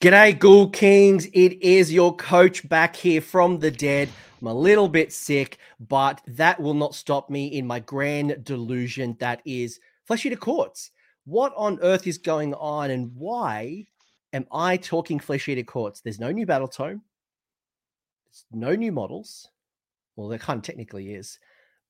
G'day, 0.00 0.38
Ghoul 0.38 0.70
Kings. 0.70 1.26
It 1.32 1.60
is 1.60 1.92
your 1.92 2.14
coach 2.14 2.68
back 2.68 2.94
here 2.94 3.20
from 3.20 3.58
the 3.58 3.72
dead. 3.72 4.08
I'm 4.40 4.46
a 4.46 4.54
little 4.54 4.88
bit 4.88 5.12
sick, 5.12 5.58
but 5.80 6.20
that 6.28 6.60
will 6.60 6.74
not 6.74 6.94
stop 6.94 7.28
me 7.28 7.48
in 7.48 7.66
my 7.66 7.80
grand 7.80 8.44
delusion 8.44 9.16
that 9.18 9.42
is 9.44 9.80
Flesh 10.04 10.24
Eater 10.24 10.36
Courts. 10.36 10.92
What 11.24 11.52
on 11.56 11.80
earth 11.82 12.06
is 12.06 12.16
going 12.16 12.54
on, 12.54 12.92
and 12.92 13.10
why 13.16 13.88
am 14.32 14.46
I 14.52 14.76
talking 14.76 15.18
Flesh 15.18 15.48
Eater 15.48 15.64
Courts? 15.64 16.00
There's 16.00 16.20
no 16.20 16.30
new 16.30 16.46
battle 16.46 16.68
tome, 16.68 17.02
there's 18.26 18.44
no 18.52 18.76
new 18.76 18.92
models. 18.92 19.48
Well, 20.14 20.28
there 20.28 20.38
kind 20.38 20.58
of 20.58 20.62
technically 20.62 21.12
is, 21.12 21.40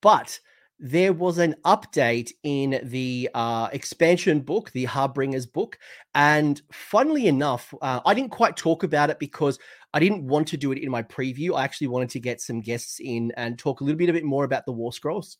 but 0.01 0.39
there 0.79 1.11
was 1.11 1.37
an 1.37 1.55
update 1.65 2.31
in 2.43 2.79
the 2.83 3.29
uh, 3.33 3.67
expansion 3.73 4.39
book, 4.39 4.71
the 4.71 4.85
Harbringers 4.85 5.51
book. 5.51 5.77
And 6.15 6.61
funnily 6.71 7.27
enough, 7.27 7.73
uh, 7.81 7.99
I 8.05 8.13
didn't 8.13 8.31
quite 8.31 8.55
talk 8.55 8.83
about 8.83 9.09
it 9.09 9.19
because 9.19 9.59
I 9.93 9.99
didn't 9.99 10.25
want 10.25 10.47
to 10.49 10.57
do 10.57 10.71
it 10.71 10.77
in 10.77 10.89
my 10.89 11.03
preview. 11.03 11.55
I 11.55 11.63
actually 11.63 11.87
wanted 11.87 12.09
to 12.11 12.19
get 12.19 12.39
some 12.39 12.61
guests 12.61 12.99
in 13.01 13.33
and 13.35 13.59
talk 13.59 13.81
a 13.81 13.83
little 13.83 13.97
bit, 13.97 14.09
a 14.09 14.13
bit 14.13 14.23
more 14.23 14.45
about 14.45 14.65
the 14.65 14.71
War 14.71 14.93
Scrolls. 14.93 15.37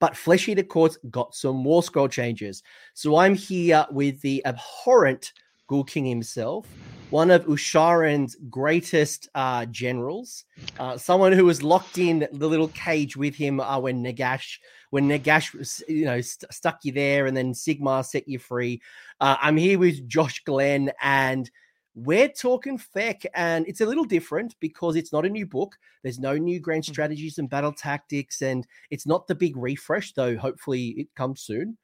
But 0.00 0.16
Flesh 0.16 0.48
Eater 0.48 0.62
Courts 0.64 0.98
got 1.10 1.34
some 1.34 1.62
War 1.64 1.82
Scroll 1.82 2.08
changes. 2.08 2.62
So 2.94 3.16
I'm 3.16 3.34
here 3.34 3.86
with 3.90 4.20
the 4.20 4.44
abhorrent 4.44 5.32
Ghoul 5.68 5.84
King 5.84 6.06
himself, 6.06 6.66
one 7.12 7.30
of 7.30 7.44
Ushoran's 7.44 8.36
greatest 8.48 9.28
uh, 9.34 9.66
generals, 9.66 10.44
uh, 10.78 10.96
someone 10.96 11.32
who 11.32 11.44
was 11.44 11.62
locked 11.62 11.98
in 11.98 12.26
the 12.32 12.48
little 12.48 12.68
cage 12.68 13.18
with 13.18 13.34
him 13.34 13.60
uh, 13.60 13.78
when 13.78 14.02
Nagash, 14.02 14.58
when 14.90 15.08
Nagash, 15.08 15.52
was, 15.52 15.84
you 15.88 16.06
know, 16.06 16.22
st- 16.22 16.50
stuck 16.50 16.78
you 16.84 16.92
there, 16.92 17.26
and 17.26 17.36
then 17.36 17.52
Sigmar 17.52 18.02
set 18.02 18.26
you 18.26 18.38
free. 18.38 18.80
Uh, 19.20 19.36
I'm 19.42 19.58
here 19.58 19.78
with 19.78 20.08
Josh 20.08 20.42
Glenn, 20.44 20.90
and 21.02 21.50
we're 21.94 22.30
talking 22.30 22.78
feck, 22.78 23.24
and 23.34 23.68
it's 23.68 23.82
a 23.82 23.86
little 23.86 24.04
different 24.04 24.56
because 24.58 24.96
it's 24.96 25.12
not 25.12 25.26
a 25.26 25.28
new 25.28 25.44
book. 25.44 25.76
There's 26.02 26.18
no 26.18 26.38
new 26.38 26.60
grand 26.60 26.84
Mm-hmm. 26.84 26.92
strategies 26.92 27.36
and 27.36 27.50
battle 27.50 27.74
tactics, 27.74 28.40
and 28.40 28.66
it's 28.90 29.06
not 29.06 29.26
the 29.26 29.34
big 29.34 29.58
refresh, 29.58 30.14
though. 30.14 30.38
Hopefully, 30.38 30.94
it 30.96 31.08
comes 31.14 31.42
soon. 31.42 31.76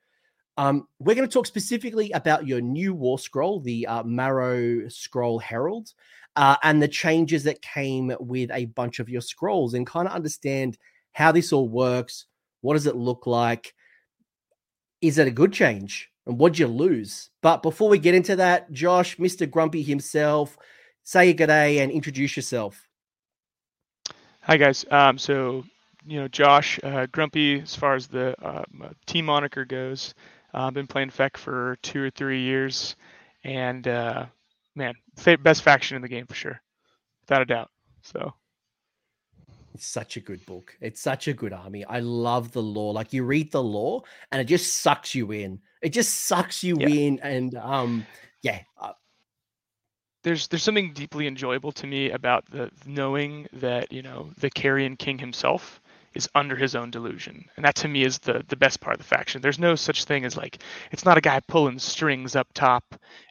Um, 0.59 0.89
we're 0.99 1.15
going 1.15 1.27
to 1.27 1.33
talk 1.33 1.47
specifically 1.47 2.11
about 2.11 2.47
your 2.47 2.61
new 2.61 2.93
war 2.93 3.17
scroll, 3.21 3.61
the 3.61 3.87
uh, 3.87 4.03
Marrow 4.03 4.89
Scroll 4.89 5.39
Herald, 5.39 5.93
uh, 6.35 6.57
and 6.65 6.83
the 6.83 6.89
changes 6.89 7.45
that 7.45 7.63
came 7.63 8.13
with 8.19 8.51
a 8.51 8.67
bunch 8.67 8.99
of 8.99 9.09
your 9.09 9.21
scrolls, 9.21 9.75
and 9.75 9.87
kind 9.87 10.09
of 10.09 10.15
understand 10.15 10.77
how 11.13 11.31
this 11.31 11.53
all 11.53 11.69
works. 11.69 12.27
What 12.61 12.75
does 12.75 12.87
it 12.87 12.97
look 12.97 13.25
like? 13.25 13.73
Is 15.01 15.19
it 15.19 15.29
a 15.29 15.31
good 15.33 15.53
change? 15.53 16.11
And 16.27 16.41
what'd 16.41 16.59
you 16.59 16.67
lose? 16.67 17.31
But 17.41 17.63
before 17.63 17.89
we 17.89 17.99
get 18.01 18.17
into 18.17 18.35
that, 18.37 18.73
Josh, 18.73 19.17
Mr. 19.17 19.49
Grumpy 19.49 19.85
himself, 19.85 20.59
say 21.05 21.33
good 21.35 21.47
day 21.47 21.79
and 21.79 21.93
introduce 21.93 22.37
yourself. 22.37 22.89
Hi 24.41 24.57
guys. 24.57 24.85
Um, 24.91 25.19
so 25.19 25.65
you 26.05 26.21
know, 26.21 26.29
Josh 26.29 26.81
uh, 26.83 27.07
Grumpy, 27.13 27.61
as 27.61 27.77
far 27.77 27.95
as 27.95 28.09
the 28.09 28.35
uh, 28.45 28.65
team 29.07 29.27
moniker 29.27 29.65
goes, 29.65 30.15
uh, 30.55 30.67
I've 30.67 30.75
been 30.75 30.87
playing 30.87 31.11
Feck 31.11 31.37
for 31.37 31.77
two 31.83 32.03
or 32.03 32.11
three 32.11 32.43
years, 32.43 32.97
and 33.45 33.87
uh, 33.87 34.27
man, 34.75 34.95
best 35.43 35.63
faction 35.63 35.97
in 35.97 36.03
the 36.03 36.09
game 36.09 36.27
for 36.27 36.35
sure, 36.35 36.61
without 37.23 37.43
a 37.43 37.47
doubt. 37.47 37.71
So 38.03 38.33
It's 39.75 39.87
such 39.87 40.17
a 40.17 40.21
good 40.21 40.45
book. 40.47 40.77
It's 40.81 41.01
such 41.01 41.29
a 41.29 41.33
good 41.33 41.53
army. 41.53 41.85
I 41.85 42.01
love 42.01 42.53
the 42.53 42.63
lore. 42.63 42.93
Like 42.93 43.13
you 43.13 43.25
read 43.25 43.53
the 43.53 43.63
lore 43.63 44.03
and 44.33 44.41
it 44.41 44.45
just 44.45 44.79
sucks 44.79 45.15
you 45.15 45.31
in. 45.33 45.61
It 45.83 45.91
just 45.91 46.27
sucks 46.27 46.65
you 46.65 46.77
Yeah. 46.81 46.89
in. 46.89 47.21
And 47.21 47.55
um, 47.57 48.07
yeah, 48.43 48.61
uh, 48.81 48.93
there's 50.25 50.49
there's 50.49 50.63
something 50.63 50.93
deeply 50.93 51.27
enjoyable 51.27 51.73
to 51.73 51.87
me 51.87 52.11
about 52.11 52.45
the 52.51 52.71
knowing 52.87 53.47
that 53.53 53.93
you 53.93 54.03
know 54.03 54.31
the 54.39 54.51
Carrion 54.51 54.97
King 54.97 55.19
himself 55.19 55.81
is 56.15 56.29
under 56.35 56.57
his 56.57 56.75
own 56.75 56.91
delusion, 56.91 57.45
and 57.57 57.65
that 57.65 57.77
to 57.77 57.89
me 57.89 58.05
is 58.05 58.19
the 58.19 58.45
the 58.49 58.57
best 58.57 58.81
part 58.81 58.95
of 58.95 58.99
the 58.99 59.05
faction. 59.05 59.41
There's 59.43 59.59
no 59.59 59.75
such 59.75 60.05
thing 60.05 60.25
as 60.25 60.37
like 60.37 60.63
it's 60.93 61.05
not 61.05 61.19
a 61.19 61.23
guy 61.23 61.41
pulling 61.41 61.79
strings 61.79 62.37
up 62.37 62.49
top, 62.55 62.85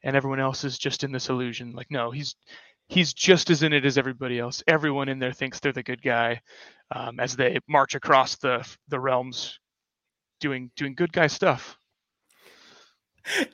and 0.04 0.16
everyone 0.16 0.40
else 0.40 0.64
is 0.64 0.78
just 0.78 1.04
in 1.04 1.12
this 1.12 1.30
illusion. 1.30 1.72
Like 1.74 1.92
no, 1.92 2.12
he's 2.12 2.36
he's 2.90 3.14
just 3.14 3.50
as 3.50 3.64
in 3.64 3.74
it 3.74 3.86
as 3.86 3.98
everybody 3.98 4.40
else. 4.40 4.64
Everyone 4.68 5.10
in 5.10 5.20
there 5.20 5.34
thinks 5.34 5.60
they're 5.60 5.74
the 5.74 5.84
good 5.84 6.02
guy, 6.02 6.42
um, 6.92 7.20
as 7.20 7.36
they 7.36 7.60
march 7.68 7.96
across 7.96 8.38
the 8.38 8.68
the 8.90 9.00
realms, 9.00 9.60
doing 10.40 10.72
doing 10.76 10.96
good 10.96 11.14
guy 11.14 11.28
stuff. 11.28 11.77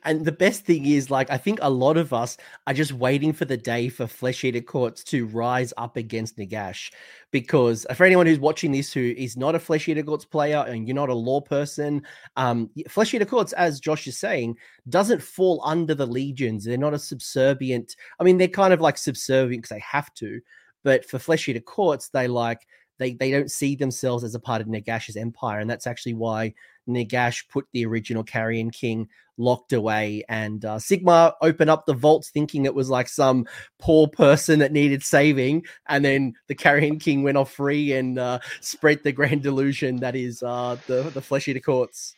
And 0.04 0.26
the 0.26 0.32
best 0.32 0.66
thing 0.66 0.86
is, 0.86 1.10
like, 1.10 1.30
I 1.30 1.38
think 1.38 1.60
a 1.62 1.70
lot 1.70 1.98
of 1.98 2.14
us 2.14 2.38
are 2.68 2.74
just 2.74 2.94
waiting 2.94 3.34
for 3.34 3.46
the 3.46 3.58
day 3.58 3.90
for 3.90 4.08
Flesh 4.08 4.44
Eater 4.44 4.62
Courts 4.62 5.04
to 5.06 5.26
rise 5.28 5.74
up 5.78 5.98
against 5.98 6.38
Nagash. 6.38 6.92
Because 7.32 7.86
for 7.96 8.04
anyone 8.04 8.28
who's 8.28 8.40
watching 8.40 8.72
this 8.72 8.94
who 8.94 9.14
is 9.18 9.36
not 9.36 9.56
a 9.56 9.60
Flesh 9.60 9.88
Eater 9.88 10.04
Courts 10.04 10.26
player 10.26 10.64
and 10.68 10.88
you're 10.88 10.96
not 10.96 11.10
a 11.10 11.14
law 11.14 11.42
person, 11.42 12.04
um, 12.36 12.70
Flesh 12.88 13.14
Eater 13.14 13.26
Courts, 13.26 13.54
as 13.54 13.80
Josh 13.80 14.08
is 14.08 14.18
saying, 14.18 14.58
doesn't 14.90 15.22
fall 15.22 15.62
under 15.66 15.96
the 15.96 16.08
legions. 16.08 16.64
They're 16.64 16.78
not 16.78 16.94
a 16.94 17.00
subservient. 17.00 17.96
I 18.20 18.24
mean, 18.24 18.38
they're 18.38 18.48
kind 18.48 18.74
of 18.74 18.82
like 18.82 18.98
subservient 18.98 19.64
because 19.64 19.76
they 19.76 19.84
have 19.84 20.14
to. 20.16 20.42
But 20.84 21.06
for 21.06 21.18
Flesh 21.18 21.48
Eater 21.48 21.62
Courts, 21.62 22.10
they 22.10 22.28
like 22.28 22.68
they 23.00 23.14
they 23.14 23.32
don't 23.32 23.52
see 23.52 23.76
themselves 23.76 24.24
as 24.24 24.36
a 24.36 24.40
part 24.40 24.62
of 24.62 24.68
Nagash's 24.68 25.18
empire, 25.18 25.60
and 25.60 25.70
that's 25.70 25.88
actually 25.88 26.14
why 26.14 26.54
Nagash 26.88 27.48
put 27.50 27.66
the 27.74 27.86
original 27.86 28.24
Carrion 28.24 28.70
King 28.70 29.08
locked 29.38 29.74
away 29.74 30.24
and 30.30 30.64
uh, 30.64 30.76
Sigmar 30.78 31.34
opened 31.42 31.70
up 31.70 31.86
the 31.86 31.94
vaults 31.94 32.30
thinking 32.30 32.66
it 32.66 32.76
was 32.76 32.90
like 32.90 33.08
some 33.08 33.48
poor 33.80 34.08
person 34.08 34.60
that 34.60 34.72
needed 34.72 35.02
saving 35.02 35.66
and 35.88 36.06
then 36.06 36.34
the 36.48 36.54
carrion 36.54 37.00
king 37.00 37.24
went 37.24 37.36
off 37.36 37.52
free 37.52 37.94
and 37.94 38.20
uh, 38.20 38.38
spread 38.62 39.02
the 39.04 39.12
grand 39.12 39.42
delusion 39.42 39.96
that 39.98 40.16
is 40.16 40.44
uh, 40.44 40.78
the 40.86 41.02
the 41.16 41.22
flesh 41.22 41.48
eater 41.48 41.60
courts 41.60 42.16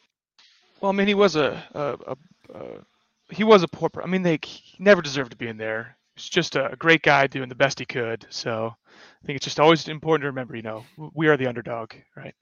Well, 0.82 0.92
I 0.92 0.96
mean, 0.96 1.08
he 1.08 1.14
was 1.14 1.36
a, 1.36 1.64
a, 1.74 1.96
a, 2.08 2.16
a 2.54 2.86
he 3.30 3.44
was 3.44 3.64
a 3.64 3.68
poor. 3.68 3.90
I 4.04 4.08
mean, 4.08 4.22
they 4.22 4.38
he 4.44 4.76
never 4.84 5.02
deserved 5.02 5.32
to 5.32 5.38
be 5.38 5.48
in 5.48 5.58
there. 5.58 5.98
He's 6.16 6.30
just 6.30 6.56
a 6.56 6.76
great 6.78 7.02
guy 7.02 7.28
doing 7.28 7.50
the 7.50 7.56
best 7.56 7.80
he 7.80 7.86
could. 7.86 8.26
So 8.30 8.76
I 9.24 9.26
think 9.26 9.38
it's 9.38 9.46
just 9.46 9.60
always 9.60 9.88
important 9.88 10.24
to 10.24 10.28
remember, 10.28 10.56
you 10.56 10.62
know, 10.62 10.86
we 11.14 11.28
are 11.28 11.38
the 11.38 11.48
underdog, 11.48 11.94
right? 12.16 12.36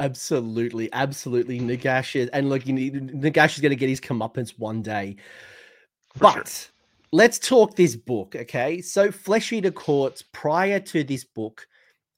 Absolutely 0.00 0.88
absolutely 0.92 1.58
nagash 1.58 2.14
is 2.14 2.28
and 2.30 2.48
look 2.48 2.66
you 2.66 2.72
need 2.72 2.94
nagash 3.12 3.54
is 3.54 3.60
going 3.60 3.70
to 3.70 3.76
get 3.76 3.88
his 3.88 4.00
comeuppance 4.00 4.56
one 4.58 4.80
day. 4.80 5.16
For 6.14 6.20
but 6.20 6.48
sure. 6.48 6.72
let's 7.10 7.38
talk 7.38 7.74
this 7.74 7.96
book 7.96 8.36
okay? 8.36 8.80
So 8.80 9.10
flesh 9.10 9.52
eater 9.52 9.72
courts 9.72 10.22
prior 10.32 10.78
to 10.78 11.02
this 11.02 11.24
book 11.24 11.66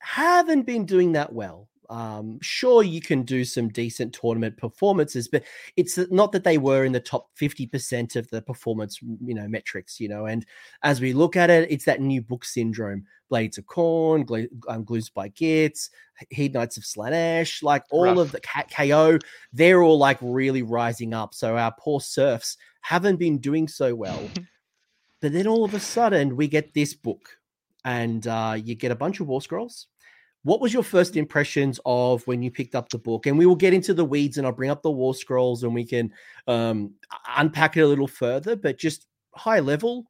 haven't 0.01 0.63
been 0.63 0.85
doing 0.85 1.13
that 1.13 1.33
well 1.33 1.70
um 1.91 2.39
sure 2.41 2.85
you 2.85 3.01
can 3.01 3.23
do 3.23 3.45
some 3.45 3.69
decent 3.69 4.15
tournament 4.15 4.57
performances 4.57 5.27
but 5.27 5.43
it's 5.77 5.99
not 6.11 6.31
that 6.31 6.45
they 6.45 6.57
were 6.57 6.85
in 6.85 6.93
the 6.93 7.01
top 7.01 7.29
50% 7.39 8.15
of 8.15 8.31
the 8.31 8.41
performance 8.41 9.01
you 9.03 9.35
know 9.35 9.49
metrics 9.49 9.99
you 9.99 10.09
know 10.09 10.27
and 10.27 10.47
as 10.85 11.01
we 11.01 11.13
look 11.13 11.37
at 11.37 11.51
it 11.51 11.71
it's 11.71 11.85
that 11.85 12.01
new 12.01 12.23
book 12.23 12.45
syndrome 12.45 13.05
blades 13.29 13.59
of 13.59 13.67
Khorne 13.67 14.25
Gla- 14.25 14.47
um, 14.69 14.85
Gloomspite 14.85 15.35
Gitz 15.35 15.91
heat 16.31 16.53
knights 16.53 16.77
of 16.77 16.85
slanesh 16.85 17.63
like 17.63 17.83
all 17.91 18.05
Rough. 18.05 18.19
of 18.19 18.33
the 18.33 18.41
K- 18.41 18.89
ko 18.89 19.19
they're 19.53 19.83
all 19.83 19.99
like 19.99 20.19
really 20.21 20.63
rising 20.63 21.13
up 21.13 21.35
so 21.35 21.57
our 21.57 21.75
poor 21.79 22.01
serfs 22.01 22.57
haven't 22.83 23.17
been 23.17 23.39
doing 23.39 23.67
so 23.67 23.95
well 23.95 24.23
but 25.21 25.33
then 25.33 25.49
all 25.49 25.65
of 25.65 25.75
a 25.75 25.81
sudden 25.81 26.37
we 26.37 26.47
get 26.47 26.73
this 26.73 26.95
book 26.95 27.37
and 27.85 28.27
uh, 28.27 28.57
you 28.63 28.75
get 28.75 28.93
a 28.93 28.97
bunch 28.97 29.21
of 29.21 29.27
war 29.27 29.41
scrolls 29.41 29.87
what 30.43 30.61
was 30.61 30.73
your 30.73 30.83
first 30.83 31.17
impressions 31.17 31.79
of 31.85 32.27
when 32.27 32.43
you 32.43 32.51
picked 32.51 32.75
up 32.75 32.89
the 32.89 32.99
book 32.99 33.27
and 33.27 33.37
we 33.37 33.47
will 33.47 33.57
get 33.57 33.75
into 33.75 33.93
the 33.93 34.05
weeds 34.05 34.39
and 34.39 34.47
i'll 34.47 34.53
bring 34.53 34.71
up 34.71 34.83
the 34.83 34.91
war 34.91 35.15
scrolls 35.15 35.63
and 35.63 35.75
we 35.75 35.85
can 35.85 36.13
um, 36.47 36.93
unpack 37.37 37.77
it 37.77 37.83
a 37.83 37.87
little 37.87 38.09
further 38.09 38.57
but 38.57 38.79
just 38.79 39.07
high 39.35 39.61
level 39.61 40.07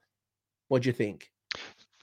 what 0.69 0.83
do 0.83 0.89
you 0.89 0.93
think 0.93 1.31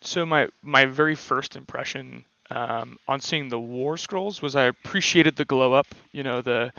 So 0.02 0.26
my 0.26 0.48
my 0.62 0.86
very 0.86 1.16
first 1.16 1.56
impression 1.56 2.24
um, 2.50 2.98
on 3.08 3.20
seeing 3.20 3.50
the 3.50 3.60
War 3.60 3.98
Scrolls 3.98 4.42
was 4.42 4.56
I 4.56 4.66
appreciated 4.66 5.36
the 5.36 5.46
glow 5.46 5.74
up. 5.74 5.88
You 6.12 6.24
know 6.24 6.42
the 6.42 6.72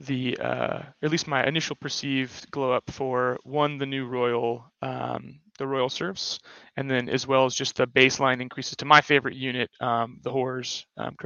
the 0.00 0.36
uh, 0.38 0.82
at 1.02 1.10
least 1.10 1.26
my 1.26 1.46
initial 1.46 1.76
perceived 1.76 2.50
glow 2.50 2.72
up 2.72 2.90
for 2.90 3.38
one 3.44 3.78
the 3.78 3.86
new 3.86 4.06
royal 4.06 4.64
um, 4.82 5.40
the 5.58 5.66
royal 5.66 5.88
serfs, 5.88 6.38
and 6.76 6.90
then 6.90 7.08
as 7.08 7.26
well 7.26 7.44
as 7.44 7.54
just 7.54 7.76
the 7.76 7.86
baseline 7.86 8.40
increases 8.40 8.76
to 8.76 8.84
my 8.84 9.00
favorite 9.00 9.34
unit, 9.34 9.70
um, 9.80 10.18
the 10.22 10.30
horrors, 10.30 10.86
um. 10.96 11.16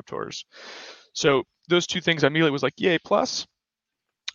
So 1.12 1.44
those 1.68 1.86
two 1.86 2.00
things 2.00 2.24
I 2.24 2.28
immediately 2.28 2.50
was 2.52 2.62
like 2.62 2.74
yay 2.78 2.98
plus. 2.98 3.46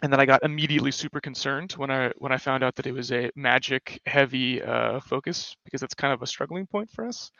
And 0.03 0.11
then 0.11 0.19
I 0.19 0.25
got 0.25 0.43
immediately 0.43 0.91
super 0.91 1.21
concerned 1.21 1.71
when 1.73 1.89
I 1.89 2.11
when 2.17 2.31
I 2.31 2.37
found 2.37 2.63
out 2.63 2.75
that 2.75 2.85
it 2.85 2.91
was 2.91 3.11
a 3.11 3.31
magic 3.35 4.01
heavy 4.05 4.61
uh, 4.61 4.99
focus 4.99 5.55
because 5.63 5.79
that's 5.79 5.93
kind 5.93 6.13
of 6.13 6.21
a 6.21 6.27
struggling 6.27 6.67
point 6.67 6.91
for 6.91 7.05
us. 7.07 7.31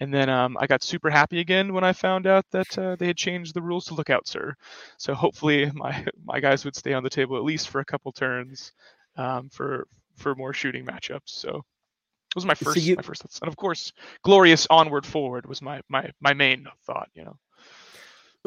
And 0.00 0.12
then 0.12 0.28
um, 0.28 0.56
I 0.60 0.66
got 0.66 0.82
super 0.82 1.08
happy 1.08 1.40
again 1.40 1.72
when 1.72 1.84
I 1.84 1.92
found 1.92 2.26
out 2.26 2.44
that 2.50 2.78
uh, 2.78 2.96
they 2.96 3.06
had 3.06 3.16
changed 3.16 3.54
the 3.54 3.62
rules 3.62 3.86
to 3.86 3.94
lookout, 3.94 4.26
sir. 4.26 4.54
So 4.98 5.14
hopefully 5.14 5.70
my 5.74 6.04
my 6.24 6.40
guys 6.40 6.64
would 6.64 6.76
stay 6.76 6.92
on 6.92 7.02
the 7.04 7.10
table 7.10 7.36
at 7.36 7.44
least 7.44 7.68
for 7.70 7.80
a 7.80 7.84
couple 7.84 8.12
turns 8.12 8.72
um, 9.16 9.48
for 9.50 9.86
for 10.16 10.34
more 10.34 10.52
shooting 10.52 10.84
matchups. 10.84 11.20
So 11.28 11.62
was 12.34 12.44
my 12.44 12.54
first 12.54 12.78
so 12.78 12.84
you, 12.84 12.96
my 12.96 13.02
first 13.02 13.24
and 13.40 13.48
of 13.48 13.56
course 13.56 13.92
glorious 14.22 14.66
onward 14.70 15.06
forward 15.06 15.46
was 15.46 15.62
my 15.62 15.80
my 15.88 16.10
my 16.20 16.32
main 16.32 16.66
thought 16.84 17.08
you 17.14 17.24
know. 17.24 17.36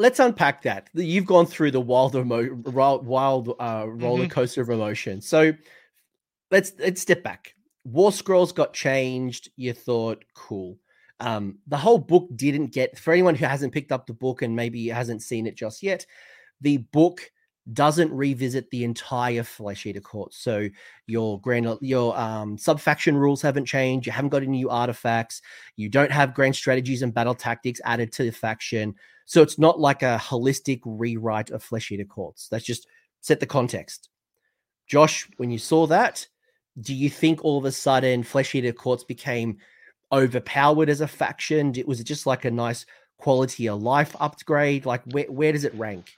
Let's 0.00 0.20
unpack 0.20 0.62
that. 0.62 0.88
You've 0.94 1.26
gone 1.26 1.46
through 1.46 1.72
the 1.72 1.80
wild 1.80 2.14
emo- 2.14 2.54
wild 2.54 3.56
uh, 3.58 3.84
roller 3.88 4.22
mm-hmm. 4.22 4.30
coaster 4.30 4.62
of 4.62 4.70
emotion. 4.70 5.20
So 5.20 5.52
let's 6.52 6.72
let's 6.78 7.02
step 7.02 7.24
back. 7.24 7.54
War 7.82 8.12
scrolls 8.12 8.52
got 8.52 8.72
changed. 8.72 9.50
You 9.56 9.72
thought 9.72 10.24
cool. 10.34 10.78
Um, 11.18 11.58
the 11.66 11.76
whole 11.76 11.98
book 11.98 12.28
didn't 12.36 12.68
get 12.68 12.96
for 12.96 13.12
anyone 13.12 13.34
who 13.34 13.44
hasn't 13.44 13.72
picked 13.72 13.90
up 13.90 14.06
the 14.06 14.14
book 14.14 14.42
and 14.42 14.54
maybe 14.54 14.86
hasn't 14.86 15.20
seen 15.20 15.48
it 15.48 15.56
just 15.56 15.82
yet 15.82 16.06
the 16.60 16.78
book 16.78 17.30
doesn't 17.72 18.12
revisit 18.12 18.70
the 18.70 18.84
entire 18.84 19.42
flesh 19.42 19.84
eater 19.86 20.00
court. 20.00 20.32
So 20.32 20.68
your 21.06 21.40
grand 21.40 21.78
your 21.80 22.18
um 22.18 22.56
subfaction 22.56 23.16
rules 23.16 23.42
haven't 23.42 23.66
changed. 23.66 24.06
You 24.06 24.12
haven't 24.12 24.30
got 24.30 24.42
any 24.42 24.52
new 24.52 24.70
artifacts. 24.70 25.42
You 25.76 25.88
don't 25.88 26.12
have 26.12 26.34
grand 26.34 26.56
strategies 26.56 27.02
and 27.02 27.12
battle 27.12 27.34
tactics 27.34 27.80
added 27.84 28.12
to 28.12 28.24
the 28.24 28.32
faction. 28.32 28.94
So 29.26 29.42
it's 29.42 29.58
not 29.58 29.78
like 29.78 30.02
a 30.02 30.18
holistic 30.20 30.80
rewrite 30.84 31.50
of 31.50 31.62
flesh 31.62 31.90
eater 31.92 32.04
courts. 32.04 32.48
That's 32.48 32.64
just 32.64 32.86
set 33.20 33.40
the 33.40 33.46
context. 33.46 34.08
Josh, 34.86 35.28
when 35.36 35.50
you 35.50 35.58
saw 35.58 35.86
that, 35.88 36.26
do 36.80 36.94
you 36.94 37.10
think 37.10 37.44
all 37.44 37.58
of 37.58 37.66
a 37.66 37.72
sudden 37.72 38.22
flesh 38.22 38.54
eater 38.54 38.72
courts 38.72 39.04
became 39.04 39.58
overpowered 40.10 40.88
as 40.88 41.02
a 41.02 41.08
faction? 41.08 41.74
Was 41.86 42.00
it 42.00 42.04
just 42.04 42.26
like 42.26 42.46
a 42.46 42.50
nice 42.50 42.86
quality 43.18 43.68
of 43.68 43.82
life 43.82 44.16
upgrade? 44.18 44.86
Like 44.86 45.02
where, 45.10 45.30
where 45.30 45.52
does 45.52 45.64
it 45.64 45.74
rank? 45.74 46.16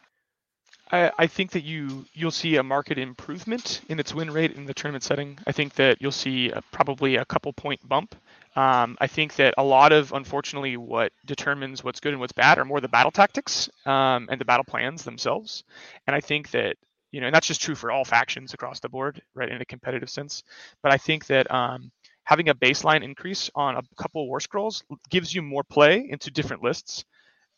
I, 0.92 1.12
I 1.18 1.26
think 1.26 1.52
that 1.52 1.62
you 1.62 2.04
you'll 2.14 2.30
see 2.30 2.56
a 2.56 2.62
market 2.62 2.98
improvement 2.98 3.82
in 3.88 4.00
its 4.00 4.14
win 4.14 4.30
rate 4.30 4.52
in 4.52 4.66
the 4.66 4.74
tournament 4.74 5.04
setting. 5.04 5.38
I 5.46 5.52
think 5.52 5.74
that 5.74 5.98
you'll 6.00 6.12
see 6.12 6.50
a, 6.50 6.62
probably 6.72 7.16
a 7.16 7.24
couple 7.24 7.52
point 7.52 7.86
bump. 7.88 8.14
Um, 8.56 8.96
I 9.00 9.06
think 9.06 9.36
that 9.36 9.54
a 9.58 9.62
lot 9.62 9.92
of 9.92 10.12
unfortunately 10.12 10.76
what 10.76 11.12
determines 11.26 11.84
what's 11.84 12.00
good 12.00 12.12
and 12.12 12.20
what's 12.20 12.32
bad 12.32 12.58
are 12.58 12.64
more 12.64 12.80
the 12.80 12.88
battle 12.88 13.12
tactics 13.12 13.70
um, 13.86 14.28
and 14.30 14.40
the 14.40 14.44
battle 14.44 14.64
plans 14.64 15.04
themselves. 15.04 15.64
And 16.06 16.16
I 16.16 16.20
think 16.20 16.50
that 16.50 16.76
you 17.12 17.20
know, 17.20 17.26
and 17.26 17.34
that's 17.34 17.46
just 17.46 17.60
true 17.60 17.74
for 17.74 17.90
all 17.90 18.04
factions 18.04 18.54
across 18.54 18.80
the 18.80 18.88
board, 18.88 19.20
right, 19.34 19.48
in 19.48 19.60
a 19.60 19.64
competitive 19.64 20.10
sense. 20.10 20.44
But 20.82 20.92
I 20.92 20.96
think 20.96 21.26
that 21.26 21.50
um, 21.52 21.90
having 22.24 22.48
a 22.48 22.54
baseline 22.54 23.02
increase 23.02 23.50
on 23.54 23.76
a 23.76 23.82
couple 23.96 24.26
war 24.28 24.40
scrolls 24.40 24.84
gives 25.08 25.34
you 25.34 25.42
more 25.42 25.64
play 25.64 26.06
into 26.08 26.30
different 26.30 26.62
lists. 26.62 27.04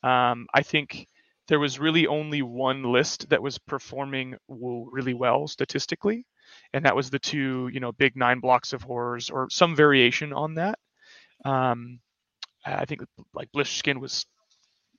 Um, 0.02 0.46
I 0.54 0.62
think 0.62 1.06
there 1.52 1.60
was 1.60 1.78
really 1.78 2.06
only 2.06 2.40
one 2.40 2.82
list 2.82 3.28
that 3.28 3.42
was 3.42 3.58
performing 3.58 4.34
really 4.48 5.12
well 5.12 5.46
statistically, 5.46 6.24
and 6.72 6.86
that 6.86 6.96
was 6.96 7.10
the 7.10 7.18
two, 7.18 7.68
you 7.70 7.78
know, 7.78 7.92
big 7.92 8.16
nine 8.16 8.40
blocks 8.40 8.72
of 8.72 8.80
horrors 8.80 9.28
or 9.28 9.50
some 9.50 9.76
variation 9.76 10.32
on 10.32 10.54
that. 10.54 10.78
Um, 11.44 12.00
I 12.64 12.86
think 12.86 13.02
like 13.34 13.52
Bliss 13.52 13.68
Skin 13.68 14.00
was 14.00 14.24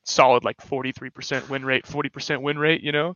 solid, 0.04 0.44
like 0.44 0.58
43% 0.58 1.50
win 1.50 1.66
rate, 1.66 1.86
40% 1.86 2.44
win 2.44 2.60
rate, 2.60 2.84
you 2.84 2.92
know. 2.92 3.16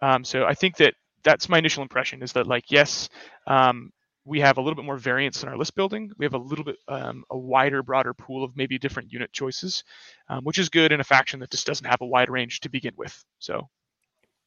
Um, 0.00 0.22
so 0.22 0.44
I 0.44 0.54
think 0.54 0.76
that 0.76 0.94
that's 1.24 1.48
my 1.48 1.58
initial 1.58 1.82
impression 1.82 2.22
is 2.22 2.34
that 2.34 2.46
like 2.46 2.70
yes, 2.70 3.08
um, 3.48 3.90
we 4.26 4.40
have 4.40 4.58
a 4.58 4.60
little 4.60 4.74
bit 4.74 4.84
more 4.84 4.96
variance 4.96 5.42
in 5.42 5.48
our 5.48 5.56
list 5.56 5.76
building. 5.76 6.10
We 6.18 6.24
have 6.24 6.34
a 6.34 6.38
little 6.38 6.64
bit 6.64 6.76
um, 6.88 7.24
a 7.30 7.38
wider, 7.38 7.82
broader 7.82 8.12
pool 8.12 8.42
of 8.42 8.56
maybe 8.56 8.76
different 8.76 9.12
unit 9.12 9.32
choices, 9.32 9.84
um, 10.28 10.42
which 10.44 10.58
is 10.58 10.68
good 10.68 10.90
in 10.90 11.00
a 11.00 11.04
faction 11.04 11.38
that 11.40 11.50
just 11.50 11.66
doesn't 11.66 11.86
have 11.86 12.00
a 12.00 12.06
wide 12.06 12.28
range 12.28 12.60
to 12.60 12.68
begin 12.68 12.92
with. 12.96 13.24
So, 13.38 13.68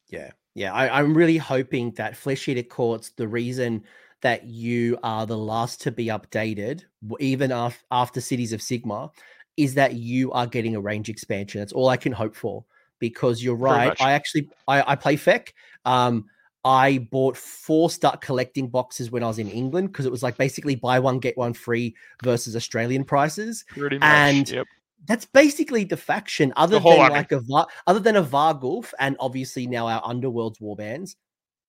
yeah, 0.08 0.32
yeah, 0.54 0.74
I, 0.74 1.00
am 1.00 1.16
really 1.16 1.38
hoping 1.38 1.92
that 1.92 2.14
Flesh 2.14 2.46
Eater 2.46 2.62
Courts, 2.62 3.12
the 3.16 3.26
reason 3.26 3.84
that 4.20 4.44
you 4.44 4.98
are 5.02 5.24
the 5.24 5.38
last 5.38 5.80
to 5.82 5.90
be 5.90 6.06
updated, 6.06 6.82
even 7.18 7.50
after, 7.50 7.82
after 7.90 8.20
Cities 8.20 8.52
of 8.52 8.60
Sigmar, 8.60 9.10
is 9.56 9.74
that 9.74 9.94
you 9.94 10.30
are 10.32 10.46
getting 10.46 10.76
a 10.76 10.80
range 10.80 11.08
expansion. 11.08 11.60
That's 11.60 11.72
all 11.72 11.88
I 11.88 11.96
can 11.96 12.12
hope 12.12 12.36
for. 12.36 12.64
Because 12.98 13.42
you're 13.42 13.54
right. 13.54 13.98
I 13.98 14.12
actually 14.12 14.50
I, 14.68 14.92
I 14.92 14.94
play 14.94 15.16
Feck. 15.16 15.54
Um, 15.86 16.26
I 16.64 16.98
bought 17.10 17.36
four 17.36 17.90
start 17.90 18.20
collecting 18.20 18.68
boxes 18.68 19.10
when 19.10 19.22
I 19.22 19.26
was 19.26 19.38
in 19.38 19.48
England 19.48 19.88
because 19.88 20.06
it 20.06 20.12
was 20.12 20.22
like 20.22 20.36
basically 20.36 20.74
buy 20.74 20.98
one 20.98 21.18
get 21.18 21.36
one 21.36 21.54
free 21.54 21.94
versus 22.22 22.54
Australian 22.54 23.04
prices. 23.04 23.64
Pretty 23.68 23.98
much. 23.98 24.06
And 24.06 24.50
yep. 24.50 24.66
that's 25.06 25.24
basically 25.24 25.84
the 25.84 25.96
faction, 25.96 26.52
other 26.56 26.78
the 26.78 26.88
than 26.88 27.10
like 27.10 27.32
a 27.32 27.42
other 27.86 28.00
than 28.00 28.16
a 28.16 28.22
Varghulf 28.22 28.92
and 28.98 29.16
obviously 29.20 29.66
now 29.66 29.86
our 29.86 30.02
Underworld's 30.04 30.58
warbands. 30.58 31.16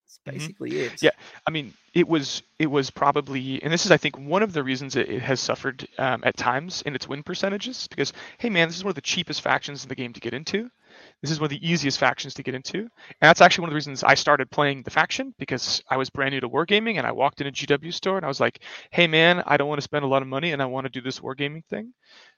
That's 0.05 0.17
mm-hmm. 0.17 0.37
basically 0.37 0.71
mm-hmm. 0.71 0.93
it. 0.93 1.03
Yeah, 1.03 1.11
I 1.47 1.51
mean, 1.51 1.73
it 1.93 2.07
was 2.07 2.43
it 2.59 2.67
was 2.67 2.89
probably, 2.89 3.63
and 3.63 3.71
this 3.71 3.85
is 3.85 3.91
I 3.91 3.97
think 3.97 4.17
one 4.17 4.43
of 4.43 4.51
the 4.51 4.63
reasons 4.63 4.97
it, 4.97 5.09
it 5.09 5.21
has 5.21 5.39
suffered 5.39 5.87
um, 5.99 6.21
at 6.25 6.35
times 6.35 6.81
in 6.85 6.95
its 6.95 7.07
win 7.07 7.23
percentages 7.23 7.87
because 7.87 8.11
hey 8.39 8.49
man, 8.49 8.67
this 8.67 8.75
is 8.75 8.83
one 8.83 8.89
of 8.89 8.95
the 8.95 9.01
cheapest 9.01 9.41
factions 9.41 9.83
in 9.83 9.89
the 9.89 9.95
game 9.95 10.11
to 10.11 10.19
get 10.19 10.33
into. 10.33 10.69
This 11.21 11.31
is 11.31 11.39
one 11.39 11.45
of 11.45 11.51
the 11.51 11.69
easiest 11.69 11.99
factions 11.99 12.33
to 12.35 12.43
get 12.43 12.55
into. 12.55 12.79
And 12.79 12.89
that's 13.21 13.41
actually 13.41 13.63
one 13.63 13.69
of 13.69 13.73
the 13.73 13.75
reasons 13.75 14.03
I 14.03 14.15
started 14.15 14.49
playing 14.49 14.83
the 14.83 14.91
faction 14.91 15.35
because 15.37 15.83
I 15.89 15.97
was 15.97 16.09
brand 16.09 16.33
new 16.33 16.39
to 16.41 16.49
wargaming 16.49 16.97
and 16.97 17.05
I 17.05 17.11
walked 17.11 17.41
in 17.41 17.47
a 17.47 17.51
GW 17.51 17.93
store 17.93 18.17
and 18.17 18.25
I 18.25 18.29
was 18.29 18.39
like, 18.39 18.61
hey 18.91 19.07
man, 19.07 19.43
I 19.45 19.57
don't 19.57 19.67
want 19.67 19.79
to 19.79 19.83
spend 19.83 20.03
a 20.03 20.07
lot 20.07 20.23
of 20.23 20.27
money 20.27 20.51
and 20.51 20.61
I 20.61 20.65
want 20.65 20.85
to 20.85 20.89
do 20.91 21.01
this 21.01 21.19
wargaming 21.19 21.63
thing. 21.65 21.93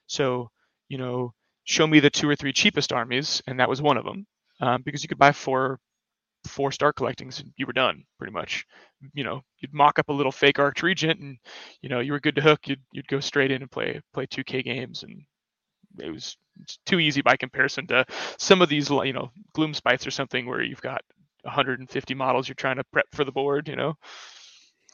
So, 0.06 0.50
you 0.88 0.98
know, 0.98 1.32
show 1.64 1.86
me 1.86 2.00
the 2.00 2.10
two 2.10 2.28
or 2.28 2.36
three 2.36 2.52
cheapest 2.52 2.92
armies. 2.92 3.42
And 3.46 3.58
that 3.60 3.70
was 3.70 3.80
one 3.80 3.96
of 3.96 4.04
them 4.04 4.26
um, 4.60 4.82
because 4.84 5.02
you 5.02 5.08
could 5.08 5.18
buy 5.18 5.32
four 5.32 5.78
four 6.46 6.70
star 6.70 6.92
collectings 6.92 7.40
and 7.40 7.50
you 7.56 7.66
were 7.66 7.72
done 7.72 8.04
pretty 8.18 8.32
much 8.32 8.66
you 9.14 9.24
know 9.24 9.40
you'd 9.60 9.72
mock 9.72 9.98
up 9.98 10.08
a 10.08 10.12
little 10.12 10.32
fake 10.32 10.58
arch 10.58 10.82
regent 10.82 11.18
and 11.20 11.38
you 11.80 11.88
know 11.88 12.00
you 12.00 12.12
were 12.12 12.20
good 12.20 12.34
to 12.34 12.42
hook 12.42 12.60
you'd, 12.68 12.82
you'd 12.92 13.08
go 13.08 13.20
straight 13.20 13.50
in 13.50 13.62
and 13.62 13.70
play 13.70 14.00
play 14.12 14.26
2k 14.26 14.62
games 14.62 15.02
and 15.02 15.22
it 15.98 16.10
was 16.10 16.36
too 16.86 16.98
easy 17.00 17.22
by 17.22 17.36
comparison 17.36 17.86
to 17.88 18.04
some 18.38 18.62
of 18.62 18.68
these, 18.68 18.90
you 18.90 19.12
know, 19.12 19.30
gloom 19.52 19.74
spites 19.74 20.06
or 20.06 20.10
something 20.10 20.46
where 20.46 20.62
you've 20.62 20.82
got 20.82 21.02
150 21.42 22.14
models 22.14 22.48
you're 22.48 22.54
trying 22.54 22.76
to 22.76 22.84
prep 22.92 23.06
for 23.12 23.24
the 23.24 23.32
board. 23.32 23.68
You 23.68 23.76
know, 23.76 23.94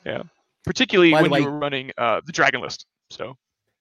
yeah. 0.04 0.22
Particularly 0.64 1.12
when 1.12 1.30
way, 1.30 1.40
you 1.40 1.46
were 1.46 1.58
running 1.58 1.90
uh, 1.96 2.20
the 2.24 2.32
Dragon 2.32 2.60
list. 2.60 2.86
So. 3.10 3.36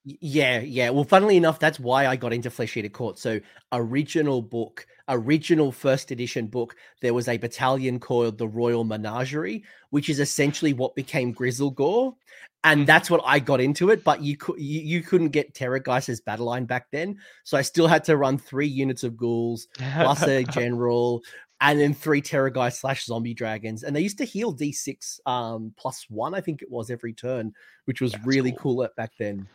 Yeah, 0.05 0.59
yeah. 0.59 0.91
Well, 0.91 1.03
funnily 1.03 1.35
enough, 1.35 1.59
that's 1.59 1.79
why 1.79 2.07
I 2.07 2.15
got 2.15 2.31
into 2.31 2.49
Flesh 2.49 2.77
Eater 2.77 2.89
Court. 2.89 3.19
So, 3.19 3.41
original 3.71 4.41
book, 4.41 4.87
original 5.09 5.71
first 5.71 6.11
edition 6.11 6.47
book, 6.47 6.75
there 7.01 7.13
was 7.13 7.27
a 7.27 7.37
battalion 7.37 7.99
called 7.99 8.37
the 8.37 8.47
Royal 8.47 8.83
Menagerie, 8.83 9.63
which 9.89 10.09
is 10.09 10.19
essentially 10.19 10.73
what 10.73 10.95
became 10.95 11.33
Gristlegore 11.33 12.15
and 12.63 12.85
that's 12.85 13.09
what 13.09 13.21
I 13.25 13.39
got 13.39 13.61
into 13.61 13.89
it. 13.89 14.03
But 14.03 14.21
you 14.21 14.37
could 14.37 14.59
you, 14.59 14.81
you 14.81 15.01
couldn't 15.01 15.29
get 15.29 15.53
Terrorgeist 15.53 16.09
as 16.09 16.21
battle 16.21 16.47
line 16.47 16.65
back 16.65 16.87
then, 16.91 17.17
so 17.43 17.57
I 17.57 17.61
still 17.61 17.87
had 17.87 18.03
to 18.05 18.17
run 18.17 18.37
three 18.37 18.67
units 18.67 19.03
of 19.03 19.17
ghouls 19.17 19.67
plus 19.77 20.23
a 20.23 20.43
general, 20.51 21.21
and 21.61 21.79
then 21.79 21.93
three 21.93 22.21
Terrorgeist 22.21 22.79
slash 22.79 23.05
zombie 23.05 23.33
dragons. 23.33 23.83
And 23.83 23.95
they 23.95 24.01
used 24.01 24.17
to 24.19 24.25
heal 24.25 24.51
D 24.51 24.71
six 24.71 25.19
um 25.25 25.73
plus 25.77 26.05
one, 26.09 26.33
I 26.33 26.41
think 26.41 26.61
it 26.61 26.69
was 26.69 26.89
every 26.89 27.13
turn, 27.13 27.53
which 27.85 28.01
was 28.01 28.11
that's 28.11 28.25
really 28.25 28.51
cool. 28.51 28.75
cool 28.75 28.89
back 28.95 29.11
then. 29.17 29.47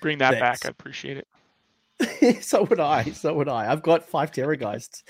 Bring 0.00 0.18
that 0.18 0.40
back. 0.40 0.64
I 0.64 0.68
appreciate 0.68 1.16
it. 1.16 1.28
so 2.40 2.64
would 2.64 2.80
I. 2.80 3.04
So 3.10 3.34
would 3.34 3.48
I. 3.48 3.70
I've 3.70 3.82
got 3.82 4.08
five 4.08 4.30
Terrorgeists. 4.30 5.02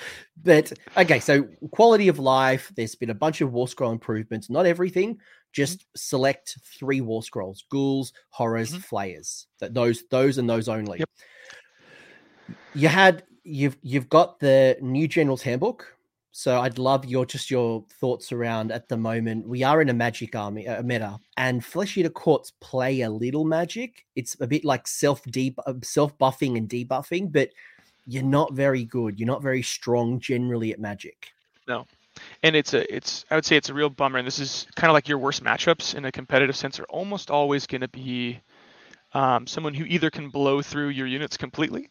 But 0.43 0.73
okay, 0.97 1.21
so 1.21 1.45
quality 1.71 2.09
of 2.09 2.19
life. 2.19 2.73
There's 2.76 2.95
been 2.95 3.11
a 3.11 3.14
bunch 3.14 3.40
of 3.40 3.52
War 3.52 3.69
Scroll 3.69 3.93
improvements. 3.93 4.50
Not 4.50 4.66
everything. 4.66 5.19
Just 5.52 5.81
mm-hmm. 5.81 5.97
select 5.97 6.59
three 6.78 7.00
War 7.00 7.23
Scrolls: 7.23 7.64
ghouls, 7.71 8.12
horrors, 8.31 8.71
mm-hmm. 8.71 8.81
flayers. 8.81 9.47
That 9.61 9.75
those, 9.75 10.05
those, 10.11 10.38
and 10.38 10.49
those 10.49 10.69
only. 10.69 11.00
Yep. 11.00 11.11
You 12.75 12.88
had 12.88 13.25
you've 13.43 13.76
you've 13.83 14.09
got 14.09 14.38
the 14.38 14.76
new 14.81 15.09
General's 15.09 15.43
Handbook, 15.43 15.96
so 16.38 16.61
I'd 16.61 16.76
love 16.76 17.07
your 17.07 17.25
just 17.25 17.50
your 17.50 17.83
thoughts 17.99 18.31
around 18.31 18.71
at 18.71 18.90
the 18.90 18.97
moment. 18.99 19.49
We 19.49 19.62
are 19.62 19.81
in 19.81 19.88
a 19.88 19.95
magic 19.95 20.37
army 20.37 20.66
a 20.66 20.83
meta, 20.83 21.19
and 21.38 21.64
flesh 21.64 21.97
eater 21.97 22.11
courts 22.11 22.52
play 22.61 23.00
a 23.00 23.09
little 23.09 23.47
magic. 23.47 24.05
It's 24.16 24.37
a 24.43 24.47
bit 24.47 24.62
like 24.62 24.87
self 24.87 25.23
deep 25.23 25.59
uh, 25.64 25.73
self 25.83 26.16
buffing 26.19 26.59
and 26.59 26.69
debuffing, 26.69 27.33
but 27.33 27.49
you're 28.07 28.23
not 28.23 28.52
very 28.52 28.85
good. 28.85 29.19
You're 29.19 29.26
not 29.26 29.43
very 29.43 29.62
strong 29.62 30.21
generally 30.21 30.75
at 30.75 30.78
magic. 30.78 31.28
No, 31.66 31.87
and 32.43 32.55
it's 32.55 32.75
a 32.75 32.95
it's 32.95 33.25
I 33.31 33.35
would 33.35 33.47
say 33.47 33.57
it's 33.57 33.71
a 33.71 33.75
real 33.75 33.88
bummer. 33.88 34.19
And 34.19 34.26
this 34.26 34.38
is 34.38 34.66
kind 34.76 34.90
of 34.90 34.93
like 34.93 35.09
your 35.09 35.19
worst 35.19 35.43
matchups 35.43 35.95
in 35.95 36.05
a 36.05 36.12
competitive 36.12 36.55
sense 36.55 36.78
are 36.78 36.85
almost 36.90 37.31
always 37.31 37.66
going 37.66 37.81
to 37.81 37.88
be 37.88 38.38
um, 39.14 39.47
someone 39.47 39.73
who 39.73 39.87
either 39.87 40.11
can 40.11 40.28
blow 40.28 40.61
through 40.61 40.88
your 40.88 41.07
units 41.07 41.38
completely, 41.38 41.88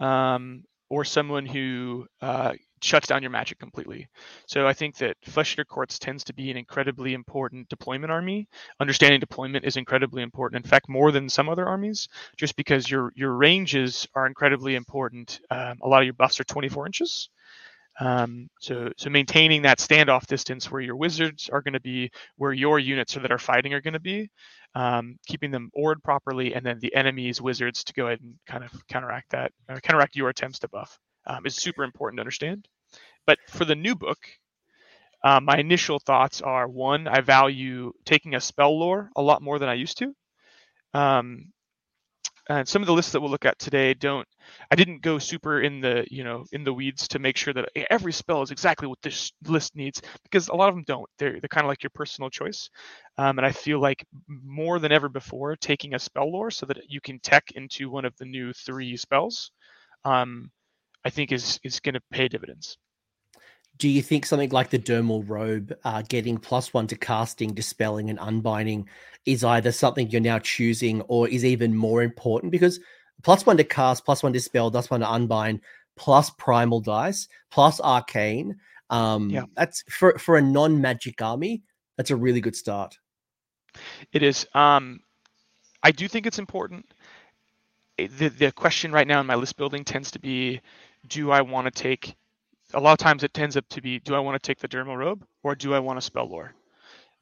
um, 0.00 0.64
or 0.88 1.04
someone 1.04 1.46
who 1.46 2.08
uh, 2.20 2.54
shuts 2.82 3.06
down 3.06 3.22
your 3.22 3.30
magic 3.30 3.58
completely. 3.58 4.08
So 4.46 4.66
I 4.66 4.72
think 4.72 4.96
that 4.96 5.16
Flesh 5.24 5.54
Eater 5.54 5.64
Courts 5.64 5.98
tends 5.98 6.24
to 6.24 6.34
be 6.34 6.50
an 6.50 6.56
incredibly 6.56 7.14
important 7.14 7.68
deployment 7.68 8.10
army. 8.10 8.48
Understanding 8.80 9.20
deployment 9.20 9.64
is 9.64 9.76
incredibly 9.76 10.22
important. 10.22 10.64
In 10.64 10.68
fact, 10.68 10.88
more 10.88 11.12
than 11.12 11.28
some 11.28 11.48
other 11.48 11.66
armies, 11.66 12.08
just 12.36 12.56
because 12.56 12.90
your 12.90 13.12
your 13.14 13.32
ranges 13.32 14.06
are 14.14 14.26
incredibly 14.26 14.74
important. 14.74 15.40
Um, 15.50 15.78
a 15.82 15.88
lot 15.88 16.02
of 16.02 16.06
your 16.06 16.14
buffs 16.14 16.40
are 16.40 16.44
24 16.44 16.86
inches. 16.86 17.30
Um, 17.98 18.48
so, 18.60 18.90
so 18.96 19.10
maintaining 19.10 19.62
that 19.62 19.78
standoff 19.78 20.26
distance 20.26 20.70
where 20.70 20.80
your 20.80 20.96
wizards 20.96 21.50
are 21.50 21.60
going 21.60 21.74
to 21.74 21.80
be, 21.80 22.10
where 22.36 22.52
your 22.52 22.78
units 22.78 23.14
that 23.14 23.30
are 23.30 23.38
fighting 23.38 23.74
are 23.74 23.82
going 23.82 23.94
to 23.94 24.00
be, 24.00 24.30
um, 24.74 25.18
keeping 25.26 25.50
them 25.50 25.70
ordered 25.74 26.02
properly, 26.02 26.54
and 26.54 26.64
then 26.64 26.78
the 26.80 26.94
enemy's 26.94 27.42
wizards 27.42 27.84
to 27.84 27.92
go 27.92 28.06
ahead 28.06 28.20
and 28.22 28.36
kind 28.46 28.64
of 28.64 28.70
counteract 28.88 29.30
that, 29.32 29.52
uh, 29.68 29.78
counteract 29.82 30.16
your 30.16 30.30
attempts 30.30 30.60
to 30.60 30.68
buff 30.68 30.98
um, 31.30 31.46
is 31.46 31.54
super 31.54 31.84
important 31.84 32.18
to 32.18 32.22
understand. 32.22 32.66
But 33.26 33.38
for 33.48 33.64
the 33.64 33.76
new 33.76 33.94
book, 33.94 34.18
uh, 35.22 35.40
my 35.40 35.58
initial 35.58 35.98
thoughts 36.00 36.40
are 36.40 36.66
one, 36.66 37.06
I 37.06 37.20
value 37.20 37.92
taking 38.04 38.34
a 38.34 38.40
spell 38.40 38.78
lore 38.78 39.10
a 39.16 39.22
lot 39.22 39.42
more 39.42 39.58
than 39.58 39.68
I 39.68 39.74
used 39.74 39.98
to. 39.98 40.14
Um, 40.94 41.52
and 42.48 42.66
some 42.66 42.82
of 42.82 42.86
the 42.86 42.92
lists 42.92 43.12
that 43.12 43.20
we'll 43.20 43.30
look 43.30 43.44
at 43.44 43.58
today 43.58 43.94
don't 43.94 44.26
i 44.70 44.74
didn't 44.74 45.02
go 45.02 45.18
super 45.18 45.60
in 45.60 45.80
the 45.80 46.04
you 46.10 46.24
know 46.24 46.44
in 46.52 46.64
the 46.64 46.72
weeds 46.72 47.06
to 47.06 47.18
make 47.18 47.36
sure 47.36 47.54
that 47.54 47.68
every 47.90 48.12
spell 48.12 48.42
is 48.42 48.50
exactly 48.50 48.88
what 48.88 49.00
this 49.02 49.30
list 49.46 49.76
needs 49.76 50.02
because 50.24 50.48
a 50.48 50.54
lot 50.54 50.68
of 50.68 50.74
them 50.74 50.84
don't 50.86 51.08
they're, 51.18 51.38
they're 51.40 51.48
kind 51.48 51.64
of 51.64 51.68
like 51.68 51.82
your 51.82 51.90
personal 51.94 52.28
choice 52.28 52.68
um, 53.18 53.38
and 53.38 53.46
i 53.46 53.52
feel 53.52 53.78
like 53.78 54.04
more 54.26 54.78
than 54.78 54.90
ever 54.90 55.08
before 55.08 55.54
taking 55.54 55.94
a 55.94 55.98
spell 55.98 56.32
lore 56.32 56.50
so 56.50 56.66
that 56.66 56.78
you 56.88 57.00
can 57.00 57.20
tech 57.20 57.44
into 57.54 57.88
one 57.90 58.04
of 58.04 58.16
the 58.16 58.24
new 58.24 58.52
three 58.52 58.96
spells 58.96 59.52
um, 60.04 60.50
i 61.04 61.10
think 61.10 61.32
is 61.32 61.58
is 61.64 61.80
going 61.80 61.94
to 61.94 62.02
pay 62.10 62.28
dividends. 62.28 62.78
Do 63.76 63.88
you 63.88 64.02
think 64.02 64.26
something 64.26 64.50
like 64.50 64.68
the 64.68 64.78
dermal 64.78 65.24
robe 65.26 65.74
uh, 65.84 66.02
getting 66.02 66.36
plus 66.36 66.74
one 66.74 66.86
to 66.88 66.96
casting 66.96 67.54
dispelling 67.54 68.10
and 68.10 68.18
unbinding 68.18 68.84
is 69.24 69.42
either 69.42 69.72
something 69.72 70.10
you're 70.10 70.20
now 70.20 70.38
choosing 70.38 71.00
or 71.02 71.26
is 71.28 71.46
even 71.46 71.74
more 71.74 72.02
important? 72.02 72.52
Because 72.52 72.78
plus 73.22 73.46
one 73.46 73.56
to 73.56 73.64
cast 73.64 74.04
plus 74.04 74.22
one 74.22 74.32
to 74.32 74.38
dispel 74.38 74.70
plus 74.70 74.90
one 74.90 75.00
to 75.00 75.10
unbind 75.10 75.60
plus 75.96 76.30
primal 76.30 76.80
dice 76.80 77.28
plus 77.50 77.80
arcane 77.80 78.56
um 78.90 79.30
yeah. 79.30 79.44
that's 79.54 79.82
for 79.90 80.18
for 80.18 80.36
a 80.36 80.42
non-magic 80.42 81.20
army 81.20 81.62
that's 81.96 82.10
a 82.10 82.16
really 82.16 82.40
good 82.40 82.56
start. 82.56 82.98
It 84.12 84.22
is 84.22 84.46
um 84.54 85.00
i 85.82 85.90
do 85.90 86.08
think 86.08 86.26
it's 86.26 86.38
important. 86.38 86.92
The 87.96 88.28
the 88.28 88.52
question 88.52 88.92
right 88.92 89.06
now 89.06 89.20
in 89.20 89.26
my 89.26 89.34
list 89.34 89.56
building 89.56 89.84
tends 89.84 90.10
to 90.10 90.18
be 90.18 90.60
do 91.06 91.30
i 91.30 91.40
want 91.40 91.66
to 91.66 91.70
take 91.70 92.16
a 92.74 92.80
lot 92.80 92.92
of 92.92 92.98
times 92.98 93.24
it 93.24 93.34
tends 93.34 93.56
up 93.56 93.68
to 93.70 93.80
be 93.80 93.98
do 93.98 94.14
I 94.14 94.20
want 94.20 94.40
to 94.40 94.46
take 94.46 94.58
the 94.58 94.68
dermal 94.68 94.96
robe 94.96 95.24
or 95.42 95.54
do 95.54 95.74
I 95.74 95.78
want 95.78 95.98
to 95.98 96.04
spell 96.04 96.28
lore 96.28 96.54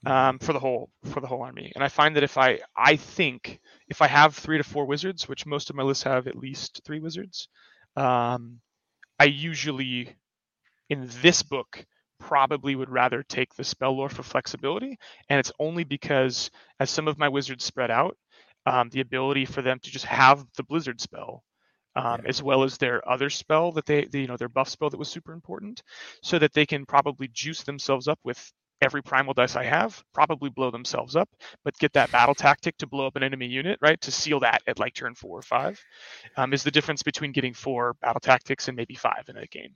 mm-hmm. 0.06 0.12
um, 0.12 0.38
for 0.38 0.52
the 0.52 0.58
whole 0.58 0.90
for 1.04 1.20
the 1.20 1.26
whole 1.26 1.42
army? 1.42 1.72
And 1.74 1.82
I 1.82 1.88
find 1.88 2.16
that 2.16 2.24
if 2.24 2.38
I 2.38 2.60
I 2.76 2.96
think 2.96 3.60
if 3.88 4.02
I 4.02 4.08
have 4.08 4.34
three 4.34 4.58
to 4.58 4.64
four 4.64 4.86
wizards, 4.86 5.28
which 5.28 5.46
most 5.46 5.70
of 5.70 5.76
my 5.76 5.82
lists 5.82 6.04
have 6.04 6.26
at 6.26 6.36
least 6.36 6.82
three 6.84 7.00
wizards, 7.00 7.48
um, 7.96 8.60
I 9.18 9.24
usually 9.24 10.14
in 10.90 11.08
this 11.22 11.42
book 11.42 11.84
probably 12.18 12.74
would 12.74 12.90
rather 12.90 13.22
take 13.22 13.54
the 13.54 13.64
spell 13.64 13.96
lore 13.96 14.08
for 14.08 14.22
flexibility, 14.22 14.98
and 15.28 15.38
it's 15.38 15.52
only 15.58 15.84
because 15.84 16.50
as 16.80 16.90
some 16.90 17.08
of 17.08 17.18
my 17.18 17.28
wizards 17.28 17.64
spread 17.64 17.90
out, 17.90 18.16
um, 18.66 18.88
the 18.90 19.00
ability 19.00 19.44
for 19.44 19.62
them 19.62 19.78
to 19.80 19.90
just 19.90 20.04
have 20.04 20.44
the 20.56 20.64
blizzard 20.64 21.00
spell 21.00 21.44
um, 21.98 22.20
yeah. 22.22 22.28
as 22.28 22.42
well 22.42 22.62
as 22.62 22.78
their 22.78 23.06
other 23.08 23.28
spell 23.28 23.72
that 23.72 23.86
they, 23.86 24.06
you 24.12 24.26
know, 24.26 24.36
their 24.36 24.48
buff 24.48 24.68
spell 24.68 24.88
that 24.90 24.98
was 24.98 25.08
super 25.08 25.32
important, 25.32 25.82
so 26.22 26.38
that 26.38 26.52
they 26.52 26.64
can 26.64 26.86
probably 26.86 27.28
juice 27.28 27.62
themselves 27.64 28.08
up 28.08 28.20
with 28.24 28.52
every 28.80 29.02
primal 29.02 29.34
dice 29.34 29.56
I 29.56 29.64
have, 29.64 30.00
probably 30.14 30.50
blow 30.50 30.70
themselves 30.70 31.16
up, 31.16 31.28
but 31.64 31.76
get 31.78 31.92
that 31.94 32.12
battle 32.12 32.34
tactic 32.34 32.76
to 32.78 32.86
blow 32.86 33.08
up 33.08 33.16
an 33.16 33.24
enemy 33.24 33.46
unit, 33.46 33.78
right? 33.82 34.00
To 34.02 34.12
seal 34.12 34.38
that 34.40 34.62
at 34.68 34.78
like 34.78 34.94
turn 34.94 35.16
four 35.16 35.36
or 35.36 35.42
five, 35.42 35.82
um, 36.36 36.52
is 36.52 36.62
the 36.62 36.70
difference 36.70 37.02
between 37.02 37.32
getting 37.32 37.54
four 37.54 37.94
battle 38.00 38.20
tactics 38.20 38.68
and 38.68 38.76
maybe 38.76 38.94
five 38.94 39.24
in 39.28 39.36
a 39.36 39.46
game. 39.46 39.74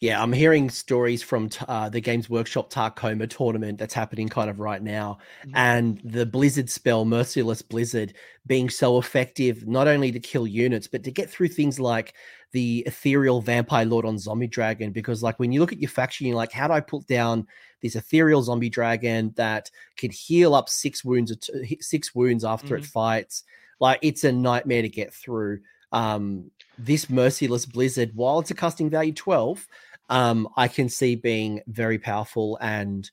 Yeah, 0.00 0.22
I'm 0.22 0.32
hearing 0.32 0.70
stories 0.70 1.22
from 1.22 1.50
uh, 1.66 1.88
the 1.88 2.00
Games 2.00 2.30
Workshop 2.30 2.72
Tarkoma 2.72 3.28
tournament 3.28 3.78
that's 3.78 3.94
happening 3.94 4.28
kind 4.28 4.48
of 4.48 4.60
right 4.60 4.82
now, 4.82 5.18
mm-hmm. 5.42 5.56
and 5.56 6.00
the 6.04 6.26
Blizzard 6.26 6.70
spell, 6.70 7.04
Merciless 7.04 7.62
Blizzard, 7.62 8.14
being 8.46 8.70
so 8.70 8.98
effective 8.98 9.66
not 9.66 9.86
only 9.86 10.10
to 10.10 10.18
kill 10.18 10.46
units 10.46 10.86
but 10.86 11.04
to 11.04 11.10
get 11.10 11.28
through 11.28 11.48
things 11.48 11.78
like 11.78 12.14
the 12.52 12.82
Ethereal 12.86 13.40
Vampire 13.42 13.84
Lord 13.84 14.04
on 14.04 14.18
Zombie 14.18 14.46
Dragon. 14.46 14.90
Because 14.90 15.22
like 15.22 15.38
when 15.38 15.52
you 15.52 15.60
look 15.60 15.72
at 15.72 15.80
your 15.80 15.90
faction, 15.90 16.26
you're 16.26 16.36
like, 16.36 16.52
how 16.52 16.66
do 16.66 16.72
I 16.72 16.80
put 16.80 17.06
down 17.06 17.46
this 17.82 17.94
Ethereal 17.94 18.42
Zombie 18.42 18.70
Dragon 18.70 19.32
that 19.36 19.70
can 19.96 20.10
heal 20.10 20.54
up 20.54 20.68
six 20.68 21.04
wounds, 21.04 21.50
six 21.80 22.14
wounds 22.14 22.44
after 22.44 22.76
mm-hmm. 22.76 22.84
it 22.84 22.86
fights? 22.86 23.44
Like 23.80 23.98
it's 24.02 24.24
a 24.24 24.32
nightmare 24.32 24.82
to 24.82 24.88
get 24.88 25.12
through 25.12 25.60
um, 25.92 26.50
this 26.78 27.10
merciless 27.10 27.66
blizzard, 27.66 28.12
while 28.14 28.38
it's 28.38 28.50
a 28.50 28.54
casting 28.54 28.90
value 28.90 29.12
12, 29.12 29.66
um, 30.10 30.48
I 30.56 30.68
can 30.68 30.88
see 30.88 31.16
being 31.16 31.60
very 31.66 31.98
powerful 31.98 32.58
and 32.60 33.10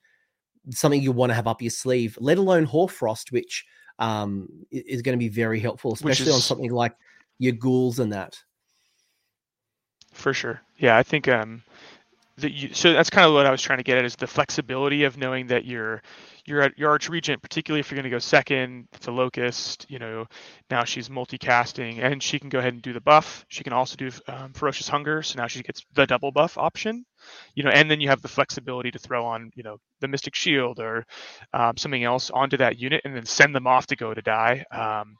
something 0.70 1.02
you 1.02 1.12
want 1.12 1.30
to 1.30 1.36
have 1.36 1.48
up 1.48 1.62
your 1.62 1.72
sleeve, 1.72 2.18
let 2.20 2.38
alone 2.38 2.66
Hoarfrost, 2.66 3.32
which 3.32 3.66
um, 4.00 4.50
is 4.72 5.02
going 5.02 5.18
to 5.18 5.20
be 5.24 5.30
very 5.30 5.60
helpful, 5.60 5.94
especially 5.94 6.28
is... 6.28 6.36
on 6.36 6.42
something 6.42 6.72
like 6.72 6.96
your 7.38 7.54
ghouls 7.54 8.00
and 8.00 8.14
that. 8.14 8.38
For 10.12 10.34
sure. 10.34 10.62
Yeah, 10.78 10.98
I 10.98 11.04
think 11.04 11.28
um, 11.28 11.62
you, 12.38 12.74
so 12.74 12.94
that's 12.94 13.10
kind 13.10 13.28
of 13.28 13.34
what 13.34 13.46
I 13.46 13.52
was 13.52 13.62
trying 13.62 13.80
to 13.80 13.84
get 13.84 13.98
at 13.98 14.06
is 14.06 14.16
the 14.16 14.28
flexibility 14.28 15.04
of 15.04 15.18
knowing 15.18 15.48
that 15.48 15.66
you're 15.66 16.02
your 16.46 16.92
arch 16.92 17.10
regent, 17.10 17.42
particularly 17.42 17.80
if 17.80 17.92
you're 17.92 17.96
going 17.96 18.06
to 18.06 18.10
go 18.10 18.20
second 18.20 18.88
to 19.02 19.12
locust. 19.12 19.86
You 19.90 20.00
know, 20.00 20.26
now 20.70 20.84
she's 20.84 21.10
multicasting 21.10 22.04
and 22.04 22.22
she 22.22 22.40
can 22.40 22.50
go 22.50 22.60
ahead 22.60 22.74
and 22.74 22.82
do 22.82 22.94
the 22.94 23.02
buff. 23.02 23.46
She 23.50 23.64
can 23.64 23.74
also 23.74 23.96
do 23.96 24.12
um, 24.28 24.54
ferocious 24.54 24.88
hunger, 24.88 25.24
so 25.24 25.40
now 25.40 25.48
she 25.48 25.64
gets 25.64 25.84
the 25.94 26.06
double 26.06 26.32
buff 26.32 26.58
option. 26.58 27.06
You 27.56 27.64
know, 27.64 27.72
and 27.72 27.90
then 27.90 28.02
you 28.02 28.10
have 28.10 28.22
the 28.22 28.28
flexibility 28.28 28.92
to 28.92 29.00
throw 29.00 29.26
on 29.26 29.52
you 29.56 29.64
know 29.64 29.78
the 30.02 30.08
mystic 30.08 30.36
shield 30.36 30.80
or 30.80 31.06
um, 31.54 31.78
something 31.78 32.04
else 32.04 32.30
onto 32.32 32.58
that 32.58 32.80
unit 32.80 33.02
and 33.06 33.16
then 33.16 33.26
send 33.26 33.56
them 33.56 33.68
off 33.68 33.88
to 33.88 33.96
go 33.96 34.14
to 34.14 34.22
die. 34.22 34.64
Um, 34.72 35.16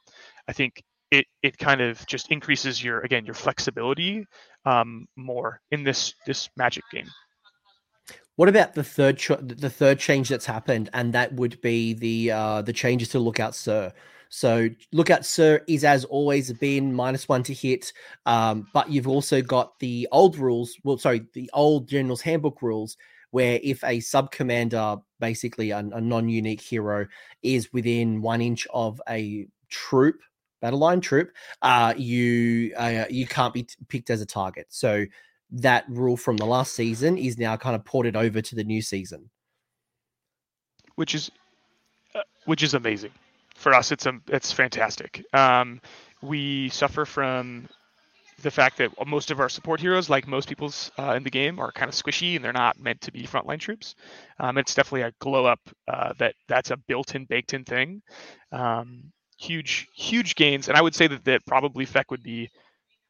I 0.48 0.52
think 0.52 0.82
it 1.10 1.26
it 1.42 1.58
kind 1.58 1.80
of 1.80 2.06
just 2.06 2.30
increases 2.30 2.82
your 2.82 3.00
again 3.00 3.24
your 3.26 3.34
flexibility 3.34 4.26
um, 4.64 5.06
more 5.16 5.60
in 5.70 5.84
this 5.84 6.14
this 6.26 6.48
magic 6.56 6.84
game. 6.92 7.08
What 8.36 8.50
about 8.50 8.74
the 8.74 8.84
third 8.84 9.16
ch- 9.16 9.30
the 9.40 9.70
third 9.70 9.98
change 9.98 10.28
that's 10.28 10.44
happened, 10.46 10.90
and 10.92 11.12
that 11.14 11.32
would 11.32 11.60
be 11.62 11.94
the 11.94 12.30
uh, 12.32 12.62
the 12.62 12.72
changes 12.72 13.08
to 13.10 13.18
Lookout 13.18 13.54
Sir. 13.54 13.92
So 14.28 14.68
Lookout 14.92 15.24
Sir 15.24 15.62
is 15.66 15.84
as 15.84 16.04
always 16.04 16.52
been 16.52 16.92
minus 16.92 17.28
one 17.28 17.42
to 17.44 17.54
hit, 17.54 17.92
um, 18.26 18.66
but 18.74 18.90
you've 18.90 19.08
also 19.08 19.40
got 19.40 19.78
the 19.78 20.06
old 20.12 20.36
rules. 20.36 20.76
Well, 20.84 20.98
sorry, 20.98 21.24
the 21.32 21.50
old 21.54 21.88
General's 21.88 22.20
Handbook 22.20 22.60
rules, 22.60 22.98
where 23.30 23.58
if 23.62 23.82
a 23.84 24.00
sub 24.00 24.30
commander, 24.30 24.96
basically 25.18 25.70
a, 25.70 25.78
a 25.78 26.00
non-unique 26.00 26.60
hero, 26.60 27.06
is 27.42 27.72
within 27.72 28.20
one 28.20 28.42
inch 28.42 28.66
of 28.74 29.00
a 29.08 29.46
troop 29.70 30.16
battle 30.60 30.78
line 30.80 31.00
troop, 31.00 31.30
uh, 31.62 31.94
you 31.96 32.74
uh, 32.76 33.04
you 33.08 33.26
can't 33.26 33.54
be 33.54 33.62
t- 33.62 33.76
picked 33.88 34.10
as 34.10 34.20
a 34.20 34.26
target. 34.26 34.66
So 34.68 35.06
that 35.50 35.84
rule 35.88 36.16
from 36.16 36.36
the 36.36 36.46
last 36.46 36.74
season 36.74 37.16
is 37.16 37.38
now 37.38 37.56
kind 37.56 37.76
of 37.76 37.84
ported 37.84 38.16
over 38.16 38.40
to 38.42 38.54
the 38.54 38.64
new 38.64 38.82
season, 38.82 39.30
which 40.96 41.14
is 41.14 41.30
uh, 42.14 42.22
which 42.46 42.62
is 42.62 42.74
amazing 42.74 43.12
for 43.54 43.72
us. 43.72 43.92
It's 43.92 44.06
a 44.06 44.18
it's 44.28 44.52
fantastic. 44.52 45.24
Um, 45.32 45.80
we 46.22 46.68
suffer 46.70 47.04
from 47.04 47.68
the 48.42 48.50
fact 48.50 48.76
that 48.78 48.90
most 49.06 49.30
of 49.30 49.40
our 49.40 49.48
support 49.48 49.80
heroes, 49.80 50.10
like 50.10 50.26
most 50.26 50.48
people's 50.48 50.90
uh, 50.98 51.14
in 51.16 51.22
the 51.22 51.30
game, 51.30 51.58
are 51.58 51.72
kind 51.72 51.88
of 51.88 51.94
squishy 51.94 52.36
and 52.36 52.44
they're 52.44 52.52
not 52.52 52.78
meant 52.78 53.00
to 53.00 53.12
be 53.12 53.22
frontline 53.22 53.58
troops. 53.58 53.94
Um, 54.38 54.58
it's 54.58 54.74
definitely 54.74 55.02
a 55.02 55.12
glow 55.20 55.46
up 55.46 55.60
uh, 55.88 56.12
that 56.18 56.34
that's 56.46 56.70
a 56.70 56.76
built-in, 56.76 57.24
baked-in 57.24 57.64
thing. 57.64 58.02
Um, 58.52 59.12
huge, 59.38 59.88
huge 59.94 60.34
gains. 60.34 60.68
And 60.68 60.76
I 60.76 60.82
would 60.82 60.94
say 60.94 61.06
that, 61.06 61.24
that 61.24 61.46
probably 61.46 61.86
Feck 61.86 62.10
would 62.10 62.22
be 62.22 62.50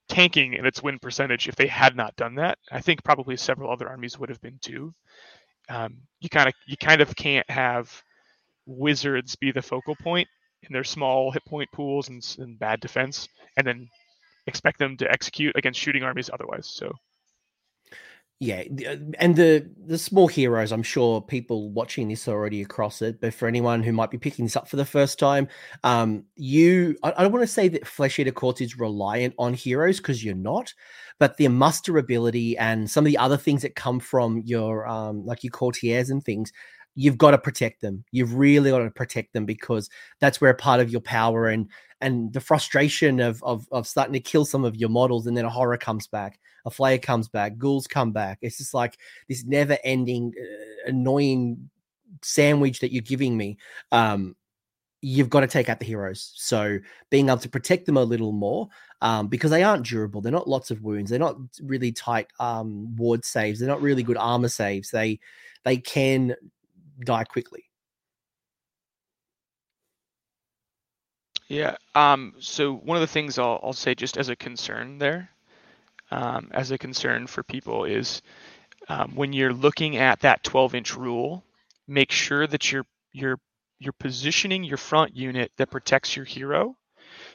tanking 0.09 0.55
in 0.55 0.67
its 0.67 0.83
win 0.83 0.99
percentage 0.99 1.49
if 1.49 1.57
they 1.57 1.67
had 1.67 1.97
not 1.97 2.17
done 2.17 2.37
that. 2.37 2.59
I 2.71 2.81
think 2.81 3.05
probably 3.05 3.37
several 3.37 3.71
other 3.71 3.89
armies 3.89 4.19
would 4.19 4.29
have 4.29 4.41
been 4.41 4.59
too. 4.61 4.95
Um, 5.69 5.97
you 6.21 6.29
kind 6.29 6.49
of 6.49 6.55
you 6.67 6.77
kind 6.77 7.01
of 7.01 7.15
can't 7.17 7.49
have 7.51 7.91
wizards 8.67 9.37
be 9.37 9.53
the 9.53 9.63
focal 9.63 9.97
point 9.97 10.29
in 10.63 10.73
their 10.73 10.85
small 10.85 11.31
hit 11.31 11.45
point 11.45 11.69
pools 11.73 12.09
and, 12.09 12.23
and 12.39 12.59
bad 12.59 12.81
defense, 12.81 13.29
and 13.57 13.67
then 13.67 13.89
expect 14.47 14.79
them 14.79 14.97
to 14.97 15.11
execute 15.11 15.57
against 15.57 15.81
shooting 15.81 16.03
armies 16.03 16.31
otherwise. 16.33 16.69
So 16.69 16.93
yeah, 18.39 18.65
uh, 18.87 18.97
and 19.19 19.35
the 19.35 19.67
the 19.87 19.97
small 19.97 20.29
heroes. 20.29 20.71
I'm 20.71 20.83
sure 20.83 21.23
people 21.23 21.71
watching 21.71 22.09
this 22.09 22.29
are 22.29 22.33
already 22.33 22.61
across 22.61 23.01
it, 23.01 23.19
but 23.19 23.33
for 23.33 23.49
anyone 23.49 23.83
who 23.83 23.93
might 23.93 24.11
be 24.11 24.19
picking 24.19 24.45
this 24.45 24.57
up 24.57 24.69
for 24.69 24.77
the 24.77 24.85
first 24.85 25.19
time, 25.19 25.49
um, 25.85 26.25
you 26.35 26.99
I, 27.03 27.15
I 27.17 27.23
don't 27.23 27.33
want 27.33 27.45
to 27.45 27.53
say 27.53 27.69
that 27.69 27.87
Flesh 27.87 28.19
Eater 28.19 28.33
Courts 28.33 28.61
is 28.61 28.79
reliant 28.79 29.35
on 29.39 29.55
heroes 29.55 29.99
because 29.99 30.23
you're 30.23 30.35
not, 30.35 30.75
but 31.19 31.39
the 31.39 31.49
muster 31.49 31.97
ability 31.97 32.59
and 32.59 32.91
some 32.91 33.07
of 33.07 33.11
the 33.11 33.17
other 33.17 33.39
things 33.39 33.63
that 33.63 33.75
come 33.75 33.99
from 34.01 34.43
your 34.45 34.87
um, 34.87 35.25
like 35.25 35.43
your 35.43 35.53
courtiers 35.53 36.11
and 36.11 36.23
things 36.23 36.53
you've 36.97 37.19
got 37.19 37.31
to 37.31 37.39
protect 37.39 37.83
them. 37.83 38.05
You've 38.11 38.35
really 38.35 38.71
got 38.71 38.79
to 38.81 38.91
protect 38.91 39.33
them 39.35 39.45
because 39.45 39.89
that's 40.19 40.41
where 40.41 40.53
part 40.55 40.81
of 40.81 40.91
your 40.91 41.03
power 41.03 41.47
and 41.47 41.69
and 42.01 42.33
the 42.33 42.41
frustration 42.41 43.21
of, 43.21 43.43
of 43.45 43.69
of 43.71 43.87
starting 43.87 44.15
to 44.15 44.21
kill 44.21 44.45
some 44.45 44.65
of 44.65 44.77
your 44.77 44.89
models, 44.89 45.27
and 45.27 45.37
then 45.37 45.45
a 45.45 45.51
horror 45.51 45.79
comes 45.79 46.07
back, 46.07 46.41
a 46.65 46.71
flare 46.71 46.99
comes 46.99 47.29
back, 47.29 47.57
ghouls 47.57 47.87
come 47.87 48.13
back. 48.13 48.39
It's 48.43 48.59
just 48.59 48.75
like 48.75 48.99
this 49.29 49.45
never 49.45 49.79
ending 49.85 50.33
uh, 50.39 50.91
annoying 50.91 51.71
sandwich 52.23 52.81
that 52.81 52.93
you're 52.93 53.03
giving 53.03 53.37
me. 53.37 53.59
Um, 53.93 54.35
you've 55.03 55.31
got 55.31 55.41
to 55.41 55.47
take 55.47 55.69
out 55.69 55.79
the 55.79 55.87
heroes. 55.87 56.33
So 56.35 56.79
being 57.11 57.29
able 57.29 57.39
to 57.39 57.49
protect 57.49 57.87
them 57.87 57.97
a 57.97 58.03
little 58.03 58.33
more, 58.33 58.69
um, 59.03 59.29
because 59.29 59.51
they 59.51 59.63
aren't 59.63 59.87
durable. 59.87 60.21
They're 60.21 60.33
not 60.33 60.49
lots 60.49 60.71
of 60.71 60.83
wounds. 60.83 61.11
They're 61.11 61.19
not 61.19 61.37
really 61.63 61.93
tight 61.93 62.29
um, 62.41 62.97
ward 62.97 63.25
saves. 63.25 63.61
They're 63.61 63.69
not 63.69 63.83
really 63.83 64.03
good 64.03 64.17
armor 64.17 64.49
saves. 64.49 64.91
They 64.91 65.21
they 65.65 65.77
can 65.77 66.35
die 67.05 67.25
quickly. 67.25 67.65
Yeah. 71.49 71.77
Um, 71.95 72.35
so 72.41 72.75
one 72.75 72.97
of 72.97 73.01
the 73.01 73.07
things 73.07 73.39
I'll, 73.39 73.61
I'll 73.63 73.73
say 73.73 73.95
just 73.95 74.17
as 74.17 74.29
a 74.29 74.37
concern 74.37 74.99
there, 74.99 75.31
um, 76.11 76.51
as 76.53 76.71
a 76.71 76.79
concern 76.79 77.27
for 77.27 77.43
people 77.43 77.85
is 77.85 78.23
um, 78.89 79.15
when 79.15 79.33
you're 79.33 79.53
looking 79.53 79.97
at 79.97 80.21
that 80.21 80.43
12 80.45 80.75
inch 80.75 80.97
rule, 80.97 81.45
make 81.89 82.13
sure 82.13 82.47
that 82.47 82.73
you're 82.73 82.87
you're 83.13 83.39
you're 83.79 83.93
positioning 83.95 84.65
your 84.65 84.79
front 84.79 85.17
unit 85.17 85.53
that 85.59 85.71
protects 85.71 86.17
your 86.17 86.25
hero 86.25 86.77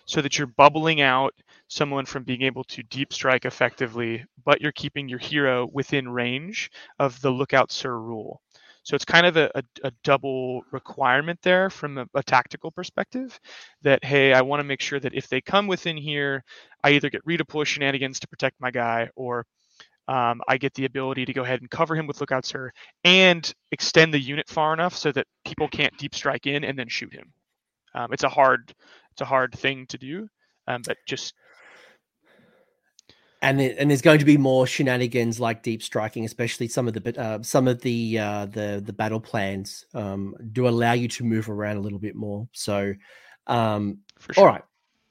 so 0.06 0.22
that 0.22 0.38
you're 0.38 0.48
bubbling 0.48 1.02
out 1.02 1.34
someone 1.68 2.06
from 2.06 2.24
being 2.24 2.44
able 2.44 2.64
to 2.66 2.84
deep 2.84 3.14
strike 3.14 3.46
effectively, 3.46 4.26
but 4.46 4.62
you're 4.62 4.72
keeping 4.74 5.10
your 5.10 5.20
hero 5.20 5.68
within 5.74 6.10
range 6.10 6.72
of 7.00 7.22
the 7.22 7.32
lookout 7.32 7.72
sir 7.72 7.98
rule. 7.98 8.42
So 8.84 8.96
it's 8.96 9.06
kind 9.06 9.26
of 9.26 9.38
a, 9.38 9.52
a, 9.56 9.64
a 9.84 9.92
double 10.04 10.64
requirement 10.72 11.40
there 11.44 11.70
from 11.70 11.98
a, 12.00 12.08
a, 12.16 12.24
tactical 12.24 12.72
perspective 12.72 13.40
that, 13.84 14.04
hey, 14.04 14.34
I 14.34 14.42
want 14.42 14.60
to 14.60 14.64
make 14.64 14.82
sure 14.82 15.00
that 15.00 15.14
if 15.14 15.28
they 15.28 15.40
come 15.40 15.68
within 15.68 15.98
here, 15.98 16.44
I 16.84 16.92
either 16.92 17.10
get 17.10 17.26
redeploy 17.26 17.66
shenanigans 17.66 18.20
to 18.22 18.28
protect 18.28 18.60
my 18.60 18.72
guy 18.72 19.10
or 19.16 19.46
um, 20.08 20.42
I 20.48 20.58
get 20.58 20.74
the 20.74 20.86
ability 20.86 21.26
to 21.26 21.34
go 21.34 21.44
ahead 21.44 21.62
and 21.62 21.70
cover 21.70 21.96
him 21.96 22.08
with 22.08 22.20
Lookout 22.20 22.46
Sir 22.46 22.72
and 23.04 23.54
extend 23.72 24.14
the 24.14 24.20
unit 24.20 24.50
far 24.50 24.74
enough 24.74 24.96
so 24.96 25.12
that 25.12 25.28
people 25.46 25.68
can't 25.68 25.96
deep 25.98 26.16
strike 26.16 26.48
in 26.48 26.64
and 26.64 26.78
then 26.78 26.90
shoot 26.90 27.14
him. 27.14 27.32
Um, 27.94 28.12
it's 28.12 28.24
a 28.24 28.30
hard, 28.30 28.74
it's 29.12 29.22
a 29.22 29.26
hard 29.26 29.54
thing 29.54 29.86
to 29.88 29.98
do, 29.98 30.28
um, 30.68 30.82
but 30.86 30.98
just 31.08 31.34
and 33.42 33.60
it, 33.60 33.78
and 33.80 33.90
there's 33.90 34.02
going 34.02 34.20
to 34.20 34.26
be 34.26 34.38
more 34.38 34.68
shenanigans 34.68 35.40
like 35.40 35.64
deep 35.64 35.82
striking, 35.82 36.26
especially 36.26 36.68
some 36.68 36.88
of 36.88 36.94
the 36.94 37.20
uh, 37.20 37.42
some 37.42 37.68
of 37.68 37.82
the 37.82 38.20
uh, 38.20 38.46
the 38.46 38.82
the 38.86 38.94
battle 38.94 39.20
plans 39.20 39.86
um, 39.94 40.36
do 40.52 40.68
allow 40.68 40.94
you 40.94 41.08
to 41.08 41.24
move 41.24 41.50
around 41.50 41.78
a 41.78 41.82
little 41.82 42.00
bit 42.00 42.16
more. 42.16 42.48
So, 42.52 42.94
um, 43.48 44.00
sure. 44.32 44.44
all 44.44 44.46
right, 44.46 44.64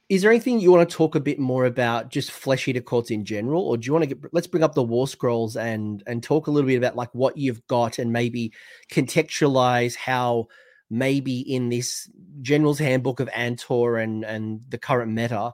is 0.08 0.22
there 0.22 0.30
anything 0.30 0.60
you 0.60 0.70
want 0.70 0.88
to 0.88 0.96
talk 0.96 1.16
a 1.16 1.20
bit 1.20 1.40
more 1.40 1.64
about 1.64 2.10
just 2.10 2.30
flesh 2.30 2.68
eater 2.68 2.80
courts 2.80 3.10
in 3.10 3.25
general, 3.25 3.62
or 3.62 3.76
do 3.76 3.87
you 3.87 3.92
want 3.92 4.08
to 4.08 4.14
get? 4.14 4.32
Let's 4.32 4.46
bring 4.46 4.62
up 4.62 4.75
the 4.75 4.82
war 4.82 5.08
scrolls 5.08 5.56
and 5.56 6.02
and 6.06 6.22
talk 6.22 6.46
a 6.46 6.52
little 6.52 6.68
bit 6.68 6.76
about 6.76 6.94
like 6.94 7.12
what 7.12 7.37
you've 7.37 7.66
got 7.66 7.99
and 7.99 8.12
maybe 8.12 8.52
contextualize 8.92 9.96
how 9.96 10.46
maybe 10.88 11.40
in 11.40 11.68
this 11.68 12.08
general's 12.42 12.78
handbook 12.78 13.18
of 13.18 13.28
Antor 13.28 14.00
and 14.00 14.25
and 14.25 14.60
the 14.68 14.78
current 14.78 15.10
meta 15.10 15.52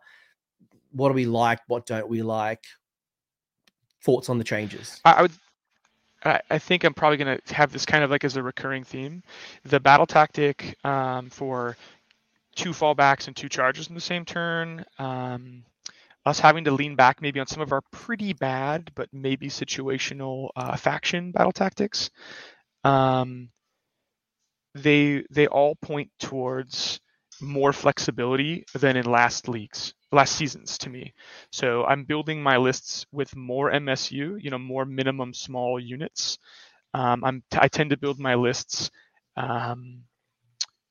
what 0.96 1.08
do 1.08 1.14
we 1.14 1.26
like? 1.26 1.60
What 1.68 1.86
don't 1.86 2.08
we 2.08 2.22
like? 2.22 2.64
Thoughts 4.02 4.28
on 4.28 4.38
the 4.38 4.44
changes? 4.44 5.00
I, 5.04 5.12
I 5.12 5.22
would. 5.22 5.32
I, 6.50 6.58
think 6.58 6.82
I'm 6.82 6.94
probably 6.94 7.18
going 7.18 7.38
to 7.38 7.54
have 7.54 7.70
this 7.70 7.86
kind 7.86 8.02
of 8.02 8.10
like 8.10 8.24
as 8.24 8.36
a 8.36 8.42
recurring 8.42 8.82
theme. 8.82 9.22
The 9.64 9.78
battle 9.78 10.06
tactic 10.06 10.76
um, 10.84 11.30
for 11.30 11.76
two 12.56 12.70
fallbacks 12.70 13.28
and 13.28 13.36
two 13.36 13.48
charges 13.48 13.88
in 13.88 13.94
the 13.94 14.00
same 14.00 14.24
turn. 14.24 14.84
Um, 14.98 15.62
us 16.24 16.40
having 16.40 16.64
to 16.64 16.72
lean 16.72 16.96
back 16.96 17.22
maybe 17.22 17.38
on 17.38 17.46
some 17.46 17.62
of 17.62 17.70
our 17.70 17.82
pretty 17.92 18.32
bad 18.32 18.90
but 18.96 19.08
maybe 19.12 19.48
situational 19.48 20.48
uh, 20.56 20.76
faction 20.76 21.30
battle 21.30 21.52
tactics. 21.52 22.10
Um, 22.82 23.50
they 24.74 25.24
they 25.30 25.46
all 25.46 25.76
point 25.76 26.10
towards 26.18 26.98
more 27.40 27.72
flexibility 27.72 28.64
than 28.74 28.96
in 28.96 29.04
last 29.04 29.48
leagues 29.48 29.94
last 30.12 30.36
seasons 30.36 30.78
to 30.78 30.90
me. 30.90 31.14
So 31.52 31.84
I'm 31.84 32.04
building 32.04 32.42
my 32.42 32.56
lists 32.56 33.06
with 33.12 33.34
more 33.36 33.70
MSU, 33.72 34.36
you 34.40 34.50
know, 34.50 34.58
more 34.58 34.84
minimum 34.84 35.34
small 35.34 35.80
units. 35.80 36.38
Um, 36.94 37.24
I'm 37.24 37.42
I 37.58 37.68
tend 37.68 37.90
to 37.90 37.96
build 37.98 38.18
my 38.18 38.34
lists 38.34 38.90
um, 39.36 40.02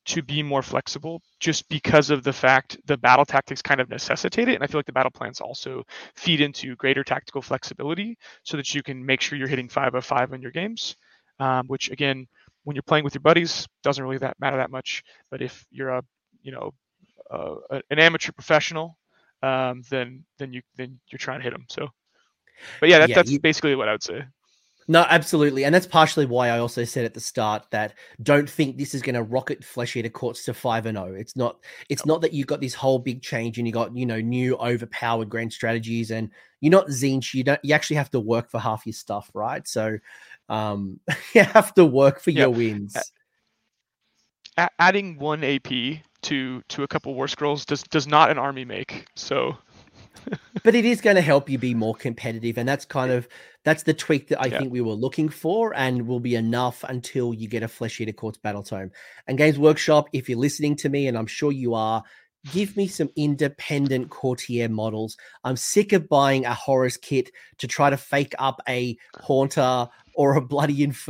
to 0.06 0.22
be 0.22 0.44
more 0.44 0.62
flexible, 0.62 1.22
just 1.40 1.68
because 1.70 2.10
of 2.12 2.24
the 2.24 2.34
fact 2.34 2.78
the 2.86 2.98
battle 2.98 3.26
tactics 3.26 3.62
kind 3.62 3.82
of 3.82 3.90
necessitate 3.90 4.48
it, 4.50 4.56
and 4.56 4.64
I 4.64 4.68
feel 4.68 4.80
like 4.80 4.86
the 4.86 4.92
battle 4.94 5.12
plans 5.12 5.42
also 5.42 5.84
feed 6.16 6.42
into 6.42 6.76
greater 6.76 7.04
tactical 7.04 7.42
flexibility, 7.42 8.18
so 8.44 8.58
that 8.58 8.74
you 8.76 8.84
can 8.84 9.04
make 9.06 9.22
sure 9.22 9.38
you're 9.38 9.48
hitting 9.48 9.70
five 9.70 9.96
of 9.96 10.06
five 10.06 10.34
in 10.34 10.42
your 10.42 10.52
games. 10.52 10.96
Um, 11.40 11.68
which 11.68 11.90
again, 11.92 12.28
when 12.64 12.76
you're 12.76 12.84
playing 12.84 13.04
with 13.04 13.16
your 13.16 13.22
buddies, 13.22 13.68
doesn't 13.84 14.04
really 14.04 14.20
that 14.20 14.40
matter 14.40 14.58
that 14.58 14.72
much. 14.72 15.04
But 15.32 15.42
if 15.42 15.66
you're 15.72 15.90
a 15.90 16.04
you 16.44 16.52
know 16.52 16.72
uh, 17.32 17.56
an 17.90 18.00
amateur 18.00 18.32
professional 18.32 18.98
um, 19.46 19.84
then 19.90 20.24
then 20.40 20.54
you 20.54 20.62
then 20.76 21.00
you're 21.10 21.20
trying 21.20 21.40
to 21.40 21.44
hit 21.44 21.54
them. 21.54 21.66
So, 21.70 21.90
but 22.80 22.90
yeah, 22.90 23.00
that, 23.00 23.10
yeah 23.10 23.16
that's 23.16 23.32
you, 23.32 23.40
basically 23.40 23.76
what 23.76 23.88
I 23.88 23.92
would 23.92 24.04
say. 24.04 24.24
No, 24.88 25.06
absolutely, 25.10 25.66
and 25.66 25.74
that's 25.74 25.88
partially 25.88 26.26
why 26.26 26.50
I 26.50 26.60
also 26.60 26.84
said 26.84 27.06
at 27.06 27.14
the 27.14 27.20
start 27.20 27.66
that 27.72 27.94
don't 28.22 28.50
think 28.50 28.78
this 28.78 28.94
is 28.94 29.02
going 29.02 29.16
to 29.16 29.24
rocket 29.24 29.64
Flesh 29.64 29.96
Eater 29.96 30.10
Courts 30.10 30.46
to 30.46 30.54
five 30.54 30.86
and 30.86 30.98
zero. 30.98 31.12
Oh. 31.12 31.16
It's 31.16 31.36
not. 31.36 31.58
It's 31.90 32.06
no. 32.06 32.16
not 32.16 32.22
that 32.22 32.34
you've 32.34 32.48
got 32.48 32.62
this 32.62 32.74
whole 32.74 33.00
big 33.00 33.22
change 33.22 33.58
and 33.58 33.68
you 33.68 33.74
got 33.74 33.96
you 33.96 34.06
know 34.06 34.20
new 34.20 34.56
overpowered 34.58 35.30
grand 35.30 35.54
strategies 35.54 36.12
and 36.12 36.30
you're 36.62 36.72
not 36.72 36.88
Tzeentch. 36.88 37.34
You 37.34 37.44
don't. 37.44 37.60
You 37.64 37.76
actually 37.76 37.98
have 37.98 38.12
to 38.12 38.20
work 38.20 38.50
for 38.50 38.60
half 38.60 38.86
your 38.86 38.94
stuff, 38.94 39.30
right? 39.34 39.68
So, 39.68 39.98
um, 40.50 41.00
you 41.34 41.44
have 41.44 41.74
to 41.76 41.86
work 41.86 42.20
for 42.20 42.32
your 42.32 42.50
wins. 42.50 42.96
A- 44.58 44.70
adding 44.80 45.20
one 45.20 45.44
AP 45.44 46.02
to 46.26 46.62
to 46.70 46.84
a 46.84 46.88
couple 46.88 47.14
war 47.14 47.28
scrolls 47.28 47.66
does 47.66 47.84
does 47.84 48.08
not 48.08 48.30
an 48.30 48.38
army 48.38 48.66
make. 48.66 49.08
So 49.16 49.58
but 50.64 50.76
it 50.76 50.86
is 50.86 51.02
going 51.02 51.16
to 51.16 51.22
help 51.22 51.50
you 51.50 51.58
be 51.58 51.74
more 51.74 51.96
competitive 51.96 52.58
and 52.58 52.68
that's 52.68 52.86
kind 52.86 53.12
of 53.12 53.28
that's 53.64 53.84
the 53.84 53.94
tweak 53.94 54.28
that 54.28 54.42
i 54.42 54.48
yeah. 54.48 54.60
think 54.60 54.72
we 54.72 54.82
were 54.82 54.94
looking 54.94 55.30
for 55.30 55.76
and 55.76 56.08
will 56.08 56.20
be 56.20 56.36
enough 56.36 56.84
until 56.88 57.34
you 57.34 57.48
get 57.48 57.64
a 57.64 57.68
flesh 57.68 58.00
eater 58.02 58.12
courts 58.12 58.38
battle 58.38 58.64
tome 58.64 58.92
and 59.28 59.38
games 59.38 59.60
workshop 59.60 60.08
if 60.14 60.28
you're 60.30 60.38
listening 60.38 60.76
to 60.76 60.90
me 60.90 61.08
and 61.08 61.18
i'm 61.18 61.28
sure 61.28 61.52
you 61.52 61.74
are 61.74 62.04
give 62.52 62.78
me 62.78 62.88
some 62.88 63.10
independent 63.16 64.10
courtier 64.10 64.70
models 64.70 65.18
i'm 65.44 65.58
sick 65.58 65.94
of 65.94 66.08
buying 66.10 66.46
a 66.46 66.54
horrors 66.54 66.98
kit 66.98 67.30
to 67.58 67.68
try 67.68 67.90
to 67.90 67.98
fake 67.98 68.34
up 68.40 68.62
a 68.68 68.98
haunter 69.22 69.88
or 70.16 70.36
a 70.36 70.42
bloody 70.42 70.84
inf- 70.84 71.10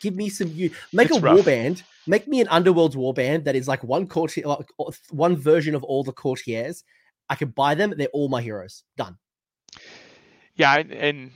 give 0.00 0.14
me 0.14 0.28
some 0.28 0.48
you 0.48 0.70
make 0.92 1.08
it's 1.08 1.18
a 1.18 1.20
rough. 1.20 1.38
warband 1.38 1.82
Make 2.06 2.26
me 2.26 2.40
an 2.40 2.48
Underworld's 2.48 2.96
warband 2.96 3.44
that 3.44 3.56
is 3.56 3.68
like 3.68 3.82
one 3.84 4.06
courtier, 4.06 4.46
like 4.46 4.70
one 5.10 5.36
version 5.36 5.74
of 5.74 5.84
all 5.84 6.02
the 6.02 6.12
courtiers. 6.12 6.84
I 7.28 7.34
can 7.34 7.50
buy 7.50 7.74
them. 7.74 7.94
They're 7.96 8.08
all 8.08 8.28
my 8.28 8.42
heroes. 8.42 8.82
Done. 8.96 9.16
Yeah, 10.56 10.78
and, 10.78 10.92
and 10.92 11.30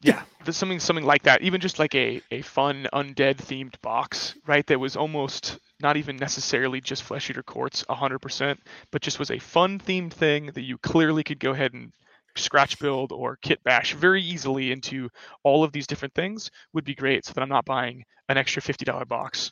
yeah, 0.00 0.22
there's 0.44 0.56
something 0.56 0.80
something 0.80 1.04
like 1.04 1.24
that. 1.24 1.42
Even 1.42 1.60
just 1.60 1.78
like 1.78 1.94
a 1.94 2.22
a 2.30 2.42
fun 2.42 2.86
undead 2.92 3.36
themed 3.36 3.80
box, 3.82 4.34
right? 4.46 4.66
That 4.66 4.78
was 4.78 4.96
almost 4.96 5.58
not 5.80 5.96
even 5.96 6.16
necessarily 6.16 6.80
just 6.80 7.02
flesh 7.02 7.30
eater 7.30 7.42
courts 7.42 7.84
100%, 7.88 8.58
but 8.90 9.02
just 9.02 9.18
was 9.18 9.30
a 9.30 9.38
fun 9.38 9.78
themed 9.78 10.12
thing 10.12 10.46
that 10.54 10.62
you 10.62 10.76
clearly 10.78 11.22
could 11.22 11.38
go 11.38 11.52
ahead 11.52 11.72
and 11.72 11.92
scratch 12.36 12.78
build 12.78 13.12
or 13.12 13.38
kit 13.42 13.62
bash 13.64 13.94
very 13.94 14.22
easily 14.22 14.72
into 14.72 15.08
all 15.42 15.64
of 15.64 15.72
these 15.72 15.86
different 15.86 16.14
things 16.14 16.50
would 16.72 16.84
be 16.84 16.94
great 16.94 17.24
so 17.24 17.32
that 17.32 17.42
I'm 17.42 17.48
not 17.48 17.64
buying 17.64 18.04
an 18.28 18.36
extra 18.36 18.62
$50 18.62 19.06
box 19.08 19.50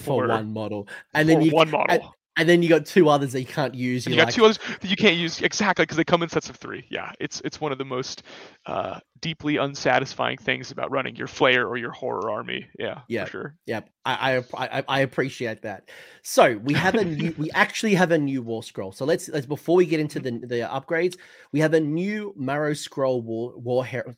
for, 0.00 0.26
for 0.26 0.28
one 0.28 0.52
model, 0.52 0.88
and 1.14 1.28
then 1.28 1.40
you 1.42 1.50
one 1.50 1.70
model. 1.70 1.86
And, 1.88 2.02
and 2.36 2.48
then 2.48 2.62
you 2.62 2.68
got 2.68 2.86
two 2.86 3.08
others 3.08 3.32
that 3.32 3.40
you 3.40 3.46
can't 3.46 3.74
use. 3.74 4.06
You 4.06 4.16
got 4.16 4.26
like... 4.26 4.34
two 4.34 4.44
others 4.44 4.58
that 4.80 4.88
you 4.88 4.96
can't 4.96 5.16
use 5.16 5.42
exactly 5.42 5.82
because 5.82 5.96
they 5.96 6.04
come 6.04 6.22
in 6.22 6.28
sets 6.28 6.48
of 6.48 6.56
three. 6.56 6.86
Yeah, 6.88 7.12
it's 7.20 7.42
it's 7.44 7.60
one 7.60 7.72
of 7.72 7.78
the 7.78 7.84
most 7.84 8.22
uh, 8.66 9.00
deeply 9.20 9.56
unsatisfying 9.56 10.38
things 10.38 10.70
about 10.70 10.90
running 10.90 11.16
your 11.16 11.26
Flayer 11.26 11.68
or 11.68 11.76
your 11.76 11.90
horror 11.90 12.30
army. 12.30 12.66
Yeah, 12.78 13.00
yeah, 13.08 13.26
sure. 13.26 13.54
Yeah, 13.66 13.80
I, 14.04 14.42
I 14.56 14.84
I 14.88 15.00
appreciate 15.00 15.62
that. 15.62 15.90
So 16.22 16.56
we 16.58 16.74
have 16.74 16.94
a 16.94 17.04
new, 17.04 17.34
we 17.38 17.50
actually 17.52 17.94
have 17.94 18.12
a 18.12 18.18
new 18.18 18.42
war 18.42 18.62
scroll. 18.62 18.92
So 18.92 19.04
let's 19.04 19.28
let's 19.28 19.46
before 19.46 19.76
we 19.76 19.86
get 19.86 20.00
into 20.00 20.20
the 20.20 20.30
the 20.30 20.68
upgrades, 20.70 21.16
we 21.52 21.60
have 21.60 21.74
a 21.74 21.80
new 21.80 22.34
Marrow 22.36 22.74
Scroll 22.74 23.22
war 23.22 23.52
war 23.56 23.84
herald. 23.84 24.16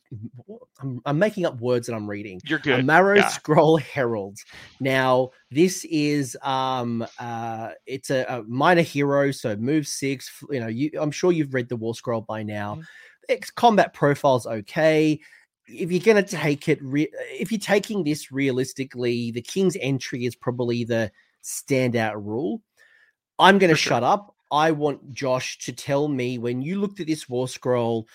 I'm, 0.81 1.01
I'm 1.05 1.19
making 1.19 1.45
up 1.45 1.59
words 1.59 1.87
that 1.87 1.95
I'm 1.95 2.09
reading. 2.09 2.39
You're 2.45 2.59
good. 2.59 2.79
A 2.79 2.83
Marrow 2.83 3.17
yeah. 3.17 3.27
Scroll 3.27 3.77
Herald. 3.77 4.37
Now 4.79 5.31
this 5.51 5.85
is 5.85 6.37
um 6.43 7.05
uh 7.19 7.71
it's 7.85 8.09
a, 8.09 8.25
a, 8.29 8.43
minor 8.43 8.81
hero, 8.81 9.31
so 9.31 9.55
move 9.55 9.87
six. 9.87 10.31
You 10.49 10.59
know, 10.61 10.67
you 10.67 10.91
I'm 10.99 11.11
sure 11.11 11.31
you've 11.31 11.53
read 11.53 11.69
the 11.69 11.75
war 11.75 11.93
scroll 11.93 12.21
by 12.21 12.43
now. 12.43 12.75
Mm-hmm 12.75 12.81
combat 13.55 13.93
profile's 13.93 14.45
okay. 14.45 15.19
If 15.67 15.91
you're 15.91 16.01
going 16.01 16.23
to 16.23 16.37
take 16.37 16.67
it, 16.67 16.79
re- 16.81 17.11
if 17.31 17.51
you're 17.51 17.59
taking 17.59 18.03
this 18.03 18.31
realistically, 18.31 19.31
the 19.31 19.41
King's 19.41 19.77
entry 19.79 20.25
is 20.25 20.35
probably 20.35 20.83
the 20.83 21.11
standout 21.43 22.15
rule. 22.15 22.61
I'm 23.39 23.57
going 23.57 23.69
to 23.69 23.75
shut 23.75 24.03
up. 24.03 24.35
I 24.51 24.71
want 24.71 25.13
Josh 25.13 25.57
to 25.59 25.73
tell 25.73 26.07
me 26.07 26.37
when 26.37 26.61
you 26.61 26.79
looked 26.79 26.99
at 26.99 27.07
this 27.07 27.27
war 27.27 27.47
scroll, 27.47 28.07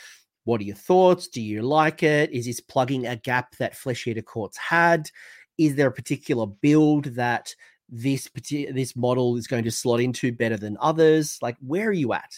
what 0.45 0.61
are 0.61 0.65
your 0.65 0.77
thoughts? 0.77 1.29
Do 1.29 1.43
you 1.43 1.63
like 1.63 2.03
it? 2.03 2.31
Is 2.31 2.47
this 2.47 2.61
plugging 2.61 3.07
a 3.07 3.17
gap 3.17 3.57
that 3.57 3.77
Flesh 3.77 4.07
Eater 4.07 4.23
Courts 4.23 4.57
had? 4.57 5.11
Is 5.59 5.75
there 5.75 5.89
a 5.89 5.93
particular 5.93 6.47
build 6.47 7.07
that 7.17 7.55
this 7.89 8.29
this 8.49 8.95
model 8.97 9.37
is 9.37 9.47
going 9.47 9.65
to 9.65 9.71
slot 9.71 10.01
into 10.01 10.33
better 10.33 10.57
than 10.57 10.79
others? 10.81 11.39
Like, 11.43 11.57
where 11.61 11.89
are 11.89 11.93
you 11.93 12.13
at? 12.13 12.35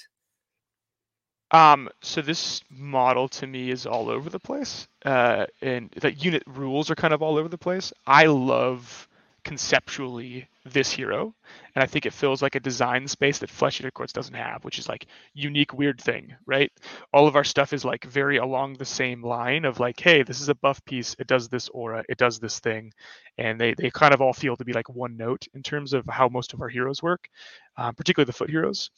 Um, 1.52 1.88
so 2.02 2.22
this 2.22 2.62
model 2.70 3.28
to 3.30 3.46
me 3.46 3.70
is 3.70 3.86
all 3.86 4.08
over 4.10 4.30
the 4.30 4.38
place, 4.38 4.86
uh, 5.04 5.46
and 5.62 5.90
the 5.92 6.12
unit 6.12 6.44
rules 6.46 6.90
are 6.90 6.94
kind 6.94 7.14
of 7.14 7.22
all 7.22 7.38
over 7.38 7.48
the 7.48 7.58
place. 7.58 7.92
I 8.06 8.26
love 8.26 9.08
conceptually 9.44 10.48
this 10.64 10.90
hero, 10.90 11.34
and 11.74 11.82
I 11.82 11.86
think 11.86 12.06
it 12.06 12.12
feels 12.12 12.42
like 12.42 12.54
a 12.54 12.60
design 12.60 13.08
space 13.08 13.38
that 13.38 13.50
Flesh 13.50 13.80
Eater 13.80 13.90
Courts 13.90 14.12
doesn't 14.12 14.34
have, 14.34 14.64
which 14.64 14.78
is 14.78 14.88
like 14.88 15.06
unique, 15.32 15.72
weird 15.72 16.00
thing, 16.00 16.34
right? 16.46 16.70
All 17.12 17.26
of 17.26 17.36
our 17.36 17.44
stuff 17.44 17.72
is 17.72 17.84
like 17.84 18.04
very 18.04 18.36
along 18.36 18.74
the 18.74 18.84
same 18.84 19.22
line 19.22 19.64
of 19.64 19.80
like, 19.80 19.98
hey, 19.98 20.22
this 20.22 20.40
is 20.40 20.48
a 20.48 20.54
buff 20.54 20.84
piece, 20.84 21.16
it 21.18 21.26
does 21.26 21.48
this 21.48 21.68
aura, 21.70 22.04
it 22.08 22.18
does 22.18 22.38
this 22.38 22.60
thing, 22.60 22.92
and 23.38 23.60
they 23.60 23.74
they 23.74 23.90
kind 23.90 24.12
of 24.14 24.20
all 24.20 24.32
feel 24.32 24.56
to 24.56 24.64
be 24.64 24.72
like 24.72 24.88
one 24.88 25.16
note 25.16 25.46
in 25.54 25.62
terms 25.62 25.92
of 25.92 26.04
how 26.08 26.28
most 26.28 26.52
of 26.52 26.60
our 26.60 26.68
heroes 26.68 27.02
work, 27.02 27.28
um, 27.76 27.94
particularly 27.94 28.26
the 28.26 28.32
foot 28.32 28.50
heroes. 28.50 28.90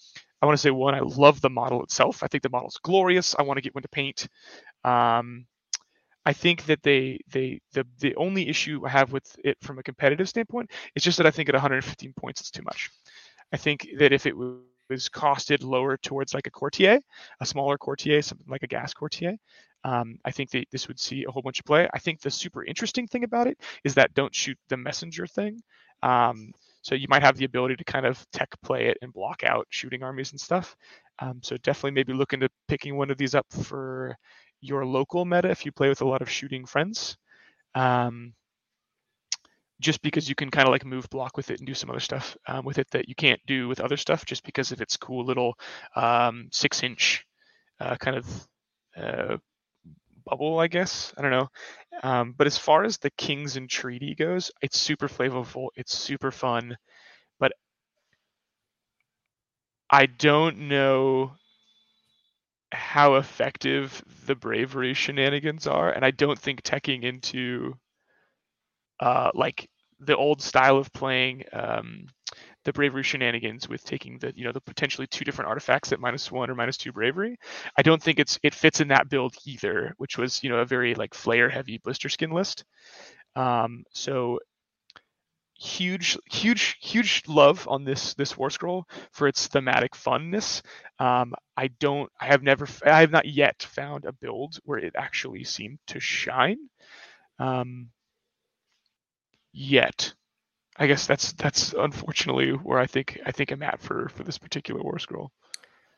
I 0.42 0.46
want 0.46 0.58
to 0.58 0.62
say 0.62 0.70
one, 0.70 0.94
I 0.96 1.00
love 1.00 1.40
the 1.40 1.50
model 1.50 1.84
itself. 1.84 2.24
I 2.24 2.26
think 2.26 2.42
the 2.42 2.50
model's 2.50 2.78
glorious. 2.82 3.36
I 3.38 3.42
want 3.42 3.58
to 3.58 3.62
get 3.62 3.74
one 3.76 3.82
to 3.82 3.88
paint. 3.88 4.26
Um, 4.82 5.46
I 6.24 6.32
think 6.32 6.64
that 6.66 6.82
they 6.82 7.18
they 7.28 7.60
the 7.72 7.86
the 7.98 8.14
only 8.16 8.48
issue 8.48 8.82
I 8.86 8.90
have 8.90 9.12
with 9.12 9.24
it 9.44 9.56
from 9.60 9.78
a 9.78 9.82
competitive 9.82 10.28
standpoint 10.28 10.70
is 10.94 11.02
just 11.02 11.18
that 11.18 11.26
I 11.26 11.30
think 11.30 11.48
at 11.48 11.54
115 11.54 12.12
points 12.16 12.40
it's 12.40 12.50
too 12.50 12.62
much. 12.62 12.90
I 13.52 13.56
think 13.56 13.88
that 13.98 14.12
if 14.12 14.26
it 14.26 14.36
was 14.36 15.08
costed 15.08 15.62
lower 15.64 15.96
towards 15.96 16.34
like 16.34 16.46
a 16.46 16.50
courtier, 16.50 17.00
a 17.40 17.46
smaller 17.46 17.76
courtier, 17.78 18.22
something 18.22 18.46
like 18.48 18.62
a 18.62 18.68
gas 18.68 18.94
courtier, 18.94 19.36
um, 19.84 20.18
I 20.24 20.30
think 20.30 20.50
that 20.50 20.66
this 20.70 20.88
would 20.88 21.00
see 21.00 21.24
a 21.24 21.30
whole 21.30 21.42
bunch 21.42 21.58
of 21.58 21.66
play. 21.66 21.88
I 21.92 21.98
think 21.98 22.20
the 22.20 22.30
super 22.30 22.64
interesting 22.64 23.06
thing 23.06 23.24
about 23.24 23.46
it 23.48 23.58
is 23.84 23.94
that 23.94 24.14
don't 24.14 24.34
shoot 24.34 24.58
the 24.68 24.76
messenger 24.76 25.26
thing. 25.26 25.60
Um, 26.02 26.52
so 26.82 26.94
you 26.94 27.06
might 27.08 27.22
have 27.22 27.36
the 27.36 27.44
ability 27.44 27.76
to 27.76 27.84
kind 27.84 28.06
of 28.06 28.24
tech 28.32 28.48
play 28.62 28.86
it 28.86 28.98
and 29.02 29.12
block 29.12 29.42
out 29.44 29.66
shooting 29.70 30.02
armies 30.02 30.32
and 30.32 30.40
stuff. 30.40 30.76
Um, 31.20 31.40
so 31.42 31.56
definitely 31.58 31.92
maybe 31.92 32.12
look 32.12 32.32
into 32.32 32.48
picking 32.68 32.96
one 32.96 33.10
of 33.10 33.18
these 33.18 33.34
up 33.34 33.46
for 33.52 34.16
your 34.62 34.86
local 34.86 35.26
meta 35.26 35.50
if 35.50 35.66
you 35.66 35.72
play 35.72 35.90
with 35.90 36.02
a 36.02 36.08
lot 36.08 36.22
of 36.22 36.30
shooting 36.30 36.66
friends. 36.66 37.18
Um, 37.74 38.34
just 39.80 40.00
because 40.02 40.28
you 40.28 40.34
can 40.34 40.50
kind 40.50 40.66
of 40.68 40.72
like 40.72 40.84
move 40.86 41.10
block 41.10 41.36
with 41.36 41.50
it 41.50 41.58
and 41.58 41.66
do 41.66 41.74
some 41.74 41.90
other 41.90 42.00
stuff 42.00 42.36
um, 42.46 42.64
with 42.64 42.78
it 42.78 42.88
that 42.92 43.08
you 43.08 43.14
can't 43.16 43.40
do 43.46 43.68
with 43.68 43.80
other 43.80 43.96
stuff 43.96 44.24
just 44.24 44.44
because 44.44 44.70
of 44.72 44.80
its 44.80 44.96
cool 44.96 45.24
little 45.24 45.58
um, 45.96 46.48
six 46.52 46.82
inch 46.84 47.26
uh, 47.80 47.96
kind 47.96 48.16
of 48.16 48.48
uh, 48.96 49.36
bubble, 50.24 50.58
I 50.60 50.68
guess. 50.68 51.12
I 51.18 51.22
don't 51.22 51.30
know. 51.32 51.48
Um, 52.02 52.34
but 52.36 52.46
as 52.46 52.58
far 52.58 52.84
as 52.84 52.98
the 52.98 53.10
Kings 53.10 53.56
Entreaty 53.56 54.14
goes, 54.14 54.50
it's 54.62 54.78
super 54.78 55.08
flavorful. 55.08 55.68
It's 55.76 55.98
super 55.98 56.30
fun, 56.30 56.76
but 57.40 57.52
I 59.90 60.06
don't 60.06 60.68
know 60.68 61.36
how 62.72 63.16
effective 63.16 64.02
the 64.26 64.34
bravery 64.34 64.94
shenanigans 64.94 65.66
are, 65.66 65.90
and 65.92 66.04
I 66.04 66.10
don't 66.10 66.38
think 66.38 66.62
teching 66.62 67.04
into 67.04 67.74
uh, 69.00 69.30
like 69.34 69.68
the 70.00 70.16
old 70.16 70.40
style 70.42 70.78
of 70.78 70.92
playing 70.92 71.44
um, 71.52 72.06
the 72.64 72.72
bravery 72.72 73.02
shenanigans 73.02 73.68
with 73.68 73.84
taking 73.84 74.18
the 74.18 74.32
you 74.34 74.44
know 74.44 74.52
the 74.52 74.60
potentially 74.60 75.06
two 75.06 75.24
different 75.24 75.48
artifacts 75.48 75.92
at 75.92 76.00
minus 76.00 76.30
one 76.30 76.50
or 76.50 76.54
minus 76.54 76.76
two 76.76 76.92
bravery. 76.92 77.36
I 77.76 77.82
don't 77.82 78.02
think 78.02 78.18
it's 78.18 78.38
it 78.42 78.54
fits 78.54 78.80
in 78.80 78.88
that 78.88 79.08
build 79.08 79.34
either, 79.46 79.94
which 79.98 80.18
was 80.18 80.42
you 80.42 80.50
know 80.50 80.58
a 80.58 80.64
very 80.66 80.94
like 80.94 81.14
flare 81.14 81.48
heavy 81.48 81.78
blister 81.78 82.08
skin 82.08 82.30
list. 82.30 82.64
Um, 83.36 83.84
so 83.92 84.38
huge 85.62 86.18
huge 86.30 86.76
huge 86.80 87.22
love 87.28 87.68
on 87.68 87.84
this 87.84 88.14
this 88.14 88.36
war 88.36 88.50
scroll 88.50 88.84
for 89.12 89.28
its 89.28 89.46
thematic 89.46 89.92
funness 89.92 90.60
um, 90.98 91.34
i 91.56 91.68
don't 91.78 92.10
i 92.20 92.26
have 92.26 92.42
never 92.42 92.66
i 92.84 93.00
have 93.00 93.12
not 93.12 93.26
yet 93.26 93.62
found 93.62 94.04
a 94.04 94.12
build 94.12 94.58
where 94.64 94.78
it 94.78 94.94
actually 94.96 95.44
seemed 95.44 95.78
to 95.86 96.00
shine 96.00 96.58
um, 97.38 97.88
yet 99.52 100.12
I 100.76 100.86
guess 100.86 101.06
that's 101.06 101.32
that's 101.34 101.74
unfortunately 101.74 102.50
where 102.50 102.78
I 102.78 102.86
think 102.86 103.20
I 103.26 103.32
think 103.32 103.50
I'm 103.50 103.62
at 103.62 103.80
for 103.80 104.08
for 104.08 104.24
this 104.24 104.38
particular 104.38 104.82
war 104.82 104.98
scroll. 104.98 105.30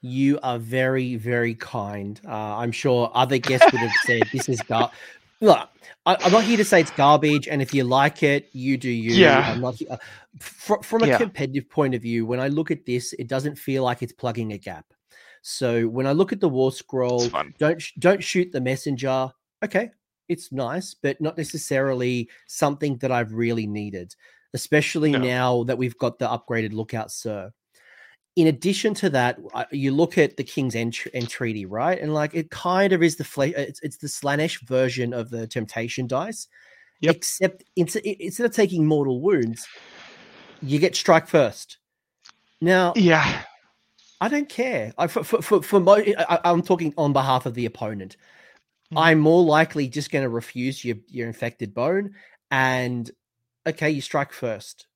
You 0.00 0.38
are 0.42 0.58
very 0.58 1.16
very 1.16 1.54
kind. 1.54 2.20
Uh, 2.26 2.56
I'm 2.58 2.72
sure 2.72 3.10
other 3.14 3.38
guests 3.38 3.70
would 3.70 3.80
have 3.80 3.92
said 4.04 4.22
this 4.32 4.48
is 4.48 4.60
gar. 4.62 4.90
Look, 5.40 5.68
I, 6.06 6.16
am 6.24 6.32
not 6.32 6.44
here 6.44 6.56
to 6.56 6.64
say 6.64 6.80
it's 6.80 6.90
garbage, 6.92 7.48
and 7.48 7.60
if 7.60 7.74
you 7.74 7.84
like 7.84 8.22
it, 8.22 8.48
you 8.52 8.76
do 8.76 8.90
you. 8.90 9.12
Yeah. 9.12 9.52
I'm 9.52 9.60
not, 9.60 9.80
uh, 9.90 9.96
from, 10.38 10.82
from 10.82 11.02
a 11.02 11.08
yeah. 11.08 11.18
competitive 11.18 11.68
point 11.68 11.94
of 11.94 12.02
view, 12.02 12.24
when 12.24 12.40
I 12.40 12.48
look 12.48 12.70
at 12.70 12.86
this, 12.86 13.12
it 13.14 13.28
doesn't 13.28 13.56
feel 13.56 13.82
like 13.82 14.02
it's 14.02 14.12
plugging 14.12 14.52
a 14.52 14.58
gap. 14.58 14.86
So 15.42 15.86
when 15.88 16.06
I 16.06 16.12
look 16.12 16.32
at 16.32 16.40
the 16.40 16.48
war 16.48 16.72
scroll, 16.72 17.28
don't 17.58 17.82
don't 17.98 18.24
shoot 18.24 18.50
the 18.50 18.60
messenger. 18.62 19.30
Okay, 19.62 19.90
it's 20.28 20.52
nice, 20.52 20.94
but 20.94 21.20
not 21.20 21.36
necessarily 21.36 22.30
something 22.46 22.96
that 22.98 23.12
I've 23.12 23.32
really 23.32 23.66
needed 23.66 24.14
especially 24.54 25.10
no. 25.10 25.18
now 25.18 25.64
that 25.64 25.76
we've 25.76 25.98
got 25.98 26.18
the 26.18 26.26
upgraded 26.26 26.72
lookout 26.72 27.10
sir 27.10 27.52
in 28.36 28.48
addition 28.48 28.94
to 28.94 29.10
that 29.10 29.38
you 29.70 29.92
look 29.92 30.18
at 30.18 30.36
the 30.36 30.44
king's 30.44 30.74
Ent- 30.74 31.06
entreaty 31.14 31.66
right 31.66 32.00
and 32.00 32.12
like 32.12 32.34
it 32.34 32.50
kind 32.50 32.92
of 32.92 33.02
is 33.02 33.16
the 33.16 33.24
fle- 33.24 33.42
it's, 33.42 33.80
it's 33.82 33.98
the 33.98 34.06
Slaanesh 34.06 34.60
version 34.66 35.12
of 35.12 35.30
the 35.30 35.46
temptation 35.46 36.06
dice 36.06 36.48
yep. 37.00 37.16
except 37.16 37.64
instead 37.76 38.46
of 38.46 38.52
taking 38.52 38.86
mortal 38.86 39.20
wounds 39.20 39.66
you 40.62 40.78
get 40.78 40.96
strike 40.96 41.26
first 41.26 41.78
now 42.60 42.92
yeah 42.96 43.42
i 44.20 44.28
don't 44.28 44.48
care 44.48 44.92
I, 44.98 45.06
for, 45.06 45.22
for, 45.22 45.42
for, 45.42 45.62
for 45.62 45.80
mo- 45.80 46.02
I, 46.18 46.40
i'm 46.44 46.62
talking 46.62 46.94
on 46.96 47.12
behalf 47.12 47.46
of 47.46 47.54
the 47.54 47.66
opponent 47.66 48.16
mm. 48.92 48.98
i'm 48.98 49.18
more 49.18 49.44
likely 49.44 49.88
just 49.88 50.10
going 50.10 50.24
to 50.24 50.28
refuse 50.28 50.84
your, 50.84 50.96
your 51.08 51.26
infected 51.28 51.74
bone 51.74 52.14
and 52.50 53.10
okay, 53.66 53.90
you 53.90 54.00
strike 54.00 54.32
first. 54.32 54.86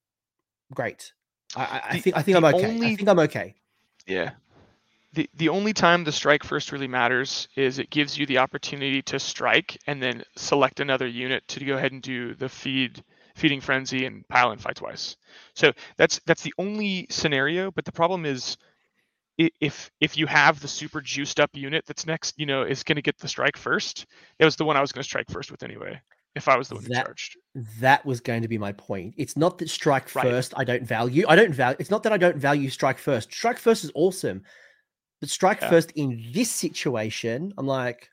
Great. 0.72 1.12
I, 1.56 1.82
I 1.88 1.92
the, 1.94 2.00
think 2.00 2.16
I 2.16 2.22
think 2.22 2.37
I'm 2.37 2.44
okay. 2.44 2.66
Only, 2.66 2.87
I 2.88 2.96
think 2.96 3.08
I'm 3.08 3.18
okay. 3.20 3.54
Yeah. 4.06 4.30
The 5.14 5.28
the 5.34 5.48
only 5.48 5.72
time 5.72 6.04
the 6.04 6.12
strike 6.12 6.44
first 6.44 6.72
really 6.72 6.88
matters 6.88 7.48
is 7.56 7.78
it 7.78 7.90
gives 7.90 8.18
you 8.18 8.26
the 8.26 8.38
opportunity 8.38 9.02
to 9.02 9.18
strike 9.18 9.78
and 9.87 10.02
then 10.02 10.22
select 10.37 10.80
another 10.80 11.06
unit 11.06 11.46
to 11.48 11.64
go 11.64 11.76
ahead 11.76 11.92
and 11.92 12.02
do 12.02 12.34
the 12.34 12.48
feed 12.48 13.02
feeding 13.34 13.61
frenzy 13.61 14.04
and 14.04 14.26
pile 14.28 14.50
and 14.50 14.61
fight 14.61 14.76
twice. 14.76 15.16
So 15.54 15.72
that's 15.96 16.20
that's 16.26 16.42
the 16.42 16.54
only 16.58 17.06
scenario. 17.11 17.70
But 17.70 17.84
the 17.84 17.92
problem 17.92 18.26
is 18.26 18.58
if 19.38 19.90
if 20.00 20.18
you 20.18 20.26
have 20.26 20.61
the 20.61 20.68
super 20.68 21.00
juiced 21.00 21.40
up 21.40 21.50
unit 21.54 21.84
that's 21.87 22.06
next, 22.06 22.38
you 22.38 22.46
know, 22.46 22.64
is 22.64 22.82
going 22.82 22.96
to 22.96 23.02
get 23.02 23.18
the 23.18 23.28
strike 23.28 23.56
first. 23.56 24.04
That 24.38 24.44
was 24.44 24.56
the 24.56 24.64
one 24.64 24.76
I 24.76 24.80
was 24.80 24.92
going 24.92 25.02
to 25.02 25.08
strike 25.08 25.30
first 25.30 25.50
with 25.50 25.62
anyway 25.62 26.00
if 26.35 26.49
I 26.49 26.57
was 26.57 26.69
the 26.69 26.77
one 26.77 26.85
that, 26.85 27.07
charged. 27.07 27.37
That 27.81 28.05
was 28.05 28.21
going 28.21 28.43
to 28.43 28.49
be 28.49 28.59
my 28.59 28.73
point. 28.73 29.14
It's 29.17 29.37
not 29.37 29.59
that 29.59 29.69
strike 29.69 30.14
right. 30.14 30.25
first 30.25 30.55
I 30.57 30.64
don't 30.64 30.85
value. 30.85 31.25
I 31.29 31.37
don't 31.37 31.55
value. 31.55 31.77
It's 31.79 31.91
not 31.91 32.03
that 32.05 32.12
I 32.12 32.17
don't 32.17 32.37
value 32.37 32.71
strike 32.71 32.99
first. 32.99 33.33
Strike 33.33 33.59
first 33.59 33.85
is 33.85 33.91
awesome, 33.95 34.43
but 35.21 35.29
strike 35.29 35.61
yeah. 35.61 35.71
first 35.71 35.93
in 35.93 36.25
this 36.33 36.51
situation, 36.51 37.53
I'm 37.59 37.67
like, 37.67 38.09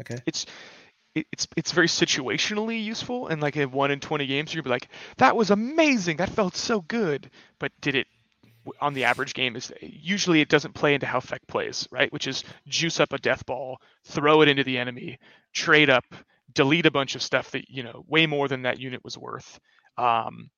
okay. 0.00 0.18
It's 0.26 0.46
it's 1.14 1.46
it's 1.56 1.72
very 1.72 1.88
situationally 1.88 2.82
useful, 2.82 3.28
and 3.28 3.40
like 3.40 3.56
in 3.56 3.70
one 3.70 3.90
in 3.90 4.00
twenty 4.00 4.26
games, 4.26 4.54
you'd 4.54 4.64
be 4.64 4.70
like, 4.70 4.88
that 5.18 5.36
was 5.36 5.50
amazing. 5.50 6.16
That 6.16 6.30
felt 6.30 6.56
so 6.56 6.80
good, 6.82 7.30
but 7.58 7.72
did 7.80 7.94
it? 7.94 8.06
on 8.80 8.94
the 8.94 9.04
average 9.04 9.34
game 9.34 9.56
is 9.56 9.72
usually 9.80 10.40
it 10.40 10.48
doesn't 10.48 10.74
play 10.74 10.94
into 10.94 11.06
how 11.06 11.20
Feck 11.20 11.40
plays, 11.46 11.88
right? 11.90 12.12
Which 12.12 12.26
is 12.26 12.44
juice 12.68 13.00
up 13.00 13.12
a 13.12 13.18
death 13.18 13.44
ball, 13.46 13.80
throw 14.04 14.42
it 14.42 14.48
into 14.48 14.64
the 14.64 14.78
enemy, 14.78 15.18
trade 15.52 15.90
up, 15.90 16.04
delete 16.52 16.86
a 16.86 16.90
bunch 16.90 17.14
of 17.14 17.22
stuff 17.22 17.50
that 17.52 17.68
you 17.68 17.82
know 17.82 18.04
way 18.08 18.26
more 18.26 18.48
than 18.48 18.62
that 18.62 18.80
unit 18.80 19.04
was 19.04 19.18
worth. 19.18 19.58
Um, 19.96 20.50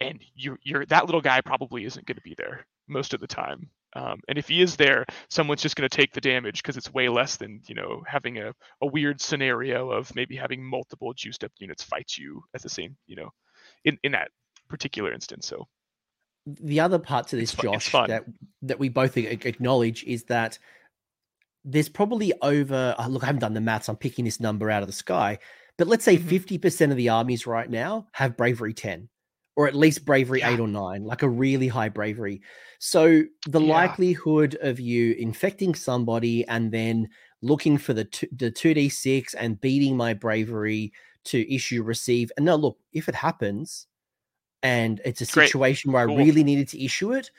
and 0.00 0.20
you're, 0.34 0.58
you're 0.64 0.86
that 0.86 1.06
little 1.06 1.20
guy 1.20 1.40
probably 1.40 1.84
isn't 1.84 2.06
going 2.06 2.16
to 2.16 2.22
be 2.22 2.34
there 2.36 2.66
most 2.88 3.14
of 3.14 3.20
the 3.20 3.26
time. 3.26 3.70
Um, 3.94 4.20
and 4.26 4.38
if 4.38 4.48
he 4.48 4.62
is 4.62 4.76
there 4.76 5.04
someone's 5.28 5.60
just 5.60 5.76
going 5.76 5.88
to 5.88 5.94
take 5.94 6.14
the 6.14 6.20
damage 6.20 6.62
because 6.62 6.78
it's 6.78 6.94
way 6.94 7.10
less 7.10 7.36
than 7.36 7.60
you 7.66 7.74
know 7.74 8.02
having 8.06 8.38
a, 8.38 8.54
a 8.80 8.86
weird 8.86 9.20
scenario 9.20 9.90
of 9.90 10.14
maybe 10.14 10.34
having 10.34 10.64
multiple 10.64 11.12
juiced 11.12 11.44
up 11.44 11.52
units 11.58 11.82
fight 11.82 12.12
you 12.16 12.42
at 12.54 12.62
the 12.62 12.70
same 12.70 12.96
you 13.06 13.16
know 13.16 13.28
in, 13.84 13.98
in 14.02 14.12
that 14.12 14.30
particular 14.68 15.12
instance. 15.12 15.46
So 15.46 15.68
the 16.46 16.80
other 16.80 16.98
part 16.98 17.28
to 17.28 17.36
this 17.36 17.54
josh 17.54 17.92
that 17.92 18.24
that 18.62 18.78
we 18.78 18.88
both 18.88 19.16
acknowledge 19.16 20.04
is 20.04 20.24
that 20.24 20.58
there's 21.64 21.88
probably 21.88 22.32
over 22.42 22.94
oh, 22.98 23.08
look 23.08 23.22
i 23.22 23.26
haven't 23.26 23.40
done 23.40 23.54
the 23.54 23.60
maths 23.60 23.88
i'm 23.88 23.96
picking 23.96 24.24
this 24.24 24.40
number 24.40 24.70
out 24.70 24.82
of 24.82 24.88
the 24.88 24.92
sky 24.92 25.38
but 25.78 25.88
let's 25.88 26.04
say 26.04 26.18
mm-hmm. 26.18 26.28
50% 26.28 26.90
of 26.90 26.96
the 26.96 27.08
armies 27.08 27.46
right 27.46 27.70
now 27.70 28.06
have 28.12 28.36
bravery 28.36 28.74
10 28.74 29.08
or 29.56 29.66
at 29.66 29.74
least 29.74 30.04
bravery 30.04 30.40
yeah. 30.40 30.50
eight 30.50 30.60
or 30.60 30.68
nine, 30.68 31.04
like 31.04 31.22
a 31.22 31.28
really 31.28 31.68
high 31.68 31.88
bravery. 31.88 32.40
So 32.78 33.22
the 33.46 33.60
yeah. 33.60 33.72
likelihood 33.72 34.56
of 34.62 34.80
you 34.80 35.12
infecting 35.18 35.74
somebody 35.74 36.46
and 36.48 36.72
then 36.72 37.08
looking 37.42 37.76
for 37.78 37.92
the 37.92 38.04
two, 38.04 38.28
the 38.34 38.50
two 38.50 38.74
d 38.74 38.88
six 38.88 39.34
and 39.34 39.60
beating 39.60 39.96
my 39.96 40.14
bravery 40.14 40.92
to 41.24 41.54
issue 41.54 41.82
receive. 41.82 42.32
And 42.36 42.46
now 42.46 42.54
look, 42.54 42.78
if 42.92 43.08
it 43.08 43.14
happens, 43.14 43.86
and 44.64 45.00
it's 45.04 45.20
a 45.20 45.26
situation 45.26 45.90
Great. 45.90 45.98
where 45.98 46.06
cool. 46.06 46.18
I 46.18 46.24
really 46.24 46.44
needed 46.44 46.68
to 46.68 46.82
issue 46.82 47.12
it. 47.12 47.30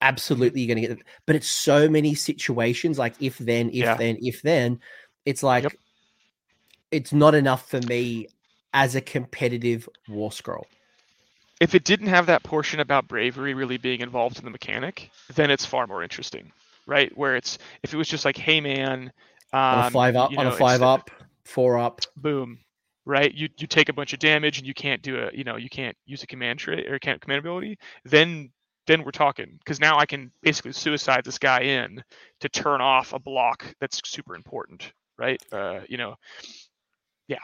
Absolutely 0.00 0.60
you're 0.60 0.74
going 0.74 0.82
to 0.82 0.88
get 0.88 0.98
it. 0.98 1.06
But 1.26 1.36
it's 1.36 1.48
so 1.48 1.88
many 1.88 2.14
situations 2.14 2.98
like 2.98 3.14
if 3.20 3.38
then, 3.38 3.68
if 3.68 3.74
yeah. 3.74 3.94
then, 3.94 4.18
if 4.20 4.42
then. 4.42 4.80
It's 5.24 5.42
like 5.42 5.64
yep. 5.64 5.72
it's 6.90 7.12
not 7.12 7.34
enough 7.34 7.68
for 7.68 7.80
me 7.82 8.28
as 8.72 8.94
a 8.94 9.00
competitive 9.00 9.88
war 10.08 10.32
scroll 10.32 10.66
if 11.60 11.74
it 11.74 11.84
didn't 11.84 12.06
have 12.06 12.26
that 12.26 12.42
portion 12.42 12.80
about 12.80 13.08
bravery 13.08 13.54
really 13.54 13.78
being 13.78 14.00
involved 14.00 14.38
in 14.38 14.44
the 14.44 14.50
mechanic, 14.50 15.10
then 15.34 15.50
it's 15.50 15.64
far 15.64 15.86
more 15.86 16.02
interesting, 16.02 16.52
right? 16.86 17.16
Where 17.16 17.36
it's 17.36 17.58
if 17.82 17.92
it 17.92 17.96
was 17.96 18.08
just 18.08 18.24
like, 18.24 18.36
hey 18.36 18.60
man, 18.60 19.12
um, 19.52 19.60
on 19.60 19.78
a 19.78 19.86
um, 19.86 19.92
five 19.92 20.16
up, 20.16 20.30
you 20.30 20.36
know, 20.36 20.42
on 20.42 20.46
a 20.48 20.52
five 20.52 20.82
up, 20.82 21.10
four 21.44 21.78
up, 21.78 22.00
boom, 22.16 22.58
right? 23.04 23.32
You 23.34 23.48
you 23.58 23.66
take 23.66 23.88
a 23.88 23.92
bunch 23.92 24.12
of 24.12 24.20
damage 24.20 24.58
and 24.58 24.66
you 24.66 24.74
can't 24.74 25.02
do 25.02 25.18
a, 25.18 25.30
you 25.32 25.44
know, 25.44 25.56
you 25.56 25.68
can't 25.68 25.96
use 26.06 26.22
a 26.22 26.26
command 26.26 26.60
trait 26.60 26.90
or 26.90 26.98
can't 26.98 27.20
command 27.20 27.40
ability. 27.40 27.78
Then 28.04 28.50
then 28.88 29.04
we're 29.04 29.12
talking 29.12 29.58
because 29.58 29.78
now 29.78 29.98
I 29.98 30.06
can 30.06 30.32
basically 30.42 30.72
suicide 30.72 31.24
this 31.24 31.38
guy 31.38 31.60
in 31.60 32.02
to 32.40 32.48
turn 32.48 32.80
off 32.80 33.12
a 33.12 33.20
block 33.20 33.64
that's 33.80 34.00
super 34.04 34.34
important, 34.34 34.92
right? 35.16 35.40
Uh, 35.52 35.80
you 35.88 35.96
know, 35.96 36.16
yeah, 37.28 37.38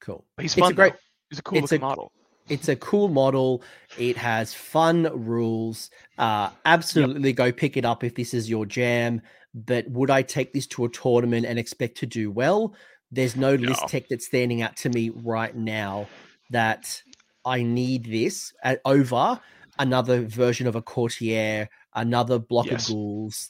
cool. 0.00 0.24
But 0.36 0.44
he's 0.44 0.54
fun. 0.54 0.70
It's 0.70 0.72
a 0.72 0.74
great. 0.74 0.92
Though. 0.94 0.98
He's 1.28 1.38
a 1.40 1.42
cool 1.42 1.60
looking 1.60 1.82
a, 1.82 1.84
model 1.84 2.12
it's 2.48 2.68
a 2.68 2.76
cool 2.76 3.08
model. 3.08 3.62
It 3.98 4.16
has 4.16 4.54
fun 4.54 5.08
rules. 5.12 5.90
Uh, 6.18 6.50
absolutely 6.64 7.30
yep. 7.30 7.36
go 7.36 7.52
pick 7.52 7.76
it 7.76 7.84
up 7.84 8.04
if 8.04 8.14
this 8.14 8.34
is 8.34 8.48
your 8.48 8.66
jam. 8.66 9.22
But 9.54 9.88
would 9.90 10.10
I 10.10 10.22
take 10.22 10.52
this 10.52 10.66
to 10.68 10.84
a 10.84 10.88
tournament 10.88 11.46
and 11.46 11.58
expect 11.58 11.96
to 11.98 12.06
do 12.06 12.30
well? 12.30 12.74
There's 13.10 13.36
no, 13.36 13.56
no. 13.56 13.68
list 13.68 13.88
tech 13.88 14.08
that's 14.08 14.26
standing 14.26 14.62
out 14.62 14.76
to 14.78 14.90
me 14.90 15.10
right 15.10 15.54
now 15.56 16.08
that 16.50 17.02
I 17.44 17.62
need 17.62 18.04
this 18.04 18.52
at, 18.62 18.78
uh, 18.84 18.88
over 18.88 19.40
another 19.78 20.22
version 20.22 20.66
of 20.66 20.76
a 20.76 20.82
courtier, 20.82 21.68
another 21.94 22.38
block 22.38 22.66
yes. 22.66 22.88
of 22.88 22.94
ghouls, 22.94 23.48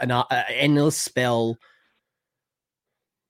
an 0.00 0.10
uh, 0.10 0.24
endless 0.48 1.00
spell. 1.00 1.56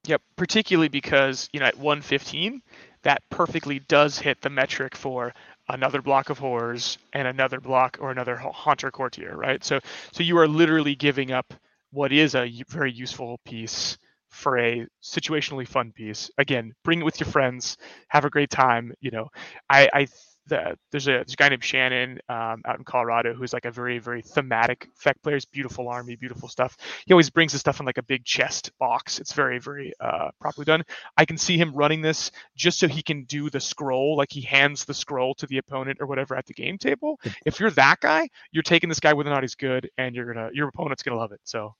Yep, 0.07 0.23
particularly 0.37 0.89
because 0.89 1.49
you 1.53 1.61
know 1.61 1.67
at 1.67 1.77
115 1.77 2.63
that 3.03 3.23
perfectly 3.31 3.81
does 3.81 4.19
hit 4.19 4.41
the 4.41 4.51
metric 4.51 4.97
for 4.97 5.33
another 5.69 6.01
block 6.01 6.31
of 6.31 6.39
horrors 6.39 6.99
and 7.13 7.27
another 7.27 7.61
block 7.61 7.99
or 8.01 8.11
another 8.11 8.37
haunter 8.37 8.91
courtier, 8.91 9.37
right? 9.37 9.63
So 9.65 9.81
so 10.13 10.23
you 10.23 10.39
are 10.39 10.49
literally 10.49 10.95
giving 10.95 11.33
up 11.33 11.55
what 11.91 12.13
is 12.13 12.35
a 12.35 12.63
very 12.69 12.93
useful 12.93 13.41
piece 13.45 13.97
for 14.29 14.59
a 14.59 14.87
situationally 15.03 15.67
fun 15.67 15.93
piece. 15.93 16.31
Again, 16.39 16.73
bring 16.85 17.01
it 17.01 17.05
with 17.05 17.19
your 17.19 17.29
friends, 17.29 17.77
have 18.09 18.25
a 18.25 18.31
great 18.31 18.51
time. 18.51 18.93
You 19.01 19.11
know, 19.11 19.29
I, 19.71 19.89
I 19.93 20.07
the, 20.47 20.77
there's, 20.91 21.09
a, 21.09 21.13
there's 21.13 21.33
a 21.33 21.37
guy 21.37 21.49
named 21.49 21.65
Shannon 21.65 22.19
um, 22.29 22.63
out 22.65 22.79
in 22.79 22.85
Colorado 22.85 23.35
who's 23.35 23.53
like 23.53 23.65
a 23.65 23.71
very, 23.71 23.99
very 23.99 24.23
thematic 24.23 24.89
effect 24.97 25.23
player. 25.23 25.37
He's 25.37 25.45
beautiful 25.45 25.89
army, 25.89 26.17
beautiful 26.17 26.49
stuff. 26.49 26.77
He 27.07 27.13
always 27.13 27.31
brings 27.31 27.53
the 27.53 27.59
stuff 27.59 27.81
in 27.81 27.87
like 27.87 27.99
a 27.99 28.03
big 28.03 28.25
chest 28.25 28.71
box. 28.79 29.19
It's 29.19 29.33
very, 29.33 29.59
very 29.59 29.93
uh, 30.01 30.31
properly 30.41 30.65
done. 30.65 30.83
I 31.17 31.25
can 31.25 31.39
see 31.39 31.59
him 31.59 31.75
running 31.75 32.01
this 32.01 32.31
just 32.57 32.79
so 32.79 32.89
he 32.89 33.03
can 33.03 33.25
do 33.25 33.51
the 33.51 33.61
scroll, 33.61 34.17
like 34.17 34.31
he 34.31 34.41
hands 34.41 34.85
the 34.85 34.95
scroll 34.95 35.35
to 35.37 35.47
the 35.47 35.59
opponent 35.59 35.99
or 36.01 36.07
whatever 36.07 36.37
at 36.37 36.47
the 36.47 36.55
game 36.55 36.79
table. 36.79 37.19
If 37.45 37.61
you're 37.61 37.71
that 37.71 38.01
guy, 38.01 38.29
you're 38.53 38.63
taking 38.63 38.89
this 38.89 39.01
guy 39.01 39.13
whether 39.13 39.31
or 39.31 39.35
not 39.35 39.43
he's 39.43 39.55
good, 39.55 39.91
and 39.99 40.15
you're 40.15 40.33
gonna 40.33 40.51
your 40.53 40.69
opponent's 40.69 41.03
gonna 41.03 41.19
love 41.19 41.33
it. 41.33 41.41
So 41.45 41.75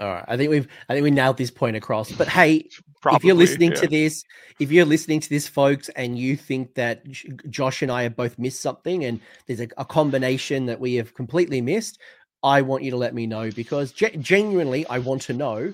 all 0.00 0.08
right. 0.08 0.24
I 0.26 0.36
think 0.36 0.50
we've 0.50 0.66
I 0.88 0.94
think 0.94 1.04
we 1.04 1.10
nailed 1.10 1.36
this 1.36 1.50
point 1.50 1.76
across. 1.76 2.10
But 2.10 2.28
hey, 2.28 2.68
Probably, 3.00 3.16
if 3.16 3.24
you're 3.24 3.34
listening 3.34 3.72
yeah. 3.72 3.80
to 3.80 3.86
this, 3.88 4.24
if 4.58 4.72
you're 4.72 4.84
listening 4.84 5.20
to 5.20 5.28
this, 5.28 5.46
folks, 5.46 5.88
and 5.90 6.18
you 6.18 6.36
think 6.36 6.74
that 6.74 7.04
Josh 7.48 7.82
and 7.82 7.90
I 7.90 8.02
have 8.02 8.16
both 8.16 8.38
missed 8.38 8.60
something, 8.60 9.04
and 9.04 9.20
there's 9.46 9.60
a, 9.60 9.68
a 9.76 9.84
combination 9.84 10.66
that 10.66 10.80
we 10.80 10.94
have 10.94 11.14
completely 11.14 11.60
missed, 11.60 11.98
I 12.42 12.62
want 12.62 12.82
you 12.82 12.90
to 12.90 12.96
let 12.96 13.14
me 13.14 13.26
know 13.26 13.50
because 13.50 13.92
ge- 13.92 14.18
genuinely, 14.18 14.86
I 14.86 14.98
want 14.98 15.22
to 15.22 15.32
know 15.32 15.72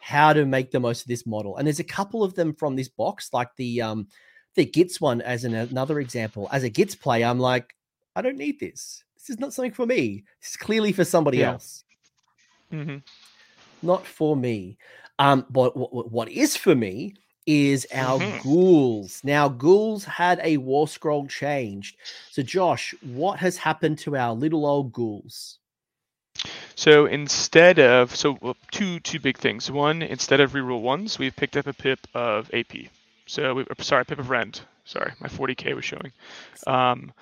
how 0.00 0.32
to 0.32 0.46
make 0.46 0.70
the 0.70 0.80
most 0.80 1.02
of 1.02 1.08
this 1.08 1.26
model. 1.26 1.56
And 1.56 1.66
there's 1.66 1.80
a 1.80 1.84
couple 1.84 2.22
of 2.22 2.34
them 2.34 2.54
from 2.54 2.76
this 2.76 2.88
box, 2.88 3.30
like 3.32 3.48
the 3.56 3.82
um 3.82 4.08
the 4.54 4.64
Gits 4.64 5.00
one 5.00 5.20
as 5.20 5.44
an, 5.44 5.54
another 5.54 6.00
example. 6.00 6.48
As 6.50 6.62
a 6.62 6.70
Gits 6.70 6.94
player, 6.94 7.26
I'm 7.26 7.38
like, 7.38 7.74
I 8.14 8.22
don't 8.22 8.38
need 8.38 8.58
this. 8.58 9.04
This 9.16 9.28
is 9.28 9.38
not 9.38 9.52
something 9.52 9.72
for 9.72 9.84
me. 9.84 10.24
This 10.40 10.52
is 10.52 10.56
clearly 10.56 10.92
for 10.92 11.04
somebody 11.04 11.38
yeah. 11.38 11.52
else. 11.52 11.84
Mm-hmm 12.72 12.98
not 13.86 14.06
for 14.06 14.36
me. 14.36 14.78
Um, 15.18 15.46
but 15.48 15.76
what, 15.76 16.12
what 16.12 16.28
is 16.28 16.56
for 16.56 16.74
me 16.74 17.14
is 17.46 17.86
our 17.94 18.18
mm-hmm. 18.18 18.42
ghouls. 18.42 19.20
Now, 19.24 19.48
ghouls 19.48 20.04
had 20.04 20.40
a 20.42 20.56
war 20.56 20.88
scroll 20.88 21.26
changed. 21.26 21.96
So, 22.30 22.42
Josh, 22.42 22.94
what 23.02 23.38
has 23.38 23.56
happened 23.56 23.98
to 24.00 24.16
our 24.16 24.34
little 24.34 24.66
old 24.66 24.92
ghouls? 24.92 25.58
So 26.74 27.06
instead 27.06 27.78
of 27.78 28.14
so 28.14 28.36
well, 28.42 28.56
two 28.70 29.00
two 29.00 29.18
big 29.18 29.38
things. 29.38 29.70
One, 29.70 30.02
instead 30.02 30.40
of 30.40 30.52
reroll 30.52 30.82
ones, 30.82 31.18
we've 31.18 31.34
picked 31.34 31.56
up 31.56 31.66
a 31.66 31.72
pip 31.72 32.06
of 32.14 32.50
AP. 32.52 32.74
So 33.26 33.54
we, 33.54 33.64
sorry, 33.78 34.04
pip 34.04 34.18
of 34.18 34.28
rend. 34.28 34.60
Sorry, 34.84 35.12
my 35.18 35.28
40k 35.28 35.74
was 35.74 35.84
showing. 35.84 36.12
Um, 36.66 37.12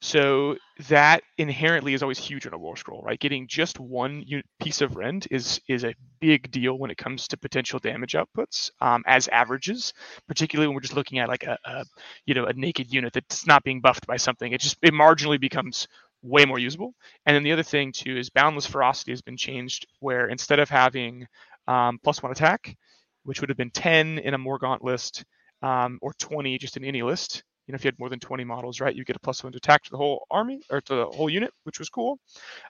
so 0.00 0.56
that 0.88 1.22
inherently 1.38 1.94
is 1.94 2.02
always 2.02 2.18
huge 2.18 2.46
in 2.46 2.52
a 2.52 2.58
war 2.58 2.76
scroll, 2.76 3.02
right? 3.02 3.18
Getting 3.18 3.46
just 3.48 3.80
one 3.80 4.24
piece 4.60 4.82
of 4.82 4.94
rend 4.96 5.26
is 5.30 5.60
is 5.68 5.84
a 5.84 5.94
big 6.20 6.50
deal 6.50 6.78
when 6.78 6.90
it 6.90 6.98
comes 6.98 7.26
to 7.28 7.36
potential 7.38 7.78
damage 7.78 8.12
outputs 8.14 8.70
um, 8.80 9.02
as 9.06 9.28
averages, 9.28 9.94
particularly 10.28 10.68
when 10.68 10.74
we're 10.74 10.82
just 10.82 10.96
looking 10.96 11.18
at 11.18 11.28
like 11.28 11.44
a, 11.44 11.58
a, 11.64 11.84
you 12.26 12.34
know 12.34 12.44
a 12.44 12.52
naked 12.52 12.92
unit 12.92 13.12
that's 13.14 13.46
not 13.46 13.64
being 13.64 13.80
buffed 13.80 14.06
by 14.06 14.16
something. 14.16 14.52
It 14.52 14.60
just 14.60 14.76
it 14.82 14.92
marginally 14.92 15.40
becomes 15.40 15.88
way 16.22 16.44
more 16.44 16.58
usable. 16.58 16.94
And 17.24 17.34
then 17.34 17.42
the 17.42 17.52
other 17.52 17.62
thing 17.62 17.92
too 17.92 18.16
is 18.18 18.30
boundless 18.30 18.66
ferocity 18.66 19.12
has 19.12 19.22
been 19.22 19.36
changed, 19.36 19.86
where 20.00 20.28
instead 20.28 20.58
of 20.58 20.68
having 20.68 21.26
um, 21.68 21.98
plus 22.02 22.22
one 22.22 22.32
attack, 22.32 22.76
which 23.24 23.40
would 23.40 23.50
have 23.50 23.58
been 23.58 23.70
10 23.70 24.18
in 24.18 24.34
a 24.34 24.38
Morgaunt 24.38 24.82
list 24.82 25.24
um, 25.62 25.98
or 26.02 26.12
20 26.14 26.58
just 26.58 26.76
in 26.76 26.84
any 26.84 27.02
list, 27.02 27.42
you 27.66 27.72
know, 27.72 27.76
if 27.76 27.84
you 27.84 27.88
had 27.88 27.98
more 27.98 28.08
than 28.08 28.20
20 28.20 28.44
models, 28.44 28.80
right, 28.80 28.94
you 28.94 29.04
get 29.04 29.16
a 29.16 29.20
plus 29.20 29.42
one 29.42 29.52
to 29.52 29.56
attack 29.56 29.82
to 29.84 29.90
the 29.90 29.96
whole 29.96 30.26
army 30.30 30.62
or 30.70 30.80
to 30.80 30.94
the 30.94 31.06
whole 31.06 31.28
unit, 31.28 31.52
which 31.64 31.78
was 31.78 31.88
cool. 31.88 32.18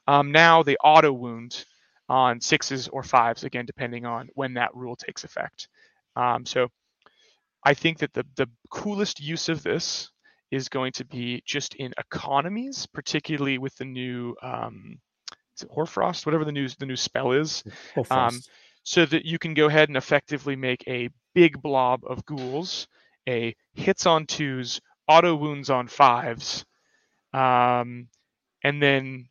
Um, 0.06 0.32
now 0.32 0.62
they 0.62 0.76
auto 0.76 1.12
wound 1.12 1.64
on 2.08 2.40
sixes 2.40 2.88
or 2.88 3.02
fives, 3.02 3.44
again, 3.44 3.66
depending 3.66 4.06
on 4.06 4.28
when 4.34 4.54
that 4.54 4.74
rule 4.74 4.96
takes 4.96 5.24
effect. 5.24 5.68
Um, 6.14 6.46
so 6.46 6.68
I 7.64 7.74
think 7.74 7.98
that 7.98 8.14
the, 8.14 8.24
the 8.36 8.48
coolest 8.70 9.20
use 9.20 9.48
of 9.48 9.62
this 9.62 10.10
is 10.50 10.68
going 10.68 10.92
to 10.92 11.04
be 11.04 11.42
just 11.44 11.74
in 11.74 11.92
economies, 11.98 12.86
particularly 12.86 13.58
with 13.58 13.76
the 13.76 13.84
new 13.84 14.34
um, 14.40 14.98
is 15.56 15.62
it 15.62 15.70
Hoarfrost, 15.70 16.26
whatever 16.26 16.44
the 16.44 16.52
new 16.52 16.68
the 16.68 16.86
new 16.86 16.96
spell 16.96 17.32
is, 17.32 17.64
um, 18.10 18.40
so 18.82 19.04
that 19.06 19.24
you 19.24 19.38
can 19.38 19.54
go 19.54 19.66
ahead 19.66 19.88
and 19.88 19.96
effectively 19.96 20.54
make 20.54 20.84
a 20.86 21.08
big 21.34 21.60
blob 21.60 22.02
of 22.06 22.24
ghouls 22.24 22.86
a 23.28 23.54
hits 23.74 24.06
on 24.06 24.26
twos, 24.26 24.80
auto 25.08 25.34
wounds 25.34 25.70
on 25.70 25.88
fives, 25.88 26.64
um, 27.32 28.08
and 28.62 28.82
then 28.82 29.28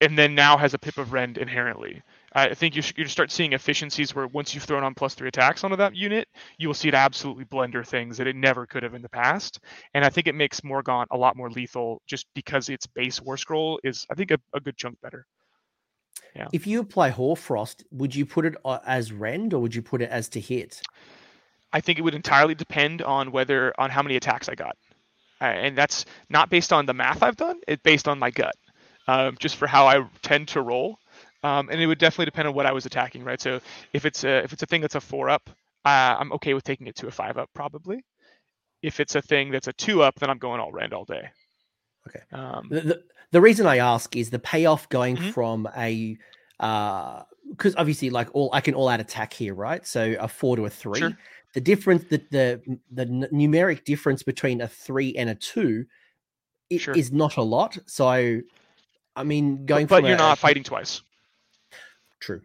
and 0.00 0.16
then 0.16 0.34
now 0.34 0.56
has 0.56 0.72
a 0.72 0.78
pip 0.78 0.96
of 0.98 1.12
rend 1.12 1.36
inherently. 1.36 2.02
I 2.32 2.54
think 2.54 2.76
you 2.76 2.82
you 2.96 3.06
start 3.06 3.30
seeing 3.30 3.52
efficiencies 3.52 4.14
where 4.14 4.26
once 4.28 4.54
you've 4.54 4.64
thrown 4.64 4.84
on 4.84 4.94
plus 4.94 5.14
three 5.14 5.28
attacks 5.28 5.64
onto 5.64 5.76
that 5.76 5.96
unit, 5.96 6.28
you 6.58 6.68
will 6.68 6.74
see 6.74 6.88
it 6.88 6.94
absolutely 6.94 7.44
blender 7.44 7.84
things 7.84 8.16
that 8.18 8.28
it 8.28 8.36
never 8.36 8.66
could 8.66 8.84
have 8.84 8.94
in 8.94 9.02
the 9.02 9.08
past. 9.08 9.58
And 9.94 10.04
I 10.04 10.10
think 10.10 10.28
it 10.28 10.34
makes 10.34 10.60
Morgaunt 10.60 11.06
a 11.10 11.16
lot 11.16 11.36
more 11.36 11.50
lethal 11.50 12.00
just 12.06 12.26
because 12.34 12.68
its 12.68 12.86
base 12.86 13.20
War 13.20 13.36
Scroll 13.36 13.80
is, 13.82 14.06
I 14.10 14.14
think, 14.14 14.30
a, 14.30 14.38
a 14.54 14.60
good 14.60 14.76
chunk 14.76 15.00
better. 15.00 15.26
Yeah. 16.36 16.46
If 16.52 16.68
you 16.68 16.80
apply 16.80 17.10
Hoarfrost, 17.10 17.84
would 17.90 18.14
you 18.14 18.24
put 18.24 18.46
it 18.46 18.54
uh, 18.64 18.78
as 18.86 19.12
rend 19.12 19.52
or 19.52 19.60
would 19.60 19.74
you 19.74 19.82
put 19.82 20.00
it 20.00 20.10
as 20.10 20.28
to 20.30 20.40
hit? 20.40 20.80
I 21.72 21.80
think 21.80 21.98
it 21.98 22.02
would 22.02 22.14
entirely 22.14 22.54
depend 22.54 23.02
on 23.02 23.32
whether 23.32 23.72
on 23.78 23.90
how 23.90 24.02
many 24.02 24.16
attacks 24.16 24.48
I 24.48 24.54
got, 24.54 24.76
uh, 25.40 25.44
and 25.44 25.76
that's 25.76 26.04
not 26.28 26.50
based 26.50 26.72
on 26.72 26.86
the 26.86 26.94
math 26.94 27.22
I've 27.22 27.36
done. 27.36 27.60
It's 27.68 27.82
based 27.82 28.08
on 28.08 28.18
my 28.18 28.30
gut, 28.30 28.54
um, 29.06 29.36
just 29.38 29.56
for 29.56 29.66
how 29.66 29.86
I 29.86 30.04
tend 30.22 30.48
to 30.48 30.62
roll. 30.62 30.98
Um, 31.42 31.70
and 31.70 31.80
it 31.80 31.86
would 31.86 31.98
definitely 31.98 32.26
depend 32.26 32.48
on 32.48 32.54
what 32.54 32.66
I 32.66 32.72
was 32.72 32.84
attacking, 32.84 33.24
right? 33.24 33.40
So 33.40 33.60
if 33.92 34.04
it's 34.04 34.24
a 34.24 34.38
if 34.44 34.52
it's 34.52 34.62
a 34.62 34.66
thing 34.66 34.80
that's 34.80 34.96
a 34.96 35.00
four 35.00 35.30
up, 35.30 35.48
uh, 35.84 36.16
I'm 36.18 36.32
okay 36.34 36.54
with 36.54 36.64
taking 36.64 36.86
it 36.86 36.96
to 36.96 37.06
a 37.06 37.10
five 37.10 37.38
up 37.38 37.48
probably. 37.54 38.04
If 38.82 39.00
it's 39.00 39.14
a 39.14 39.22
thing 39.22 39.50
that's 39.50 39.68
a 39.68 39.72
two 39.72 40.02
up, 40.02 40.18
then 40.18 40.30
I'm 40.30 40.38
going 40.38 40.60
all 40.60 40.72
rend 40.72 40.92
all 40.92 41.04
day. 41.04 41.28
Okay. 42.08 42.20
Um, 42.32 42.68
the, 42.70 42.80
the, 42.80 43.02
the 43.32 43.40
reason 43.40 43.66
I 43.66 43.78
ask 43.78 44.16
is 44.16 44.30
the 44.30 44.38
payoff 44.38 44.88
going 44.88 45.16
mm-hmm. 45.16 45.30
from 45.30 45.68
a 45.76 46.18
uh, 46.58 47.22
because 47.48 47.74
uh, 47.74 47.78
obviously 47.80 48.10
like 48.10 48.28
all 48.34 48.50
I 48.52 48.60
can 48.60 48.74
all 48.74 48.88
out 48.88 49.00
attack 49.00 49.32
here, 49.32 49.54
right? 49.54 49.86
So 49.86 50.16
a 50.20 50.28
four 50.28 50.56
to 50.56 50.66
a 50.66 50.70
three. 50.70 50.98
Sure 50.98 51.16
the 51.54 51.60
difference, 51.60 52.04
the, 52.04 52.22
the 52.30 52.78
the 52.92 53.06
numeric 53.06 53.84
difference 53.84 54.22
between 54.22 54.60
a 54.60 54.68
three 54.68 55.14
and 55.16 55.30
a 55.30 55.34
two, 55.34 55.86
it 56.68 56.78
sure. 56.78 56.94
is 56.94 57.12
not 57.12 57.36
a 57.36 57.42
lot. 57.42 57.76
So, 57.86 58.40
I 59.16 59.24
mean, 59.24 59.66
going 59.66 59.86
but, 59.86 60.02
but 60.02 60.08
you're 60.08 60.14
a, 60.14 60.18
not 60.18 60.38
fighting 60.38 60.62
twice. 60.62 61.02
True. 62.20 62.42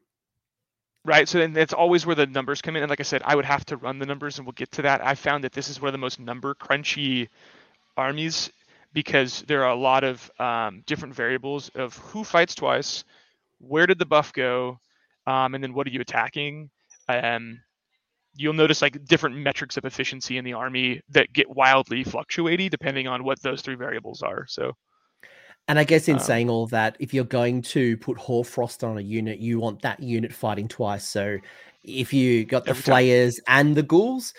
Right. 1.03 1.29
So 1.29 1.37
then 1.37 1.53
that's 1.53 1.73
always 1.73 2.05
where 2.05 2.15
the 2.15 2.25
numbers 2.25 2.61
come 2.61 2.75
in. 2.75 2.81
And 2.81 2.89
like 2.89 2.99
I 2.99 3.03
said, 3.03 3.21
I 3.25 3.35
would 3.35 3.45
have 3.45 3.63
to 3.65 3.77
run 3.77 3.99
the 3.99 4.07
numbers, 4.07 4.39
and 4.39 4.47
we'll 4.47 4.53
get 4.53 4.71
to 4.71 4.81
that. 4.81 5.05
I 5.05 5.13
found 5.13 5.43
that 5.43 5.51
this 5.51 5.69
is 5.69 5.79
one 5.79 5.89
of 5.89 5.93
the 5.93 5.99
most 5.99 6.19
number 6.19 6.55
crunchy 6.55 7.27
armies 7.95 8.51
because 8.93 9.43
there 9.47 9.63
are 9.63 9.71
a 9.71 9.75
lot 9.75 10.03
of 10.03 10.31
um, 10.39 10.81
different 10.87 11.13
variables 11.13 11.69
of 11.75 11.95
who 11.97 12.23
fights 12.23 12.55
twice, 12.55 13.03
where 13.59 13.85
did 13.85 13.99
the 13.99 14.05
buff 14.05 14.33
go, 14.33 14.79
um, 15.27 15.53
and 15.53 15.63
then 15.63 15.73
what 15.73 15.85
are 15.85 15.91
you 15.91 16.01
attacking. 16.01 16.69
Um, 17.07 17.59
you'll 18.35 18.53
notice 18.53 18.81
like 18.81 19.03
different 19.05 19.37
metrics 19.37 19.77
of 19.77 19.85
efficiency 19.85 20.37
in 20.37 20.45
the 20.45 20.53
army 20.53 21.01
that 21.09 21.31
get 21.33 21.49
wildly 21.49 22.03
fluctuating 22.03 22.69
depending 22.69 23.07
on 23.07 23.23
what 23.23 23.41
those 23.41 23.61
three 23.61 23.75
variables 23.75 24.21
are. 24.21 24.45
So. 24.47 24.73
And 25.67 25.79
I 25.79 25.83
guess 25.83 26.07
in 26.07 26.17
um, 26.17 26.21
saying 26.21 26.49
all 26.49 26.67
that, 26.67 26.95
if 26.99 27.11
you're 27.11 27.23
going 27.23 27.63
to 27.63 27.97
put 27.97 28.19
Hoarfrost 28.19 28.83
on 28.83 28.99
a 28.99 29.01
unit, 29.01 29.39
you 29.39 29.59
want 29.59 29.81
that 29.81 29.99
unit 29.99 30.31
fighting 30.31 30.67
twice. 30.67 31.07
So 31.07 31.39
if 31.83 32.13
you 32.13 32.45
got 32.45 32.65
the 32.65 32.75
flayers 32.75 33.39
time. 33.47 33.67
and 33.67 33.75
the 33.75 33.81
ghouls, 33.81 34.33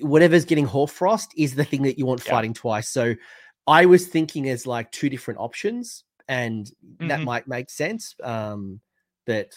whatever's 0.00 0.44
getting 0.44 0.66
Hoarfrost 0.66 1.32
is 1.36 1.54
the 1.54 1.64
thing 1.64 1.82
that 1.82 1.98
you 1.98 2.06
want 2.06 2.24
yeah. 2.24 2.32
fighting 2.32 2.54
twice. 2.54 2.88
So 2.88 3.14
I 3.66 3.86
was 3.86 4.08
thinking 4.08 4.48
as 4.48 4.66
like 4.66 4.90
two 4.90 5.08
different 5.08 5.40
options, 5.40 6.04
and 6.28 6.66
mm-hmm. 6.66 7.08
that 7.08 7.20
might 7.20 7.46
make 7.46 7.70
sense. 7.70 8.16
Um, 8.22 8.80
but 9.26 9.54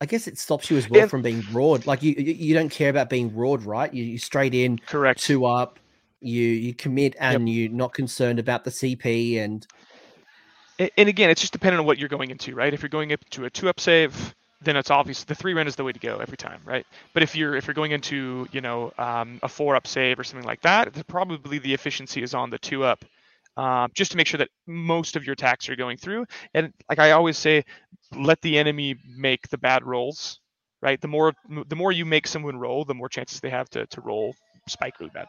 I 0.00 0.06
guess 0.06 0.26
it 0.26 0.38
stops 0.38 0.70
you 0.70 0.76
as 0.76 0.88
well 0.90 1.08
from 1.08 1.22
being 1.22 1.40
broad. 1.52 1.86
Like 1.86 2.02
you, 2.02 2.12
you 2.12 2.54
don't 2.54 2.68
care 2.68 2.90
about 2.90 3.08
being 3.08 3.28
broad, 3.28 3.64
right? 3.64 3.92
You, 3.92 4.04
you 4.04 4.18
straight 4.18 4.54
in, 4.54 4.78
correct, 4.78 5.22
two 5.22 5.46
up. 5.46 5.78
You 6.20 6.42
you 6.42 6.74
commit, 6.74 7.16
and 7.20 7.48
yep. 7.48 7.54
you're 7.54 7.72
not 7.76 7.92
concerned 7.92 8.38
about 8.38 8.64
the 8.64 8.70
CP. 8.70 9.38
And 9.38 9.66
and 10.78 11.08
again, 11.08 11.30
it's 11.30 11.40
just 11.40 11.52
dependent 11.52 11.80
on 11.80 11.86
what 11.86 11.98
you're 11.98 12.08
going 12.08 12.30
into, 12.30 12.54
right? 12.54 12.72
If 12.72 12.82
you're 12.82 12.88
going 12.88 13.10
into 13.10 13.44
a 13.44 13.50
two 13.50 13.68
up 13.68 13.78
save, 13.78 14.34
then 14.64 14.76
it's 14.76 14.90
obvious 14.90 15.24
the 15.24 15.34
three 15.34 15.54
run 15.54 15.66
is 15.66 15.76
the 15.76 15.84
way 15.84 15.92
to 15.92 15.98
go 15.98 16.18
every 16.18 16.36
time, 16.36 16.60
right? 16.64 16.86
But 17.12 17.22
if 17.22 17.36
you're 17.36 17.54
if 17.54 17.66
you're 17.66 17.74
going 17.74 17.92
into 17.92 18.48
you 18.52 18.60
know 18.60 18.92
um, 18.98 19.38
a 19.42 19.48
four 19.48 19.76
up 19.76 19.86
save 19.86 20.18
or 20.18 20.24
something 20.24 20.46
like 20.46 20.62
that, 20.62 21.06
probably 21.06 21.58
the 21.58 21.74
efficiency 21.74 22.22
is 22.22 22.34
on 22.34 22.50
the 22.50 22.58
two 22.58 22.84
up, 22.84 23.04
um, 23.56 23.90
just 23.94 24.10
to 24.12 24.16
make 24.16 24.26
sure 24.26 24.38
that 24.38 24.50
most 24.66 25.16
of 25.16 25.24
your 25.24 25.34
attacks 25.34 25.68
are 25.68 25.76
going 25.76 25.96
through. 25.96 26.26
And 26.54 26.72
like 26.88 26.98
I 26.98 27.12
always 27.12 27.38
say, 27.38 27.64
let 28.16 28.40
the 28.42 28.58
enemy 28.58 28.96
make 29.16 29.48
the 29.48 29.58
bad 29.58 29.84
rolls, 29.84 30.40
right? 30.82 31.00
The 31.00 31.08
more 31.08 31.32
the 31.66 31.76
more 31.76 31.92
you 31.92 32.04
make 32.04 32.26
someone 32.26 32.56
roll, 32.56 32.84
the 32.84 32.94
more 32.94 33.08
chances 33.08 33.40
they 33.40 33.50
have 33.50 33.68
to 33.70 33.86
to 33.86 34.00
roll 34.00 34.34
spike 34.68 34.98
really 35.00 35.12
bad. 35.14 35.26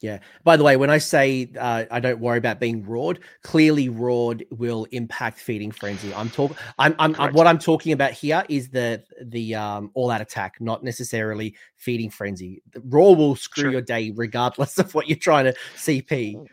Yeah. 0.00 0.18
By 0.42 0.58
the 0.58 0.64
way, 0.64 0.76
when 0.76 0.90
I 0.90 0.98
say 0.98 1.50
uh, 1.58 1.84
I 1.90 1.98
don't 1.98 2.20
worry 2.20 2.36
about 2.36 2.60
being 2.60 2.84
roared, 2.84 3.20
clearly 3.42 3.88
roared 3.88 4.44
will 4.50 4.84
impact 4.90 5.38
feeding 5.38 5.70
frenzy. 5.70 6.12
I'm 6.12 6.28
talking. 6.28 6.58
I'm. 6.78 6.94
I'm, 6.98 7.16
I'm, 7.18 7.32
what 7.32 7.46
I'm 7.46 7.58
talking 7.58 7.92
about 7.92 8.10
here 8.10 8.44
is 8.50 8.68
the 8.68 9.02
the 9.22 9.54
um, 9.54 9.90
all 9.94 10.10
out 10.10 10.20
attack, 10.20 10.56
not 10.60 10.84
necessarily 10.84 11.54
feeding 11.76 12.10
frenzy. 12.10 12.62
Roar 12.84 13.16
will 13.16 13.34
screw 13.34 13.64
sure. 13.64 13.72
your 13.72 13.80
day 13.80 14.12
regardless 14.14 14.78
of 14.78 14.94
what 14.94 15.08
you're 15.08 15.16
trying 15.16 15.46
to 15.46 15.54
CP. 15.76 16.44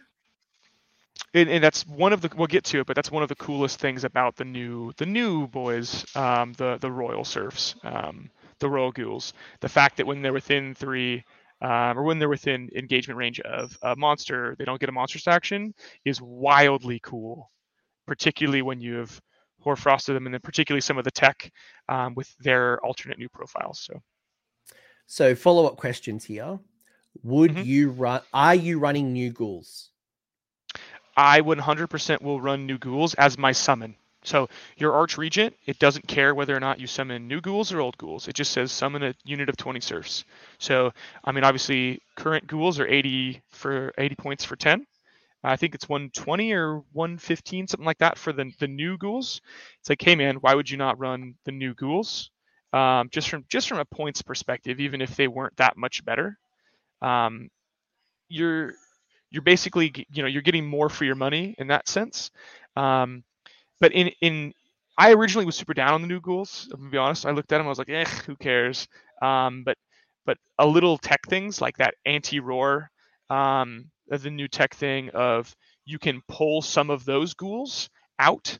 And, 1.34 1.50
and, 1.50 1.64
that's 1.64 1.88
one 1.88 2.12
of 2.12 2.22
the 2.22 2.30
we'll 2.36 2.48
get 2.48 2.66
to 2.66 2.82
it, 2.82 2.88
but 2.88 2.96
that's 2.96 3.10
one 3.10 3.24
of 3.24 3.30
the 3.30 3.36
coolest 3.36 3.80
things 3.80 4.04
about 4.04 4.36
the 4.36 4.44
new 4.44 4.92
the 4.98 5.06
new 5.06 5.48
boys, 5.48 6.06
um, 6.16 6.54
the 6.54 6.78
the 6.82 6.92
royal 6.92 7.24
serfs, 7.24 7.76
um, 7.84 8.30
the 8.60 8.70
royal 8.70 8.92
ghouls. 8.92 9.34
The 9.62 9.70
fact 9.70 9.98
that 9.98 10.06
when 10.06 10.22
they're 10.22 10.34
within 10.34 10.76
three 10.76 11.24
um, 11.62 11.98
or 11.98 12.04
when 12.04 12.20
they're 12.20 12.28
within 12.28 12.70
engagement 12.76 13.18
range 13.18 13.40
of 13.40 13.78
a 13.82 13.96
monster, 13.96 14.56
they 14.60 14.66
don't 14.66 14.80
get 14.80 14.90
a 14.90 14.92
monstrous 14.92 15.28
action, 15.28 15.74
is 16.04 16.22
wildly 16.22 17.00
cool. 17.02 17.50
Particularly 18.08 18.62
when 18.62 18.82
you 18.82 18.96
have 18.96 19.22
Hoarfrosted 19.64 20.14
them, 20.16 20.26
and 20.26 20.34
then 20.34 20.42
particularly 20.42 20.82
some 20.82 20.98
of 20.98 21.04
the 21.04 21.12
tech 21.12 21.52
um, 21.88 22.16
with 22.16 22.36
their 22.40 22.84
alternate 22.84 23.20
new 23.20 23.30
profiles. 23.30 23.80
So, 23.80 24.02
so 25.06 25.36
follow 25.36 25.68
up 25.68 25.78
questions 25.78 26.26
here. 26.26 26.58
Would 27.24 27.52
mm-hmm. 27.52 27.64
you 27.64 27.92
run? 27.92 28.22
Are 28.34 28.56
you 28.56 28.80
running 28.80 29.14
new 29.14 29.32
ghouls? 29.32 29.91
I 31.16 31.42
100% 31.42 32.22
will 32.22 32.42
run 32.42 32.66
new 32.66 32.78
ghouls 32.78 33.14
as 33.16 33.38
my 33.38 33.52
summon. 33.52 33.96
So 34.24 34.50
your 34.78 34.94
Arch 34.94 35.18
Regent, 35.18 35.56
it 35.66 35.80
doesn't 35.80 36.08
care 36.08 36.36
whether 36.36 36.56
or 36.56 36.60
not 36.60 36.80
you 36.80 36.88
summon 36.88 37.28
new 37.28 37.42
ghouls 37.42 37.74
or 37.74 37.82
old 37.82 37.98
ghouls. 37.98 38.28
It 38.28 38.36
just 38.36 38.52
says 38.52 38.72
summon 38.72 39.04
a 39.04 39.16
unit 39.24 39.50
of 39.50 39.58
20 39.58 39.80
serfs. 39.80 40.26
So 40.60 40.94
I 41.24 41.32
mean, 41.32 41.44
obviously, 41.44 42.02
current 42.16 42.46
ghouls 42.48 42.80
are 42.80 42.88
80 42.88 43.42
for 43.50 43.94
80 43.98 44.16
points 44.16 44.46
for 44.46 44.56
10. 44.56 44.86
I 45.44 45.56
think 45.56 45.74
it's 45.74 45.90
120 45.90 46.54
or 46.54 46.84
115, 46.94 47.68
something 47.68 47.86
like 47.86 47.98
that 47.98 48.18
for 48.18 48.32
the 48.32 48.52
the 48.60 48.68
new 48.68 48.98
ghouls. 48.98 49.42
It's 49.80 49.90
like, 49.90 50.02
hey 50.02 50.16
man, 50.16 50.36
why 50.36 50.54
would 50.54 50.70
you 50.70 50.78
not 50.78 51.00
run 51.00 51.36
the 51.46 51.52
new 51.52 51.74
ghouls? 51.74 52.30
Um, 52.74 53.10
just 53.12 53.30
from 53.30 53.46
just 53.50 53.68
from 53.68 53.80
a 53.80 53.86
points 53.86 54.22
perspective, 54.22 54.80
even 54.80 55.02
if 55.02 55.16
they 55.16 55.28
weren't 55.28 55.58
that 55.58 55.78
much 55.78 56.06
better, 56.06 56.38
um, 57.02 57.50
you're 58.30 58.74
you're 59.32 59.42
basically 59.44 59.94
you 60.12 60.22
know 60.22 60.28
you're 60.28 60.42
getting 60.42 60.68
more 60.68 60.90
for 60.90 61.06
your 61.06 61.16
money 61.16 61.56
in 61.58 61.68
that 61.68 61.88
sense. 61.88 62.32
Um, 62.76 63.24
but 63.80 63.94
in 63.94 64.10
in 64.22 64.54
I 64.98 65.14
originally 65.14 65.46
was 65.46 65.56
super 65.56 65.74
down 65.74 65.94
on 65.94 66.02
the 66.02 66.08
new 66.08 66.22
ghouls. 66.22 66.68
To 66.72 66.78
be 66.78 66.98
honest, 66.98 67.26
I 67.26 67.32
looked 67.32 67.52
at 67.52 67.58
them, 67.58 67.66
I 67.66 67.70
was 67.70 67.80
like, 67.80 67.90
eh, 67.90 68.06
who 68.26 68.36
cares? 68.36 68.88
Um, 69.22 69.64
but 69.64 69.78
but 70.26 70.38
a 70.60 70.68
little 70.68 70.98
tech 70.98 71.22
things 71.28 71.62
like 71.62 71.78
that 71.78 71.96
anti-roar, 72.06 72.92
um, 73.30 73.90
the 74.08 74.30
new 74.30 74.48
tech 74.48 74.76
thing 74.76 75.10
of 75.12 75.56
you 75.86 75.98
can 75.98 76.22
pull 76.28 76.62
some 76.62 76.90
of 76.90 77.06
those 77.06 77.34
ghouls 77.34 77.90
out 78.20 78.58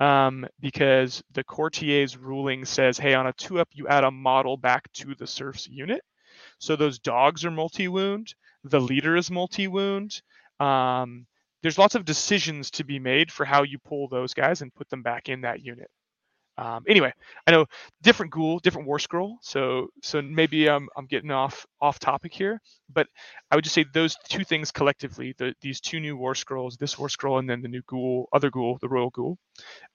um, 0.00 0.46
because 0.60 1.22
the 1.32 1.44
courtier's 1.44 2.16
ruling 2.16 2.64
says, 2.64 2.98
hey, 2.98 3.14
on 3.14 3.26
a 3.26 3.32
two 3.34 3.60
up, 3.60 3.68
you 3.72 3.88
add 3.88 4.04
a 4.04 4.10
model 4.10 4.56
back 4.56 4.92
to 4.94 5.14
the 5.14 5.26
serf's 5.26 5.68
unit. 5.68 6.02
So 6.58 6.76
those 6.76 6.98
dogs 6.98 7.44
are 7.44 7.50
multi 7.50 7.88
wound. 7.88 8.34
The 8.64 8.80
leader 8.80 9.16
is 9.16 9.30
multi 9.30 9.68
wound. 9.68 10.22
Um, 10.60 11.26
there's 11.62 11.78
lots 11.78 11.94
of 11.94 12.04
decisions 12.04 12.70
to 12.72 12.84
be 12.84 12.98
made 12.98 13.30
for 13.30 13.44
how 13.44 13.62
you 13.62 13.78
pull 13.78 14.08
those 14.08 14.34
guys 14.34 14.62
and 14.62 14.74
put 14.74 14.88
them 14.90 15.02
back 15.02 15.28
in 15.28 15.42
that 15.42 15.64
unit. 15.64 15.90
Um, 16.58 16.84
anyway, 16.86 17.12
I 17.46 17.50
know 17.50 17.66
different 18.02 18.30
ghoul, 18.30 18.58
different 18.58 18.86
war 18.86 18.98
scroll, 18.98 19.38
so 19.40 19.88
so 20.02 20.20
maybe 20.20 20.68
I'm 20.68 20.88
I'm 20.96 21.06
getting 21.06 21.30
off 21.30 21.64
off 21.80 21.98
topic 21.98 22.34
here, 22.34 22.60
but 22.92 23.06
I 23.50 23.54
would 23.56 23.64
just 23.64 23.74
say 23.74 23.86
those 23.94 24.16
two 24.28 24.44
things 24.44 24.70
collectively, 24.70 25.34
the, 25.38 25.54
these 25.62 25.80
two 25.80 25.98
new 25.98 26.16
war 26.16 26.34
scrolls, 26.34 26.76
this 26.76 26.98
war 26.98 27.08
scroll, 27.08 27.38
and 27.38 27.48
then 27.48 27.62
the 27.62 27.68
new 27.68 27.82
ghoul, 27.86 28.28
other 28.34 28.50
ghoul, 28.50 28.78
the 28.82 28.88
royal 28.88 29.10
ghoul, 29.10 29.38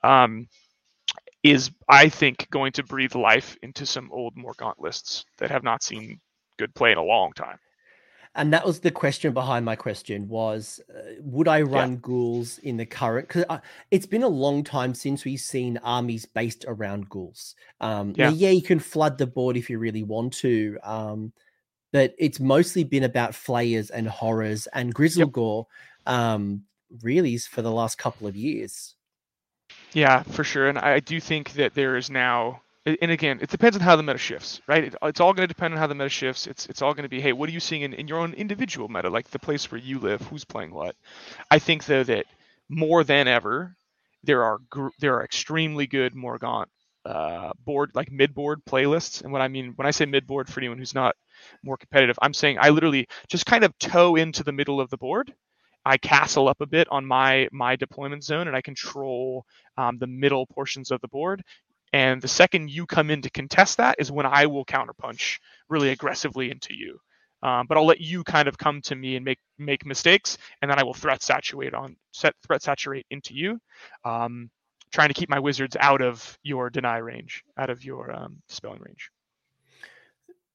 um, 0.04 0.48
is 1.44 1.70
I 1.88 2.10
think 2.10 2.50
going 2.50 2.72
to 2.74 2.84
breathe 2.84 3.14
life 3.14 3.56
into 3.62 3.86
some 3.86 4.12
old 4.12 4.36
Morgaunt 4.36 4.80
lists 4.80 5.26
that 5.38 5.52
have 5.52 5.64
not 5.64 5.84
seen 5.84 6.20
good 6.58 6.74
play 6.74 6.92
in 6.92 6.98
a 6.98 7.04
long 7.04 7.34
time 7.34 7.60
and 8.38 8.54
that 8.54 8.66
was 8.66 8.80
the 8.80 8.92
question 8.92 9.34
behind 9.34 9.66
my 9.66 9.76
question 9.76 10.30
was 10.30 10.80
uh, 10.96 11.14
would 11.22 11.48
i 11.48 11.62
run 11.62 11.94
yeah. 11.94 11.98
ghouls 12.02 12.60
in 12.60 12.78
the 12.78 12.86
current 12.86 13.28
because 13.28 13.44
uh, 13.50 13.60
it's 13.92 14.06
been 14.06 14.24
a 14.24 14.28
long 14.28 14.64
time 14.64 14.94
since 14.94 15.26
we've 15.26 15.42
seen 15.42 15.78
armies 15.84 16.26
based 16.26 16.64
around 16.68 17.10
ghouls 17.10 17.56
um 17.82 18.14
yeah. 18.16 18.30
yeah 18.30 18.52
you 18.52 18.62
can 18.62 18.80
flood 18.80 19.18
the 19.18 19.28
board 19.28 19.58
if 19.58 19.70
you 19.70 19.78
really 19.78 20.04
want 20.04 20.32
to 20.32 20.78
um 20.84 21.34
but 21.92 22.14
it's 22.18 22.40
mostly 22.40 22.84
been 22.84 23.04
about 23.04 23.34
flayers 23.34 23.90
and 23.90 24.08
horrors 24.08 24.68
and 24.68 24.94
Gristlegore 24.94 25.66
yep. 26.06 26.16
um 26.16 26.62
really 27.02 27.38
for 27.38 27.62
the 27.62 27.72
last 27.72 27.98
couple 27.98 28.28
of 28.28 28.36
years 28.36 28.96
yeah 29.94 30.22
for 30.24 30.44
sure 30.44 30.70
and 30.70 30.78
i 30.78 31.00
do 31.00 31.20
think 31.20 31.52
that 31.54 31.74
there 31.74 31.98
is 31.98 32.10
now 32.10 32.62
and 33.02 33.12
again, 33.12 33.40
it 33.42 33.50
depends 33.50 33.78
on 33.78 33.82
how 33.84 33.96
the 33.96 34.04
meta 34.04 34.20
shifts, 34.20 34.62
right? 34.68 34.86
It, 34.86 34.96
it's 35.04 35.20
all 35.22 35.34
going 35.34 35.48
to 35.48 35.54
depend 35.54 35.74
on 35.74 35.80
how 35.80 35.88
the 35.88 35.96
meta 35.96 36.10
shifts. 36.10 36.48
It's 36.48 36.68
it's 36.68 36.82
all 36.82 36.94
going 36.94 37.04
to 37.04 37.10
be, 37.10 37.22
hey, 37.22 37.34
what 37.34 37.50
are 37.50 37.54
you 37.54 37.60
seeing 37.60 37.84
in, 37.84 37.94
in 37.94 38.08
your 38.08 38.20
own 38.20 38.34
individual 38.34 38.90
meta, 38.90 39.10
like 39.10 39.30
the 39.32 39.40
place 39.40 39.72
where 39.72 39.82
you 39.82 40.00
live, 40.00 40.22
who's 40.24 40.46
playing 40.46 40.74
what. 40.74 40.96
I 41.52 41.60
think 41.60 41.86
though 41.86 42.04
that 42.04 42.26
more 42.70 43.04
than 43.04 43.28
ever, 43.28 43.76
there 44.24 44.44
are 44.44 44.60
gr- 44.70 44.90
there 45.00 45.16
are 45.16 45.24
extremely 45.24 45.88
good 45.88 46.16
Morgaunt 46.16 46.68
uh, 47.06 47.54
board 47.66 47.92
like 47.96 48.12
mid 48.12 48.34
board 48.36 48.62
playlists. 48.70 49.24
And 49.24 49.32
what 49.32 49.42
I 49.42 49.48
mean 49.48 49.74
when 49.76 49.88
I 49.88 49.92
say 49.92 50.06
mid 50.06 50.28
board 50.28 50.50
for 50.50 50.60
anyone 50.60 50.78
who's 50.80 50.96
not 50.96 51.16
more 51.64 51.78
competitive, 51.78 52.20
I'm 52.22 52.34
saying 52.34 52.58
I 52.60 52.70
literally 52.70 53.08
just 53.30 53.46
kind 53.46 53.64
of 53.64 53.78
toe 53.80 54.16
into 54.16 54.44
the 54.44 54.52
middle 54.54 54.82
of 54.82 54.90
the 54.90 54.98
board. 54.98 55.34
I 55.86 55.98
castle 55.98 56.50
up 56.50 56.62
a 56.62 56.66
bit 56.68 56.88
on 56.92 57.06
my 57.06 57.48
my 57.52 57.76
deployment 57.78 58.24
zone 58.24 58.48
and 58.48 58.56
I 58.58 58.62
control 58.62 59.46
um, 59.78 59.98
the 60.00 60.08
middle 60.08 60.46
portions 60.48 60.92
of 60.92 61.02
the 61.02 61.08
board. 61.10 61.44
And 61.94 62.22
the 62.22 62.28
second 62.28 62.70
you 62.70 62.86
come 62.86 63.10
in 63.10 63.22
to 63.22 63.30
contest 63.30 63.78
that 63.78 63.96
is 64.00 64.12
when 64.12 64.26
I 64.26 64.46
will 64.46 64.66
counterpunch 64.66 65.40
really 65.70 65.90
aggressively 65.90 66.52
into 66.52 66.76
you. 66.76 67.00
Um, 67.44 67.68
but 67.68 67.78
I'll 67.78 67.86
let 67.86 68.02
you 68.02 68.24
kind 68.24 68.48
of 68.48 68.58
come 68.58 68.82
to 68.84 68.96
me 68.96 69.16
and 69.16 69.24
make 69.24 69.40
make 69.60 69.86
mistakes, 69.86 70.38
and 70.62 70.72
then 70.72 70.80
I 70.80 70.84
will 70.84 70.96
threat 70.96 71.22
saturate 71.22 71.74
on 71.74 71.96
set 72.12 72.34
threat 72.46 72.64
saturate 72.64 73.06
into 73.12 73.36
you, 73.36 73.60
um, 74.04 74.50
trying 74.92 75.10
to 75.10 75.14
keep 75.14 75.30
my 75.30 75.40
wizards 75.40 75.78
out 75.80 76.02
of 76.02 76.38
your 76.42 76.72
deny 76.72 76.98
range, 76.98 77.44
out 77.58 77.70
of 77.70 77.86
your 77.86 78.12
um, 78.12 78.42
spelling 78.50 78.82
range. 78.82 79.12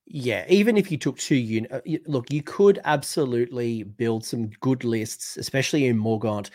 Yeah, 0.07 0.45
even 0.49 0.77
if 0.77 0.91
you 0.91 0.99
took 0.99 1.19
two 1.19 1.37
units, 1.37 1.73
uh, 1.73 1.81
look, 2.07 2.31
you 2.33 2.43
could 2.43 2.81
absolutely 2.85 3.85
build 3.85 4.25
some 4.25 4.49
good 4.61 4.83
lists, 4.83 5.37
especially 5.37 5.87
in 5.87 5.97
Morgaunt, 5.97 6.51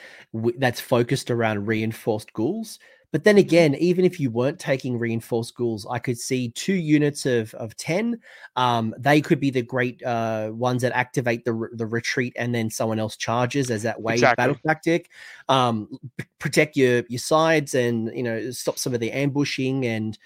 that's 0.57 0.81
focused 0.81 1.31
around 1.31 1.65
reinforced 1.65 2.33
ghouls. 2.33 2.79
But 3.11 3.23
then 3.23 3.37
again, 3.37 3.73
even 3.75 4.03
if 4.03 4.19
you 4.19 4.29
weren't 4.29 4.59
taking 4.59 4.99
reinforced 4.99 5.55
ghouls, 5.55 5.87
I 5.89 5.97
could 5.97 6.17
see 6.17 6.49
two 6.49 6.73
units 6.73 7.25
of 7.25 7.53
of 7.53 7.75
ten. 7.77 8.19
Um, 8.57 8.93
they 8.97 9.21
could 9.21 9.39
be 9.39 9.49
the 9.49 9.61
great 9.61 10.03
uh, 10.03 10.51
ones 10.53 10.81
that 10.81 10.91
activate 10.93 11.45
the 11.45 11.69
the 11.73 11.85
retreat, 11.85 12.33
and 12.37 12.53
then 12.53 12.69
someone 12.69 12.99
else 12.99 13.15
charges 13.15 13.71
as 13.71 13.83
that 13.83 14.01
wave 14.01 14.15
exactly. 14.15 14.41
battle 14.41 14.57
tactic. 14.65 15.09
Um, 15.47 15.97
protect 16.39 16.75
your 16.75 17.03
your 17.07 17.19
sides, 17.19 17.75
and 17.75 18.11
you 18.13 18.23
know 18.23 18.51
stop 18.51 18.77
some 18.77 18.93
of 18.93 18.99
the 18.99 19.11
ambushing 19.11 19.85
and 19.85 20.17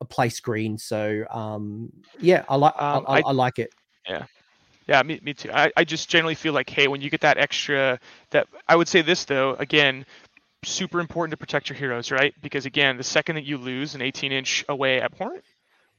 a 0.00 0.04
play 0.06 0.30
screen. 0.30 0.78
So 0.78 1.24
um, 1.30 1.92
yeah, 2.18 2.44
I 2.48 2.56
like 2.56 2.80
um, 2.80 3.04
I, 3.06 3.18
I, 3.18 3.22
I, 3.26 3.32
like 3.32 3.58
it. 3.58 3.74
Yeah. 4.08 4.24
Yeah, 4.88 5.04
me, 5.04 5.20
me 5.22 5.34
too. 5.34 5.52
I, 5.52 5.70
I 5.76 5.84
just 5.84 6.08
generally 6.08 6.34
feel 6.34 6.52
like, 6.52 6.68
hey, 6.68 6.88
when 6.88 7.00
you 7.00 7.10
get 7.10 7.20
that 7.20 7.38
extra, 7.38 8.00
that 8.30 8.48
I 8.66 8.74
would 8.74 8.88
say 8.88 9.02
this 9.02 9.24
though, 9.24 9.54
again, 9.60 10.04
super 10.64 11.00
important 11.00 11.32
to 11.32 11.36
protect 11.36 11.68
your 11.68 11.76
heroes, 11.76 12.10
right? 12.10 12.34
Because 12.42 12.66
again, 12.66 12.96
the 12.96 13.02
second 13.02 13.36
that 13.36 13.44
you 13.44 13.56
lose 13.58 13.94
an 13.94 14.02
18 14.02 14.32
inch 14.32 14.64
away 14.68 15.00
abhorrent, 15.00 15.44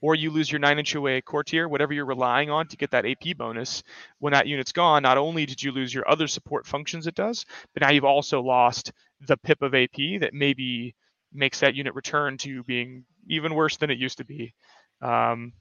or 0.01 0.16
you 0.16 0.32
lose 0.32 0.51
your 0.51 0.59
9 0.59 0.80
inch 0.80 0.95
away 0.95 1.22
courtier, 1.22 1.70
whatever 1.70 1.93
you're 1.93 2.05
relying 2.05 2.49
on 2.49 2.68
to 2.68 2.78
get 2.78 2.91
that 2.91 3.05
AP 3.05 3.38
bonus, 3.38 3.84
when 4.20 4.34
that 4.34 4.47
unit's 4.47 4.72
gone, 4.72 5.03
not 5.03 5.18
only 5.18 5.45
did 5.45 5.62
you 5.62 5.72
lose 5.72 5.93
your 5.93 6.07
other 6.09 6.28
support 6.28 6.66
functions 6.66 7.07
it 7.07 7.16
does, 7.16 7.45
but 7.74 7.82
now 7.82 7.91
you've 7.91 8.03
also 8.03 8.41
lost 8.41 8.91
the 9.28 9.38
pip 9.38 9.62
of 9.62 9.76
AP 9.76 10.20
that 10.20 10.34
maybe 10.34 10.95
makes 11.34 11.59
that 11.59 11.76
unit 11.76 11.93
return 11.93 12.38
to 12.38 12.64
being 12.64 13.05
even 13.28 13.53
worse 13.53 13.78
than 13.78 13.91
it 13.91 13.99
used 13.99 14.18
to 14.18 14.26
be. 14.26 14.53
Um, 15.01 15.53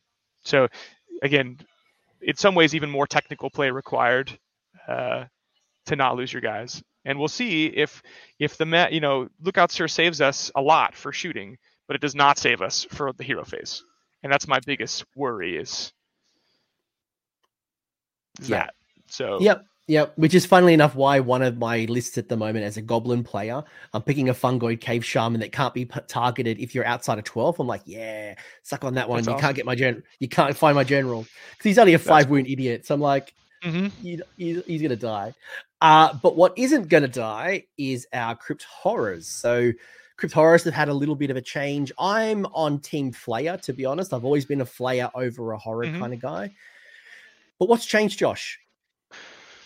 so 0.43 0.69
again, 1.23 1.59
in 2.23 2.37
some 2.37 2.55
ways, 2.55 2.75
even 2.75 2.91
more 2.91 3.07
technical 3.07 3.51
play 3.51 3.71
required 3.71 4.37
uh, 4.89 5.25
to 5.87 5.97
not 5.97 6.17
lose 6.17 6.33
your 6.33 6.43
guys 6.43 6.83
and 7.11 7.19
we'll 7.19 7.29
see 7.29 7.67
if 7.67 8.03
if 8.39 8.57
the 8.57 8.65
met 8.65 8.93
you 8.93 9.01
know 9.01 9.29
lookout 9.43 9.71
sir 9.71 9.89
saves 9.89 10.21
us 10.21 10.51
a 10.55 10.63
lot 10.63 10.95
for 10.95 11.13
shooting 11.13 11.59
but 11.87 11.97
it 11.97 12.01
does 12.01 12.15
not 12.15 12.39
save 12.39 12.63
us 12.63 12.87
for 12.91 13.13
the 13.13 13.25
hero 13.25 13.45
phase 13.45 13.85
and 14.23 14.33
that's 14.33 14.47
my 14.47 14.61
biggest 14.65 15.05
worry 15.17 15.57
is, 15.57 15.93
is 18.41 18.49
yeah. 18.49 18.59
that 18.59 18.75
so 19.07 19.41
yep 19.41 19.65
Yep, 19.91 20.13
which 20.15 20.37
is 20.37 20.47
funnily 20.47 20.73
enough 20.73 20.95
why 20.95 21.19
one 21.19 21.43
of 21.43 21.59
my 21.59 21.85
lists 21.87 22.17
at 22.17 22.29
the 22.29 22.37
moment 22.37 22.65
as 22.65 22.77
a 22.77 22.81
goblin 22.81 23.25
player, 23.25 23.65
I'm 23.93 24.03
picking 24.03 24.29
a 24.29 24.35
fungoid 24.35 24.81
cave 24.81 25.05
shaman 25.05 25.41
that 25.41 25.51
can't 25.51 25.75
be 25.75 25.85
targeted 26.07 26.61
if 26.61 26.77
you're 26.77 26.87
outside 26.87 27.19
of 27.19 27.25
12. 27.25 27.59
I'm 27.59 27.67
like, 27.67 27.83
yeah, 27.87 28.37
suck 28.63 28.85
on 28.85 28.95
that 28.95 29.09
one. 29.09 29.17
That's 29.17 29.27
you 29.27 29.33
awesome. 29.33 29.43
can't 29.43 29.57
get 29.57 29.67
my 29.67 29.75
gen, 29.75 30.05
you 30.21 30.29
can't 30.29 30.57
find 30.57 30.77
my 30.77 30.85
general 30.85 31.23
because 31.23 31.65
he's 31.65 31.77
only 31.77 31.95
a 31.95 31.99
five 31.99 32.31
wound 32.31 32.47
idiot. 32.47 32.87
So 32.87 32.95
I'm 32.95 33.01
like, 33.01 33.35
mm-hmm. 33.63 33.87
he, 34.03 34.21
he, 34.37 34.61
he's 34.67 34.83
gonna 34.83 34.97
die. 34.97 35.35
Uh, 35.81 36.15
but 36.23 36.37
what 36.37 36.53
isn't 36.57 36.89
going 36.89 37.03
to 37.03 37.09
die 37.09 37.65
is 37.79 38.07
our 38.13 38.37
crypt 38.37 38.65
horrors. 38.65 39.27
So 39.27 39.73
crypt 40.17 40.35
horrors 40.35 40.65
have 40.65 40.75
had 40.75 40.89
a 40.89 40.95
little 40.95 41.17
bit 41.17 41.31
of 41.31 41.37
a 41.37 41.41
change. 41.41 41.91
I'm 41.99 42.45
on 42.47 42.81
Team 42.81 43.13
Flayer, 43.13 43.61
to 43.63 43.73
be 43.73 43.87
honest. 43.87 44.13
I've 44.13 44.25
always 44.25 44.45
been 44.45 44.61
a 44.61 44.67
Flayer 44.67 45.11
over 45.15 45.53
a 45.53 45.59
horror 45.59 45.87
mm-hmm. 45.87 46.01
kind 46.01 46.13
of 46.13 46.21
guy. 46.21 46.55
But 47.59 47.69
what's 47.69 47.87
changed, 47.87 48.19
Josh? 48.19 48.59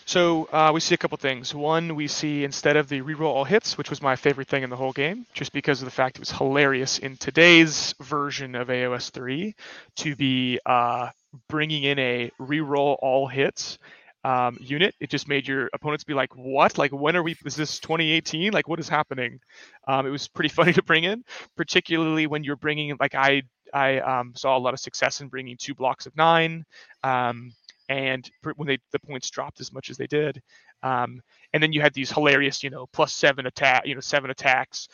So 0.07 0.47
uh, 0.51 0.71
we 0.73 0.81
see 0.81 0.93
a 0.93 0.97
couple 0.97 1.17
things. 1.17 1.53
One, 1.55 1.95
we 1.95 2.07
see 2.07 2.43
instead 2.43 2.77
of 2.77 2.87
the 2.87 3.01
reroll 3.01 3.33
all 3.33 3.43
hits, 3.43 3.75
which 3.75 3.89
was 3.89 4.03
my 4.03 4.15
favorite 4.15 4.47
thing 4.47 4.61
in 4.61 4.69
the 4.69 4.75
whole 4.75 4.93
game, 4.93 5.25
just 5.33 5.51
because 5.51 5.81
of 5.81 5.85
the 5.85 5.91
fact 5.91 6.17
it 6.17 6.19
was 6.19 6.29
hilarious 6.29 6.99
in 6.99 7.17
today's 7.17 7.95
version 7.99 8.53
of 8.53 8.67
AOS 8.67 9.09
3 9.09 9.55
to 9.97 10.15
be 10.15 10.59
uh, 10.63 11.09
bringing 11.49 11.83
in 11.83 11.99
a 11.99 12.31
reroll 12.39 12.97
all 13.01 13.27
hits 13.27 13.77
um, 14.25 14.57
unit. 14.59 14.95
It 14.99 15.09
just 15.11 15.27
made 15.27 15.47
your 15.47 15.69
opponents 15.73 16.03
be 16.03 16.15
like, 16.15 16.35
"What? 16.35 16.77
Like, 16.77 16.91
when 16.91 17.15
are 17.15 17.23
we? 17.23 17.35
Is 17.45 17.55
this 17.55 17.79
2018? 17.79 18.51
Like, 18.51 18.67
what 18.67 18.79
is 18.79 18.89
happening?" 18.89 19.39
Um, 19.87 20.07
it 20.07 20.09
was 20.09 20.27
pretty 20.27 20.49
funny 20.53 20.73
to 20.73 20.83
bring 20.83 21.03
in, 21.03 21.23
particularly 21.55 22.27
when 22.27 22.43
you're 22.43 22.55
bringing 22.55 22.97
like 22.99 23.13
I 23.15 23.43
I 23.73 23.99
um, 23.99 24.33
saw 24.35 24.57
a 24.57 24.59
lot 24.59 24.73
of 24.73 24.79
success 24.79 25.21
in 25.21 25.27
bringing 25.27 25.57
two 25.57 25.75
blocks 25.75 26.07
of 26.07 26.17
nine, 26.17 26.65
um, 27.03 27.53
and 27.87 28.29
when 28.55 28.67
they 28.67 28.79
the 28.91 28.99
points 28.99 29.29
dropped 29.29 29.61
as 29.61 29.71
much 29.71 29.91
as 29.91 29.97
they 29.97 30.07
did, 30.07 30.41
um, 30.81 31.21
and 31.53 31.61
then 31.61 31.71
you 31.71 31.81
had 31.81 31.93
these 31.93 32.11
hilarious, 32.11 32.63
you 32.63 32.71
know, 32.71 32.87
plus 32.93 33.13
seven 33.13 33.45
attack, 33.45 33.85
you 33.85 33.93
know, 33.93 34.01
seven 34.01 34.31
attacks. 34.31 34.87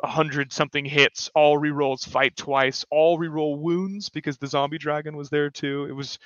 100 0.00 0.52
something 0.52 0.84
hits, 0.84 1.30
all 1.34 1.58
rerolls, 1.58 2.06
fight 2.06 2.36
twice, 2.36 2.84
all 2.90 3.18
reroll 3.18 3.58
wounds 3.58 4.08
because 4.08 4.38
the 4.38 4.46
zombie 4.46 4.78
dragon 4.78 5.16
was 5.16 5.30
there 5.30 5.50
too. 5.50 5.86
It 5.88 5.92
was 5.92 6.18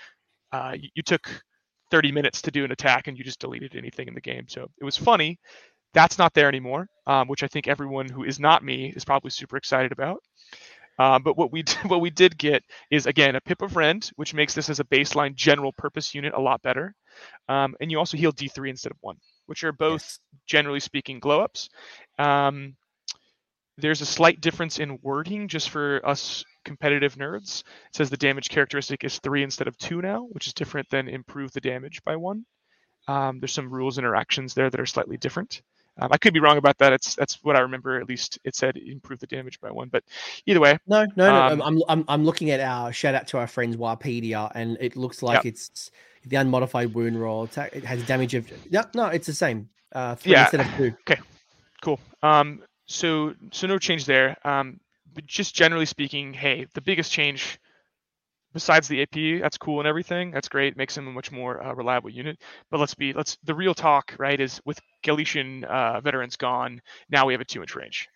uh, 0.53 0.75
you, 0.79 0.89
you 0.95 1.03
took 1.03 1.43
30 1.91 2.13
minutes 2.13 2.43
to 2.43 2.51
do 2.51 2.65
an 2.65 2.73
attack 2.73 3.09
and 3.09 3.19
you 3.19 3.25
just 3.25 3.41
deleted 3.41 3.75
anything 3.77 4.09
in 4.09 4.15
the 4.15 4.21
game. 4.21 4.47
So 4.49 4.69
it 4.81 4.85
was 4.85 4.97
funny. 4.97 5.39
That's 5.93 6.19
not 6.19 6.35
there 6.35 6.49
anymore, 6.49 6.89
um, 7.07 7.29
which 7.29 7.43
I 7.43 7.47
think 7.47 7.69
everyone 7.69 8.09
who 8.09 8.25
is 8.25 8.41
not 8.41 8.65
me 8.65 8.93
is 8.97 9.05
probably 9.05 9.31
super 9.31 9.57
excited 9.57 9.93
about. 9.93 10.21
Um, 10.99 11.23
but 11.23 11.37
what 11.37 11.53
we 11.53 11.65
what 11.87 12.01
we 12.01 12.11
did 12.11 12.39
get 12.39 12.63
is 12.91 13.07
again 13.07 13.37
a 13.37 13.41
pip 13.41 13.63
of 13.63 13.77
rend, 13.77 14.11
which 14.17 14.35
makes 14.35 14.55
this 14.55 14.71
as 14.71 14.81
a 14.81 14.85
baseline 14.85 15.35
general 15.35 15.73
purpose 15.73 16.15
unit 16.15 16.35
a 16.35 16.41
lot 16.41 16.63
better. 16.63 16.95
Um, 17.49 17.77
and 17.81 17.91
you 17.91 17.99
also 17.99 18.17
heal 18.17 18.33
D3 18.33 18.71
instead 18.71 18.93
of 18.93 18.99
one, 19.01 19.17
which 19.47 19.65
are 19.65 19.73
both 19.73 20.03
yes. 20.03 20.21
generally 20.47 20.81
speaking 20.81 21.21
glow 21.21 21.41
ups. 21.41 21.69
Um, 22.19 22.77
there's 23.77 24.01
a 24.01 24.07
slight 24.07 24.41
difference 24.41 24.79
in 24.79 24.99
wording 25.03 25.49
just 25.49 25.71
for 25.71 26.01
us 26.05 26.45
competitive 26.65 27.17
nerds. 27.17 27.61
It 27.61 27.97
says 27.97 28.11
the 28.11 28.17
damage 28.17 28.49
characteristic 28.49 29.05
is 29.05 29.19
three 29.19 29.43
instead 29.43 29.69
of 29.69 29.77
two 29.79 30.01
now, 30.01 30.29
which 30.31 30.47
is 30.47 30.55
different 30.55 30.89
than 30.91 31.09
improve 31.09 31.53
the 31.53 31.61
damage 31.61 32.03
by 32.05 32.17
one. 32.17 32.45
Um, 33.09 33.41
there's 33.41 33.53
some 33.53 33.71
rules 33.71 33.99
interactions 33.99 34.55
there 34.55 34.71
that 34.71 34.81
are 34.81 34.87
slightly 34.87 35.17
different. 35.17 35.63
Um, 36.01 36.09
I 36.11 36.17
could 36.17 36.35
be 36.35 36.41
wrong 36.41 36.57
about 36.57 36.79
that. 36.79 36.93
It's 36.93 37.15
that's 37.15 37.39
what 37.45 37.57
I 37.57 37.61
remember. 37.61 38.01
At 38.01 38.09
least 38.09 38.39
it 38.45 38.57
said 38.57 38.77
improve 38.77 39.21
the 39.21 39.27
damage 39.27 39.61
by 39.61 39.71
one. 39.71 39.89
But 39.89 40.03
either 40.47 40.59
way, 40.61 40.77
no, 40.87 41.05
no, 41.17 41.31
no. 41.31 41.43
Um, 41.43 41.63
I'm, 41.63 41.83
I'm 41.89 42.05
I'm 42.09 42.25
looking 42.25 42.51
at 42.51 42.61
our 42.61 42.93
shout 42.93 43.15
out 43.15 43.29
to 43.29 43.39
our 43.39 43.47
friends 43.47 43.77
Wahapedia, 43.77 44.51
and 44.55 44.77
it 44.81 44.97
looks 44.97 45.23
like 45.23 45.45
yep. 45.45 45.53
it's 45.53 45.91
the 46.27 46.37
unmodified 46.37 46.95
wound 46.95 47.21
roll. 47.21 47.45
It 47.45 47.85
has 47.85 48.05
damage 48.07 48.35
of 48.35 48.51
no, 48.73 48.83
no. 48.95 49.07
It's 49.07 49.27
the 49.27 49.35
same. 49.35 49.69
Uh, 49.93 50.17
three 50.17 50.33
yeah. 50.33 50.43
instead 50.43 50.61
of 50.61 50.67
two. 50.77 50.97
Okay, 51.03 51.21
cool. 51.81 52.01
Um, 52.25 52.63
so 52.87 53.35
so 53.53 53.67
no 53.67 53.79
change 53.79 54.05
there. 54.07 54.37
Um, 54.47 54.81
but 55.15 55.27
just 55.27 55.55
generally 55.55 55.87
speaking, 55.87 56.33
hey, 56.35 56.67
the 56.75 56.81
biggest 56.81 57.13
change 57.13 57.59
besides 58.53 58.89
the 58.89 59.03
AP, 59.03 59.43
that's 59.43 59.59
cool 59.59 59.81
and 59.81 59.89
everything. 59.89 60.31
That's 60.31 60.49
great. 60.49 60.77
Makes 60.77 60.97
him 60.97 61.09
a 61.09 61.13
much 61.13 61.33
more 61.33 61.63
uh, 61.63 61.75
reliable 61.75 62.11
unit. 62.11 62.41
But 62.71 62.81
let's 62.81 62.95
be 62.95 63.13
let's 63.13 63.37
the 63.45 63.55
real 63.55 63.75
talk, 63.75 64.15
right? 64.19 64.41
Is 64.41 64.61
with 64.65 64.81
Galician 65.03 65.65
uh, 65.65 66.01
veterans 66.01 66.37
gone, 66.37 66.81
now 67.11 67.27
we 67.27 67.35
have 67.35 67.41
a 67.41 67.45
two 67.45 67.63
inch 67.63 67.75
range. 67.77 68.09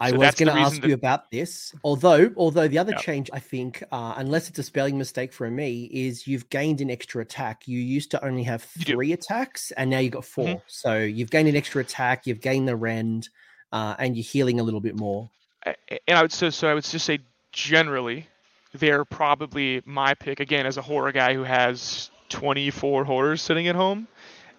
I 0.00 0.10
so 0.10 0.18
was 0.18 0.34
going 0.36 0.54
to 0.54 0.60
ask 0.60 0.80
that... 0.80 0.88
you 0.88 0.94
about 0.94 1.30
this. 1.30 1.74
Although, 1.82 2.30
although 2.36 2.68
the 2.68 2.78
other 2.78 2.92
change, 2.94 3.30
I 3.32 3.40
think, 3.40 3.82
uh, 3.90 4.14
unless 4.16 4.48
it's 4.48 4.58
a 4.58 4.62
spelling 4.62 4.96
mistake 4.96 5.32
for 5.32 5.50
me, 5.50 5.84
is 5.92 6.26
you've 6.26 6.48
gained 6.50 6.80
an 6.80 6.90
extra 6.90 7.20
attack. 7.20 7.66
You 7.66 7.80
used 7.80 8.12
to 8.12 8.24
only 8.24 8.44
have 8.44 8.62
three 8.62 9.12
attacks, 9.12 9.72
and 9.72 9.90
now 9.90 9.98
you 9.98 10.06
have 10.06 10.12
got 10.12 10.24
4 10.24 10.44
mm-hmm. 10.44 10.58
So 10.68 10.98
you've 10.98 11.30
gained 11.30 11.48
an 11.48 11.56
extra 11.56 11.80
attack. 11.80 12.26
You've 12.26 12.40
gained 12.40 12.68
the 12.68 12.76
rend, 12.76 13.28
uh, 13.72 13.96
and 13.98 14.16
you're 14.16 14.24
healing 14.24 14.60
a 14.60 14.62
little 14.62 14.80
bit 14.80 14.96
more 14.96 15.30
and 15.64 15.98
I 16.08 16.22
would 16.22 16.32
so 16.32 16.50
so 16.50 16.68
I 16.68 16.74
would 16.74 16.84
just 16.84 17.04
say 17.04 17.20
generally 17.52 18.28
they're 18.74 19.04
probably 19.04 19.82
my 19.84 20.14
pick 20.14 20.40
again 20.40 20.66
as 20.66 20.76
a 20.76 20.82
horror 20.82 21.12
guy 21.12 21.34
who 21.34 21.42
has 21.42 22.10
24 22.28 23.04
horrors 23.04 23.40
sitting 23.40 23.66
at 23.66 23.74
home. 23.74 24.06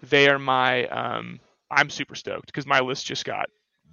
They 0.02 0.28
are 0.28 0.40
my 0.40 0.88
um, 0.88 1.40
I'm 1.70 1.90
super 1.90 2.16
stoked 2.16 2.48
because 2.48 2.66
my 2.66 2.80
list 2.80 3.06
just 3.06 3.26
got 3.26 3.50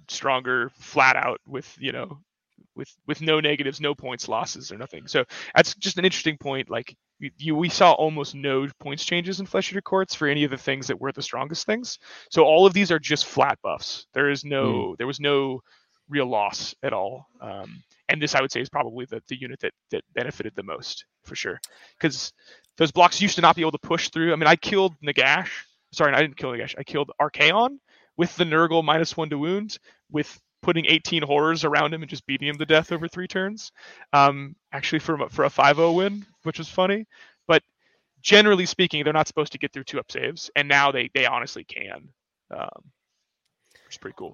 stronger 0.09 0.71
flat 0.77 1.15
out 1.15 1.39
with 1.45 1.75
you 1.79 1.91
know 1.91 2.19
with 2.75 2.95
with 3.07 3.21
no 3.21 3.39
negatives, 3.39 3.81
no 3.81 3.95
points 3.95 4.27
losses 4.27 4.71
or 4.71 4.77
nothing. 4.77 5.07
So 5.07 5.25
that's 5.55 5.75
just 5.75 5.97
an 5.97 6.05
interesting 6.05 6.37
point. 6.37 6.69
Like 6.69 6.95
you, 7.19 7.55
we 7.55 7.69
saw 7.69 7.93
almost 7.93 8.35
no 8.35 8.67
points 8.79 9.03
changes 9.03 9.39
in 9.39 9.45
Flesh 9.45 9.71
Eater 9.71 9.81
Courts 9.81 10.13
for 10.13 10.27
any 10.27 10.43
of 10.43 10.51
the 10.51 10.57
things 10.57 10.87
that 10.87 11.01
were 11.01 11.11
the 11.11 11.21
strongest 11.21 11.65
things. 11.65 11.97
So 12.29 12.43
all 12.43 12.65
of 12.65 12.73
these 12.73 12.91
are 12.91 12.99
just 12.99 13.25
flat 13.25 13.57
buffs. 13.63 14.05
There 14.13 14.29
is 14.29 14.45
no 14.45 14.65
mm. 14.65 14.97
there 14.97 15.07
was 15.07 15.19
no 15.19 15.61
real 16.09 16.27
loss 16.27 16.73
at 16.83 16.93
all. 16.93 17.25
Um, 17.41 17.83
and 18.09 18.21
this, 18.21 18.35
I 18.35 18.41
would 18.41 18.51
say, 18.51 18.61
is 18.61 18.69
probably 18.69 19.05
the, 19.05 19.21
the 19.27 19.37
unit 19.39 19.59
that, 19.59 19.73
that 19.91 20.03
benefited 20.13 20.53
the 20.55 20.63
most 20.63 21.05
for 21.25 21.35
sure. 21.35 21.59
Because 21.99 22.31
those 22.77 22.91
blocks 22.91 23.21
used 23.21 23.35
to 23.35 23.41
not 23.41 23.55
be 23.55 23.61
able 23.61 23.73
to 23.73 23.79
push 23.79 24.09
through. 24.09 24.31
I 24.31 24.37
mean, 24.37 24.47
I 24.47 24.55
killed 24.55 24.95
Nagash. 25.01 25.49
Sorry, 25.91 26.13
I 26.13 26.21
didn't 26.21 26.37
kill 26.37 26.51
Nagash. 26.51 26.75
I 26.77 26.83
killed 26.83 27.11
Archaon 27.21 27.79
with 28.17 28.35
the 28.35 28.43
Nurgle 28.43 28.83
minus 28.83 29.15
one 29.15 29.29
to 29.29 29.37
wound, 29.37 29.77
with 30.11 30.39
putting 30.61 30.85
18 30.85 31.23
horrors 31.23 31.63
around 31.63 31.93
him 31.93 32.01
and 32.01 32.09
just 32.09 32.25
beating 32.25 32.47
him 32.47 32.57
to 32.57 32.65
death 32.65 32.91
over 32.91 33.07
three 33.07 33.27
turns. 33.27 33.71
Um, 34.13 34.55
actually, 34.71 34.99
for, 34.99 35.29
for 35.29 35.45
a 35.45 35.49
5 35.49 35.75
0 35.75 35.91
win, 35.93 36.25
which 36.43 36.57
was 36.57 36.67
funny. 36.67 37.05
But 37.47 37.63
generally 38.21 38.65
speaking, 38.65 39.03
they're 39.03 39.13
not 39.13 39.27
supposed 39.27 39.51
to 39.53 39.59
get 39.59 39.71
through 39.71 39.85
two 39.85 39.99
up 39.99 40.11
saves. 40.11 40.49
And 40.55 40.67
now 40.67 40.91
they, 40.91 41.09
they 41.13 41.25
honestly 41.25 41.63
can. 41.63 42.09
Um, 42.49 42.91
which 43.85 43.95
is 43.95 43.97
pretty 43.97 44.15
cool 44.17 44.33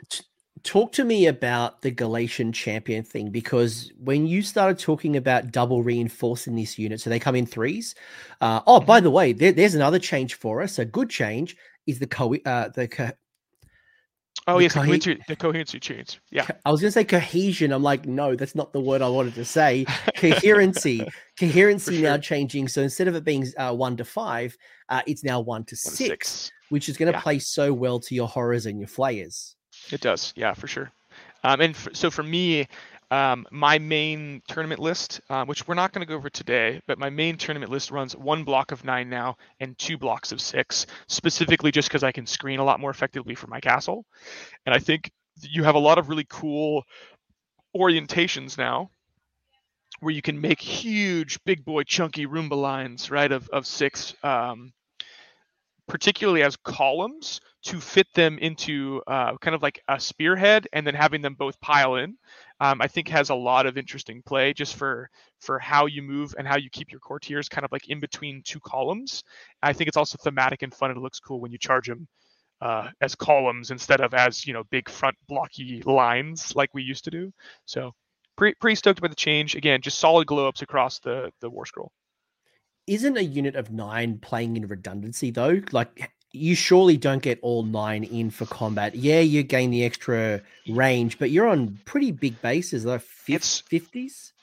talk 0.64 0.94
to 0.94 1.04
me 1.04 1.28
about 1.28 1.82
the 1.82 1.92
Galatian 1.92 2.52
champion 2.52 3.04
thing 3.04 3.30
because 3.30 3.92
when 3.98 4.26
you 4.26 4.42
started 4.42 4.80
talking 4.80 5.18
about 5.18 5.52
double 5.52 5.84
reinforcing 5.84 6.56
this 6.56 6.80
unit, 6.80 7.02
so 7.02 7.10
they 7.10 7.20
come 7.20 7.36
in 7.36 7.46
threes. 7.46 7.96
Uh, 8.42 8.62
oh, 8.66 8.80
by 8.80 8.98
mm-hmm. 8.98 9.04
the 9.04 9.12
way, 9.12 9.34
there, 9.34 9.52
there's 9.52 9.76
another 9.76 10.00
change 10.00 10.36
for 10.36 10.62
us. 10.62 10.80
A 10.80 10.86
good 10.86 11.10
change 11.10 11.58
is 11.86 12.00
the 12.00 12.08
co 12.08 12.36
uh, 12.46 12.70
the 12.70 13.14
Oh 14.46 14.58
the 14.58 14.64
yes, 14.64 14.74
the, 14.74 15.20
the 15.30 15.36
coherency 15.36 15.80
change. 15.80 16.20
Yeah, 16.30 16.46
I 16.66 16.72
was 16.72 16.82
going 16.82 16.90
to 16.90 16.92
say 16.92 17.06
cohesion. 17.06 17.72
I'm 17.72 17.84
like, 17.84 18.06
no, 18.06 18.36
that's 18.36 18.56
not 18.56 18.74
the 18.74 18.82
word 18.82 19.02
I 19.02 19.08
wanted 19.08 19.36
to 19.36 19.46
say. 19.46 19.86
Coherency, 20.18 21.08
coherency 21.40 21.96
sure. 21.96 22.04
now 22.04 22.18
changing. 22.18 22.68
So 22.68 22.82
instead 22.82 23.08
of 23.08 23.16
it 23.16 23.24
being 23.24 23.48
uh, 23.58 23.74
one 23.74 23.96
to 23.98 24.04
five, 24.04 24.58
uh, 24.90 25.02
it's 25.08 25.24
now 25.24 25.40
one 25.40 25.64
to, 25.66 25.76
one 25.76 25.96
six, 25.96 26.30
six, 26.30 26.52
which 26.70 26.90
is 26.90 26.98
going 26.98 27.12
to 27.12 27.18
yeah. 27.18 27.22
play 27.22 27.40
so 27.40 27.72
well 27.72 28.00
to 28.02 28.16
your 28.16 28.28
horrors 28.28 28.66
and 28.66 28.80
your 28.80 28.90
flayers. 28.90 29.56
It 29.92 30.02
does, 30.02 30.34
yeah, 30.36 30.54
for 30.54 30.68
sure. 30.68 30.92
Um, 31.46 31.62
and 31.62 31.76
f- 31.76 31.90
so 31.94 32.10
for 32.10 32.24
me, 32.24 32.68
um, 33.14 33.46
my 33.52 33.78
main 33.78 34.42
tournament 34.48 34.82
list, 34.82 35.22
uh, 35.30 35.46
which 35.46 35.68
we're 35.68 35.76
not 35.76 35.94
going 35.94 36.04
to 36.04 36.10
go 36.10 36.16
over 36.16 36.32
today, 36.32 36.82
but 36.88 36.98
my 36.98 37.12
main 37.12 37.38
tournament 37.38 37.72
list 37.72 37.92
runs 37.92 38.16
one 38.16 38.44
block 38.44 38.72
of 38.72 38.84
nine 38.84 39.08
now 39.08 39.38
and 39.60 39.78
two 39.78 40.00
blocks 40.00 40.32
of 40.32 40.42
six, 40.42 40.88
specifically 41.08 41.70
just 41.70 41.90
because 41.90 42.02
I 42.02 42.12
can 42.12 42.26
screen 42.26 42.58
a 42.58 42.64
lot 42.64 42.80
more 42.80 42.90
effectively 42.90 43.36
for 43.36 43.46
my 43.46 43.60
castle. 43.60 44.04
And 44.66 44.74
I 44.74 44.80
think 44.80 45.12
you 45.42 45.64
have 45.64 45.76
a 45.76 45.80
lot 45.80 46.00
of 46.00 46.10
really 46.10 46.26
cool 46.28 46.86
orientations 47.78 48.58
now 48.58 48.90
where 50.00 50.14
you 50.14 50.24
can 50.24 50.42
make 50.42 50.60
huge, 50.60 51.38
big 51.46 51.64
boy, 51.64 51.84
chunky 51.84 52.26
Roomba 52.26 52.60
lines, 52.60 53.12
right, 53.12 53.32
of, 53.32 53.48
of 53.50 53.68
six, 53.68 54.16
um, 54.24 54.74
particularly 55.88 56.42
as 56.42 56.56
columns 56.56 57.42
to 57.64 57.80
fit 57.80 58.08
them 58.16 58.40
into 58.40 59.02
uh, 59.06 59.38
kind 59.38 59.54
of 59.54 59.62
like 59.62 59.82
a 59.88 60.00
spearhead 60.00 60.68
and 60.74 60.88
then 60.88 60.96
having 60.96 61.22
them 61.22 61.36
both 61.36 61.60
pile 61.62 61.96
in 61.96 62.18
um, 62.64 62.82
i 62.82 62.88
think 62.88 63.08
has 63.08 63.30
a 63.30 63.36
lot 63.36 63.66
of 63.66 63.78
interesting 63.78 64.22
play 64.26 64.54
just 64.54 64.76
for 64.76 65.10
for 65.44 65.60
how 65.60 65.86
you 65.86 66.02
move 66.02 66.34
and 66.38 66.48
how 66.48 66.58
you 66.58 66.70
keep 66.70 66.92
your 66.92 67.00
courtiers 67.02 67.50
kind 67.50 67.66
of 67.66 67.72
like 67.72 67.90
in 67.90 68.00
between 68.00 68.42
two 68.44 68.60
columns. 68.62 69.24
I 69.62 69.74
think 69.74 69.90
it's 69.90 69.98
also 69.98 70.18
thematic 70.18 70.62
and 70.62 70.74
fun 70.74 70.92
it 70.92 70.98
looks 70.98 71.20
cool 71.20 71.42
when 71.42 71.52
you 71.52 71.58
charge 71.58 71.88
them 71.88 72.08
uh, 72.62 72.90
as 73.02 73.14
columns 73.14 73.72
instead 73.72 74.00
of 74.00 74.14
as 74.14 74.48
you 74.48 74.54
know 74.54 74.64
big 74.72 74.90
front 74.90 75.18
blocky 75.28 75.84
lines 75.86 76.56
like 76.56 76.74
we 76.74 76.82
used 76.82 77.04
to 77.04 77.12
do. 77.12 77.32
So 77.66 77.92
pretty, 78.38 78.56
pretty 78.60 78.76
stoked 78.76 79.00
about 79.00 79.12
the 79.12 79.16
change. 79.16 79.56
Again 79.56 79.82
just 79.82 80.00
solid 80.00 80.28
glow 80.28 80.48
ups 80.48 80.62
across 80.62 81.00
the 81.00 81.32
the 81.42 81.50
war 81.50 81.66
scroll. 81.66 81.92
Isn't 82.88 83.18
a 83.18 83.24
unit 83.24 83.56
of 83.56 83.72
nine 83.72 84.20
playing 84.20 84.56
in 84.58 84.68
redundancy 84.68 85.32
though? 85.32 85.62
Like 85.72 86.12
you 86.34 86.56
surely 86.56 86.98
don't 86.98 87.22
get 87.22 87.40
all 87.42 87.64
nine 87.64 88.04
in 88.04 88.32
for 88.32 88.46
combat. 88.48 88.96
Yeah, 88.96 89.20
you 89.20 89.44
gain 89.44 89.70
the 89.70 89.86
extra 89.86 90.42
range, 90.68 91.20
but 91.20 91.30
you're 91.30 91.48
on 91.48 91.80
pretty 91.86 92.12
big 92.12 92.42
bases, 92.42 92.86
like 92.86 93.02
fifties. 93.02 94.34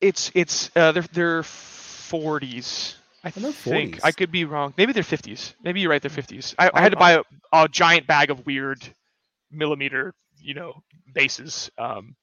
It's 0.00 0.32
it's 0.34 0.70
uh, 0.74 0.92
they're 0.92 1.04
they're 1.12 1.42
forties. 1.42 2.96
I, 3.22 3.30
think 3.30 3.46
40s. 3.46 4.00
I 4.04 4.12
could 4.12 4.30
be 4.30 4.44
wrong. 4.44 4.74
Maybe 4.76 4.92
they're 4.92 5.02
fifties. 5.02 5.54
Maybe 5.62 5.80
you're 5.80 5.90
right. 5.90 6.02
They're 6.02 6.10
fifties. 6.10 6.54
I, 6.58 6.70
I, 6.74 6.82
had 6.82 6.92
to 6.92 6.98
buy 6.98 7.12
a, 7.12 7.22
a, 7.54 7.68
giant 7.68 8.06
bag 8.06 8.30
of 8.30 8.44
weird 8.44 8.86
millimeter, 9.50 10.14
you 10.38 10.52
know, 10.52 10.82
bases. 11.14 11.70
Um, 11.78 12.16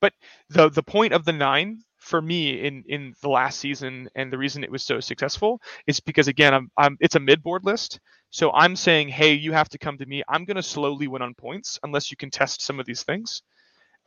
but 0.00 0.12
the 0.50 0.68
the 0.68 0.82
point 0.82 1.12
of 1.12 1.24
the 1.24 1.32
nine 1.32 1.82
for 1.98 2.20
me 2.20 2.64
in 2.66 2.84
in 2.86 3.14
the 3.22 3.28
last 3.28 3.58
season 3.58 4.08
and 4.14 4.32
the 4.32 4.38
reason 4.38 4.62
it 4.62 4.70
was 4.70 4.82
so 4.82 5.00
successful 5.00 5.60
is 5.86 6.00
because 6.00 6.28
again 6.28 6.52
I'm, 6.52 6.70
I'm 6.76 6.96
it's 7.00 7.14
a 7.14 7.20
mid 7.20 7.42
board 7.42 7.64
list 7.64 7.98
so 8.34 8.50
i'm 8.52 8.74
saying 8.74 9.08
hey 9.08 9.32
you 9.32 9.52
have 9.52 9.68
to 9.68 9.78
come 9.78 9.96
to 9.96 10.06
me. 10.06 10.24
I'm 10.28 10.44
going 10.44 10.56
to 10.56 10.62
slowly 10.62 11.06
win 11.06 11.22
on 11.22 11.34
points 11.34 11.78
unless 11.84 12.10
you 12.10 12.16
can 12.16 12.30
test 12.30 12.60
some 12.62 12.80
of 12.80 12.86
these 12.86 13.04
things. 13.04 13.42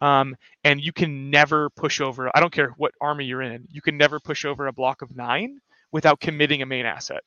Um, 0.01 0.35
and 0.65 0.81
you 0.81 0.91
can 0.91 1.31
never 1.31 1.69
push 1.71 2.01
over 2.01 2.29
i 2.35 2.41
don't 2.41 2.51
care 2.51 2.73
what 2.77 2.91
army 3.01 3.25
you're 3.25 3.41
in 3.41 3.67
you 3.71 3.81
can 3.81 3.97
never 3.97 4.19
push 4.19 4.43
over 4.45 4.67
a 4.67 4.73
block 4.73 5.01
of 5.01 5.15
nine 5.15 5.59
without 5.93 6.19
committing 6.19 6.61
a 6.61 6.65
main 6.65 6.85
asset. 6.85 7.23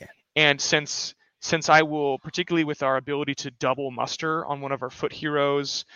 Yeah. 0.00 0.06
and 0.36 0.60
since 0.60 1.14
since 1.40 1.68
i 1.70 1.80
will 1.82 2.18
particularly 2.18 2.64
with 2.64 2.82
our 2.82 2.96
ability 2.98 3.34
to 3.36 3.50
double 3.52 3.90
muster 3.90 4.44
on 4.44 4.60
one 4.60 4.72
of 4.72 4.82
our 4.82 4.90
foot 4.90 5.12
heroes 5.12 5.86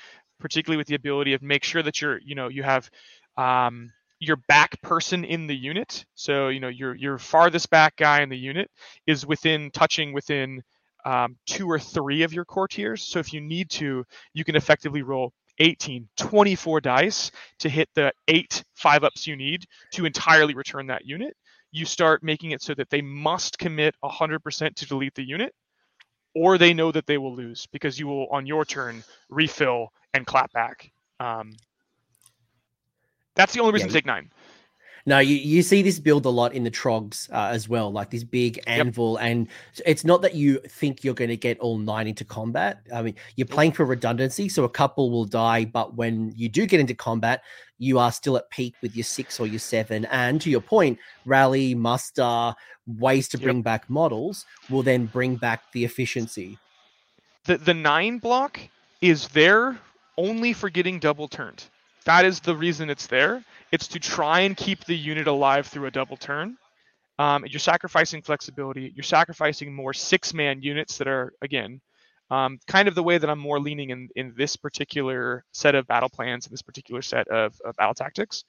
particularly 0.41 0.79
with 0.79 0.89
the 0.89 0.97
ability 0.97 1.35
of 1.35 1.43
make 1.43 1.63
sure 1.63 1.83
that 1.83 2.01
you're 2.01 2.19
you 2.25 2.35
know 2.35 2.49
you 2.49 2.63
have 2.63 2.91
um, 3.37 3.93
your 4.21 4.37
back 4.49 4.81
person 4.83 5.25
in 5.25 5.47
the 5.47 5.57
unit. 5.57 6.05
So 6.15 6.49
you 6.49 6.61
know 6.61 6.69
your 6.69 6.95
your 6.95 7.19
farthest 7.19 7.71
back 7.71 7.97
guy 7.97 8.23
in 8.23 8.29
the 8.29 8.39
unit 8.39 8.71
is 9.07 9.27
within 9.27 9.71
touching 9.71 10.13
within 10.13 10.63
um, 11.05 11.37
two 11.47 11.71
or 11.71 11.79
three 11.79 12.23
of 12.23 12.33
your 12.33 12.45
courtiers. 12.45 13.03
So 13.03 13.19
if 13.19 13.33
you 13.33 13.41
need 13.41 13.71
to, 13.71 14.05
you 14.33 14.45
can 14.45 14.57
effectively 14.57 15.03
roll 15.03 15.33
18, 15.59 16.09
24 16.17 16.81
dice 16.81 17.31
to 17.61 17.69
hit 17.69 17.89
the 17.95 18.13
eight 18.29 18.65
five 18.75 19.05
ups 19.05 19.27
you 19.27 19.37
need 19.37 19.65
to 19.93 20.07
entirely 20.07 20.55
return 20.55 20.87
that 20.89 21.05
unit. 21.05 21.35
You 21.71 21.85
start 21.85 22.23
making 22.23 22.53
it 22.53 22.63
so 22.63 22.75
that 22.75 22.91
they 22.91 23.03
must 23.03 23.59
commit 23.59 23.95
100% 24.03 24.75
to 24.75 24.87
delete 24.87 25.15
the 25.15 25.25
unit, 25.25 25.53
or 26.35 26.57
they 26.57 26.73
know 26.73 26.93
that 26.93 27.07
they 27.07 27.19
will 27.19 27.35
lose 27.35 27.67
because 27.73 27.99
you 27.99 28.07
will, 28.07 28.27
on 28.29 28.47
your 28.47 28.65
turn, 28.65 29.03
refill 29.29 29.89
and 30.13 30.27
clap 30.27 30.53
back. 30.53 30.91
Um, 31.21 31.53
that's 33.35 33.53
the 33.53 33.61
only 33.61 33.73
reason 33.73 33.89
yeah. 33.89 33.93
to 33.93 33.99
take 33.99 34.07
nine. 34.07 34.31
No, 35.07 35.19
you, 35.19 35.37
you 35.37 35.63
see 35.63 35.83
this 35.83 35.99
build 35.99 36.25
a 36.25 36.31
lot 36.31 36.55
in 36.55 36.65
the 36.65 36.71
trogs 36.71 37.31
uh, 37.31 37.51
as 37.53 37.69
well, 37.69 37.93
like 37.93 38.09
this 38.09 38.25
big 38.25 38.63
anvil. 38.67 39.19
Yep. 39.21 39.31
And 39.31 39.49
it's 39.85 40.03
not 40.03 40.23
that 40.23 40.35
you 40.35 40.59
think 40.61 41.05
you're 41.05 41.13
going 41.13 41.29
to 41.29 41.37
get 41.37 41.59
all 41.59 41.77
nine 41.77 42.07
into 42.07 42.25
combat. 42.25 42.81
I 42.93 43.03
mean, 43.03 43.15
you're 43.37 43.47
playing 43.47 43.73
for 43.73 43.85
redundancy, 43.85 44.49
so 44.49 44.65
a 44.65 44.69
couple 44.69 45.11
will 45.11 45.27
die. 45.27 45.67
But 45.67 45.95
when 45.95 46.33
you 46.37 46.49
do 46.49 46.65
get 46.65 46.81
into 46.81 46.95
combat, 46.95 47.43
you 47.79 47.99
are 47.99 48.13
still 48.13 48.39
at 48.39 48.49
peak 48.49 48.77
with 48.81 48.97
your 48.97 49.05
six 49.05 49.39
or 49.39 49.47
your 49.47 49.59
seven. 49.59 50.07
And 50.07 50.41
to 50.41 50.49
your 50.49 50.63
point, 50.63 50.99
rally, 51.27 51.75
muster, 51.75 52.55
ways 52.87 53.29
to 53.29 53.39
bring 53.39 53.57
yep. 53.57 53.65
back 53.65 53.91
models 53.91 54.47
will 54.71 54.83
then 54.83 55.05
bring 55.05 55.37
back 55.37 55.71
the 55.73 55.85
efficiency. 55.85 56.59
The, 57.45 57.59
the 57.59 57.75
nine 57.75 58.19
block 58.19 58.59
is 59.03 59.29
there 59.29 59.79
only 60.17 60.55
for 60.55 60.71
getting 60.71 60.99
double 60.99 61.29
turned. 61.29 61.65
That 62.05 62.25
is 62.25 62.41
the 62.41 62.57
reason 62.57 62.91
it's 62.91 63.07
there. 63.07 63.43
It's 63.73 63.89
to 63.89 63.99
try 63.99 64.41
and 64.41 64.57
keep 64.57 64.85
the 64.85 64.97
unit 64.97 65.27
alive 65.27 65.67
through 65.67 65.87
a 65.87 65.91
double 65.91 66.17
turn. 66.17 66.57
Um, 67.19 67.45
you're 67.47 67.61
sacrificing 67.61 68.23
flexibility. 68.23 68.93
You're 68.95 69.05
sacrificing 69.05 69.75
more 69.75 69.93
six-man 69.93 70.63
units 70.63 70.99
that 70.99 71.09
are 71.09 71.33
again 71.43 71.81
um, 72.31 72.59
kind 72.67 72.89
of 72.89 72.95
the 72.95 73.03
way 73.03 73.19
that 73.19 73.29
I'm 73.31 73.39
more 73.39 73.61
leaning 73.61 73.91
in 73.91 74.09
in 74.17 74.35
this 74.37 74.57
particular 74.57 75.45
set 75.53 75.75
of 75.75 75.87
battle 75.87 76.09
plans 76.09 76.47
and 76.47 76.53
this 76.53 76.63
particular 76.63 77.03
set 77.03 77.29
of, 77.29 77.55
of 77.65 77.77
battle 77.77 77.95
tactics. 77.95 78.45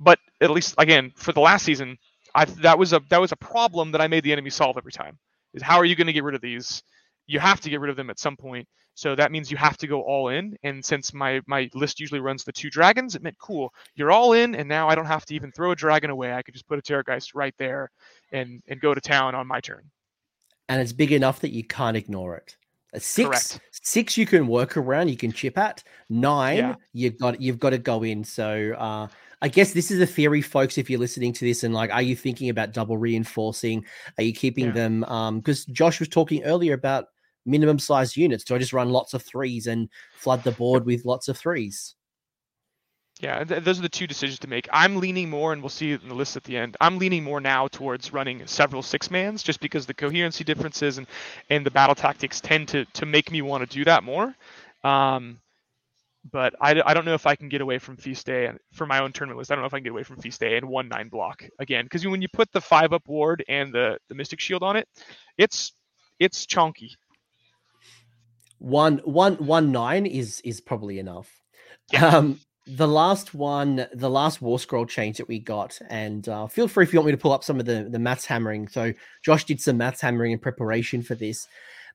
But 0.00 0.18
at 0.40 0.50
least 0.50 0.74
again 0.78 1.12
for 1.16 1.32
the 1.32 1.40
last 1.40 1.64
season, 1.64 1.98
I 2.34 2.46
that 2.46 2.78
was 2.78 2.92
a 2.92 3.00
that 3.10 3.20
was 3.20 3.32
a 3.32 3.36
problem 3.36 3.92
that 3.92 4.00
I 4.00 4.08
made 4.08 4.24
the 4.24 4.32
enemy 4.32 4.50
solve 4.50 4.76
every 4.76 4.92
time. 4.92 5.18
Is 5.54 5.62
how 5.62 5.76
are 5.78 5.84
you 5.84 5.96
going 5.96 6.08
to 6.08 6.12
get 6.12 6.24
rid 6.24 6.34
of 6.34 6.40
these? 6.40 6.82
You 7.28 7.38
have 7.38 7.60
to 7.60 7.70
get 7.70 7.78
rid 7.78 7.90
of 7.90 7.96
them 7.96 8.10
at 8.10 8.18
some 8.18 8.36
point. 8.36 8.66
So 8.94 9.14
that 9.14 9.30
means 9.30 9.48
you 9.48 9.56
have 9.56 9.76
to 9.76 9.86
go 9.86 10.02
all 10.02 10.30
in. 10.30 10.56
And 10.64 10.84
since 10.84 11.14
my 11.14 11.40
my 11.46 11.70
list 11.72 12.00
usually 12.00 12.18
runs 12.18 12.42
the 12.42 12.50
two 12.50 12.68
dragons, 12.68 13.14
it 13.14 13.22
meant 13.22 13.38
cool. 13.38 13.72
You're 13.94 14.10
all 14.10 14.32
in, 14.32 14.56
and 14.56 14.68
now 14.68 14.88
I 14.88 14.96
don't 14.96 15.06
have 15.06 15.24
to 15.26 15.34
even 15.36 15.52
throw 15.52 15.70
a 15.70 15.76
dragon 15.76 16.10
away. 16.10 16.32
I 16.32 16.42
could 16.42 16.54
just 16.54 16.66
put 16.66 16.80
a 16.80 16.82
Terrorgeist 16.82 17.30
right 17.32 17.54
there 17.58 17.92
and 18.32 18.60
and 18.66 18.80
go 18.80 18.94
to 18.94 19.00
town 19.00 19.36
on 19.36 19.46
my 19.46 19.60
turn. 19.60 19.88
And 20.68 20.82
it's 20.82 20.92
big 20.92 21.12
enough 21.12 21.38
that 21.42 21.52
you 21.52 21.62
can't 21.62 21.96
ignore 21.96 22.34
it. 22.36 22.56
A 22.92 22.98
six, 23.00 23.28
Correct. 23.28 23.60
six 23.70 24.16
you 24.16 24.26
can 24.26 24.48
work 24.48 24.76
around, 24.76 25.08
you 25.08 25.16
can 25.16 25.30
chip 25.30 25.58
at. 25.58 25.84
Nine, 26.08 26.56
yeah. 26.56 26.74
you've 26.92 27.18
got 27.18 27.40
you've 27.40 27.60
got 27.60 27.70
to 27.70 27.78
go 27.78 28.02
in. 28.02 28.24
So 28.24 28.74
uh, 28.76 29.06
I 29.40 29.48
guess 29.48 29.72
this 29.72 29.90
is 29.90 30.00
a 30.00 30.06
theory, 30.06 30.42
folks. 30.42 30.76
If 30.76 30.90
you're 30.90 30.98
listening 30.98 31.32
to 31.34 31.44
this 31.44 31.62
and 31.62 31.72
like, 31.72 31.92
are 31.92 32.02
you 32.02 32.16
thinking 32.16 32.48
about 32.48 32.72
double 32.72 32.98
reinforcing? 32.98 33.84
Are 34.16 34.24
you 34.24 34.32
keeping 34.32 34.66
yeah. 34.66 34.72
them? 34.72 35.04
Um, 35.04 35.38
because 35.38 35.66
Josh 35.66 36.00
was 36.00 36.08
talking 36.08 36.42
earlier 36.42 36.74
about 36.74 37.08
minimum 37.48 37.78
size 37.78 38.16
units? 38.16 38.44
Do 38.44 38.54
I 38.54 38.58
just 38.58 38.72
run 38.72 38.90
lots 38.90 39.14
of 39.14 39.22
threes 39.22 39.66
and 39.66 39.88
flood 40.14 40.44
the 40.44 40.52
board 40.52 40.84
with 40.84 41.04
lots 41.04 41.28
of 41.28 41.36
threes? 41.36 41.94
Yeah, 43.20 43.42
th- 43.42 43.64
those 43.64 43.78
are 43.78 43.82
the 43.82 43.88
two 43.88 44.06
decisions 44.06 44.38
to 44.40 44.48
make. 44.48 44.68
I'm 44.72 44.96
leaning 44.96 45.28
more, 45.28 45.52
and 45.52 45.60
we'll 45.60 45.70
see 45.70 45.92
in 45.92 46.08
the 46.08 46.14
list 46.14 46.36
at 46.36 46.44
the 46.44 46.56
end. 46.56 46.76
I'm 46.80 46.98
leaning 46.98 47.24
more 47.24 47.40
now 47.40 47.66
towards 47.66 48.12
running 48.12 48.46
several 48.46 48.82
six 48.82 49.10
mans, 49.10 49.42
just 49.42 49.60
because 49.60 49.86
the 49.86 49.94
coherency 49.94 50.44
differences 50.44 50.98
and 50.98 51.06
and 51.50 51.66
the 51.66 51.70
battle 51.70 51.96
tactics 51.96 52.40
tend 52.40 52.68
to 52.68 52.84
to 52.84 53.06
make 53.06 53.32
me 53.32 53.42
want 53.42 53.68
to 53.68 53.76
do 53.76 53.84
that 53.84 54.04
more. 54.04 54.34
Um, 54.84 55.40
but 56.30 56.54
I, 56.60 56.80
I 56.84 56.94
don't 56.94 57.04
know 57.04 57.14
if 57.14 57.26
I 57.26 57.34
can 57.34 57.48
get 57.48 57.60
away 57.60 57.78
from 57.78 57.96
feast 57.96 58.26
day 58.26 58.50
for 58.72 58.86
my 58.86 59.00
own 59.00 59.12
tournament 59.12 59.38
list. 59.38 59.50
I 59.50 59.54
don't 59.54 59.62
know 59.62 59.66
if 59.66 59.74
I 59.74 59.78
can 59.78 59.84
get 59.84 59.92
away 59.92 60.02
from 60.02 60.20
feast 60.20 60.40
day 60.40 60.56
and 60.56 60.68
one 60.68 60.88
nine 60.88 61.08
block 61.08 61.44
again 61.58 61.84
because 61.86 62.06
when 62.06 62.22
you 62.22 62.28
put 62.28 62.52
the 62.52 62.60
five 62.60 62.92
up 62.92 63.08
ward 63.08 63.44
and 63.48 63.72
the 63.72 63.98
the 64.08 64.14
mystic 64.14 64.38
shield 64.38 64.62
on 64.62 64.76
it, 64.76 64.86
it's 65.36 65.72
it's 66.20 66.46
chunky 66.46 66.94
one 68.58 68.98
one 68.98 69.34
one 69.36 69.72
nine 69.72 70.06
is 70.06 70.40
is 70.44 70.60
probably 70.60 70.98
enough. 70.98 71.30
Yeah. 71.92 72.08
Um, 72.08 72.40
the 72.66 72.88
last 72.88 73.32
one, 73.32 73.86
the 73.94 74.10
last 74.10 74.42
war 74.42 74.58
scroll 74.58 74.84
change 74.84 75.16
that 75.16 75.26
we 75.28 75.38
got, 75.38 75.78
and 75.88 76.28
uh, 76.28 76.46
feel 76.46 76.68
free 76.68 76.84
if 76.84 76.92
you 76.92 76.98
want 76.98 77.06
me 77.06 77.12
to 77.12 77.18
pull 77.18 77.32
up 77.32 77.42
some 77.42 77.58
of 77.58 77.64
the 77.66 77.88
the 77.90 77.98
maths 77.98 78.26
hammering. 78.26 78.68
So 78.68 78.92
Josh 79.22 79.44
did 79.44 79.60
some 79.60 79.78
maths 79.78 80.02
hammering 80.02 80.32
in 80.32 80.38
preparation 80.38 81.02
for 81.02 81.14
this, 81.14 81.48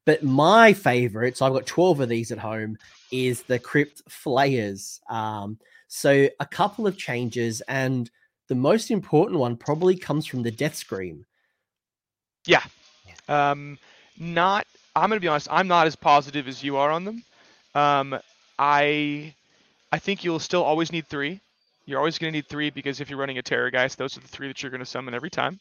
But 0.06 0.24
my 0.24 0.74
favorite, 0.74 1.38
so 1.38 1.46
I've 1.46 1.54
got 1.54 1.66
12 1.66 2.02
of 2.02 2.10
these 2.10 2.32
at 2.32 2.38
home, 2.38 2.78
is 3.12 3.44
the 3.44 3.60
Crypt 3.60 4.02
Flayers. 4.10 5.00
Um, 5.10 5.60
so 5.88 6.28
a 6.40 6.46
couple 6.46 6.88
of 6.88 6.98
changes, 6.98 7.62
and 7.68 8.10
the 8.48 8.56
most 8.56 8.92
important 8.92 9.40
one 9.40 9.56
probably 9.56 9.96
comes 9.96 10.26
from 10.26 10.44
the 10.44 10.52
Death 10.52 10.76
Scream. 10.76 11.26
Yeah. 12.46 12.64
Um, 13.30 13.78
not, 14.18 14.68
I'm 14.96 15.10
going 15.10 15.18
to 15.18 15.22
be 15.22 15.28
honest, 15.28 15.48
I'm 15.50 15.68
not 15.68 15.88
as 15.88 15.96
positive 15.96 16.48
as 16.48 16.64
you 16.64 16.78
are 16.78 16.92
on 16.92 17.04
them. 17.06 17.24
Um, 17.76 18.20
I, 18.60 19.34
I 19.92 20.00
think 20.00 20.24
you'll 20.24 20.40
still 20.40 20.64
always 20.64 20.92
need 20.92 21.08
three. 21.08 21.40
You're 21.86 22.00
always 22.00 22.18
going 22.18 22.32
to 22.32 22.38
need 22.38 22.48
three 22.48 22.70
because 22.70 23.02
if 23.02 23.10
you're 23.10 23.20
running 23.20 23.38
a 23.40 23.44
Terrorgeist, 23.44 23.98
those 23.98 24.18
are 24.18 24.22
the 24.22 24.28
three 24.28 24.48
that 24.48 24.62
you're 24.62 24.70
going 24.70 24.80
to 24.80 24.86
summon 24.86 25.14
every 25.14 25.30
time. 25.30 25.60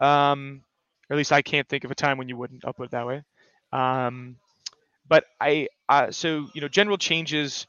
Um, 0.00 0.62
or 1.08 1.14
at 1.14 1.18
least 1.18 1.32
I 1.32 1.42
can't 1.42 1.68
think 1.68 1.84
of 1.84 1.90
a 1.90 1.94
time 1.94 2.18
when 2.18 2.28
you 2.28 2.36
wouldn't. 2.36 2.64
I'll 2.64 2.72
put 2.72 2.86
it 2.86 2.90
that 2.92 3.06
way. 3.06 3.22
Um, 3.72 4.36
but 5.08 5.24
I, 5.40 5.68
uh, 5.88 6.10
so 6.10 6.48
you 6.54 6.60
know, 6.60 6.68
general 6.68 6.96
changes. 6.96 7.66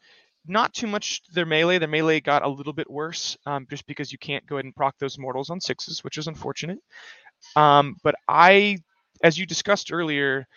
Not 0.47 0.73
too 0.73 0.87
much 0.87 1.21
their 1.33 1.45
melee. 1.45 1.77
Their 1.77 1.87
melee 1.87 2.19
got 2.19 2.43
a 2.43 2.47
little 2.49 2.73
bit 2.73 2.89
worse, 2.89 3.37
um, 3.45 3.67
just 3.69 3.85
because 3.85 4.11
you 4.11 4.17
can't 4.17 4.45
go 4.47 4.55
ahead 4.55 4.65
and 4.65 4.75
proc 4.75 4.97
those 4.97 5.19
mortals 5.19 5.51
on 5.51 5.61
sixes, 5.61 6.03
which 6.03 6.17
is 6.17 6.27
unfortunate. 6.27 6.79
Um, 7.55 7.97
but 8.03 8.15
I, 8.27 8.79
as 9.23 9.37
you 9.37 9.45
discussed 9.45 9.91
earlier, 9.91 10.47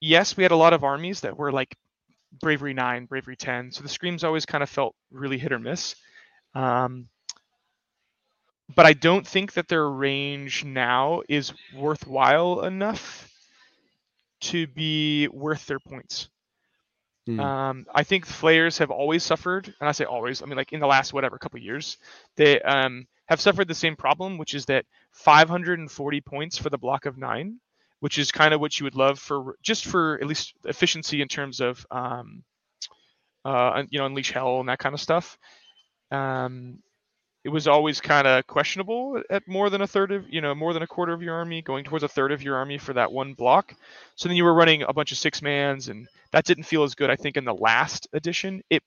yes, 0.00 0.36
we 0.36 0.42
had 0.42 0.52
a 0.52 0.56
lot 0.56 0.72
of 0.72 0.84
armies 0.84 1.20
that 1.20 1.36
were 1.36 1.52
like 1.52 1.76
bravery 2.40 2.74
nine, 2.74 3.06
bravery 3.06 3.36
ten. 3.36 3.70
So 3.72 3.82
the 3.82 3.88
screams 3.88 4.24
always 4.24 4.46
kind 4.46 4.62
of 4.62 4.70
felt 4.70 4.94
really 5.10 5.38
hit 5.38 5.52
or 5.52 5.58
miss. 5.58 5.94
Um, 6.54 7.08
but 8.74 8.86
I 8.86 8.92
don't 8.92 9.26
think 9.26 9.52
that 9.52 9.68
their 9.68 9.88
range 9.88 10.64
now 10.64 11.22
is 11.28 11.52
worthwhile 11.74 12.64
enough 12.64 13.30
to 14.40 14.66
be 14.66 15.28
worth 15.28 15.66
their 15.66 15.78
points. 15.78 16.28
Mm. 17.28 17.40
Um, 17.40 17.86
I 17.94 18.04
think 18.04 18.24
flayers 18.24 18.78
have 18.78 18.90
always 18.90 19.22
suffered, 19.24 19.72
and 19.80 19.88
I 19.88 19.92
say 19.92 20.04
always, 20.04 20.42
I 20.42 20.46
mean 20.46 20.56
like 20.56 20.72
in 20.72 20.80
the 20.80 20.86
last 20.86 21.12
whatever 21.12 21.38
couple 21.38 21.58
years, 21.60 21.96
they 22.36 22.60
um, 22.62 23.06
have 23.26 23.40
suffered 23.40 23.68
the 23.68 23.74
same 23.74 23.96
problem, 23.96 24.38
which 24.38 24.54
is 24.54 24.66
that 24.66 24.84
540 25.12 26.20
points 26.20 26.58
for 26.58 26.70
the 26.70 26.78
block 26.78 27.06
of 27.06 27.18
nine, 27.18 27.58
which 28.00 28.18
is 28.18 28.32
kind 28.32 28.52
of 28.54 28.60
what 28.60 28.78
you 28.78 28.84
would 28.84 28.94
love 28.94 29.18
for 29.18 29.56
just 29.62 29.86
for 29.86 30.18
at 30.20 30.26
least 30.26 30.54
efficiency 30.64 31.22
in 31.22 31.28
terms 31.28 31.60
of 31.60 31.86
um, 31.90 32.42
uh, 33.44 33.82
you 33.90 33.98
know 33.98 34.06
unleash 34.06 34.32
hell 34.32 34.60
and 34.60 34.68
that 34.68 34.78
kind 34.78 34.94
of 34.94 35.00
stuff. 35.00 35.38
Um, 36.10 36.78
it 37.44 37.52
was 37.52 37.68
always 37.68 38.00
kind 38.00 38.26
of 38.26 38.44
questionable 38.48 39.22
at 39.30 39.46
more 39.46 39.70
than 39.70 39.80
a 39.80 39.86
third 39.86 40.10
of 40.10 40.28
you 40.28 40.40
know 40.40 40.52
more 40.52 40.72
than 40.72 40.82
a 40.82 40.86
quarter 40.86 41.12
of 41.12 41.22
your 41.22 41.36
army 41.36 41.62
going 41.62 41.84
towards 41.84 42.02
a 42.02 42.08
third 42.08 42.32
of 42.32 42.42
your 42.42 42.56
army 42.56 42.76
for 42.76 42.92
that 42.92 43.12
one 43.12 43.34
block. 43.34 43.72
So 44.16 44.28
then 44.28 44.36
you 44.36 44.42
were 44.42 44.52
running 44.52 44.82
a 44.82 44.92
bunch 44.92 45.12
of 45.12 45.18
six 45.18 45.40
mans 45.40 45.88
and 45.88 46.08
that 46.32 46.44
didn't 46.44 46.64
feel 46.64 46.82
as 46.82 46.96
good 46.96 47.08
i 47.08 47.14
think 47.14 47.36
in 47.36 47.44
the 47.44 47.54
last 47.54 48.08
edition. 48.12 48.62
It 48.68 48.82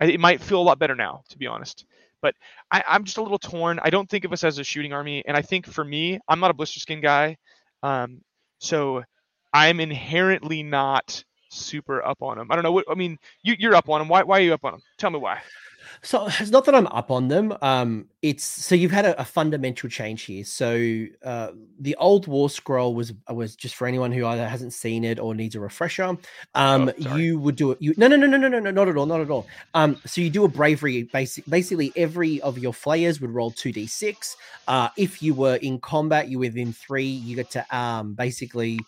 it 0.00 0.20
might 0.20 0.40
feel 0.40 0.60
a 0.60 0.62
lot 0.62 0.78
better 0.78 0.94
now 0.94 1.24
to 1.30 1.38
be 1.38 1.48
honest. 1.48 1.84
But 2.20 2.36
I, 2.70 2.84
i'm 2.86 3.02
just 3.02 3.18
a 3.18 3.22
little 3.22 3.38
torn. 3.38 3.80
I 3.82 3.90
don't 3.90 4.08
think 4.08 4.24
of 4.24 4.32
us 4.32 4.44
as 4.44 4.60
a 4.60 4.64
shooting 4.64 4.92
army 4.92 5.24
and 5.26 5.36
i 5.36 5.42
think 5.42 5.66
for 5.66 5.84
me 5.84 6.20
i'm 6.28 6.38
not 6.38 6.52
a 6.52 6.54
blister 6.54 6.78
skin 6.78 7.00
guy 7.00 7.36
um, 7.82 8.20
so 8.58 9.02
i'm 9.52 9.80
inherently 9.80 10.62
not 10.62 11.24
super 11.50 12.04
up 12.04 12.22
on 12.22 12.38
them 12.38 12.48
i 12.50 12.54
don't 12.54 12.64
know 12.64 12.72
what 12.72 12.84
i 12.90 12.94
mean 12.94 13.18
you, 13.42 13.54
you're 13.58 13.74
up 13.74 13.88
on 13.88 14.00
them 14.00 14.08
why, 14.08 14.22
why 14.22 14.38
are 14.38 14.42
you 14.42 14.54
up 14.54 14.64
on 14.64 14.72
them 14.72 14.82
tell 14.98 15.10
me 15.10 15.18
why 15.18 15.40
so 16.00 16.26
it's 16.26 16.50
not 16.50 16.64
that 16.64 16.74
I'm 16.74 16.86
up 16.88 17.10
on 17.10 17.28
them. 17.28 17.56
Um, 17.60 18.06
it's 18.22 18.44
so 18.44 18.74
you've 18.74 18.92
had 18.92 19.04
a, 19.04 19.20
a 19.20 19.24
fundamental 19.24 19.88
change 19.88 20.22
here. 20.22 20.44
So 20.44 21.06
uh, 21.24 21.50
the 21.78 21.96
old 21.96 22.26
War 22.26 22.48
Scroll 22.48 22.94
was 22.94 23.12
was 23.28 23.56
just 23.56 23.74
for 23.74 23.86
anyone 23.86 24.12
who 24.12 24.24
either 24.26 24.48
hasn't 24.48 24.72
seen 24.72 25.04
it 25.04 25.18
or 25.18 25.34
needs 25.34 25.54
a 25.54 25.60
refresher. 25.60 26.16
Um, 26.54 26.90
oh, 27.06 27.16
you 27.16 27.38
would 27.38 27.56
do 27.56 27.72
it. 27.72 27.78
You 27.80 27.94
no 27.96 28.08
no 28.08 28.16
no 28.16 28.26
no 28.26 28.36
no 28.36 28.48
no 28.48 28.58
no 28.58 28.70
not 28.70 28.88
at 28.88 28.96
all 28.96 29.06
not 29.06 29.20
at 29.20 29.30
all. 29.30 29.46
Um, 29.74 30.00
so 30.06 30.20
you 30.20 30.30
do 30.30 30.44
a 30.44 30.48
bravery. 30.48 31.02
Basic, 31.04 31.44
basically, 31.46 31.92
every 31.96 32.40
of 32.42 32.58
your 32.58 32.72
flayers 32.72 33.20
would 33.20 33.30
roll 33.30 33.50
two 33.50 33.72
d 33.72 33.86
six. 33.86 34.36
Uh, 34.68 34.88
if 34.96 35.22
you 35.22 35.34
were 35.34 35.56
in 35.56 35.78
combat, 35.80 36.28
you 36.28 36.38
within 36.38 36.72
three. 36.72 37.04
You 37.04 37.36
get 37.36 37.50
to 37.50 37.76
um 37.76 38.14
basically 38.14 38.78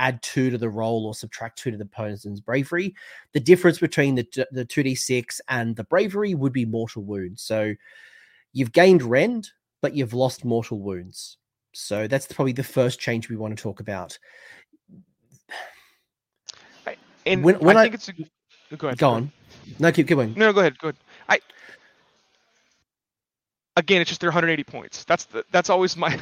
add 0.00 0.20
two 0.22 0.50
to 0.50 0.58
the 0.58 0.68
roll 0.68 1.06
or 1.06 1.14
subtract 1.14 1.58
two 1.58 1.70
to 1.70 1.76
the 1.76 1.84
opponent's 1.84 2.40
bravery. 2.40 2.94
The 3.32 3.40
difference 3.40 3.78
between 3.78 4.16
the 4.16 4.46
the 4.50 4.64
two 4.64 4.82
d 4.82 4.96
six 4.96 5.40
and 5.48 5.76
the 5.76 5.84
bravery 5.84 6.34
would 6.34 6.52
be 6.52 6.64
mortal 6.64 7.04
wounds. 7.04 7.42
So 7.42 7.74
you've 8.52 8.72
gained 8.72 9.02
rend, 9.02 9.50
but 9.80 9.94
you've 9.94 10.14
lost 10.14 10.44
mortal 10.44 10.80
wounds. 10.80 11.36
So 11.72 12.08
that's 12.08 12.26
probably 12.26 12.52
the 12.52 12.64
first 12.64 12.98
change 12.98 13.28
we 13.28 13.36
want 13.36 13.56
to 13.56 13.62
talk 13.62 13.78
about. 13.78 14.18
and 17.26 17.44
when, 17.44 17.60
when 17.60 17.76
I, 17.76 17.80
I 17.80 17.84
think 17.84 17.94
it's 17.94 18.08
a, 18.08 18.76
go 18.76 18.88
ahead. 18.88 18.98
Go 18.98 19.10
on. 19.10 19.30
No, 19.78 19.92
keep 19.92 20.08
going. 20.08 20.34
No, 20.34 20.52
go 20.52 20.60
ahead. 20.60 20.78
Go 20.78 20.88
ahead. 20.88 20.96
I 21.28 21.40
again, 23.76 24.00
it's 24.00 24.08
just 24.08 24.20
their 24.20 24.30
180 24.30 24.64
points. 24.64 25.04
That's 25.04 25.26
the, 25.26 25.44
that's 25.52 25.70
always 25.70 25.96
my. 25.96 26.18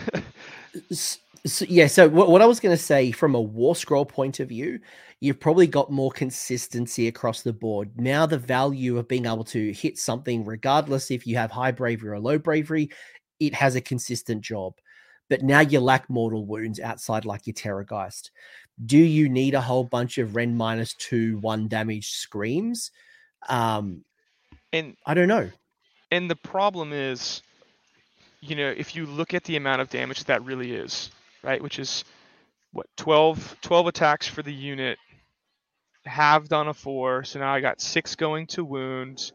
So, 1.47 1.65
yeah, 1.69 1.87
so 1.87 2.09
what, 2.09 2.31
what 2.31 2.43
I 2.43 2.47
was 2.47 2.61
going 2.61 2.77
to 2.77 2.83
say 2.83 3.13
from 3.13 3.35
a 3.35 3.41
War 3.41 3.77
Scroll 3.77 4.05
point 4.05 4.41
of 4.41 4.49
view, 4.49 4.81
you've 5.21 5.41
probably 5.41 5.67
got 5.67 5.91
more 5.91 6.11
consistency 6.11 7.09
across 7.09 7.43
the 7.43 7.53
board. 7.53 7.91
Now, 7.97 8.27
the 8.27 8.39
value 8.39 8.99
of 8.99 9.09
being 9.09 9.27
able 9.27 9.45
to 9.45 9.73
hit 9.73 9.99
something, 9.99 10.45
regardless 10.45 11.11
if 11.11 11.27
you 11.27 11.37
have 11.37 11.51
high 11.51 11.73
bravery 11.73 12.11
or 12.11 12.21
low 12.21 12.39
bravery, 12.39 12.91
it 13.41 13.55
has 13.55 13.77
a 13.77 13.81
consistent 13.81 14.43
job. 14.43 14.75
But 15.31 15.43
now 15.43 15.61
you 15.61 15.81
lack 15.81 16.09
mortal 16.09 16.45
wounds 16.47 16.81
outside, 16.81 17.25
like 17.25 17.47
your 17.47 17.55
Terrorgeist. 17.55 18.31
Do 18.85 18.99
you 18.99 19.29
need 19.29 19.55
a 19.55 19.61
whole 19.61 19.85
bunch 19.85 20.19
of 20.19 20.37
rend 20.37 20.57
minus 20.57 20.95
two, 20.95 21.39
one 21.39 21.69
damage 21.69 22.11
screams? 22.11 22.91
Um, 23.49 24.05
and 24.73 24.97
I 25.07 25.15
don't 25.15 25.29
know. 25.29 25.51
And 26.11 26.31
the 26.31 26.37
problem 26.37 26.93
is, 26.93 27.43
you 28.41 28.57
know, 28.57 28.71
if 28.77 28.97
you 28.97 29.05
look 29.05 29.35
at 29.35 29.45
the 29.45 29.57
amount 29.57 29.83
of 29.83 29.91
damage 29.91 30.25
that 30.25 30.43
really 30.45 30.75
is, 30.75 31.11
right? 31.43 31.63
Which 31.63 31.79
is 31.79 32.05
what 32.73 32.87
12, 32.97 33.57
12 33.63 33.87
attacks 33.87 34.27
for 34.27 34.43
the 34.43 34.53
unit, 34.53 34.99
halved 36.05 36.53
on 36.53 36.69
a 36.69 36.75
four. 36.75 37.25
So 37.25 37.39
now 37.39 37.53
I 37.53 37.61
got 37.61 37.81
six 37.81 38.15
going 38.15 38.47
to 38.49 38.65
wounds. 38.65 39.33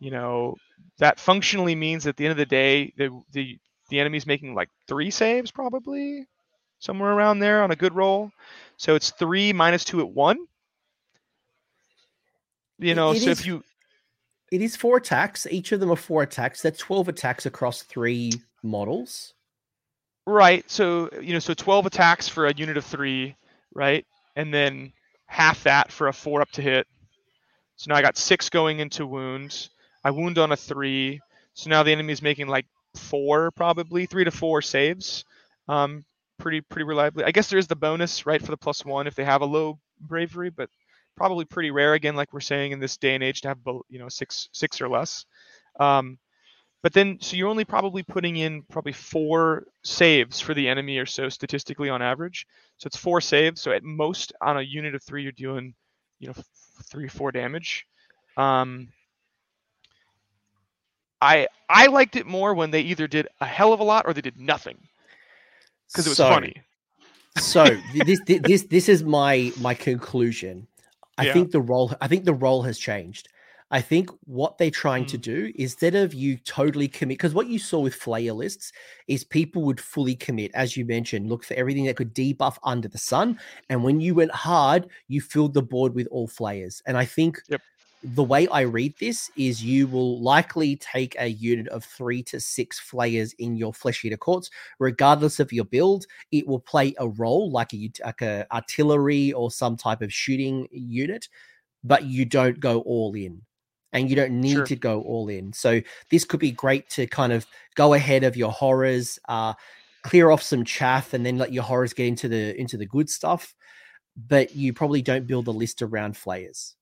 You 0.00 0.10
know, 0.10 0.56
that 0.98 1.18
functionally 1.20 1.74
means 1.74 2.06
at 2.06 2.16
the 2.16 2.24
end 2.24 2.32
of 2.32 2.36
the 2.36 2.46
day, 2.46 2.92
the 2.96 3.22
the 3.32 3.58
the 3.90 4.00
enemy's 4.00 4.26
making 4.26 4.54
like 4.54 4.70
three 4.88 5.10
saves 5.10 5.50
probably, 5.50 6.26
somewhere 6.78 7.12
around 7.12 7.38
there 7.38 7.62
on 7.62 7.70
a 7.70 7.76
good 7.76 7.94
roll. 7.94 8.30
So 8.76 8.94
it's 8.94 9.10
three 9.10 9.52
minus 9.52 9.84
two 9.84 10.00
at 10.00 10.08
one. 10.08 10.38
You 12.78 12.94
know, 12.94 13.12
it, 13.12 13.20
so 13.20 13.30
is, 13.30 13.40
if 13.40 13.46
you 13.46 13.62
it 14.50 14.60
is 14.60 14.76
four 14.76 14.98
attacks. 14.98 15.46
Each 15.50 15.72
of 15.72 15.80
them 15.80 15.90
are 15.90 15.96
four 15.96 16.22
attacks. 16.22 16.62
That's 16.62 16.78
twelve 16.78 17.08
attacks 17.08 17.46
across 17.46 17.82
three 17.82 18.32
models. 18.62 19.34
Right. 20.26 20.68
So 20.70 21.10
you 21.20 21.34
know, 21.34 21.38
so 21.38 21.54
twelve 21.54 21.86
attacks 21.86 22.28
for 22.28 22.46
a 22.46 22.54
unit 22.54 22.76
of 22.76 22.84
three, 22.84 23.36
right? 23.74 24.06
And 24.36 24.52
then 24.52 24.92
half 25.26 25.64
that 25.64 25.92
for 25.92 26.08
a 26.08 26.12
four 26.12 26.40
up 26.40 26.50
to 26.52 26.62
hit. 26.62 26.86
So 27.76 27.90
now 27.90 27.96
I 27.96 28.02
got 28.02 28.16
six 28.16 28.48
going 28.48 28.80
into 28.80 29.06
wounds. 29.06 29.70
I 30.02 30.10
wound 30.10 30.38
on 30.38 30.52
a 30.52 30.56
three. 30.56 31.20
So 31.54 31.70
now 31.70 31.82
the 31.82 31.92
enemy 31.92 32.12
is 32.12 32.22
making 32.22 32.48
like 32.48 32.66
four, 32.94 33.50
probably 33.50 34.06
three 34.06 34.24
to 34.24 34.30
four 34.30 34.62
saves. 34.62 35.24
Um, 35.68 36.04
pretty 36.38 36.60
pretty 36.60 36.84
reliably. 36.84 37.24
I 37.24 37.30
guess 37.30 37.48
there 37.48 37.58
is 37.58 37.66
the 37.66 37.76
bonus, 37.76 38.26
right, 38.26 38.40
for 38.40 38.50
the 38.50 38.56
plus 38.56 38.84
one 38.84 39.06
if 39.06 39.14
they 39.14 39.24
have 39.24 39.42
a 39.42 39.46
low 39.46 39.78
bravery, 40.00 40.50
but 40.50 40.70
probably 41.16 41.44
pretty 41.44 41.70
rare 41.70 41.94
again, 41.94 42.16
like 42.16 42.32
we're 42.32 42.40
saying 42.40 42.72
in 42.72 42.80
this 42.80 42.96
day 42.96 43.14
and 43.14 43.22
age 43.22 43.42
to 43.42 43.48
have 43.48 43.58
you 43.88 43.98
know 43.98 44.08
six 44.08 44.48
six 44.52 44.80
or 44.80 44.88
less. 44.88 45.26
Um, 45.78 46.18
but 46.84 46.92
then, 46.92 47.16
so 47.18 47.34
you're 47.34 47.48
only 47.48 47.64
probably 47.64 48.02
putting 48.02 48.36
in 48.36 48.60
probably 48.60 48.92
four 48.92 49.64
saves 49.84 50.38
for 50.38 50.52
the 50.52 50.68
enemy 50.68 50.98
or 50.98 51.06
so 51.06 51.30
statistically 51.30 51.88
on 51.88 52.02
average. 52.02 52.46
So 52.76 52.88
it's 52.88 52.96
four 52.98 53.22
saves. 53.22 53.62
So 53.62 53.72
at 53.72 53.82
most 53.82 54.34
on 54.42 54.58
a 54.58 54.60
unit 54.60 54.94
of 54.94 55.02
three, 55.02 55.22
you're 55.22 55.32
doing, 55.32 55.72
you 56.18 56.26
know, 56.26 56.34
three, 56.82 57.08
four 57.08 57.32
damage. 57.32 57.86
Um, 58.36 58.88
I 61.22 61.48
I 61.70 61.86
liked 61.86 62.16
it 62.16 62.26
more 62.26 62.52
when 62.52 62.70
they 62.70 62.82
either 62.82 63.06
did 63.08 63.28
a 63.40 63.46
hell 63.46 63.72
of 63.72 63.80
a 63.80 63.84
lot 63.84 64.04
or 64.06 64.12
they 64.12 64.20
did 64.20 64.38
nothing 64.38 64.76
because 65.88 66.06
it 66.06 66.10
was 66.10 66.18
so, 66.18 66.28
funny. 66.28 66.54
so 67.38 67.64
this 68.04 68.20
this 68.26 68.64
this 68.64 68.88
is 68.90 69.02
my 69.02 69.50
my 69.58 69.72
conclusion. 69.72 70.66
I 71.16 71.24
yeah. 71.26 71.32
think 71.32 71.50
the 71.50 71.62
role 71.62 71.94
I 72.02 72.08
think 72.08 72.26
the 72.26 72.34
role 72.34 72.60
has 72.60 72.78
changed. 72.78 73.30
I 73.74 73.80
think 73.80 74.08
what 74.24 74.56
they're 74.56 74.70
trying 74.70 75.04
mm. 75.04 75.08
to 75.08 75.18
do 75.18 75.52
instead 75.56 75.96
of 75.96 76.14
you 76.14 76.36
totally 76.36 76.86
commit, 76.86 77.18
because 77.18 77.34
what 77.34 77.48
you 77.48 77.58
saw 77.58 77.80
with 77.80 77.98
flayer 77.98 78.32
lists 78.32 78.72
is 79.08 79.24
people 79.24 79.64
would 79.64 79.80
fully 79.80 80.14
commit, 80.14 80.52
as 80.54 80.76
you 80.76 80.84
mentioned, 80.84 81.28
look 81.28 81.42
for 81.42 81.54
everything 81.54 81.86
that 81.86 81.96
could 81.96 82.14
debuff 82.14 82.56
under 82.62 82.86
the 82.86 82.98
sun. 82.98 83.36
And 83.70 83.82
when 83.82 84.00
you 84.00 84.14
went 84.14 84.30
hard, 84.30 84.86
you 85.08 85.20
filled 85.20 85.54
the 85.54 85.62
board 85.62 85.92
with 85.92 86.06
all 86.12 86.28
flayers. 86.28 86.82
And 86.86 86.96
I 86.96 87.04
think 87.04 87.42
yep. 87.48 87.60
the 88.04 88.22
way 88.22 88.46
I 88.46 88.60
read 88.60 88.94
this 89.00 89.28
is 89.36 89.64
you 89.64 89.88
will 89.88 90.22
likely 90.22 90.76
take 90.76 91.16
a 91.18 91.26
unit 91.26 91.66
of 91.66 91.84
three 91.84 92.22
to 92.30 92.38
six 92.38 92.78
flayers 92.78 93.32
in 93.40 93.56
your 93.56 93.74
flesh 93.74 94.04
eater 94.04 94.16
courts, 94.16 94.50
regardless 94.78 95.40
of 95.40 95.52
your 95.52 95.64
build. 95.64 96.06
It 96.30 96.46
will 96.46 96.60
play 96.60 96.94
a 96.98 97.08
role 97.08 97.50
like 97.50 97.74
a 97.74 97.90
like 98.04 98.22
a 98.22 98.46
artillery 98.52 99.32
or 99.32 99.50
some 99.50 99.76
type 99.76 100.00
of 100.00 100.12
shooting 100.12 100.68
unit, 100.70 101.28
but 101.82 102.04
you 102.04 102.24
don't 102.24 102.60
go 102.60 102.82
all 102.82 103.14
in, 103.14 103.42
and 103.94 104.10
you 104.10 104.16
don't 104.16 104.32
need 104.32 104.54
sure. 104.54 104.66
to 104.66 104.76
go 104.76 105.00
all 105.02 105.28
in. 105.28 105.52
So 105.52 105.80
this 106.10 106.24
could 106.24 106.40
be 106.40 106.50
great 106.50 106.90
to 106.90 107.06
kind 107.06 107.32
of 107.32 107.46
go 107.76 107.94
ahead 107.94 108.24
of 108.24 108.36
your 108.36 108.50
horrors, 108.50 109.18
uh, 109.28 109.54
clear 110.02 110.30
off 110.30 110.42
some 110.42 110.64
chaff, 110.64 111.14
and 111.14 111.24
then 111.24 111.38
let 111.38 111.52
your 111.52 111.62
horrors 111.62 111.94
get 111.94 112.08
into 112.08 112.28
the 112.28 112.60
into 112.60 112.76
the 112.76 112.86
good 112.86 113.08
stuff. 113.08 113.54
But 114.16 114.54
you 114.54 114.72
probably 114.72 115.00
don't 115.00 115.26
build 115.26 115.46
a 115.46 115.52
list 115.52 115.80
around 115.80 116.16
flayers. 116.16 116.74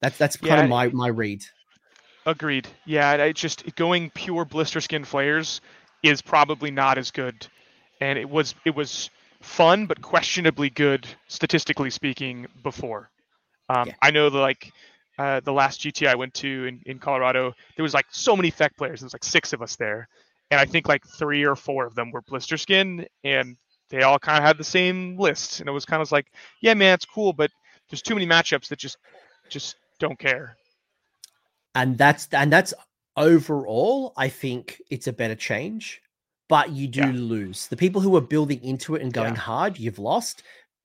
That's 0.00 0.16
that's 0.16 0.36
kind 0.36 0.52
yeah, 0.52 0.62
of 0.62 0.70
my 0.70 0.88
my 0.88 1.08
read. 1.08 1.42
Agreed. 2.24 2.68
Yeah, 2.86 3.10
I 3.10 3.32
just 3.32 3.74
going 3.74 4.10
pure 4.10 4.44
blister 4.44 4.80
skin 4.80 5.04
flayers 5.04 5.60
is 6.04 6.22
probably 6.22 6.70
not 6.70 6.96
as 6.96 7.10
good, 7.10 7.46
and 8.00 8.18
it 8.18 8.30
was 8.30 8.54
it 8.64 8.74
was 8.74 9.10
fun 9.40 9.86
but 9.86 10.00
questionably 10.00 10.70
good 10.70 11.06
statistically 11.26 11.90
speaking 11.90 12.46
before. 12.62 13.10
Um, 13.68 13.88
yeah. 13.88 13.94
I 14.00 14.12
know 14.12 14.30
the 14.30 14.38
like 14.38 14.72
uh, 15.18 15.40
the 15.40 15.52
last 15.52 15.80
GT 15.80 16.06
I 16.06 16.14
went 16.14 16.34
to 16.34 16.66
in, 16.66 16.80
in 16.86 16.98
Colorado, 16.98 17.52
there 17.76 17.82
was 17.82 17.94
like 17.94 18.06
so 18.10 18.36
many 18.36 18.50
Fect 18.50 18.76
players. 18.76 19.00
There 19.00 19.06
was 19.06 19.12
like 19.12 19.24
six 19.24 19.52
of 19.52 19.62
us 19.62 19.76
there, 19.76 20.08
and 20.50 20.60
I 20.60 20.64
think 20.64 20.88
like 20.88 21.04
three 21.06 21.44
or 21.44 21.56
four 21.56 21.86
of 21.86 21.94
them 21.94 22.10
were 22.10 22.22
blister 22.22 22.56
skin, 22.56 23.06
and 23.24 23.56
they 23.90 24.02
all 24.02 24.18
kind 24.18 24.38
of 24.38 24.44
had 24.44 24.58
the 24.58 24.64
same 24.64 25.18
list, 25.18 25.60
and 25.60 25.68
it 25.68 25.72
was 25.72 25.84
kind 25.84 26.02
of 26.02 26.10
like, 26.12 26.26
yeah, 26.60 26.74
man, 26.74 26.94
it's 26.94 27.04
cool, 27.04 27.32
but 27.32 27.50
there's 27.90 28.02
too 28.02 28.14
many 28.14 28.26
matchups 28.26 28.68
that 28.68 28.78
just 28.78 28.96
just 29.50 29.76
don't 29.98 30.18
care. 30.18 30.56
And 31.74 31.96
that's 31.98 32.26
and 32.32 32.52
that's 32.52 32.74
overall, 33.16 34.12
I 34.16 34.28
think 34.28 34.80
it's 34.90 35.06
a 35.06 35.12
better 35.12 35.34
change. 35.34 36.00
But 36.48 36.70
you 36.70 36.86
do 36.86 37.00
yeah. 37.00 37.12
lose. 37.12 37.68
The 37.68 37.76
people 37.76 38.02
who 38.02 38.14
are 38.16 38.20
building 38.20 38.62
into 38.62 38.94
it 38.94 39.00
and 39.00 39.12
going 39.12 39.34
yeah. 39.34 39.40
hard, 39.40 39.78
you've 39.78 39.98
lost. 39.98 40.42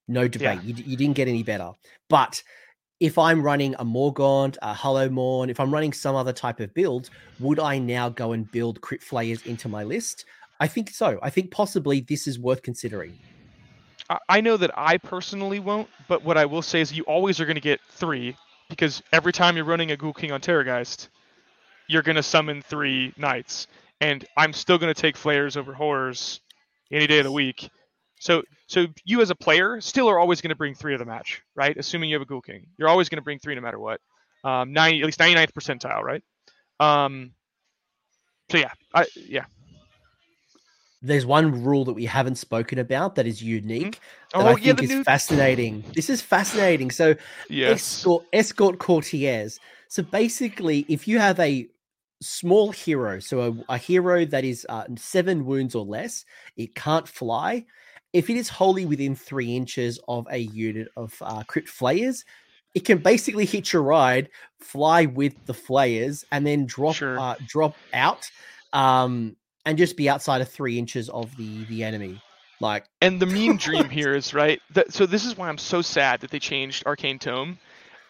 No 0.08 0.28
debate. 0.28 0.60
Yeah. 0.64 0.76
You, 0.76 0.84
you 0.86 0.96
didn't 0.96 1.16
get 1.16 1.28
any 1.28 1.44
better. 1.44 1.72
But 2.10 2.42
if 3.00 3.18
I'm 3.18 3.42
running 3.42 3.76
a 3.76 3.86
Morgaunt, 3.86 4.58
a 4.62 4.74
Hollowmourne, 4.74 5.50
if 5.50 5.60
I'm 5.60 5.74
running 5.74 5.94
some 5.94 6.16
other 6.16 6.34
type 6.34 6.60
of 6.60 6.74
build, 6.74 7.10
would 7.40 7.60
I 7.60 7.78
now 7.78 8.10
go 8.10 8.32
and 8.32 8.52
build 8.52 8.82
crypt 8.82 9.04
flayers 9.04 9.46
into 9.46 9.70
my 9.70 9.84
list? 9.84 10.26
I 10.60 10.68
think 10.68 10.90
so. 10.90 11.20
I 11.22 11.30
think 11.30 11.52
possibly 11.52 12.02
this 12.02 12.28
is 12.28 12.40
worth 12.40 12.64
considering. 12.64 13.18
I 14.30 14.42
know 14.42 14.58
that 14.58 14.72
I 14.76 14.98
personally 14.98 15.60
won't, 15.60 15.90
but 16.08 16.24
what 16.24 16.38
I 16.38 16.46
will 16.46 16.62
say 16.62 16.82
is 16.82 16.94
you 16.94 17.04
always 17.04 17.40
are 17.40 17.46
going 17.46 17.56
to 17.56 17.62
get 17.62 17.82
three 17.90 18.36
because 18.70 19.02
every 19.12 19.32
time 19.32 19.56
you're 19.56 19.66
running 19.66 19.92
a 19.92 19.98
Ghoul 19.98 20.14
King 20.14 20.32
on 20.32 20.42
Terrorgeist, 20.42 21.10
you're 21.88 22.02
gonna 22.02 22.24
summon 22.24 22.62
three 22.62 23.14
knights, 23.18 23.68
and 24.02 24.26
I'm 24.36 24.54
still 24.54 24.78
gonna 24.78 24.94
take 24.94 25.16
flayers 25.16 25.58
over 25.58 25.74
horrors 25.74 26.42
any 26.92 27.08
day 27.08 27.20
of 27.20 27.24
the 27.24 27.32
week. 27.32 27.70
So, 28.20 28.44
so 28.68 28.88
you 29.06 29.22
as 29.22 29.30
a 29.30 29.36
player 29.36 29.80
still 29.82 30.10
are 30.10 30.20
always 30.20 30.42
going 30.42 30.50
to 30.50 30.56
bring 30.56 30.74
three 30.74 30.94
of 30.94 31.00
the 31.00 31.06
match, 31.06 31.42
right? 31.56 31.76
Assuming 31.78 32.10
you 32.10 32.16
have 32.16 32.24
a 32.24 32.26
Ghoul 32.26 32.42
King, 32.42 32.68
you're 32.78 32.90
always 32.90 33.10
going 33.10 33.18
to 33.18 33.24
bring 33.24 33.40
three 33.40 33.56
no 33.56 33.62
matter 33.62 33.80
what. 33.80 34.02
Um, 34.44 34.74
90, 34.74 35.02
at 35.02 35.06
least 35.06 35.20
99th 35.20 35.52
percentile, 35.52 36.02
right? 36.02 36.24
Um, 36.80 37.32
so 38.50 38.58
yeah, 38.58 38.72
I, 38.94 39.06
yeah, 39.16 39.46
there's 41.02 41.26
one 41.26 41.64
rule 41.64 41.86
that 41.86 41.94
we 41.94 42.06
haven't 42.06 42.38
spoken 42.38 42.80
about 42.80 43.16
that 43.16 43.28
is 43.28 43.42
unique 43.42 44.00
mm-hmm. 44.34 44.40
that 44.40 44.48
oh, 44.48 44.52
I 44.52 44.56
think 44.56 44.84
is 44.84 44.90
new... 44.90 45.04
fascinating. 45.04 45.84
This 45.94 46.10
is 46.10 46.22
fascinating. 46.22 46.92
So 46.92 47.16
yes. 47.50 47.72
escort 47.72 48.26
escort 48.34 48.80
courtiers. 48.80 49.60
So 49.90 50.04
basically, 50.04 50.86
if 50.90 51.08
you 51.08 51.20
have 51.20 51.40
a 51.40 51.68
small 52.22 52.72
hero, 52.72 53.20
so 53.20 53.64
a, 53.70 53.74
a 53.74 53.78
hero 53.78 54.26
that 54.26 54.44
is 54.44 54.66
uh, 54.70 54.86
seven 54.98 55.46
wounds 55.46 55.76
or 55.76 55.86
less, 55.86 56.26
it 56.56 56.74
can't 56.76 57.08
fly. 57.08 57.66
If 58.14 58.30
it 58.30 58.38
is 58.38 58.50
wholly 58.50 58.86
within 58.86 59.16
three 59.16 59.56
inches 59.56 60.00
of 60.08 60.28
a 60.32 60.38
unit 60.38 60.88
of 60.96 61.14
uh, 61.22 61.44
crypt 61.44 61.70
flayers, 61.70 62.26
it 62.74 62.86
can 62.86 63.00
basically 63.00 63.46
hitch 63.46 63.74
a 63.74 63.80
ride, 63.80 64.30
fly 64.60 65.06
with 65.06 65.34
the 65.46 65.54
flayers, 65.54 66.26
and 66.32 66.46
then 66.46 66.66
drop 66.66 66.96
sure. 66.96 67.20
uh, 67.20 67.36
drop 67.48 67.76
out. 67.94 68.30
Um, 68.74 69.36
and 69.68 69.78
just 69.78 69.98
be 69.98 70.08
outside 70.08 70.40
of 70.40 70.50
three 70.50 70.80
inches 70.80 71.10
of 71.10 71.36
the 71.36 71.66
the 71.66 71.84
enemy. 71.84 72.22
Like, 72.60 72.86
and 73.02 73.20
the 73.20 73.26
mean 73.26 73.58
dream 73.66 73.90
here 73.90 74.16
is 74.16 74.34
right. 74.34 74.62
That, 74.74 74.94
so 74.94 75.06
this 75.06 75.26
is 75.26 75.38
why 75.38 75.50
I'm 75.50 75.58
so 75.58 75.82
sad 75.82 76.22
that 76.22 76.32
they 76.32 76.40
changed 76.40 76.86
Arcane 76.88 77.20
Tome. 77.20 77.60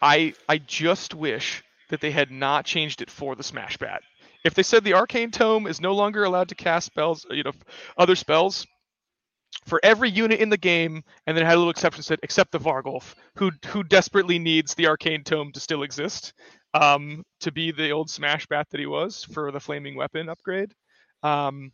I 0.01 0.33
I 0.47 0.59
just 0.59 1.15
wish 1.15 1.63
that 1.89 1.99
they 1.99 2.11
had 2.11 2.29
not 2.29 2.65
changed 2.65 3.01
it 3.01 3.09
for 3.09 3.35
the 3.35 3.43
Smash 3.43 3.77
Bat. 3.77 4.03
If 4.43 4.53
they 4.53 4.63
said 4.63 4.83
the 4.83 4.93
Arcane 4.93 5.31
Tome 5.31 5.65
is 5.65 5.81
no 5.81 5.93
longer 5.93 6.23
allowed 6.23 6.49
to 6.49 6.55
cast 6.55 6.85
spells, 6.85 7.25
you 7.29 7.43
know, 7.43 7.53
other 7.97 8.15
spells 8.15 8.67
for 9.65 9.79
every 9.83 10.09
unit 10.09 10.39
in 10.39 10.49
the 10.49 10.57
game, 10.57 11.03
and 11.25 11.37
then 11.37 11.45
had 11.45 11.55
a 11.55 11.57
little 11.57 11.71
exception 11.71 12.03
said 12.03 12.19
except 12.23 12.51
the 12.51 12.59
Varghulf, 12.59 13.15
who 13.35 13.51
who 13.67 13.83
desperately 13.83 14.39
needs 14.39 14.73
the 14.73 14.87
Arcane 14.87 15.23
Tome 15.23 15.51
to 15.53 15.59
still 15.59 15.83
exist, 15.83 16.33
um, 16.73 17.23
to 17.41 17.51
be 17.51 17.71
the 17.71 17.91
old 17.91 18.09
Smash 18.09 18.47
Bat 18.47 18.67
that 18.71 18.79
he 18.79 18.85
was 18.85 19.23
for 19.25 19.51
the 19.51 19.59
Flaming 19.59 19.95
Weapon 19.95 20.29
upgrade 20.29 20.73
um, 21.23 21.71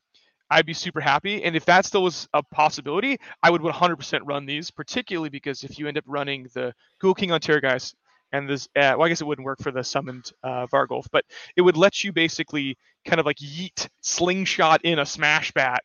I'd 0.50 0.66
be 0.66 0.74
super 0.74 1.02
happy. 1.02 1.44
And 1.44 1.56
if 1.56 1.66
that 1.66 1.86
still 1.86 2.04
was 2.04 2.28
a 2.34 2.44
possibility, 2.44 3.18
I 3.42 3.50
would 3.50 3.62
100% 3.62 4.22
run 4.26 4.46
these, 4.46 4.72
particularly 4.72 5.30
because 5.30 5.64
if 5.64 5.80
you 5.80 5.88
end 5.88 5.98
up 5.98 6.04
running 6.08 6.48
the 6.54 6.74
Ghoul 7.00 7.14
King 7.14 7.32
on 7.32 7.40
guys, 7.40 7.94
and 8.32 8.50
this, 8.50 8.68
uh, 8.76 8.98
well, 8.98 9.04
I 9.04 9.10
guess 9.10 9.22
it 9.22 9.28
wouldn't 9.28 9.46
work 9.46 9.60
for 9.62 9.72
the 9.72 9.84
summoned 9.84 10.32
uh, 10.44 10.66
Varghulf, 10.68 11.06
but 11.12 11.24
it 11.56 11.62
would 11.62 11.78
let 11.78 12.04
you 12.04 12.12
basically 12.12 12.78
kind 13.06 13.20
of 13.20 13.28
like 13.28 13.38
yeet 13.38 13.88
slingshot 14.02 14.82
in 14.84 14.98
a 14.98 15.06
smash 15.06 15.52
bat 15.52 15.84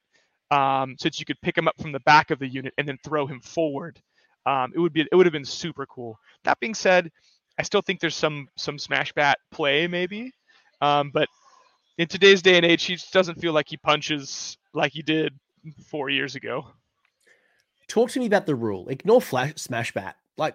um, 0.51 0.97
that 1.03 1.19
you 1.19 1.27
could 1.27 1.41
pick 1.41 1.57
him 1.57 1.69
up 1.69 1.81
from 1.81 1.93
the 1.93 2.01
back 2.01 2.31
of 2.31 2.39
the 2.39 2.49
unit 2.49 2.75
and 2.79 2.89
then 2.89 2.99
throw 3.05 3.27
him 3.27 3.41
forward. 3.41 4.01
Um, 4.47 4.73
it 4.75 4.79
would 4.79 4.93
be 4.93 5.07
it 5.11 5.15
would 5.15 5.27
have 5.27 5.33
been 5.33 5.45
super 5.45 5.87
cool. 5.87 6.19
That 6.45 6.59
being 6.61 6.75
said, 6.75 7.11
I 7.59 7.63
still 7.63 7.83
think 7.83 8.01
there's 8.01 8.17
some 8.17 8.49
some 8.57 8.79
smash 8.79 9.13
bat 9.13 9.39
play 9.51 9.87
maybe, 9.87 10.33
um, 10.81 11.11
but 11.13 11.29
in 11.99 12.07
today's 12.07 12.41
day 12.43 12.57
and 12.57 12.65
age, 12.65 12.85
he 12.85 12.95
just 12.95 13.13
doesn't 13.13 13.41
feel 13.41 13.53
like 13.53 13.69
he 13.69 13.77
punches 13.77 14.57
like 14.73 14.93
he 14.93 15.03
did 15.03 15.35
four 15.87 16.09
years 16.09 16.37
ago. 16.37 16.67
Talk 17.89 18.11
to 18.11 18.21
me 18.21 18.27
about 18.27 18.47
the 18.47 18.55
rule. 18.55 18.89
Ignore 18.89 19.21
flash 19.21 19.55
smash 19.57 19.93
bat. 19.93 20.17
Like, 20.37 20.55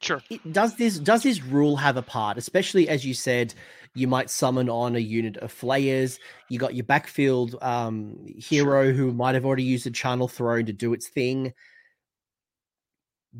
sure. 0.00 0.22
It, 0.30 0.52
does 0.52 0.76
this 0.76 0.98
does 0.98 1.22
this 1.24 1.42
rule 1.42 1.76
have 1.76 1.96
a 1.96 2.02
part? 2.02 2.38
Especially 2.38 2.88
as 2.88 3.04
you 3.04 3.14
said, 3.14 3.54
you 3.96 4.06
might 4.06 4.30
summon 4.30 4.68
on 4.68 4.96
a 4.96 5.00
unit 5.00 5.36
of 5.38 5.50
flayers. 5.50 6.18
You 6.48 6.58
got 6.58 6.74
your 6.74 6.84
backfield 6.84 7.56
um, 7.62 8.26
hero 8.36 8.92
who 8.92 9.12
might 9.12 9.34
have 9.34 9.44
already 9.44 9.64
used 9.64 9.86
a 9.86 9.90
charnel 9.90 10.28
throne 10.28 10.66
to 10.66 10.72
do 10.72 10.92
its 10.92 11.08
thing. 11.08 11.52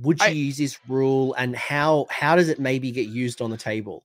Would 0.03 0.21
you 0.21 0.27
I, 0.27 0.31
use 0.31 0.59
this 0.59 0.79
rule, 0.89 1.35
and 1.35 1.57
how 1.57 2.07
how 2.11 2.37
does 2.37 2.49
it 2.49 2.59
maybe 2.59 2.91
get 2.91 3.09
used 3.09 3.41
on 3.41 3.51
the 3.51 3.57
table? 3.57 4.05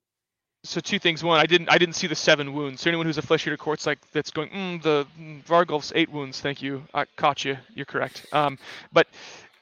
so 0.63 0.79
two 0.79 0.99
things. 0.99 1.23
One, 1.23 1.39
I 1.39 1.45
didn't 1.45 1.69
I 1.71 1.77
didn't 1.77 1.95
see 1.95 2.07
the 2.07 2.15
seven 2.15 2.53
wounds. 2.53 2.81
So 2.81 2.89
anyone 2.89 3.05
who's 3.05 3.17
a 3.17 3.21
flesh 3.21 3.47
eater 3.47 3.57
courts 3.57 3.85
like 3.85 3.99
that's 4.11 4.31
going, 4.31 4.49
mm, 4.49 4.81
the 4.81 5.07
Varghulf's 5.47 5.91
eight 5.95 6.09
wounds. 6.09 6.39
Thank 6.39 6.61
you. 6.61 6.83
I 6.93 7.05
caught 7.15 7.43
you. 7.43 7.57
You're 7.73 7.85
correct. 7.85 8.25
Um, 8.31 8.57
but 8.93 9.07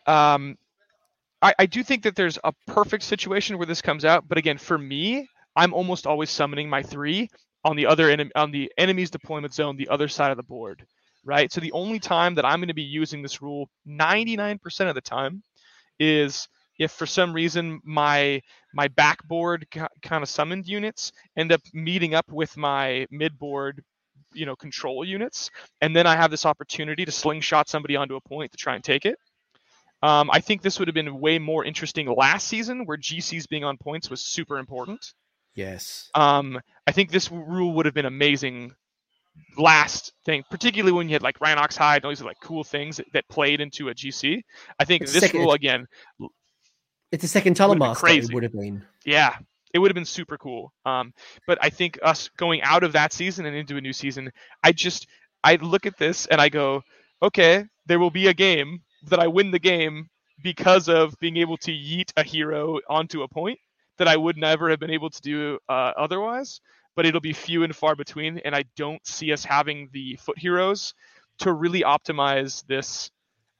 um, 0.07 0.57
I, 1.41 1.53
I 1.59 1.65
do 1.65 1.83
think 1.83 2.03
that 2.03 2.15
there's 2.15 2.37
a 2.43 2.51
perfect 2.67 3.03
situation 3.03 3.57
where 3.57 3.65
this 3.65 3.81
comes 3.81 4.03
out. 4.03 4.27
But 4.27 4.37
again, 4.37 4.57
for 4.57 4.77
me, 4.77 5.29
I'm 5.55 5.73
almost 5.73 6.07
always 6.07 6.29
summoning 6.29 6.69
my 6.69 6.83
three 6.83 7.29
on 7.63 7.75
the 7.75 7.87
other 7.87 8.09
enemy 8.09 8.31
on 8.35 8.51
the 8.51 8.71
enemy's 8.77 9.09
deployment 9.09 9.53
zone, 9.53 9.77
the 9.77 9.89
other 9.89 10.07
side 10.07 10.31
of 10.31 10.37
the 10.37 10.43
board. 10.43 10.85
Right. 11.25 11.51
So 11.51 11.59
the 11.59 11.73
only 11.73 11.99
time 11.99 12.35
that 12.35 12.45
I'm 12.45 12.59
going 12.59 12.69
to 12.69 12.73
be 12.73 12.81
using 12.81 13.21
this 13.21 13.41
rule, 13.41 13.69
99% 13.87 14.87
of 14.87 14.95
the 14.95 15.01
time, 15.01 15.43
is 15.99 16.47
if 16.79 16.91
for 16.91 17.05
some 17.05 17.33
reason 17.33 17.81
my 17.83 18.41
my 18.73 18.87
backboard 18.87 19.67
kind 20.01 20.23
of 20.23 20.29
summoned 20.29 20.67
units 20.67 21.11
end 21.37 21.51
up 21.51 21.61
meeting 21.73 22.15
up 22.15 22.31
with 22.31 22.55
my 22.57 23.05
midboard 23.11 23.83
you 24.33 24.45
know 24.45 24.55
control 24.55 25.03
units 25.03 25.51
and 25.81 25.95
then 25.95 26.07
i 26.07 26.15
have 26.15 26.31
this 26.31 26.45
opportunity 26.45 27.05
to 27.05 27.11
slingshot 27.11 27.67
somebody 27.67 27.95
onto 27.95 28.15
a 28.15 28.21
point 28.21 28.51
to 28.51 28.57
try 28.57 28.75
and 28.75 28.83
take 28.83 29.05
it 29.05 29.17
um, 30.01 30.29
i 30.31 30.39
think 30.39 30.61
this 30.61 30.79
would 30.79 30.87
have 30.87 30.95
been 30.95 31.19
way 31.19 31.37
more 31.37 31.65
interesting 31.65 32.07
last 32.07 32.47
season 32.47 32.85
where 32.85 32.97
gcs 32.97 33.47
being 33.49 33.63
on 33.63 33.77
points 33.77 34.09
was 34.09 34.21
super 34.21 34.57
important 34.57 35.13
yes 35.59 36.09
um, 36.15 36.59
i 36.87 36.91
think 36.91 37.11
this 37.11 37.31
rule 37.31 37.73
would 37.73 37.85
have 37.85 37.95
been 37.95 38.05
amazing 38.05 38.73
last 39.57 40.11
thing, 40.25 40.43
particularly 40.51 40.91
when 40.91 41.07
you 41.07 41.13
had 41.13 41.21
like 41.21 41.39
Rhinox 41.39 41.77
Hide 41.77 41.97
and 41.97 42.05
all 42.05 42.11
these 42.11 42.21
like 42.21 42.35
cool 42.43 42.65
things 42.65 42.97
that, 42.97 43.05
that 43.13 43.25
played 43.29 43.61
into 43.61 43.87
a 43.87 43.93
GC. 43.93 44.41
I 44.77 44.83
think 44.83 45.03
it's 45.03 45.13
this 45.13 45.21
second, 45.21 45.39
rule 45.39 45.53
again 45.53 45.87
it's 47.11 47.23
a 47.23 47.27
second 47.27 47.55
master. 47.79 48.07
It 48.07 48.33
would 48.33 48.43
have 48.43 48.53
been. 48.53 48.83
Yeah, 49.05 49.35
it 49.73 49.79
would 49.79 49.89
have 49.89 49.95
been 49.95 50.05
super 50.05 50.37
cool. 50.37 50.73
Um, 50.85 51.13
but 51.47 51.57
I 51.61 51.69
think 51.69 51.99
us 52.03 52.29
going 52.37 52.61
out 52.61 52.83
of 52.83 52.93
that 52.93 53.13
season 53.13 53.45
and 53.45 53.55
into 53.55 53.77
a 53.77 53.81
new 53.81 53.93
season, 53.93 54.31
I 54.63 54.71
just 54.71 55.07
I 55.43 55.55
look 55.55 55.85
at 55.85 55.97
this 55.97 56.25
and 56.27 56.39
I 56.39 56.49
go, 56.49 56.81
okay, 57.21 57.65
there 57.87 57.99
will 57.99 58.11
be 58.11 58.27
a 58.27 58.33
game 58.33 58.81
that 59.07 59.19
I 59.19 59.27
win 59.27 59.51
the 59.51 59.59
game 59.59 60.09
because 60.43 60.87
of 60.87 61.15
being 61.19 61.37
able 61.37 61.57
to 61.57 61.71
yeet 61.71 62.11
a 62.15 62.23
hero 62.23 62.79
onto 62.89 63.23
a 63.23 63.27
point. 63.27 63.59
That 63.99 64.07
I 64.07 64.17
would 64.17 64.37
never 64.37 64.69
have 64.69 64.79
been 64.79 64.89
able 64.89 65.11
to 65.11 65.21
do 65.21 65.59
uh, 65.69 65.91
otherwise. 65.95 66.61
But 66.95 67.05
it'll 67.05 67.21
be 67.21 67.31
few 67.31 67.63
and 67.63 67.73
far 67.73 67.95
between, 67.95 68.39
and 68.39 68.53
I 68.53 68.65
don't 68.75 69.05
see 69.07 69.31
us 69.31 69.45
having 69.45 69.89
the 69.93 70.17
foot 70.17 70.37
heroes 70.37 70.93
to 71.37 71.53
really 71.53 71.81
optimize 71.81 72.65
this, 72.67 73.09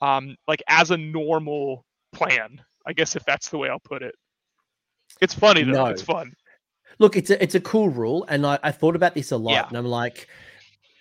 um, 0.01 0.35
like 0.47 0.61
as 0.67 0.91
a 0.91 0.97
normal 0.97 1.85
plan. 2.11 2.61
I 2.85 2.93
guess 2.93 3.15
if 3.15 3.23
that's 3.23 3.49
the 3.49 3.57
way 3.57 3.69
I'll 3.69 3.79
put 3.79 4.01
it. 4.01 4.15
It's 5.21 5.33
funny 5.33 5.63
though. 5.63 5.71
No. 5.71 5.85
It's 5.85 6.01
fun. 6.01 6.33
Look, 6.97 7.15
it's 7.15 7.29
a 7.29 7.41
it's 7.41 7.55
a 7.55 7.61
cool 7.61 7.87
rule, 7.87 8.25
and 8.27 8.45
I, 8.45 8.59
I 8.61 8.71
thought 8.71 8.95
about 8.95 9.13
this 9.13 9.31
a 9.31 9.37
lot, 9.37 9.53
yeah. 9.53 9.67
and 9.67 9.77
I'm 9.77 9.85
like, 9.85 10.27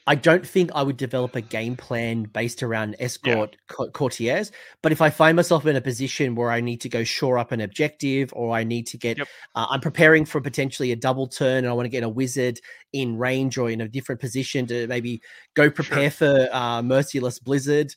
I 0.09 0.15
don't 0.15 0.47
think 0.47 0.71
I 0.75 0.83
would 0.83 0.97
develop 0.97 1.37
a 1.37 1.43
game 1.43 1.77
plan 1.77 2.23
based 2.23 2.63
around 2.63 2.97
escort 2.99 3.57
yeah. 3.79 3.87
courtiers. 3.93 4.51
But 4.83 4.91
if 4.91 5.03
I 5.03 5.11
find 5.11 5.37
myself 5.37 5.67
in 5.67 5.77
a 5.77 5.83
position 5.83 6.35
where 6.35 6.51
I 6.51 6.63
need 6.63 6.81
to 6.81 6.89
go 6.89 7.05
shore 7.05 7.37
up 7.37 7.53
an 7.53 7.61
objective, 7.61 8.33
or 8.33 8.57
I 8.57 8.65
need 8.65 8.87
to 8.87 8.97
get, 8.97 9.19
yep. 9.19 9.29
uh, 9.55 9.67
I'm 9.69 9.83
preparing 9.83 10.25
for 10.25 10.41
potentially 10.41 10.93
a 10.93 10.97
double 10.97 11.29
turn, 11.29 11.59
and 11.59 11.69
I 11.69 11.75
want 11.75 11.85
to 11.85 11.91
get 11.91 12.05
a 12.05 12.09
wizard 12.09 12.59
in 12.95 13.19
range 13.19 13.59
or 13.59 13.69
in 13.69 13.83
a 13.83 13.89
different 13.89 14.19
position 14.19 14.67
to 14.69 14.87
maybe 14.87 15.21
go 15.53 15.71
prepare 15.71 16.11
sure. 16.11 16.47
for 16.47 16.57
uh, 16.57 16.81
merciless 16.81 17.39
blizzard. 17.39 17.95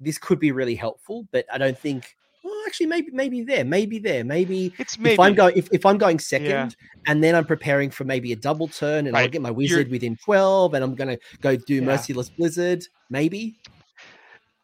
This 0.00 0.18
could 0.18 0.40
be 0.40 0.50
really 0.50 0.74
helpful, 0.74 1.28
but 1.30 1.46
I 1.52 1.58
don't 1.58 1.78
think 1.78 2.16
actually 2.68 2.86
maybe 2.86 3.10
maybe 3.12 3.42
there, 3.42 3.64
maybe 3.64 3.98
there, 3.98 4.24
maybe 4.24 4.74
it's 4.78 4.98
maybe. 4.98 5.14
if 5.14 5.20
I'm 5.20 5.34
going 5.34 5.56
if, 5.56 5.68
if 5.72 5.86
I'm 5.86 5.96
going 5.96 6.18
second 6.18 6.46
yeah. 6.48 6.68
and 7.06 7.24
then 7.24 7.34
I'm 7.34 7.46
preparing 7.46 7.90
for 7.90 8.04
maybe 8.04 8.32
a 8.32 8.36
double 8.36 8.68
turn 8.68 9.06
and 9.06 9.14
right. 9.14 9.22
I'll 9.22 9.28
get 9.28 9.40
my 9.40 9.50
wizard 9.50 9.86
You're... 9.86 9.92
within 9.92 10.16
12 10.16 10.74
and 10.74 10.84
I'm 10.84 10.94
gonna 10.94 11.18
go 11.40 11.56
do 11.56 11.76
yeah. 11.76 11.80
merciless 11.80 12.28
blizzard, 12.28 12.84
maybe. 13.08 13.58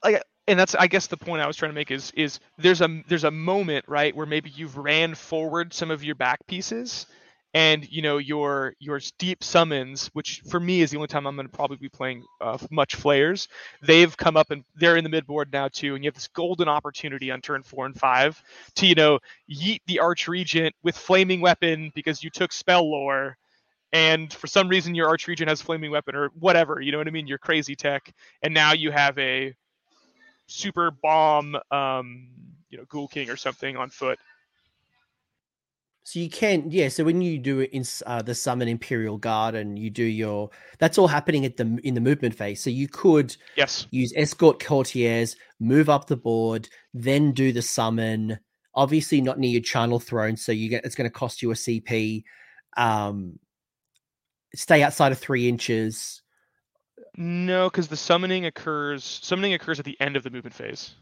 Like 0.05 0.23
and 0.47 0.59
that's 0.59 0.75
I 0.75 0.87
guess 0.87 1.07
the 1.07 1.17
point 1.17 1.41
I 1.41 1.47
was 1.47 1.57
trying 1.57 1.71
to 1.71 1.75
make 1.75 1.91
is 1.91 2.13
is 2.15 2.39
there's 2.59 2.83
a 2.83 3.03
there's 3.09 3.25
a 3.25 3.31
moment, 3.31 3.87
right, 3.89 4.15
where 4.15 4.27
maybe 4.27 4.51
you've 4.51 4.77
ran 4.77 5.15
forward 5.15 5.73
some 5.73 5.91
of 5.91 6.05
your 6.05 6.15
back 6.15 6.47
pieces 6.47 7.07
and 7.55 7.91
you 7.91 8.03
know 8.03 8.19
your 8.19 8.75
your 8.81 9.01
deep 9.19 9.43
summons 9.43 10.11
which 10.13 10.43
for 10.51 10.59
me 10.59 10.83
is 10.83 10.91
the 10.91 10.97
only 10.97 11.07
time 11.07 11.27
i'm 11.27 11.37
going 11.37 11.47
to 11.47 11.53
probably 11.53 11.77
be 11.77 11.89
playing 11.89 12.23
uh, 12.41 12.59
much 12.71 12.97
flayers 12.97 13.49
they've 13.83 14.17
come 14.17 14.37
up 14.37 14.51
and 14.51 14.65
they're 14.75 14.97
in 14.97 15.05
the 15.05 15.11
midboard 15.11 15.51
now 15.53 15.69
too 15.69 15.95
and 15.95 16.05
you 16.05 16.09
have 16.09 16.15
this 16.15 16.29
golden 16.29 16.69
opportunity 16.69 17.31
on 17.31 17.41
turn 17.41 17.63
four 17.63 17.87
and 17.87 17.99
five 17.99 18.43
to 18.75 18.87
you 18.87 18.95
know 18.95 19.19
yeet 19.49 19.81
the 19.87 20.01
archregent 20.03 20.73
with 20.83 20.97
flaming 20.97 21.41
weapon 21.41 21.91
because 21.95 22.23
you 22.23 22.31
took 22.31 22.53
spell 22.53 22.91
lore 22.91 23.37
and 23.93 24.33
for 24.33 24.49
some 24.49 24.69
reason 24.69 24.95
your 24.95 25.09
archregent 25.09 25.49
has 25.49 25.63
flaming 25.63 25.91
weapon 25.91 26.17
or 26.17 26.31
whatever 26.39 26.81
you 26.81 26.93
know 26.93 26.99
what 26.99 27.07
i 27.09 27.11
mean? 27.13 27.27
Your 27.27 27.39
crazy 27.39 27.77
tech 27.77 28.13
and 28.43 28.53
now 28.53 28.73
you 28.73 28.91
have 28.91 29.17
a 29.19 29.55
super 30.47 30.91
bomb 30.91 31.57
um 31.71 32.29
you 32.69 32.77
know 32.79 32.85
ghoul 32.89 33.09
king 33.09 33.31
or 33.31 33.37
something 33.37 33.77
on 33.77 33.89
foot 33.89 34.19
so 36.07 36.19
you 36.19 36.29
can, 36.29 36.71
yeah. 36.71 36.89
So 36.89 37.03
when 37.03 37.23
you 37.23 37.39
do 37.39 37.61
it 37.61 37.71
in 37.73 37.83
uh, 38.05 38.21
the 38.21 38.35
summon 38.35 38.69
Imperial 38.69 39.17
Guard 39.17 39.55
and 39.55 39.79
you 39.79 39.89
do 39.89 40.05
your, 40.05 40.51
that's 40.79 40.99
all 40.99 41.09
happening 41.09 41.47
at 41.47 41.57
the 41.57 41.79
in 41.83 41.95
the 41.95 42.01
movement 42.01 42.35
phase. 42.35 42.63
So 42.63 42.69
you 42.69 42.89
could 42.89 43.35
yes 43.57 43.87
use 43.91 44.13
escort 44.15 44.63
courtiers, 44.63 45.35
move 45.61 45.89
up 45.89 46.07
the 46.07 46.17
board, 46.17 46.69
then 46.93 47.33
do 47.33 47.53
the 47.53 47.63
summon. 47.63 48.39
Obviously, 48.75 49.23
not 49.23 49.39
near 49.39 49.51
your 49.51 49.63
charnel 49.63 49.99
throne, 49.99 50.37
so 50.37 50.53
you 50.53 50.69
get 50.69 50.85
it's 50.85 50.95
going 50.95 51.09
to 51.09 51.15
cost 51.15 51.41
you 51.41 51.51
a 51.53 51.55
CP. 51.55 52.25
Um, 52.77 53.39
stay 54.55 54.83
outside 54.83 55.11
of 55.11 55.19
three 55.19 55.49
inches. 55.49 56.21
No, 57.17 57.71
because 57.71 57.89
the 57.89 57.97
summoning 57.97 58.45
occurs. 58.45 59.21
Summoning 59.23 59.55
occurs 59.55 59.79
at 59.79 59.87
the 59.87 59.99
end 60.01 60.17
of 60.17 60.23
the 60.23 60.31
movement 60.31 60.55
phase. 60.55 60.97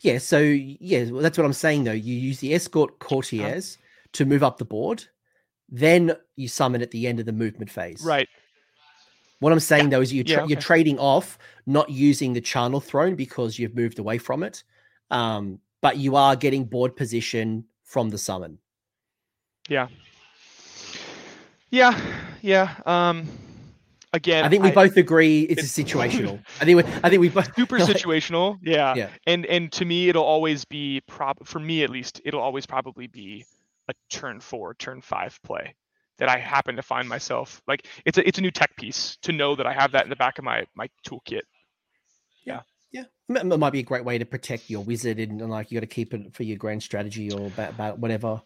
Yeah, 0.00 0.18
so 0.18 0.38
yeah, 0.38 1.04
well, 1.10 1.22
that's 1.22 1.38
what 1.38 1.44
I'm 1.44 1.52
saying 1.52 1.84
though. 1.84 1.92
You 1.92 2.14
use 2.14 2.40
the 2.40 2.54
escort 2.54 2.98
courtiers 2.98 3.78
to 4.12 4.24
move 4.24 4.42
up 4.42 4.58
the 4.58 4.64
board, 4.64 5.04
then 5.68 6.16
you 6.36 6.48
summon 6.48 6.82
at 6.82 6.90
the 6.90 7.06
end 7.06 7.20
of 7.20 7.26
the 7.26 7.32
movement 7.32 7.70
phase. 7.70 8.02
Right. 8.02 8.28
What 9.40 9.52
I'm 9.52 9.60
saying 9.60 9.84
yeah. 9.84 9.90
though 9.90 10.00
is 10.02 10.12
you 10.12 10.22
tra- 10.22 10.32
yeah, 10.32 10.40
okay. 10.42 10.48
you're 10.50 10.60
trading 10.60 10.98
off 10.98 11.38
not 11.66 11.90
using 11.90 12.32
the 12.32 12.40
charnel 12.40 12.80
throne 12.80 13.14
because 13.14 13.58
you've 13.58 13.74
moved 13.74 13.98
away 13.98 14.18
from 14.18 14.42
it, 14.42 14.62
um, 15.10 15.58
but 15.80 15.96
you 15.96 16.16
are 16.16 16.36
getting 16.36 16.64
board 16.64 16.94
position 16.94 17.64
from 17.84 18.10
the 18.10 18.18
summon. 18.18 18.58
Yeah. 19.68 19.88
Yeah, 21.70 21.98
yeah. 22.42 22.74
Um, 22.84 23.28
again, 24.12 24.44
I 24.44 24.48
think 24.48 24.62
we 24.62 24.70
I, 24.70 24.74
both 24.74 24.96
agree 24.96 25.42
it's, 25.42 25.62
it's 25.62 25.78
situational. 25.78 26.42
I 26.60 26.64
think 26.64 26.84
we, 26.84 26.92
I 27.02 27.08
think 27.08 27.20
we 27.20 27.28
both 27.28 27.54
super 27.54 27.78
situational. 27.80 28.58
Yeah. 28.62 28.94
yeah. 28.94 29.10
And 29.26 29.46
and 29.46 29.70
to 29.72 29.84
me, 29.84 30.08
it'll 30.08 30.24
always 30.24 30.64
be 30.64 31.00
prob 31.06 31.46
for 31.46 31.58
me 31.58 31.82
at 31.82 31.90
least. 31.90 32.20
It'll 32.24 32.40
always 32.40 32.66
probably 32.66 33.06
be 33.06 33.44
a 33.88 33.94
turn 34.10 34.40
four, 34.40 34.74
turn 34.74 35.00
five 35.00 35.38
play 35.42 35.74
that 36.18 36.28
I 36.28 36.38
happen 36.38 36.76
to 36.76 36.82
find 36.82 37.08
myself 37.08 37.62
like 37.66 37.86
it's 38.04 38.18
a 38.18 38.26
it's 38.26 38.38
a 38.38 38.42
new 38.42 38.50
tech 38.50 38.76
piece 38.76 39.16
to 39.22 39.32
know 39.32 39.56
that 39.56 39.66
I 39.66 39.72
have 39.72 39.92
that 39.92 40.04
in 40.04 40.10
the 40.10 40.16
back 40.16 40.38
of 40.38 40.44
my 40.44 40.66
my 40.74 40.88
toolkit. 41.06 41.42
Yeah. 42.44 42.60
Yeah, 42.92 43.04
it 43.28 43.58
might 43.58 43.70
be 43.70 43.78
a 43.78 43.84
great 43.84 44.04
way 44.04 44.18
to 44.18 44.24
protect 44.24 44.68
your 44.68 44.82
wizard, 44.82 45.20
and 45.20 45.48
like 45.48 45.70
you 45.70 45.76
got 45.76 45.82
to 45.82 45.94
keep 45.94 46.12
it 46.12 46.34
for 46.34 46.42
your 46.42 46.56
grand 46.56 46.82
strategy 46.82 47.30
or 47.30 47.46
about 47.56 48.00
whatever. 48.00 48.42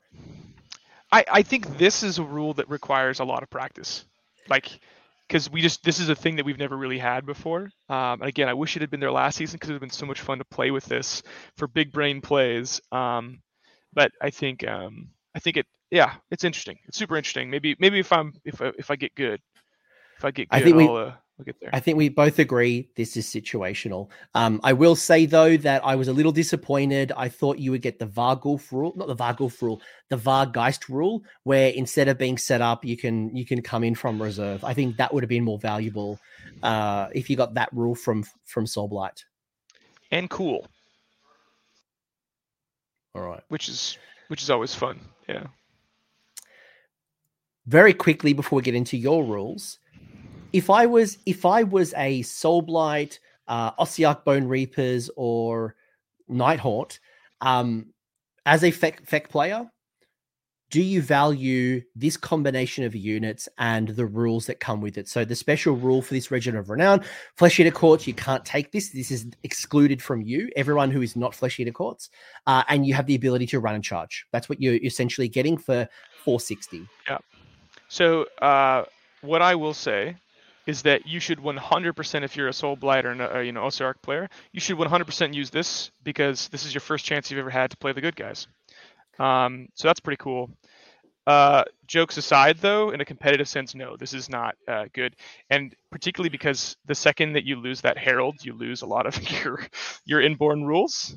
I 1.10 1.24
I 1.32 1.42
think 1.42 1.78
this 1.78 2.02
is 2.02 2.18
a 2.18 2.22
rule 2.22 2.52
that 2.54 2.68
requires 2.68 3.20
a 3.20 3.24
lot 3.24 3.42
of 3.42 3.48
practice. 3.48 4.04
Like 4.46 4.80
because 5.28 5.50
we 5.50 5.60
just 5.60 5.82
this 5.82 6.00
is 6.00 6.08
a 6.08 6.14
thing 6.14 6.36
that 6.36 6.44
we've 6.44 6.58
never 6.58 6.76
really 6.76 6.98
had 6.98 7.26
before. 7.26 7.70
Um, 7.88 8.20
and 8.20 8.24
again, 8.24 8.48
I 8.48 8.54
wish 8.54 8.76
it 8.76 8.82
had 8.82 8.90
been 8.90 9.00
there 9.00 9.12
last 9.12 9.36
season 9.36 9.56
because 9.56 9.70
it 9.70 9.72
would 9.72 9.82
have 9.82 9.88
been 9.88 9.90
so 9.90 10.06
much 10.06 10.20
fun 10.20 10.38
to 10.38 10.44
play 10.44 10.70
with 10.70 10.84
this 10.84 11.22
for 11.56 11.66
big 11.66 11.92
brain 11.92 12.20
plays. 12.20 12.80
Um, 12.92 13.40
but 13.92 14.12
I 14.20 14.30
think 14.30 14.66
um, 14.66 15.08
I 15.34 15.38
think 15.38 15.56
it 15.56 15.66
yeah, 15.90 16.14
it's 16.30 16.44
interesting. 16.44 16.78
It's 16.86 16.98
super 16.98 17.16
interesting. 17.16 17.50
Maybe 17.50 17.76
maybe 17.78 17.98
if 17.98 18.12
I'm 18.12 18.34
if 18.44 18.60
I, 18.60 18.72
if 18.78 18.90
I 18.90 18.96
get 18.96 19.14
good, 19.14 19.40
if 20.18 20.24
I 20.24 20.30
get 20.30 20.48
good, 20.48 20.56
I 20.56 20.62
think 20.62 20.76
we, 20.76 20.86
I'll, 20.86 20.96
uh, 20.96 21.12
We'll 21.36 21.44
get 21.46 21.58
there. 21.60 21.70
I 21.72 21.80
think 21.80 21.98
we 21.98 22.08
both 22.08 22.38
agree 22.38 22.88
this 22.94 23.16
is 23.16 23.26
situational. 23.26 24.08
Um, 24.34 24.60
I 24.62 24.72
will 24.72 24.94
say 24.94 25.26
though 25.26 25.56
that 25.56 25.84
I 25.84 25.96
was 25.96 26.06
a 26.06 26.12
little 26.12 26.30
disappointed. 26.30 27.10
I 27.16 27.28
thought 27.28 27.58
you 27.58 27.72
would 27.72 27.82
get 27.82 27.98
the 27.98 28.06
Varghulf 28.06 28.70
rule, 28.70 28.92
not 28.94 29.08
the 29.08 29.16
Varghulf 29.16 29.60
rule, 29.60 29.82
the 30.10 30.16
Vargheist 30.16 30.88
rule, 30.88 31.24
where 31.42 31.70
instead 31.70 32.06
of 32.06 32.18
being 32.18 32.38
set 32.38 32.60
up, 32.60 32.84
you 32.84 32.96
can 32.96 33.34
you 33.34 33.44
can 33.44 33.62
come 33.62 33.82
in 33.82 33.96
from 33.96 34.22
reserve. 34.22 34.62
I 34.62 34.74
think 34.74 34.96
that 34.98 35.12
would 35.12 35.24
have 35.24 35.28
been 35.28 35.42
more 35.42 35.58
valuable 35.58 36.20
uh, 36.62 37.08
if 37.12 37.28
you 37.28 37.36
got 37.36 37.54
that 37.54 37.68
rule 37.72 37.96
from 37.96 38.24
from 38.44 38.64
Soulblight. 38.64 39.24
And 40.12 40.30
cool. 40.30 40.68
All 43.16 43.22
right. 43.22 43.42
Which 43.48 43.68
is 43.68 43.98
which 44.28 44.42
is 44.42 44.50
always 44.50 44.72
fun. 44.72 45.00
Yeah. 45.28 45.46
Very 47.66 47.94
quickly 47.94 48.34
before 48.34 48.58
we 48.58 48.62
get 48.62 48.74
into 48.74 48.96
your 48.96 49.24
rules, 49.24 49.78
if 50.54 50.70
I 50.70 50.86
was 50.86 51.18
if 51.26 51.44
I 51.44 51.64
was 51.64 51.92
a 51.94 52.22
Soulblight, 52.22 53.18
uh, 53.48 53.72
Ossiarch 53.72 54.24
Bone 54.24 54.46
Reapers, 54.46 55.10
or 55.16 55.74
Nighthaunt, 56.30 57.00
um, 57.40 57.86
as 58.46 58.62
a 58.62 58.70
Feck, 58.70 59.04
Feck 59.04 59.28
player, 59.28 59.68
do 60.70 60.80
you 60.80 61.02
value 61.02 61.82
this 61.96 62.16
combination 62.16 62.84
of 62.84 62.94
units 62.94 63.48
and 63.58 63.88
the 63.88 64.06
rules 64.06 64.46
that 64.46 64.60
come 64.60 64.80
with 64.80 64.96
it? 64.96 65.08
So 65.08 65.24
the 65.24 65.34
special 65.34 65.74
rule 65.74 66.00
for 66.00 66.14
this 66.14 66.30
Regent 66.30 66.56
of 66.56 66.70
Renown, 66.70 67.04
Flesh 67.36 67.58
Eater 67.58 67.72
Courts, 67.72 68.06
you 68.06 68.14
can't 68.14 68.44
take 68.44 68.70
this. 68.70 68.90
This 68.90 69.10
is 69.10 69.26
excluded 69.42 70.00
from 70.00 70.22
you, 70.22 70.50
everyone 70.54 70.92
who 70.92 71.02
is 71.02 71.16
not 71.16 71.34
Flesh 71.34 71.58
Eater 71.58 71.72
Courts, 71.72 72.10
uh, 72.46 72.62
and 72.68 72.86
you 72.86 72.94
have 72.94 73.06
the 73.06 73.16
ability 73.16 73.46
to 73.48 73.58
run 73.58 73.74
and 73.74 73.82
charge. 73.82 74.24
That's 74.30 74.48
what 74.48 74.62
you're 74.62 74.76
essentially 74.76 75.26
getting 75.26 75.58
for 75.58 75.88
460. 76.24 76.86
Yeah. 77.08 77.18
So 77.88 78.26
uh, 78.40 78.84
what 79.22 79.42
I 79.42 79.56
will 79.56 79.74
say 79.74 80.16
is 80.66 80.82
that 80.82 81.06
you 81.06 81.20
should 81.20 81.38
100% 81.38 82.22
if 82.22 82.36
you're 82.36 82.48
a 82.48 82.52
Soul 82.52 82.76
Blight 82.76 83.04
or 83.04 83.12
a, 83.12 83.36
uh, 83.36 83.40
you 83.40 83.52
know 83.52 83.62
Ossiarch 83.62 84.00
player, 84.02 84.28
you 84.52 84.60
should 84.60 84.76
100% 84.76 85.34
use 85.34 85.50
this 85.50 85.90
because 86.02 86.48
this 86.48 86.64
is 86.64 86.74
your 86.74 86.80
first 86.80 87.04
chance 87.04 87.30
you've 87.30 87.40
ever 87.40 87.50
had 87.50 87.70
to 87.70 87.76
play 87.76 87.92
the 87.92 88.00
good 88.00 88.16
guys. 88.16 88.46
Um, 89.18 89.68
so 89.74 89.88
that's 89.88 90.00
pretty 90.00 90.20
cool. 90.22 90.50
Uh, 91.26 91.64
jokes 91.86 92.18
aside, 92.18 92.58
though, 92.58 92.90
in 92.90 93.00
a 93.00 93.04
competitive 93.04 93.48
sense, 93.48 93.74
no, 93.74 93.96
this 93.96 94.12
is 94.12 94.28
not 94.28 94.56
uh, 94.68 94.84
good, 94.92 95.16
and 95.48 95.74
particularly 95.90 96.28
because 96.28 96.76
the 96.84 96.94
second 96.94 97.32
that 97.32 97.44
you 97.44 97.56
lose 97.56 97.80
that 97.80 97.96
herald, 97.96 98.44
you 98.44 98.52
lose 98.52 98.82
a 98.82 98.86
lot 98.86 99.06
of 99.06 99.30
your 99.44 99.60
your 100.04 100.20
inborn 100.20 100.64
rules, 100.64 101.16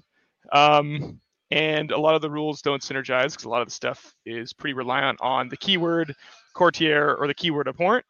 um, 0.54 1.20
and 1.52 1.92
a 1.92 2.00
lot 2.00 2.16
of 2.16 2.22
the 2.22 2.30
rules 2.30 2.62
don't 2.62 2.82
synergize 2.82 3.32
because 3.32 3.44
a 3.44 3.50
lot 3.50 3.62
of 3.62 3.68
the 3.68 3.74
stuff 3.74 4.14
is 4.26 4.54
pretty 4.54 4.74
reliant 4.74 5.20
on 5.22 5.50
the 5.50 5.58
keyword 5.58 6.16
courtier 6.54 7.14
or 7.16 7.28
the 7.28 7.34
keyword 7.34 7.68
abhorrent, 7.68 8.06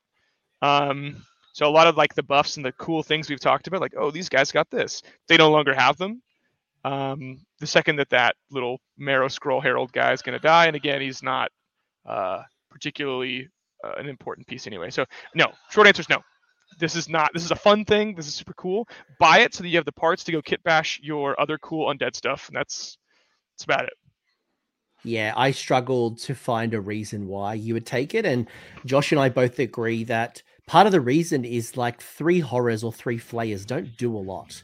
um, 0.62 1.24
so 1.54 1.68
a 1.68 1.72
lot 1.72 1.88
of 1.88 1.98
like 1.98 2.14
the 2.14 2.24
buffs 2.24 2.58
and 2.58 2.66
the 2.66 2.72
cool 2.74 3.04
things 3.04 3.30
we've 3.30 3.40
talked 3.40 3.68
about, 3.68 3.82
like 3.82 3.96
oh 3.98 4.12
these 4.12 4.30
guys 4.30 4.52
got 4.52 4.70
this, 4.70 5.02
they 5.28 5.38
no 5.38 5.52
longer 5.52 5.74
have 5.74 5.98
them. 5.98 6.22
Um, 6.84 7.40
the 7.60 7.68
second 7.68 7.98
that 7.98 8.10
that 8.10 8.36
little 8.52 8.80
Marrow 8.98 9.28
Scroll 9.28 9.62
Herald 9.62 9.92
guy 9.92 10.14
is 10.14 10.22
going 10.22 10.38
to 10.38 10.44
die, 10.44 10.68
and 10.68 10.76
again 10.76 11.02
he's 11.02 11.24
not 11.24 11.52
uh, 12.06 12.44
particularly 12.70 13.50
uh, 13.84 13.94
an 13.98 14.08
important 14.08 14.48
piece 14.48 14.68
anyway. 14.68 14.90
So 14.90 15.06
no, 15.36 15.52
short 15.70 15.88
answer 15.88 16.02
is 16.02 16.10
no. 16.10 16.22
This 16.80 16.96
is 16.96 17.10
not. 17.10 17.32
This 17.34 17.44
is 17.44 17.52
a 17.52 17.56
fun 17.56 17.86
thing. 17.86 18.14
This 18.14 18.28
is 18.28 18.36
super 18.36 18.54
cool. 18.54 18.88
Buy 19.20 19.40
it 19.40 19.54
so 19.54 19.64
that 19.64 19.70
you 19.70 19.78
have 19.78 19.86
the 19.86 19.92
parts 19.92 20.24
to 20.26 20.32
go 20.32 20.42
kit 20.42 20.62
bash 20.64 21.00
your 21.02 21.40
other 21.40 21.58
cool 21.58 21.92
undead 21.92 22.16
stuff, 22.16 22.48
and 22.48 22.56
that's 22.56 22.98
that's 23.56 23.64
about 23.64 23.86
it. 23.86 23.94
Yeah, 25.04 25.34
I 25.36 25.52
struggled 25.52 26.20
to 26.20 26.36
find 26.36 26.74
a 26.74 26.82
reason 26.82 27.28
why 27.28 27.54
you 27.54 27.74
would 27.74 27.86
take 27.86 28.14
it. 28.14 28.26
And 28.26 28.48
Josh 28.86 29.12
and 29.12 29.22
I 29.22 29.30
both 29.30 29.58
agree 29.60 30.04
that 30.04 30.44
part 30.68 30.86
of 30.86 30.92
the 30.92 31.02
reason 31.02 31.44
is 31.44 31.78
like 31.78 32.02
three 32.02 32.40
horrors 32.40 32.84
or 32.84 32.94
three 32.94 33.18
flayers 33.18 33.66
don't 33.66 33.98
do 33.98 34.16
a 34.16 34.20
lot. 34.20 34.62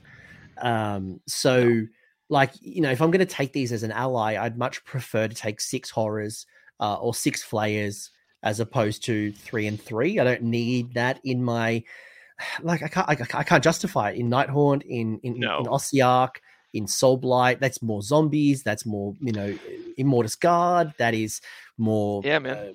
Um, 0.60 1.20
so, 1.26 1.84
like, 2.30 2.52
you 2.62 2.82
know, 2.82 2.92
if 2.92 3.02
I'm 3.02 3.10
going 3.10 3.26
to 3.26 3.26
take 3.26 3.54
these 3.54 3.72
as 3.72 3.84
an 3.84 3.92
ally, 3.92 4.38
I'd 4.38 4.58
much 4.58 4.84
prefer 4.86 5.28
to 5.28 5.36
take 5.36 5.60
six 5.60 5.90
horrors 5.90 6.46
uh, 6.80 6.96
or 6.96 7.14
six 7.14 7.42
flayers 7.42 8.12
as 8.44 8.60
opposed 8.60 9.04
to 9.06 9.32
three 9.32 9.66
and 9.68 9.82
three. 9.82 10.20
I 10.20 10.24
don't 10.24 10.44
need 10.44 10.94
that 10.94 11.20
in 11.24 11.44
my 11.44 11.84
like 12.62 12.84
I 12.84 12.88
can't 12.88 13.10
I, 13.10 13.40
I 13.40 13.44
can't 13.44 13.64
justify 13.64 14.12
it 14.12 14.18
in 14.18 14.30
Nighthaunt 14.30 14.84
in 14.86 15.20
in, 15.24 15.40
no. 15.40 15.60
in 15.60 15.66
Ossiarch 15.66 16.36
in 16.74 16.88
Soul 16.88 17.18
Blight. 17.18 17.60
That's 17.60 17.82
more 17.82 18.02
zombies. 18.02 18.64
That's 18.64 18.86
more 18.86 19.16
you 19.20 19.32
know 19.32 19.58
Immortis 19.98 20.40
Guard. 20.40 20.94
That 20.98 21.14
is 21.14 21.42
more 21.78 22.22
yeah 22.24 22.40
man. 22.40 22.58
Uh, 22.58 22.74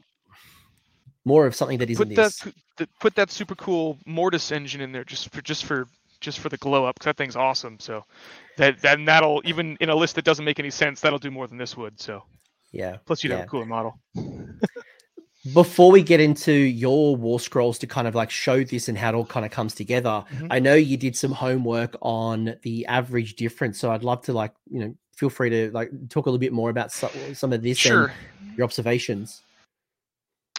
more 1.28 1.46
of 1.46 1.54
something 1.54 1.78
that 1.78 1.90
is 1.90 1.98
put 1.98 2.08
that 2.16 2.32
this. 2.76 2.88
put 2.98 3.14
that 3.14 3.30
super 3.30 3.54
cool 3.54 3.98
Mortis 4.06 4.50
engine 4.50 4.80
in 4.80 4.90
there 4.90 5.04
just 5.04 5.30
for 5.32 5.42
just 5.42 5.64
for 5.64 5.86
just 6.20 6.40
for 6.40 6.48
the 6.48 6.56
glow 6.56 6.84
up 6.84 6.96
because 6.96 7.04
that 7.04 7.16
thing's 7.16 7.36
awesome. 7.36 7.78
So 7.78 8.04
that 8.56 8.80
then 8.80 9.04
that'll 9.04 9.42
even 9.44 9.76
in 9.80 9.90
a 9.90 9.94
list 9.94 10.16
that 10.16 10.24
doesn't 10.24 10.44
make 10.44 10.58
any 10.58 10.70
sense 10.70 11.00
that'll 11.00 11.18
do 11.18 11.30
more 11.30 11.46
than 11.46 11.58
this 11.58 11.76
would. 11.76 12.00
So 12.00 12.24
yeah. 12.72 12.96
Plus 13.06 13.22
you'd 13.22 13.30
yeah. 13.30 13.36
have 13.36 13.46
a 13.46 13.48
cooler 13.48 13.66
model. 13.66 14.00
before 15.52 15.92
we 15.92 16.02
get 16.02 16.20
into 16.20 16.52
your 16.52 17.16
war 17.16 17.38
scrolls 17.38 17.78
to 17.78 17.86
kind 17.86 18.08
of 18.08 18.14
like 18.14 18.30
show 18.30 18.64
this 18.64 18.88
and 18.88 18.98
how 18.98 19.10
it 19.10 19.14
all 19.14 19.24
kind 19.24 19.46
of 19.46 19.52
comes 19.52 19.72
together 19.72 20.10
mm-hmm. 20.10 20.48
i 20.50 20.58
know 20.58 20.74
you 20.74 20.96
did 20.96 21.16
some 21.16 21.30
homework 21.30 21.96
on 22.02 22.56
the 22.62 22.84
average 22.86 23.36
difference 23.36 23.78
so 23.78 23.90
i'd 23.92 24.02
love 24.02 24.20
to 24.20 24.32
like 24.32 24.52
you 24.68 24.80
know 24.80 24.94
feel 25.14 25.30
free 25.30 25.48
to 25.48 25.70
like 25.70 25.90
talk 26.08 26.26
a 26.26 26.28
little 26.28 26.38
bit 26.38 26.52
more 26.52 26.70
about 26.70 26.92
some, 26.92 27.10
some 27.34 27.52
of 27.52 27.62
this 27.62 27.78
sure. 27.78 28.12
and 28.40 28.56
your 28.56 28.64
observations 28.64 29.42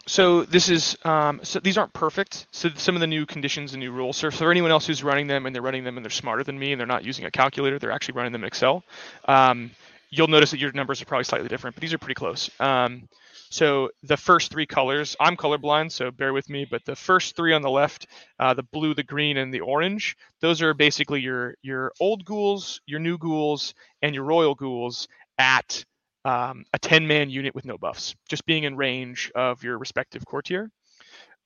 so 0.06 0.44
this 0.44 0.68
is 0.68 0.96
um, 1.04 1.40
so 1.42 1.60
these 1.60 1.78
aren't 1.78 1.92
perfect. 1.92 2.46
So 2.52 2.70
some 2.76 2.94
of 2.96 3.00
the 3.00 3.06
new 3.06 3.26
conditions 3.26 3.72
and 3.72 3.80
new 3.80 3.92
rules. 3.92 4.16
So 4.16 4.30
for 4.30 4.50
anyone 4.50 4.70
else 4.70 4.86
who's 4.86 5.04
running 5.04 5.26
them 5.26 5.46
and 5.46 5.54
they're 5.54 5.62
running 5.62 5.84
them 5.84 5.96
and 5.96 6.04
they're 6.04 6.10
smarter 6.10 6.42
than 6.42 6.58
me 6.58 6.72
and 6.72 6.80
they're 6.80 6.86
not 6.86 7.04
using 7.04 7.24
a 7.24 7.30
calculator 7.30 7.78
they're 7.78 7.92
actually 7.92 8.14
running 8.14 8.32
them 8.32 8.42
in 8.42 8.48
excel 8.48 8.82
um, 9.26 9.70
you'll 10.10 10.28
notice 10.28 10.50
that 10.50 10.58
your 10.58 10.72
numbers 10.72 11.00
are 11.00 11.04
probably 11.04 11.24
slightly 11.24 11.48
different 11.48 11.76
but 11.76 11.82
these 11.82 11.92
are 11.92 11.98
pretty 11.98 12.14
close. 12.14 12.50
Um, 12.60 13.08
so 13.52 13.90
the 14.04 14.16
first 14.16 14.52
three 14.52 14.66
colors, 14.66 15.16
I'm 15.18 15.36
colorblind, 15.36 15.90
so 15.90 16.12
bear 16.12 16.32
with 16.32 16.48
me, 16.48 16.64
but 16.70 16.84
the 16.84 16.94
first 16.94 17.34
three 17.34 17.52
on 17.52 17.62
the 17.62 17.70
left, 17.70 18.06
uh, 18.38 18.54
the 18.54 18.62
blue, 18.62 18.94
the 18.94 19.02
green, 19.02 19.36
and 19.36 19.52
the 19.52 19.60
orange, 19.60 20.16
those 20.40 20.62
are 20.62 20.72
basically 20.72 21.20
your 21.20 21.56
your 21.60 21.92
old 21.98 22.24
ghouls, 22.24 22.80
your 22.86 23.00
new 23.00 23.18
ghouls, 23.18 23.74
and 24.02 24.14
your 24.14 24.22
royal 24.22 24.54
ghouls 24.54 25.08
at 25.36 25.84
um, 26.24 26.64
a 26.72 26.78
10-man 26.78 27.30
unit 27.30 27.54
with 27.54 27.64
no 27.64 27.78
buffs, 27.78 28.14
just 28.28 28.46
being 28.46 28.64
in 28.64 28.76
range 28.76 29.30
of 29.34 29.62
your 29.62 29.78
respective 29.78 30.24
courtier, 30.26 30.70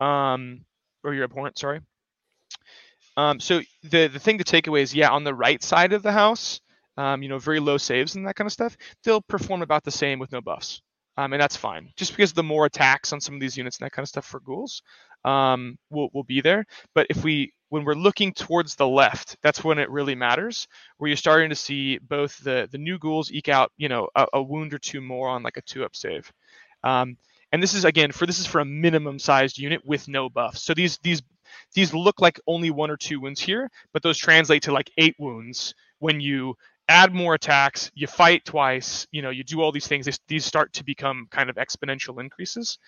um, 0.00 0.64
or 1.04 1.14
your 1.14 1.24
abhorrent, 1.24 1.58
sorry. 1.58 1.80
Um, 3.16 3.38
so 3.38 3.60
the 3.84 4.08
the 4.08 4.18
thing 4.18 4.38
to 4.38 4.44
take 4.44 4.66
away 4.66 4.82
is, 4.82 4.94
yeah, 4.94 5.10
on 5.10 5.22
the 5.22 5.34
right 5.34 5.62
side 5.62 5.92
of 5.92 6.02
the 6.02 6.10
house, 6.12 6.60
um, 6.96 7.22
you 7.22 7.28
know, 7.28 7.38
very 7.38 7.60
low 7.60 7.78
saves 7.78 8.16
and 8.16 8.26
that 8.26 8.34
kind 8.34 8.46
of 8.46 8.52
stuff, 8.52 8.76
they'll 9.04 9.22
perform 9.22 9.62
about 9.62 9.84
the 9.84 9.92
same 9.92 10.18
with 10.18 10.32
no 10.32 10.40
buffs 10.40 10.82
um, 11.16 11.32
and 11.32 11.40
that's 11.40 11.56
fine. 11.56 11.90
Just 11.96 12.12
because 12.12 12.32
the 12.32 12.42
more 12.42 12.66
attacks 12.66 13.12
on 13.12 13.20
some 13.20 13.34
of 13.34 13.40
these 13.40 13.56
units 13.56 13.78
and 13.78 13.86
that 13.86 13.92
kind 13.92 14.04
of 14.04 14.08
stuff 14.08 14.24
for 14.26 14.40
ghouls 14.40 14.82
um, 15.24 15.78
will 15.90 16.08
will 16.12 16.24
be 16.24 16.40
there. 16.40 16.64
But 16.94 17.06
if 17.10 17.24
we 17.24 17.52
when 17.74 17.84
we're 17.84 17.94
looking 17.94 18.32
towards 18.32 18.76
the 18.76 18.86
left, 18.86 19.36
that's 19.42 19.64
when 19.64 19.80
it 19.80 19.90
really 19.90 20.14
matters. 20.14 20.68
Where 20.98 21.08
you're 21.08 21.16
starting 21.16 21.50
to 21.50 21.56
see 21.56 21.98
both 21.98 22.38
the 22.38 22.68
the 22.70 22.78
new 22.78 23.00
ghouls 23.00 23.32
eke 23.32 23.48
out, 23.48 23.72
you 23.76 23.88
know, 23.88 24.08
a, 24.14 24.26
a 24.34 24.40
wound 24.40 24.72
or 24.72 24.78
two 24.78 25.00
more 25.00 25.28
on 25.28 25.42
like 25.42 25.56
a 25.56 25.62
two 25.62 25.84
up 25.84 25.96
save. 25.96 26.32
Um, 26.84 27.16
and 27.50 27.60
this 27.60 27.74
is 27.74 27.84
again 27.84 28.12
for 28.12 28.26
this 28.26 28.38
is 28.38 28.46
for 28.46 28.60
a 28.60 28.64
minimum 28.64 29.18
sized 29.18 29.58
unit 29.58 29.84
with 29.84 30.06
no 30.06 30.28
buffs. 30.28 30.62
So 30.62 30.72
these 30.72 30.98
these 30.98 31.20
these 31.72 31.92
look 31.92 32.20
like 32.20 32.38
only 32.46 32.70
one 32.70 32.92
or 32.92 32.96
two 32.96 33.18
wounds 33.18 33.40
here, 33.40 33.68
but 33.92 34.04
those 34.04 34.18
translate 34.18 34.62
to 34.62 34.72
like 34.72 34.92
eight 34.96 35.16
wounds 35.18 35.74
when 35.98 36.20
you 36.20 36.54
add 36.88 37.12
more 37.12 37.34
attacks, 37.34 37.90
you 37.96 38.06
fight 38.06 38.44
twice, 38.44 39.08
you 39.10 39.20
know, 39.20 39.30
you 39.30 39.42
do 39.42 39.60
all 39.60 39.72
these 39.72 39.88
things. 39.88 40.08
these 40.28 40.44
start 40.44 40.72
to 40.74 40.84
become 40.84 41.26
kind 41.28 41.50
of 41.50 41.56
exponential 41.56 42.20
increases. 42.20 42.78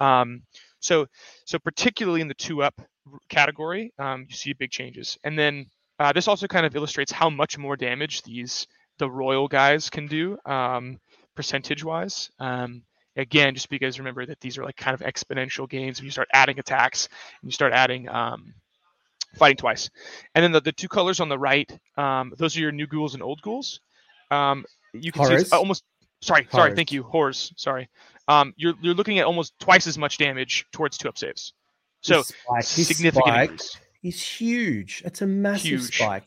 Um, 0.00 0.44
so, 0.80 1.06
so 1.44 1.58
particularly 1.58 2.20
in 2.20 2.28
the 2.28 2.34
two 2.34 2.62
up 2.62 2.80
category, 3.28 3.92
um, 3.98 4.26
you 4.28 4.34
see 4.34 4.52
big 4.52 4.70
changes. 4.70 5.18
And 5.24 5.38
then 5.38 5.66
uh, 5.98 6.12
this 6.12 6.28
also 6.28 6.46
kind 6.46 6.66
of 6.66 6.74
illustrates 6.74 7.12
how 7.12 7.30
much 7.30 7.58
more 7.58 7.76
damage 7.76 8.22
these 8.22 8.66
the 8.98 9.10
royal 9.10 9.48
guys 9.48 9.88
can 9.90 10.06
do 10.06 10.36
um, 10.44 10.98
percentage 11.34 11.82
wise. 11.82 12.30
Um, 12.38 12.82
again, 13.16 13.54
just 13.54 13.68
because 13.68 13.98
remember 13.98 14.26
that 14.26 14.40
these 14.40 14.58
are 14.58 14.64
like 14.64 14.76
kind 14.76 14.94
of 14.94 15.00
exponential 15.00 15.68
gains 15.68 15.98
when 15.98 16.04
you 16.04 16.10
start 16.10 16.28
adding 16.32 16.58
attacks 16.58 17.08
and 17.42 17.48
you 17.48 17.52
start 17.52 17.72
adding 17.72 18.08
um, 18.08 18.54
fighting 19.36 19.56
twice. 19.56 19.90
And 20.34 20.42
then 20.42 20.52
the, 20.52 20.60
the 20.60 20.72
two 20.72 20.88
colors 20.88 21.20
on 21.20 21.28
the 21.28 21.38
right, 21.38 21.70
um, 21.96 22.32
those 22.36 22.56
are 22.56 22.60
your 22.60 22.72
new 22.72 22.86
ghouls 22.86 23.14
and 23.14 23.22
old 23.22 23.40
ghouls. 23.42 23.80
Um, 24.30 24.64
you 24.92 25.12
can 25.12 25.22
Horrors. 25.22 25.50
see 25.50 25.56
almost. 25.56 25.84
Sorry, 26.22 26.42
Horrors. 26.44 26.52
sorry, 26.52 26.74
thank 26.76 26.92
you, 26.92 27.02
horrors. 27.02 27.52
Sorry, 27.56 27.88
um, 28.30 28.54
you're 28.56 28.74
you're 28.80 28.94
looking 28.94 29.18
at 29.18 29.26
almost 29.26 29.58
twice 29.58 29.86
as 29.86 29.98
much 29.98 30.18
damage 30.18 30.64
towards 30.72 30.96
two 30.96 31.08
up 31.08 31.18
saves. 31.18 31.52
So 32.00 32.22
significant 32.60 33.24
spike 33.24 33.50
increase. 33.50 33.76
He's 34.00 34.22
huge. 34.22 35.02
It's 35.04 35.20
a 35.20 35.26
massive 35.26 35.80
huge. 35.80 35.96
spike. 35.96 36.24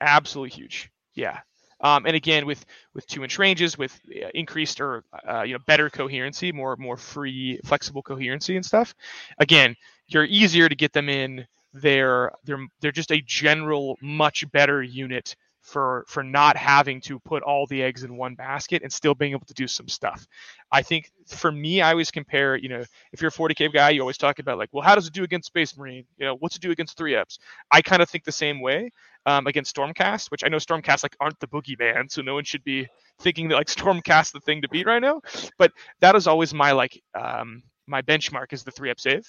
Absolutely 0.00 0.50
huge. 0.50 0.90
Yeah. 1.14 1.40
Um, 1.80 2.06
and 2.06 2.14
again, 2.14 2.44
with 2.46 2.64
with 2.94 3.06
two 3.06 3.24
inch 3.24 3.38
ranges, 3.38 3.78
with 3.78 3.98
uh, 4.14 4.28
increased 4.34 4.80
or 4.80 5.04
uh, 5.28 5.42
you 5.42 5.54
know 5.54 5.60
better 5.66 5.88
coherency, 5.88 6.52
more 6.52 6.76
more 6.76 6.96
free, 6.96 7.58
flexible 7.64 8.02
coherency 8.02 8.56
and 8.56 8.64
stuff. 8.64 8.94
Again, 9.38 9.74
you're 10.08 10.24
easier 10.24 10.68
to 10.68 10.74
get 10.74 10.92
them 10.92 11.08
in 11.08 11.46
they're 11.74 12.30
they're 12.44 12.64
they're 12.80 12.92
just 12.92 13.10
a 13.10 13.20
general 13.26 13.98
much 14.00 14.50
better 14.52 14.82
unit 14.82 15.34
for 15.64 16.04
for 16.08 16.22
not 16.22 16.56
having 16.56 17.00
to 17.00 17.18
put 17.18 17.42
all 17.42 17.66
the 17.66 17.82
eggs 17.82 18.04
in 18.04 18.16
one 18.16 18.34
basket 18.34 18.82
and 18.82 18.92
still 18.92 19.14
being 19.14 19.32
able 19.32 19.46
to 19.46 19.54
do 19.54 19.66
some 19.66 19.88
stuff. 19.88 20.26
I 20.70 20.82
think 20.82 21.10
for 21.26 21.50
me, 21.50 21.80
I 21.80 21.90
always 21.92 22.10
compare, 22.10 22.56
you 22.56 22.68
know, 22.68 22.84
if 23.12 23.22
you're 23.22 23.30
a 23.30 23.32
40k 23.32 23.72
guy, 23.72 23.90
you 23.90 24.00
always 24.00 24.18
talk 24.18 24.38
about 24.38 24.58
like, 24.58 24.68
well, 24.72 24.82
how 24.82 24.94
does 24.94 25.06
it 25.06 25.14
do 25.14 25.24
against 25.24 25.46
Space 25.46 25.76
Marine? 25.76 26.04
You 26.18 26.26
know, 26.26 26.36
what's 26.36 26.56
it 26.56 26.62
do 26.62 26.70
against 26.70 26.98
three 26.98 27.16
ups? 27.16 27.38
I 27.70 27.80
kind 27.80 28.02
of 28.02 28.10
think 28.10 28.24
the 28.24 28.32
same 28.32 28.60
way 28.60 28.90
um, 29.24 29.46
against 29.46 29.74
Stormcast, 29.74 30.30
which 30.30 30.44
I 30.44 30.48
know 30.48 30.58
Stormcast 30.58 31.02
like 31.02 31.16
aren't 31.18 31.40
the 31.40 31.46
boogeyman, 31.46 32.10
so 32.10 32.20
no 32.20 32.34
one 32.34 32.44
should 32.44 32.64
be 32.64 32.86
thinking 33.20 33.48
that 33.48 33.56
like 33.56 33.66
Stormcast 33.68 34.32
the 34.32 34.40
thing 34.40 34.60
to 34.62 34.68
beat 34.68 34.86
right 34.86 35.02
now. 35.02 35.22
But 35.58 35.72
that 36.00 36.14
is 36.14 36.26
always 36.26 36.52
my 36.52 36.72
like 36.72 37.02
um, 37.14 37.62
my 37.86 38.02
benchmark 38.02 38.52
is 38.52 38.64
the 38.64 38.70
three 38.70 38.90
up 38.90 39.00
save. 39.00 39.26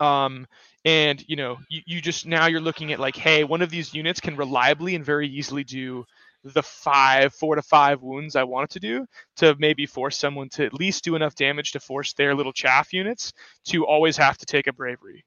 Um, 0.00 0.46
and 0.84 1.22
you 1.28 1.36
know 1.36 1.58
you, 1.68 1.82
you 1.86 2.00
just 2.00 2.26
now 2.26 2.46
you're 2.46 2.60
looking 2.60 2.92
at 2.92 3.00
like 3.00 3.16
hey 3.16 3.44
one 3.44 3.62
of 3.62 3.70
these 3.70 3.92
units 3.92 4.20
can 4.20 4.36
reliably 4.36 4.94
and 4.94 5.04
very 5.04 5.28
easily 5.28 5.64
do 5.64 6.04
the 6.42 6.62
five 6.62 7.34
four 7.34 7.54
to 7.54 7.62
five 7.62 8.02
wounds 8.02 8.34
i 8.34 8.42
want 8.42 8.64
it 8.64 8.72
to 8.72 8.80
do 8.80 9.06
to 9.36 9.54
maybe 9.58 9.84
force 9.84 10.16
someone 10.16 10.48
to 10.48 10.64
at 10.64 10.72
least 10.72 11.04
do 11.04 11.14
enough 11.14 11.34
damage 11.34 11.72
to 11.72 11.80
force 11.80 12.14
their 12.14 12.34
little 12.34 12.52
chaff 12.52 12.92
units 12.92 13.32
to 13.64 13.86
always 13.86 14.16
have 14.16 14.38
to 14.38 14.46
take 14.46 14.66
a 14.66 14.72
bravery. 14.72 15.24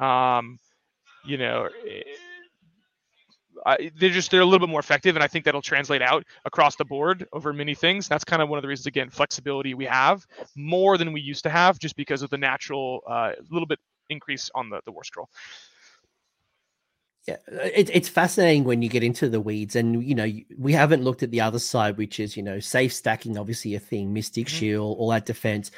Um 0.00 0.58
you 1.24 1.36
know 1.36 1.68
eh, 1.86 2.02
I, 3.66 3.90
they're 3.98 4.10
just 4.10 4.30
they're 4.30 4.40
a 4.40 4.44
little 4.44 4.64
bit 4.64 4.70
more 4.70 4.80
effective 4.80 5.16
and 5.16 5.22
i 5.22 5.26
think 5.26 5.44
that'll 5.44 5.60
translate 5.60 6.00
out 6.00 6.24
across 6.44 6.76
the 6.76 6.84
board 6.84 7.26
over 7.32 7.52
many 7.52 7.74
things. 7.74 8.06
That's 8.08 8.24
kind 8.24 8.40
of 8.40 8.48
one 8.48 8.56
of 8.56 8.62
the 8.62 8.68
reasons 8.68 8.86
again 8.86 9.10
flexibility 9.10 9.74
we 9.74 9.84
have 9.84 10.24
more 10.56 10.96
than 10.96 11.12
we 11.12 11.20
used 11.20 11.42
to 11.42 11.50
have 11.50 11.78
just 11.78 11.96
because 11.96 12.22
of 12.22 12.30
the 12.30 12.38
natural 12.38 13.02
a 13.06 13.10
uh, 13.10 13.32
little 13.50 13.66
bit 13.66 13.80
increase 14.10 14.50
on 14.54 14.70
the, 14.70 14.80
the 14.84 14.92
war 14.92 15.04
scroll. 15.04 15.28
Yeah, 17.26 17.36
it, 17.48 17.90
it's 17.92 18.08
fascinating 18.08 18.64
when 18.64 18.80
you 18.80 18.88
get 18.88 19.02
into 19.02 19.28
the 19.28 19.40
weeds, 19.40 19.76
and 19.76 20.02
you 20.02 20.14
know 20.14 20.26
we 20.56 20.72
haven't 20.72 21.04
looked 21.04 21.22
at 21.22 21.30
the 21.30 21.42
other 21.42 21.58
side, 21.58 21.98
which 21.98 22.20
is 22.20 22.36
you 22.36 22.42
know 22.42 22.58
safe 22.58 22.92
stacking, 22.92 23.36
obviously 23.36 23.74
a 23.74 23.78
thing, 23.78 24.14
Mystic 24.14 24.46
mm-hmm. 24.46 24.56
Shield, 24.56 24.96
all 24.98 25.10
that 25.10 25.26
defense, 25.26 25.70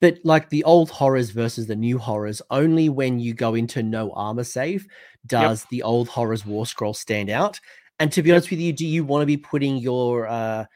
but 0.00 0.18
like 0.24 0.50
the 0.50 0.64
old 0.64 0.90
horrors 0.90 1.30
versus 1.30 1.66
the 1.66 1.76
new 1.76 1.98
horrors, 1.98 2.42
only 2.50 2.88
when 2.88 3.18
you 3.18 3.34
go 3.34 3.54
into 3.54 3.82
no 3.82 4.10
armor 4.12 4.44
save 4.44 4.86
does 5.26 5.62
yep. 5.62 5.68
the 5.70 5.82
old 5.82 6.08
horrors 6.08 6.44
war 6.44 6.66
scroll 6.66 6.94
stand 6.94 7.30
out. 7.30 7.58
And 7.98 8.12
to 8.12 8.22
be 8.22 8.30
honest 8.30 8.50
with 8.50 8.60
you, 8.60 8.72
do 8.72 8.86
you 8.86 9.04
want 9.04 9.22
to 9.22 9.26
be 9.26 9.38
putting 9.38 9.78
your 9.78 10.26
uh 10.26 10.66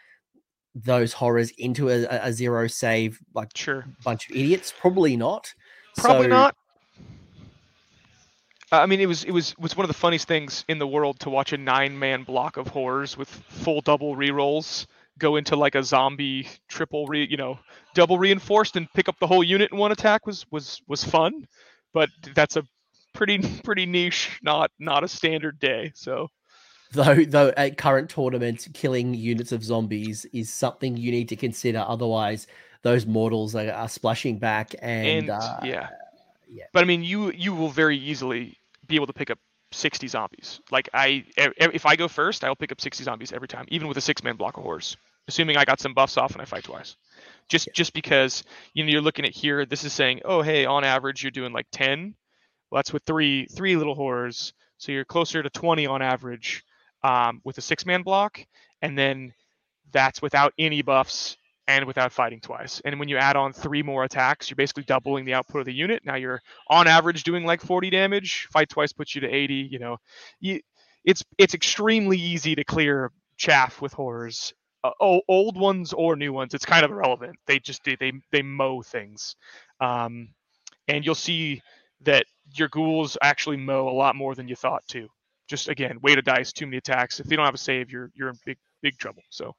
those 0.75 1.13
horrors 1.13 1.51
into 1.59 1.89
a, 1.89 2.05
a 2.05 2.33
zero 2.33 2.69
save 2.69 3.19
like 3.35 3.51
sure 3.55 3.85
bunch 4.05 4.31
of 4.31 4.37
idiots? 4.37 4.73
Probably 4.79 5.17
not. 5.17 5.53
Probably 5.97 6.27
so, 6.27 6.29
not. 6.29 6.57
I 8.73 8.87
mean, 8.87 9.01
it 9.01 9.07
was 9.07 9.25
it 9.25 9.33
was 9.33 9.57
was 9.59 9.77
one 9.77 9.85
of 9.85 9.89
the 9.89 9.95
funniest 9.95 10.29
things 10.29 10.65
in 10.69 10.79
the 10.79 10.87
world 10.87 11.19
to 11.21 11.31
watch 11.31 11.53
a 11.53 11.59
nine 11.59 11.99
man 11.99 12.23
block 12.23 12.57
of 12.57 12.69
horrors 12.69 13.17
with 13.17 13.29
full 13.29 13.81
double 13.81 14.17
rerolls 14.17 14.87
go 15.19 15.37
into 15.37 15.57
like 15.57 15.75
a 15.75 15.83
zombie 15.83 16.49
triple 16.69 17.07
re 17.07 17.27
you 17.29 17.37
know 17.37 17.59
double 17.95 18.19
reinforced 18.19 18.77
and 18.77 18.89
pick 18.95 19.09
up 19.09 19.19
the 19.21 19.27
whole 19.27 19.45
unit 19.45 19.71
in 19.73 19.79
one 19.79 19.93
attack 19.93 20.27
was 20.27 20.47
was 20.51 20.81
was 20.87 21.03
fun, 21.03 21.47
but 21.93 22.11
that's 22.35 22.57
a 22.57 22.63
pretty 23.13 23.39
pretty 23.65 23.87
niche, 23.87 24.39
not 24.43 24.71
not 24.79 25.03
a 25.03 25.09
standard 25.09 25.59
day. 25.59 25.91
So 25.95 26.29
though 26.93 27.25
though 27.25 27.53
at 27.57 27.77
current 27.77 28.09
tournament 28.09 28.69
killing 28.73 29.15
units 29.15 29.53
of 29.53 29.65
zombies 29.65 30.27
is 30.33 30.53
something 30.53 30.97
you 30.97 31.11
need 31.11 31.29
to 31.29 31.37
consider 31.37 31.85
otherwise 31.87 32.47
those 32.83 33.05
mortals 33.05 33.55
are, 33.55 33.71
are 33.71 33.89
splashing 33.89 34.39
back 34.39 34.75
and, 34.81 35.29
And 35.29 35.31
uh, 35.31 35.61
yeah, 35.63 35.89
yeah. 36.49 36.65
but 36.73 36.83
I 36.83 36.87
mean, 36.87 37.03
you 37.03 37.31
you 37.33 37.55
will 37.55 37.69
very 37.69 37.99
easily 37.99 38.60
be 38.91 38.97
able 38.97 39.07
to 39.07 39.13
pick 39.13 39.31
up 39.31 39.39
60 39.73 40.09
zombies. 40.09 40.61
Like 40.71 40.89
I, 40.93 41.25
if 41.37 41.87
I 41.87 41.97
go 41.97 42.09
first, 42.09 42.45
I'll 42.45 42.57
pick 42.57 42.73
up 42.73 42.81
60 42.81 43.05
zombies 43.05 43.33
every 43.33 43.49
time, 43.49 43.67
even 43.69 43.89
with 43.89 43.97
a 43.97 44.01
six-man 44.01 44.37
block 44.37 44.57
of 44.57 44.65
horrors, 44.65 44.97
assuming 45.29 45.57
I 45.57 45.65
got 45.65 45.81
some 45.81 45.95
buffs 45.95 46.17
off 46.17 46.33
and 46.33 46.43
I 46.43 46.45
fight 46.45 46.65
twice. 46.65 46.97
Just 47.49 47.69
just 47.75 47.93
because 47.93 48.45
you 48.75 48.85
know 48.85 48.91
you're 48.91 49.01
looking 49.01 49.25
at 49.25 49.33
here, 49.33 49.65
this 49.67 49.85
is 49.85 49.93
saying, 49.93 50.21
oh 50.25 50.43
hey, 50.43 50.67
on 50.67 50.85
average 50.85 51.23
you're 51.23 51.31
doing 51.31 51.53
like 51.53 51.67
10. 51.73 52.15
Well, 52.71 52.79
that's 52.79 52.93
with 52.93 53.03
three 53.05 53.47
three 53.47 53.77
little 53.77 53.95
horrors, 53.95 54.53
so 54.79 54.93
you're 54.93 55.05
closer 55.05 55.43
to 55.43 55.51
20 55.51 55.87
on 55.87 56.03
average 56.03 56.65
um, 57.03 57.41
with 57.45 57.59
a 57.59 57.63
six-man 57.63 58.03
block, 58.03 58.45
and 58.83 58.97
then 58.97 59.33
that's 59.93 60.23
without 60.23 60.53
any 60.59 60.83
buffs 60.83 61.37
and 61.71 61.85
without 61.85 62.11
fighting 62.11 62.41
twice. 62.41 62.83
And 62.85 62.99
when 62.99 63.09
you 63.09 63.17
add 63.17 63.37
on 63.37 63.53
three 63.53 63.83
more 63.83 64.03
attacks, 64.03 64.51
you're 64.51 64.57
basically 64.57 64.83
doubling 64.83 65.25
the 65.25 65.35
output 65.35 65.61
of 65.61 65.67
the 65.67 65.73
unit. 65.73 66.05
Now 66.05 66.17
you're 66.17 66.43
on 66.69 66.89
average 66.89 67.23
doing 67.23 67.45
like 67.45 67.61
40 67.61 67.91
damage. 67.91 68.49
Fight 68.53 68.69
twice 68.69 68.93
puts 68.93 69.15
you 69.15 69.21
to 69.21 69.29
80. 69.29 69.55
You 69.71 69.79
know, 69.79 69.97
you, 70.41 70.61
it's 71.05 71.25
it's 71.39 71.55
extremely 71.55 72.19
easy 72.19 72.57
to 72.57 72.65
clear 72.65 73.13
chaff 73.37 73.81
with 73.81 73.93
horrors. 73.93 74.53
Uh, 74.83 74.91
o- 75.01 75.23
old 75.29 75.57
ones 75.57 75.93
or 75.93 76.17
new 76.17 76.33
ones, 76.33 76.55
it's 76.55 76.65
kind 76.65 76.85
of 76.85 76.91
irrelevant. 76.91 77.37
They 77.47 77.59
just 77.61 77.85
they 77.85 77.97
they, 77.97 78.13
they 78.33 78.43
mow 78.43 78.83
things, 78.83 79.37
um, 79.81 80.31
and 80.89 81.05
you'll 81.05 81.15
see 81.15 81.63
that 82.03 82.25
your 82.55 82.69
ghouls 82.69 83.17
actually 83.23 83.59
mow 83.59 83.89
a 83.89 83.93
lot 83.93 84.17
more 84.17 84.35
than 84.35 84.49
you 84.49 84.57
thought 84.57 84.83
too. 84.89 85.09
Just 85.49 85.69
again, 85.69 85.99
weight 86.03 86.19
of 86.19 86.25
dice, 86.25 86.53
too 86.53 86.67
many 86.67 86.79
attacks. 86.79 87.21
If 87.21 87.27
they 87.27 87.37
don't 87.37 87.45
have 87.45 87.55
a 87.55 87.59
save, 87.59 87.91
you're 87.91 88.11
you're 88.15 88.31
in 88.31 88.37
big 88.45 88.59
big 88.83 88.99
trouble. 88.99 89.23
So 89.31 89.55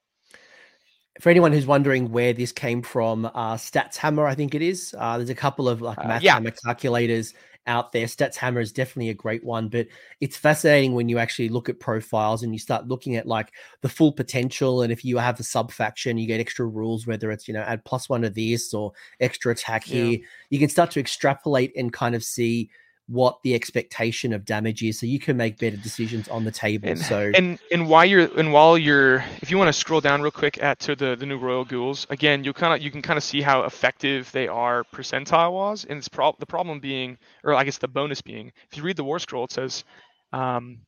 for 1.20 1.30
anyone 1.30 1.52
who's 1.52 1.66
wondering 1.66 2.12
where 2.12 2.34
this 2.34 2.52
came 2.52 2.82
from, 2.82 3.26
uh, 3.26 3.56
Stats 3.56 3.98
Hammer, 3.98 4.26
I 4.26 4.36
think 4.36 4.56
it 4.56 4.62
is. 4.62 4.96
Uh, 4.98 5.18
there's 5.18 5.30
a 5.30 5.36
couple 5.36 5.68
of 5.68 5.82
like 5.82 5.98
Uh, 6.00 6.08
math 6.08 6.22
yeah. 6.22 6.34
hammer 6.36 6.52
calculators 6.52 7.34
out 7.68 7.92
there. 7.92 8.08
Stats 8.08 8.36
Hammer 8.36 8.60
is 8.60 8.72
definitely 8.72 9.10
a 9.10 9.14
great 9.14 9.44
one, 9.44 9.68
but 9.68 9.88
it's 10.20 10.36
fascinating 10.36 10.94
when 10.96 11.10
you 11.10 11.20
actually 11.20 11.50
look 11.50 11.70
at 11.70 11.80
profiles 11.80 12.42
and 12.42 12.54
you 12.54 12.60
start 12.60 12.88
looking 12.88 13.18
at 13.18 13.28
like 13.28 13.52
the 13.82 13.90
full 13.90 14.12
potential. 14.12 14.82
And 14.82 14.92
if 14.92 15.06
you 15.06 15.18
have 15.18 15.40
a 15.40 15.44
sub 15.44 15.72
faction, 15.72 16.18
you 16.18 16.26
get 16.26 16.40
extra 16.40 16.66
rules, 16.66 17.06
whether 17.06 17.30
it's 17.30 17.48
you 17.48 17.54
know 17.54 17.62
add 17.62 17.86
plus 17.86 18.10
one 18.10 18.22
to 18.24 18.30
this 18.32 18.74
or 18.74 18.94
extra 19.20 19.52
attack 19.52 19.88
Yeah. 19.88 20.04
here. 20.06 20.20
You 20.50 20.60
can 20.60 20.70
start 20.70 20.90
to 20.92 21.00
extrapolate 21.00 21.72
and 21.76 21.94
kind 21.94 22.16
of 22.16 22.24
see 22.24 22.70
what 23.12 23.42
the 23.44 23.54
expectation 23.54 24.32
of 24.32 24.46
damage 24.46 24.82
is, 24.84 24.98
so 25.00 25.06
you 25.06 25.20
can 25.20 25.36
make 25.36 25.60
better 25.60 25.76
decisions 25.76 26.30
on 26.30 26.46
the 26.46 26.52
table. 26.52 26.88
and 26.88 27.00
so 27.00 27.32
and 27.36 27.60
and 27.72 27.90
while 27.90 28.06
you're 28.06 28.30
and 28.40 28.54
while 28.54 28.78
you're 28.78 29.24
if 29.42 29.52
you 29.52 29.58
want 29.58 29.68
to 29.68 29.74
scroll 29.74 30.00
down 30.00 30.22
real 30.22 30.32
quick 30.32 30.62
at 30.64 30.80
to 30.80 30.96
the 30.96 31.16
the 31.18 31.26
new 31.26 31.38
royal 31.38 31.66
ghouls 31.66 32.08
again 32.10 32.44
you 32.44 32.54
kind 32.54 32.74
of 32.74 32.82
you 32.82 32.90
can 32.90 33.02
kind 33.02 33.18
of 33.18 33.24
see 33.24 33.42
how 33.42 33.64
effective 33.64 34.32
they 34.32 34.48
are 34.48 34.86
percentile 34.94 35.52
wise 35.52 35.84
and 35.84 35.98
it's 35.98 36.08
pro- 36.08 36.36
the 36.40 36.46
problem 36.46 36.80
being 36.80 37.18
or 37.44 37.54
i 37.54 37.64
guess 37.64 37.78
the 37.78 37.88
bonus 37.88 38.22
being 38.22 38.52
if 38.72 38.78
you 38.78 38.84
read 38.84 38.96
the 38.96 39.04
war 39.04 39.20
scroll 39.20 39.44
it 39.44 39.52
says 39.52 39.84
um, 40.32 40.80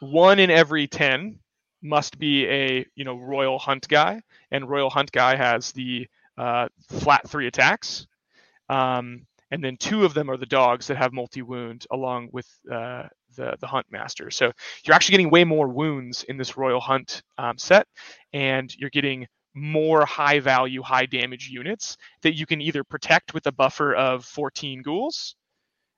one 0.00 0.40
in 0.40 0.50
every 0.50 0.88
10 0.88 1.38
must 1.80 2.18
be 2.18 2.46
a 2.46 2.84
you 2.96 3.04
know 3.04 3.16
royal 3.16 3.58
hunt 3.58 3.86
guy 3.88 4.20
and 4.50 4.68
royal 4.68 4.90
hunt 4.90 5.12
guy 5.12 5.36
has 5.36 5.70
the 5.72 6.08
uh, 6.38 6.66
flat 6.88 7.28
three 7.28 7.46
attacks 7.46 8.06
um, 8.68 9.26
and 9.54 9.62
then 9.62 9.76
two 9.76 10.04
of 10.04 10.14
them 10.14 10.28
are 10.28 10.36
the 10.36 10.46
dogs 10.46 10.88
that 10.88 10.96
have 10.96 11.12
multi 11.12 11.40
wound 11.40 11.86
along 11.92 12.28
with 12.32 12.48
uh, 12.70 13.04
the 13.36 13.56
the 13.60 13.68
hunt 13.68 13.86
master. 13.88 14.28
So 14.28 14.50
you're 14.84 14.96
actually 14.96 15.12
getting 15.12 15.30
way 15.30 15.44
more 15.44 15.68
wounds 15.68 16.24
in 16.24 16.36
this 16.36 16.56
royal 16.56 16.80
hunt 16.80 17.22
um, 17.38 17.56
set, 17.56 17.86
and 18.32 18.74
you're 18.76 18.90
getting 18.90 19.28
more 19.54 20.04
high 20.04 20.40
value, 20.40 20.82
high 20.82 21.06
damage 21.06 21.48
units 21.48 21.96
that 22.22 22.34
you 22.34 22.46
can 22.46 22.60
either 22.60 22.82
protect 22.82 23.32
with 23.32 23.46
a 23.46 23.52
buffer 23.52 23.94
of 23.94 24.24
14 24.24 24.82
ghouls, 24.82 25.36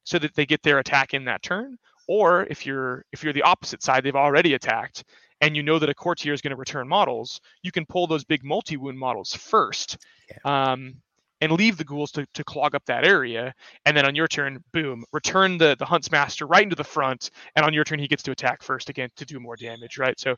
so 0.04 0.18
that 0.18 0.34
they 0.34 0.44
get 0.44 0.62
their 0.62 0.78
attack 0.78 1.14
in 1.14 1.24
that 1.24 1.42
turn, 1.42 1.78
or 2.08 2.46
if 2.50 2.66
you're 2.66 3.06
if 3.10 3.24
you're 3.24 3.32
the 3.32 3.42
opposite 3.42 3.82
side, 3.82 4.04
they've 4.04 4.14
already 4.14 4.52
attacked. 4.52 5.02
And 5.40 5.56
you 5.56 5.62
know 5.62 5.78
that 5.78 5.88
a 5.88 5.94
courtier 5.94 6.32
is 6.34 6.42
going 6.42 6.52
to 6.52 6.56
return 6.56 6.88
models. 6.88 7.40
You 7.62 7.70
can 7.70 7.84
pull 7.86 8.06
those 8.06 8.24
big 8.24 8.42
multi-wound 8.42 8.98
models 8.98 9.34
first, 9.34 9.98
um, 10.46 10.94
and 11.40 11.52
leave 11.52 11.76
the 11.76 11.84
ghouls 11.84 12.10
to, 12.12 12.26
to 12.34 12.44
clog 12.44 12.74
up 12.74 12.84
that 12.86 13.06
area. 13.06 13.54
And 13.84 13.96
then 13.96 14.06
on 14.06 14.14
your 14.14 14.28
turn, 14.28 14.62
boom, 14.72 15.04
return 15.12 15.58
the 15.58 15.76
the 15.78 15.84
hunts 15.84 16.10
master 16.10 16.46
right 16.46 16.62
into 16.62 16.76
the 16.76 16.84
front. 16.84 17.30
And 17.54 17.64
on 17.64 17.74
your 17.74 17.84
turn, 17.84 17.98
he 17.98 18.08
gets 18.08 18.22
to 18.24 18.30
attack 18.30 18.62
first 18.62 18.88
again 18.88 19.10
to 19.16 19.24
do 19.24 19.40
more 19.40 19.56
damage, 19.56 19.98
right? 19.98 20.18
So, 20.18 20.36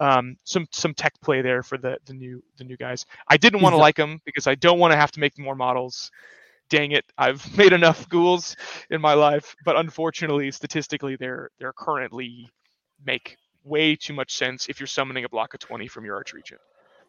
um, 0.00 0.36
some 0.44 0.66
some 0.72 0.94
tech 0.94 1.14
play 1.20 1.42
there 1.42 1.62
for 1.62 1.78
the 1.78 1.98
the 2.06 2.14
new 2.14 2.42
the 2.56 2.64
new 2.64 2.76
guys. 2.76 3.04
I 3.28 3.36
didn't 3.36 3.60
want 3.62 3.74
to 3.74 3.78
like 3.78 3.96
them 3.96 4.20
because 4.24 4.46
I 4.46 4.54
don't 4.54 4.78
want 4.78 4.92
to 4.92 4.96
have 4.96 5.12
to 5.12 5.20
make 5.20 5.38
more 5.38 5.56
models. 5.56 6.10
Dang 6.70 6.92
it, 6.92 7.04
I've 7.16 7.56
made 7.58 7.72
enough 7.72 8.08
ghouls 8.08 8.56
in 8.90 9.00
my 9.00 9.14
life, 9.14 9.54
but 9.64 9.76
unfortunately, 9.76 10.50
statistically, 10.50 11.16
they're 11.16 11.50
they're 11.58 11.72
currently 11.72 12.48
make 13.04 13.36
way 13.64 13.94
too 13.96 14.14
much 14.14 14.34
sense 14.36 14.68
if 14.68 14.80
you're 14.80 14.86
summoning 14.86 15.24
a 15.24 15.28
block 15.28 15.54
of 15.54 15.60
20 15.60 15.88
from 15.88 16.04
your 16.04 16.16
arch 16.16 16.32
regent. 16.32 16.60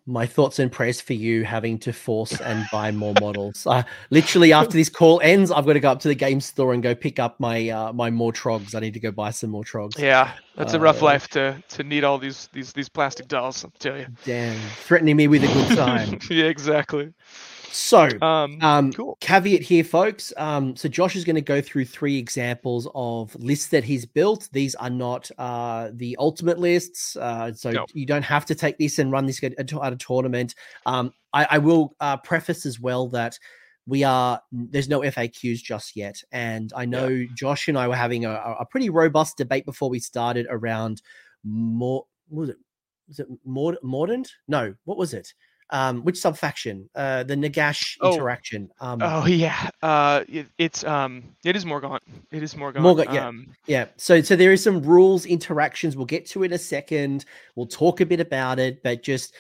My 0.06 0.26
thoughts 0.26 0.60
and 0.60 0.72
prayers 0.72 1.00
for 1.02 1.14
you 1.14 1.44
having 1.44 1.78
to 1.80 1.94
force 1.94 2.40
and 2.42 2.66
buy 2.72 2.92
more 2.92 3.14
models. 3.22 3.68
Uh, 3.68 3.84
literally, 4.10 4.54
after 4.54 4.74
this 4.74 4.90
call 4.90 5.20
ends, 5.22 5.52
I've 5.52 5.66
got 5.66 5.74
to 5.74 5.80
go 5.80 5.92
up 5.92 6.00
to 6.02 6.08
the 6.08 6.16
game 6.16 6.42
store 6.42 6.74
and 6.74 6.82
go 6.82 6.96
pick 6.96 7.20
up 7.20 7.40
my 7.40 7.70
uh, 7.70 7.94
my 7.94 8.10
more 8.10 8.34
trogs. 8.34 8.76
I 8.76 8.80
need 8.80 8.94
to 8.96 9.00
go 9.00 9.12
buy 9.12 9.32
some 9.32 9.50
more 9.50 9.64
trogs. 9.64 9.98
Yeah, 10.00 10.34
that's 10.56 10.74
a 10.74 10.80
rough 10.80 11.02
Uh, 11.02 11.06
life 11.06 11.28
to 11.30 11.62
to 11.70 11.84
need 11.84 12.04
all 12.04 12.18
these 12.18 12.50
these 12.54 12.74
these 12.74 12.90
plastic 12.90 13.28
dolls. 13.28 13.64
I'll 13.64 13.72
tell 13.80 13.98
you. 13.98 14.08
Damn, 14.26 14.60
threatening 14.84 15.16
me 15.18 15.28
with 15.28 15.44
a 15.44 15.48
good 15.48 15.78
time. 15.78 16.20
yeah, 16.30 16.46
exactly. 16.46 17.14
So, 17.72 18.10
Um, 18.22 18.58
um, 18.62 18.94
cool. 18.94 19.18
caveat 19.22 19.62
here, 19.62 19.84
folks. 19.84 20.34
Um, 20.38 20.76
so 20.76 20.90
Josh 20.90 21.16
is 21.16 21.24
going 21.24 21.36
to 21.36 21.42
go 21.42 21.62
through 21.62 21.86
three 21.86 22.18
examples 22.18 22.88
of 22.96 23.36
lists 23.36 23.68
that 23.70 23.84
he's 23.84 24.06
built. 24.06 24.50
These 24.52 24.76
are 24.76 24.90
not 24.90 25.30
uh, 25.38 25.90
the 25.94 26.16
ultimate 26.20 26.60
lists, 26.60 27.16
uh, 27.16 27.54
so 27.54 27.72
No. 27.72 27.86
you 27.94 28.06
don't 28.06 28.24
have 28.24 28.46
to 28.48 28.56
take 28.56 28.78
this 28.78 29.00
and 29.00 29.12
run 29.12 29.26
this 29.26 29.44
at 29.44 29.54
a, 29.60 29.96
tournament. 29.98 30.56
Um, 30.86 31.14
I, 31.34 31.48
I 31.52 31.58
will 31.58 31.96
uh, 32.00 32.18
preface 32.18 32.66
as 32.66 32.80
well 32.80 33.08
that 33.10 33.38
we 33.88 34.04
are 34.04 34.40
there's 34.52 34.88
no 34.90 35.00
FAQs 35.02 35.64
just 35.64 35.96
yet, 35.96 36.22
and 36.32 36.72
I 36.76 36.86
know 36.86 37.26
Josh 37.36 37.68
and 37.68 37.78
I 37.78 37.88
were 37.88 37.96
having 37.96 38.24
a, 38.26 38.32
a 38.60 38.66
pretty 38.66 38.90
robust 38.90 39.38
debate 39.38 39.66
before 39.66 39.90
we 39.90 40.00
started 40.00 40.46
around 40.50 41.02
more. 41.44 42.06
What 42.28 42.40
was 42.42 42.50
it? 42.50 42.58
Was 43.08 43.20
it 43.20 43.28
Mord- 43.46 43.80
Mordant? 43.82 44.30
No, 44.48 44.76
what 44.86 44.98
was 45.00 45.16
it? 45.16 45.34
Um, 45.72 46.04
which 46.04 46.18
sub 46.18 46.36
faction? 46.38 46.90
Uh, 46.96 47.24
the 47.24 47.36
Nagash 47.36 47.98
Oh. 48.02 48.14
interaction. 48.14 48.70
Um, 48.80 49.00
Oh 49.04 49.26
yeah. 49.28 49.70
Uh, 49.82 50.24
it, 50.28 50.48
it's 50.58 50.84
um, 50.84 51.24
it 51.46 51.56
is 51.56 51.64
Morgaunt. 51.66 52.00
It 52.32 52.42
is 52.44 52.56
Morgaunt. 52.56 52.82
Morgaunt, 52.82 53.14
yeah. 53.14 53.28
Um, 53.28 53.48
Yeah. 53.68 53.86
So 53.98 54.22
so 54.22 54.36
there 54.36 54.52
is 54.52 54.64
some 54.64 54.82
rules 54.82 55.26
interactions. 55.26 55.96
We'll 55.96 56.06
get 56.06 56.26
to 56.28 56.44
in 56.44 56.54
a 56.54 56.58
second. 56.58 57.26
We'll 57.56 57.68
talk 57.68 58.02
a 58.02 58.06
bit 58.06 58.20
about 58.20 58.58
it, 58.60 58.82
but 58.84 59.04
just 59.04 59.36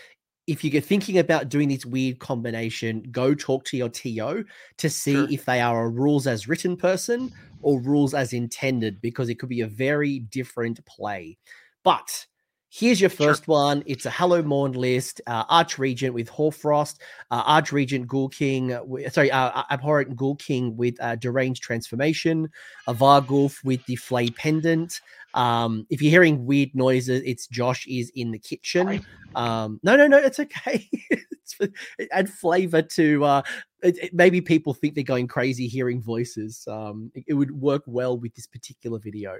if 0.47 0.63
you're 0.63 0.81
thinking 0.81 1.19
about 1.19 1.49
doing 1.49 1.69
this 1.69 1.85
weird 1.85 2.17
combination, 2.19 3.03
go 3.11 3.35
talk 3.35 3.63
to 3.65 3.77
your 3.77 3.89
TO 3.89 4.43
to 4.77 4.89
see 4.89 5.13
Sure. 5.13 5.27
if 5.29 5.45
they 5.45 5.61
are 5.61 5.83
a 5.85 5.89
rules 5.89 6.25
as 6.25 6.47
written 6.47 6.75
person 6.75 7.31
or 7.61 7.79
rules 7.81 8.13
as 8.15 8.33
intended, 8.33 8.99
because 9.01 9.29
it 9.29 9.35
could 9.35 9.49
be 9.49 9.61
a 9.61 9.67
very 9.67 10.19
different 10.19 10.83
play. 10.85 11.37
But 11.83 12.25
here's 12.69 13.01
your 13.01 13.09
Sure. 13.09 13.27
first 13.27 13.47
one. 13.47 13.83
It's 13.85 14.05
a 14.05 14.11
Hollowmourne 14.11 14.75
list. 14.75 15.21
Uh, 15.27 15.43
Arch 15.49 15.77
Regent 15.77 16.13
with 16.13 16.29
Hoarfrost, 16.29 17.01
uh, 17.31 17.43
Arch 17.45 17.71
Regent 17.71 18.07
Ghoul 18.07 18.29
King, 18.29 18.77
sorry, 19.11 19.31
uh, 19.31 19.63
Abhorrent 19.71 20.15
Ghoul 20.15 20.35
King 20.35 20.77
with 20.77 20.95
uh, 21.01 21.15
Deranged 21.15 21.63
Transformation, 21.63 22.49
a 22.87 22.93
Varghulf 22.93 23.63
with 23.63 23.83
the 23.85 23.95
Flayed 23.95 24.35
Pennant. 24.35 25.01
Um, 25.33 25.85
if 25.89 26.01
you're 26.01 26.11
hearing 26.11 26.45
weird 26.45 26.73
noises, 26.73 27.21
it's 27.25 27.47
Josh 27.47 27.85
is 27.87 28.11
in 28.15 28.31
the 28.31 28.39
kitchen. 28.39 29.05
Um, 29.35 29.79
no, 29.83 29.95
no, 29.95 30.07
no, 30.07 30.17
it's 30.17 30.39
okay. 30.39 30.89
it's, 31.09 31.53
for- 31.53 31.67
add 32.11 32.29
flavor 32.29 32.81
to 32.81 33.23
uh, 33.23 33.41
it, 33.83 33.97
it- 34.03 34.13
maybe 34.13 34.41
people 34.41 34.73
think 34.73 34.95
they're 34.95 35.03
going 35.03 35.27
crazy 35.27 35.67
hearing 35.67 36.01
voices. 36.01 36.67
Um, 36.67 37.11
it, 37.13 37.25
it 37.27 37.33
would 37.35 37.51
work 37.51 37.83
well 37.85 38.17
with 38.17 38.33
this 38.33 38.47
particular 38.47 38.97
video. 38.99 39.37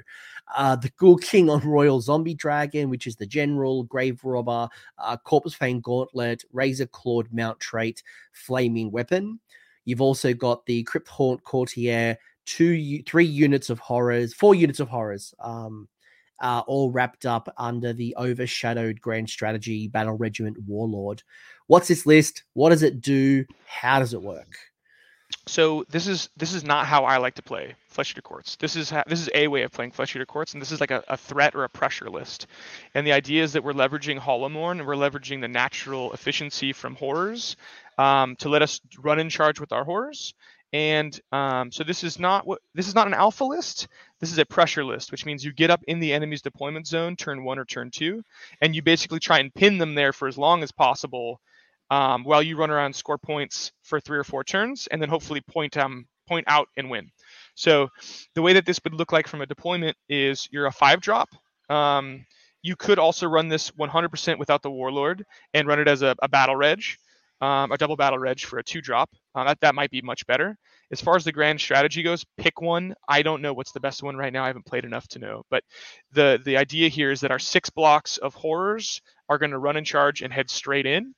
Uh, 0.56 0.76
the 0.76 0.92
Ghoul 0.98 1.18
King 1.18 1.50
on 1.50 1.60
Royal 1.68 2.02
Zombie 2.02 2.36
Dragon, 2.36 2.90
which 2.90 3.08
is 3.08 3.16
the 3.16 3.26
General, 3.26 3.84
Grave 3.84 4.24
Robber, 4.24 4.70
uh, 5.00 5.18
Corpse 5.18 5.54
Fang 5.56 5.82
Gauntlet, 5.82 6.44
Razor 6.54 6.86
Clawed 6.88 7.34
Mount 7.34 7.60
Trait, 7.60 8.04
Flaming 8.32 8.92
Weapon. 8.92 9.40
You've 9.86 10.02
also 10.02 10.34
got 10.36 10.66
the 10.68 10.84
Crypt 10.84 11.08
Haunt 11.08 11.44
Courtier, 11.44 12.16
two, 12.46 13.02
three 13.04 13.26
units 13.26 13.70
of 13.70 13.80
horrors, 13.80 14.34
four 14.34 14.56
units 14.56 14.80
of 14.80 14.90
horrors. 14.90 15.34
Um, 15.40 15.88
uh, 16.42 16.64
all 16.68 16.90
wrapped 16.90 17.26
up 17.26 17.54
under 17.58 17.92
the 17.92 18.16
overshadowed 18.18 19.02
grand 19.02 19.30
strategy 19.30 19.90
battle 19.90 20.14
regiment 20.14 20.58
warlord. 20.66 21.22
What's 21.68 21.90
this 21.90 22.06
list? 22.06 22.44
What 22.54 22.70
does 22.70 22.82
it 22.82 23.02
do? 23.02 23.46
How 23.66 24.00
does 24.00 24.14
it 24.14 24.22
work? 24.22 24.56
so 25.50 25.86
this 25.90 26.08
is 26.08 26.30
this 26.38 26.54
is 26.54 26.64
not 26.64 26.86
how 26.86 27.06
I 27.06 27.18
like 27.18 27.36
to 27.36 27.42
play 27.42 27.76
Flesh 27.88 28.12
Eater 28.12 28.22
Courts. 28.22 28.56
This 28.56 28.76
is 28.76 28.90
ha- 28.90 29.04
this 29.08 29.20
is 29.20 29.30
a 29.34 29.48
way 29.48 29.64
of 29.64 29.72
playing 29.72 29.92
Flesh 29.92 30.16
Eater 30.16 30.26
Courts, 30.26 30.54
and 30.54 30.62
this 30.62 30.72
is 30.72 30.80
like 30.80 30.92
a, 30.92 31.04
a 31.08 31.18
threat 31.18 31.56
or 31.56 31.64
a 31.64 31.70
pressure 31.70 32.10
list. 32.10 32.48
And 32.94 33.06
the 33.06 33.12
idea 33.12 33.44
is 33.44 33.54
that 33.54 33.64
we're 33.64 33.74
leveraging 33.74 34.20
Hollowmourne 34.20 34.80
and 34.80 34.88
we're 34.88 34.96
leveraging 34.96 35.42
the 35.42 35.48
natural 35.48 36.14
efficiency 36.14 36.74
from 36.74 36.96
horrors 36.96 37.58
um, 37.98 38.36
to 38.38 38.50
let 38.50 38.62
us 38.62 38.80
run 39.00 39.20
in 39.20 39.30
charge 39.30 39.60
with 39.60 39.72
our 39.72 39.84
horrors. 39.84 40.34
And 40.72 41.20
um, 41.32 41.72
so 41.72 41.84
this 41.84 42.04
is 42.04 42.20
not 42.20 42.46
what 42.46 42.60
this 42.76 42.88
is 42.88 42.96
not 42.96 43.08
an 43.08 43.16
alpha 43.16 43.44
list. 43.44 43.88
This 44.20 44.32
is 44.32 44.38
a 44.38 44.46
pressure 44.46 44.84
list, 44.84 45.12
which 45.12 45.26
means 45.26 45.44
you 45.44 45.52
get 45.52 45.72
up 45.72 45.84
in 45.88 46.00
the 46.00 46.14
enemy's 46.14 46.44
deployment 46.44 46.86
zone, 46.86 47.16
turn 47.16 47.44
one 47.44 47.58
or 47.58 47.66
turn 47.66 47.90
two, 47.90 48.24
and 48.62 48.76
you 48.76 48.84
basically 48.84 49.20
try 49.20 49.40
and 49.40 49.54
pin 49.54 49.80
them 49.80 49.96
there 49.96 50.14
for 50.14 50.28
as 50.28 50.38
long 50.38 50.62
as 50.62 50.72
possible 50.72 51.42
um, 51.90 52.24
while 52.24 52.44
you 52.44 52.56
run 52.56 52.70
around, 52.70 52.96
score 52.96 53.18
points 53.18 53.72
for 53.82 54.00
three 54.00 54.18
or 54.18 54.24
four 54.24 54.44
turns, 54.44 54.88
and 54.88 55.02
then 55.02 55.10
hopefully 55.10 55.42
point 55.42 55.76
um 55.78 56.06
point 56.28 56.46
out 56.48 56.68
and 56.78 56.90
win. 56.90 57.12
So 57.56 57.90
the 58.36 58.42
way 58.44 58.54
that 58.54 58.66
this 58.66 58.80
would 58.84 58.94
look 58.94 59.12
like 59.12 59.28
from 59.28 59.42
a 59.42 59.48
deployment 59.48 59.98
is 60.08 60.48
you're 60.52 60.68
a 60.68 60.72
five 60.72 61.02
drop. 61.02 61.30
Um, 61.70 62.26
you 62.62 62.76
could 62.76 63.00
also 63.00 63.28
run 63.28 63.48
this 63.48 63.72
100% 63.72 64.38
without 64.38 64.62
the 64.62 64.72
warlord 64.72 65.26
and 65.54 65.68
run 65.68 65.80
it 65.80 65.88
as 65.88 66.02
a, 66.02 66.16
a 66.22 66.28
battle 66.28 66.56
reg, 66.56 66.84
um, 67.42 67.72
a 67.72 67.78
double 67.78 67.96
battle 67.96 68.20
reg 68.20 68.40
for 68.40 68.60
a 68.60 68.64
two 68.64 68.82
drop. 68.82 69.10
Uh, 69.36 69.46
that 69.46 69.60
that 69.62 69.76
might 69.76 69.92
be 69.92 70.02
much 70.02 70.26
better. 70.28 70.58
As 70.92 71.02
far 71.02 71.16
as 71.16 71.24
the 71.24 71.32
grand 71.32 71.62
strategy 71.62 72.02
goes, 72.02 72.26
pick 72.38 72.62
one. 72.62 72.96
I 73.08 73.22
don't 73.22 73.42
know 73.42 73.54
what's 73.54 73.72
the 73.72 73.80
best 73.80 74.02
one 74.02 74.18
right 74.18 74.34
now. 74.34 74.44
I 74.44 74.48
haven't 74.48 74.66
played 74.66 74.86
enough 74.86 75.08
to 75.10 75.20
know. 75.20 75.44
But 75.50 75.64
the 76.12 76.40
the 76.44 76.58
idea 76.58 76.90
here 76.90 77.12
is 77.12 77.22
that 77.22 77.32
our 77.32 77.40
six 77.40 77.70
blocks 77.70 78.18
of 78.18 78.34
horrors 78.34 79.02
are 79.30 79.38
going 79.38 79.52
to 79.52 79.60
run 79.60 79.78
in 79.78 79.86
charge 79.86 80.22
and 80.22 80.34
head 80.34 80.50
straight 80.50 80.86
in. 80.86 81.14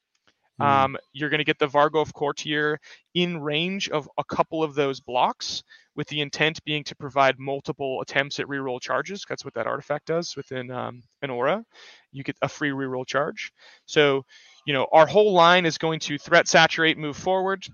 Mm. 0.61 0.65
Um, 0.65 0.97
you're 1.13 1.29
going 1.29 1.39
to 1.39 1.45
get 1.45 1.59
the 1.59 1.67
Varghulf 1.67 2.13
Courtier 2.13 2.79
in 3.13 3.41
range 3.41 3.89
of 3.89 4.09
a 4.17 4.23
couple 4.23 4.63
of 4.63 4.75
those 4.75 4.99
blocks, 4.99 5.63
with 5.95 6.07
the 6.07 6.21
intent 6.21 6.63
being 6.63 6.83
to 6.85 6.95
provide 6.95 7.39
multiple 7.39 8.01
attempts 8.01 8.39
at 8.39 8.47
reroll 8.47 8.81
charges. 8.81 9.25
That's 9.27 9.43
what 9.43 9.53
that 9.55 9.67
artifact 9.67 10.07
does 10.07 10.35
within 10.35 10.71
um, 10.71 11.03
an 11.21 11.29
aura. 11.29 11.63
You 12.11 12.23
get 12.23 12.37
a 12.41 12.47
free 12.47 12.71
reroll 12.71 13.05
charge. 13.05 13.51
So, 13.85 14.25
you 14.65 14.73
know, 14.73 14.87
our 14.91 15.05
whole 15.05 15.33
line 15.33 15.65
is 15.65 15.77
going 15.77 15.99
to 16.01 16.17
threat 16.17 16.47
saturate, 16.47 16.97
move 16.97 17.17
forward. 17.17 17.65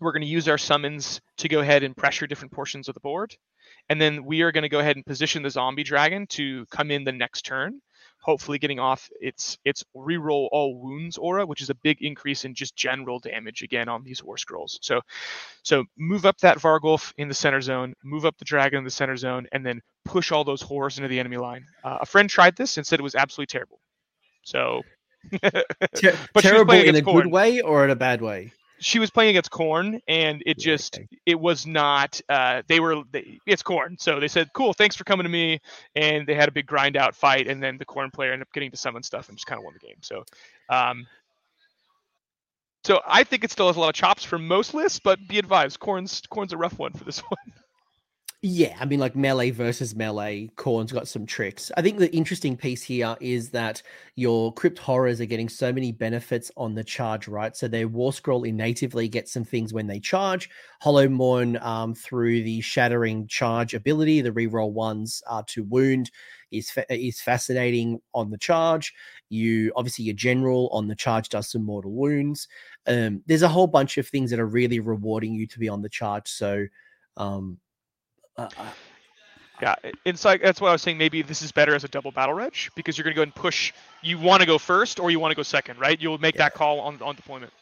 We're 0.00 0.12
going 0.12 0.22
to 0.22 0.28
use 0.28 0.48
our 0.48 0.58
summons 0.58 1.20
to 1.38 1.48
go 1.48 1.60
ahead 1.60 1.82
and 1.82 1.96
pressure 1.96 2.26
different 2.26 2.52
portions 2.52 2.88
of 2.88 2.94
the 2.94 3.00
board. 3.00 3.34
And 3.88 4.00
then 4.00 4.24
we 4.24 4.42
are 4.42 4.52
going 4.52 4.62
to 4.62 4.68
go 4.68 4.80
ahead 4.80 4.96
and 4.96 5.06
position 5.06 5.42
the 5.42 5.50
zombie 5.50 5.84
dragon 5.84 6.26
to 6.28 6.66
come 6.66 6.90
in 6.90 7.04
the 7.04 7.12
next 7.12 7.42
turn 7.42 7.80
hopefully 8.26 8.58
getting 8.58 8.80
off 8.80 9.08
its 9.20 9.56
its 9.64 9.84
reroll 9.96 10.48
all 10.50 10.76
wounds 10.80 11.16
aura, 11.16 11.46
which 11.46 11.62
is 11.62 11.70
a 11.70 11.74
big 11.76 12.02
increase 12.02 12.44
in 12.44 12.54
just 12.54 12.74
general 12.74 13.20
damage 13.20 13.62
again 13.62 13.88
on 13.88 14.02
these 14.02 14.22
war 14.22 14.36
scrolls. 14.36 14.80
So 14.82 15.00
so 15.62 15.84
move 15.96 16.26
up 16.26 16.36
that 16.38 16.58
Varghulf 16.58 17.12
in 17.18 17.28
the 17.28 17.34
center 17.34 17.60
zone, 17.60 17.94
move 18.02 18.24
up 18.24 18.36
the 18.36 18.44
dragon 18.44 18.78
in 18.78 18.84
the 18.84 18.90
center 18.90 19.16
zone, 19.16 19.46
and 19.52 19.64
then 19.64 19.80
push 20.04 20.32
all 20.32 20.42
those 20.42 20.60
horrors 20.60 20.98
into 20.98 21.08
the 21.08 21.20
enemy 21.20 21.36
line. 21.36 21.64
Uh, 21.84 21.98
a 22.00 22.06
friend 22.06 22.28
tried 22.28 22.56
this 22.56 22.76
and 22.76 22.86
said 22.86 22.98
it 22.98 23.04
was 23.04 23.14
absolutely 23.14 23.46
terrible. 23.46 23.78
So 24.42 24.82
Ter- 25.94 26.16
terrible 26.38 26.74
in 26.74 26.96
a 26.96 27.02
good 27.02 27.26
way 27.26 27.60
or 27.60 27.84
in 27.84 27.90
a 27.90 27.96
bad 27.96 28.20
way? 28.20 28.52
she 28.78 28.98
was 28.98 29.10
playing 29.10 29.30
against 29.30 29.50
Khorne, 29.50 30.00
and 30.06 30.42
it 30.44 30.58
just 30.58 30.96
okay. 30.96 31.08
it 31.24 31.38
was 31.40 31.66
not 31.66 32.20
uh, 32.28 32.62
they 32.68 32.80
were 32.80 33.02
they, 33.10 33.38
it's 33.46 33.62
Khorne, 33.62 34.00
so 34.00 34.20
they 34.20 34.28
said 34.28 34.52
cool 34.52 34.72
thanks 34.72 34.96
for 34.96 35.04
coming 35.04 35.24
to 35.24 35.30
me 35.30 35.60
and 35.94 36.26
they 36.26 36.34
had 36.34 36.48
a 36.48 36.52
big 36.52 36.66
grind 36.66 36.96
out 36.96 37.14
fight 37.14 37.48
and 37.48 37.62
then 37.62 37.78
the 37.78 37.86
Khorne 37.86 38.12
player 38.12 38.32
ended 38.32 38.46
up 38.46 38.52
getting 38.52 38.70
to 38.70 38.76
summon 38.76 39.02
stuff 39.02 39.28
and 39.28 39.38
just 39.38 39.46
kind 39.46 39.58
of 39.58 39.64
won 39.64 39.74
the 39.74 39.86
game 39.86 39.96
so 40.00 40.24
um 40.68 41.06
so 42.84 43.00
I 43.06 43.24
think 43.24 43.42
it 43.42 43.50
still 43.50 43.66
has 43.66 43.76
a 43.76 43.80
lot 43.80 43.88
of 43.88 43.94
chops 43.94 44.24
for 44.24 44.38
most 44.38 44.74
lists 44.74 45.00
but 45.02 45.18
be 45.28 45.38
advised 45.38 45.80
Khorne's 45.80 46.22
Khorne's 46.30 46.52
a 46.52 46.56
rough 46.56 46.78
one 46.78 46.92
for 46.92 47.04
this 47.04 47.18
one 47.28 47.52
yeah, 48.48 48.76
I 48.78 48.84
mean, 48.84 49.00
like 49.00 49.16
melee 49.16 49.50
versus 49.50 49.96
melee, 49.96 50.48
Khorne's 50.54 50.92
got 50.92 51.08
some 51.08 51.26
tricks. 51.26 51.72
I 51.76 51.82
think 51.82 51.98
the 51.98 52.14
interesting 52.14 52.56
piece 52.56 52.80
here 52.80 53.16
is 53.20 53.50
that 53.50 53.82
your 54.14 54.54
crypt 54.54 54.78
horrors 54.78 55.20
are 55.20 55.26
getting 55.26 55.48
so 55.48 55.72
many 55.72 55.90
benefits 55.90 56.52
on 56.56 56.72
the 56.72 56.84
charge, 56.84 57.26
right? 57.26 57.56
So 57.56 57.66
their 57.66 57.88
war 57.88 58.12
scroll 58.12 58.42
natively 58.42 59.08
gets 59.08 59.32
some 59.32 59.42
things 59.42 59.72
when 59.74 59.88
they 59.88 59.98
charge. 59.98 60.48
Hollowmourne, 60.80 61.60
um, 61.60 61.92
through 61.92 62.44
the 62.44 62.60
shattering 62.60 63.26
charge 63.26 63.74
ability, 63.74 64.20
the 64.20 64.30
reroll 64.30 64.70
ones 64.70 65.24
uh, 65.28 65.42
to 65.48 65.64
wound 65.64 66.12
is 66.52 66.70
fa- 66.70 66.86
is 66.88 67.20
fascinating 67.20 68.00
on 68.14 68.30
the 68.30 68.38
charge. 68.38 68.94
You 69.28 69.72
obviously 69.74 70.04
your 70.04 70.14
general 70.14 70.68
on 70.70 70.86
the 70.86 70.94
charge 70.94 71.30
does 71.30 71.50
some 71.50 71.64
mortal 71.64 71.92
wounds. 71.92 72.46
Um, 72.86 73.22
there's 73.26 73.42
a 73.42 73.48
whole 73.48 73.66
bunch 73.66 73.98
of 73.98 74.06
things 74.06 74.30
that 74.30 74.38
are 74.38 74.46
really 74.46 74.78
rewarding 74.78 75.34
you 75.34 75.48
to 75.48 75.58
be 75.58 75.68
on 75.68 75.82
the 75.82 75.88
charge. 75.88 76.28
So 76.28 76.66
um, 77.16 77.58
uh, 78.38 78.48
uh, 78.56 78.70
yeah, 79.60 79.74
it's 80.04 80.24
like 80.24 80.42
that's 80.42 80.60
what 80.60 80.68
I 80.68 80.72
was 80.72 80.82
saying. 80.82 80.98
Maybe 80.98 81.22
this 81.22 81.40
is 81.40 81.50
better 81.50 81.74
as 81.74 81.84
a 81.84 81.88
double 81.88 82.10
battle 82.10 82.34
reg 82.34 82.54
because 82.74 82.98
you're 82.98 83.04
going 83.04 83.14
to 83.14 83.16
go 83.16 83.22
and 83.22 83.34
push. 83.34 83.72
You 84.02 84.18
want 84.18 84.40
to 84.40 84.46
go 84.46 84.58
first 84.58 85.00
or 85.00 85.10
you 85.10 85.18
want 85.18 85.32
to 85.32 85.36
go 85.36 85.42
second, 85.42 85.78
right? 85.78 86.00
You'll 86.00 86.18
make 86.18 86.34
yeah. 86.34 86.44
that 86.44 86.54
call 86.54 86.80
on 86.80 87.00
on 87.00 87.14
deployment. 87.14 87.52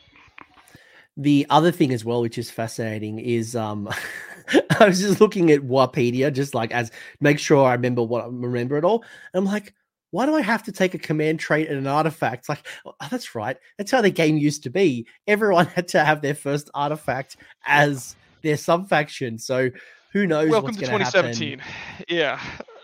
The 1.17 1.47
other 1.49 1.71
thing 1.71 1.93
as 1.93 2.05
well, 2.05 2.23
which 2.23 2.39
is 2.39 2.51
fascinating, 2.51 3.21
is 3.21 3.55
um, 3.55 3.89
I 4.81 4.87
was 4.87 5.01
just 5.01 5.21
looking 5.21 5.53
at 5.53 5.61
Wahapedia, 5.61 6.33
just 6.33 6.55
like 6.55 6.73
as 6.73 6.91
make 7.21 7.39
sure 7.39 7.65
I 7.65 7.75
remember 7.75 8.03
what 8.03 8.25
I 8.25 8.27
remember 8.27 8.77
it 8.77 8.85
all. 8.85 9.05
And 9.33 9.39
I'm 9.41 9.45
like, 9.45 9.73
why 10.11 10.27
do 10.27 10.35
I 10.35 10.43
have 10.43 10.65
to 10.65 10.73
take 10.73 10.95
a 10.95 10.99
command 10.99 11.41
trait 11.41 11.69
and 11.69 11.79
an 11.79 11.87
artifact? 11.87 12.49
Like, 12.49 12.67
oh, 12.85 12.95
that's 13.11 13.35
right. 13.35 13.57
That's 13.79 13.91
how 13.91 14.01
the 14.01 14.11
game 14.11 14.37
used 14.37 14.65
to 14.65 14.71
be. 14.71 15.07
Everyone 15.27 15.67
had 15.75 15.89
to 15.89 16.05
have 16.05 16.23
their 16.23 16.35
first 16.35 16.71
artifact 16.75 17.37
as 17.67 18.17
their 18.43 18.57
sub 18.57 18.89
faction. 18.89 19.39
So 19.39 19.71
who 20.15 20.27
knows? 20.29 20.49
Welcome 20.49 20.75
to 20.77 20.81
2017. 20.81 21.59
Happen. 21.59 22.05
Yeah. 22.09 22.41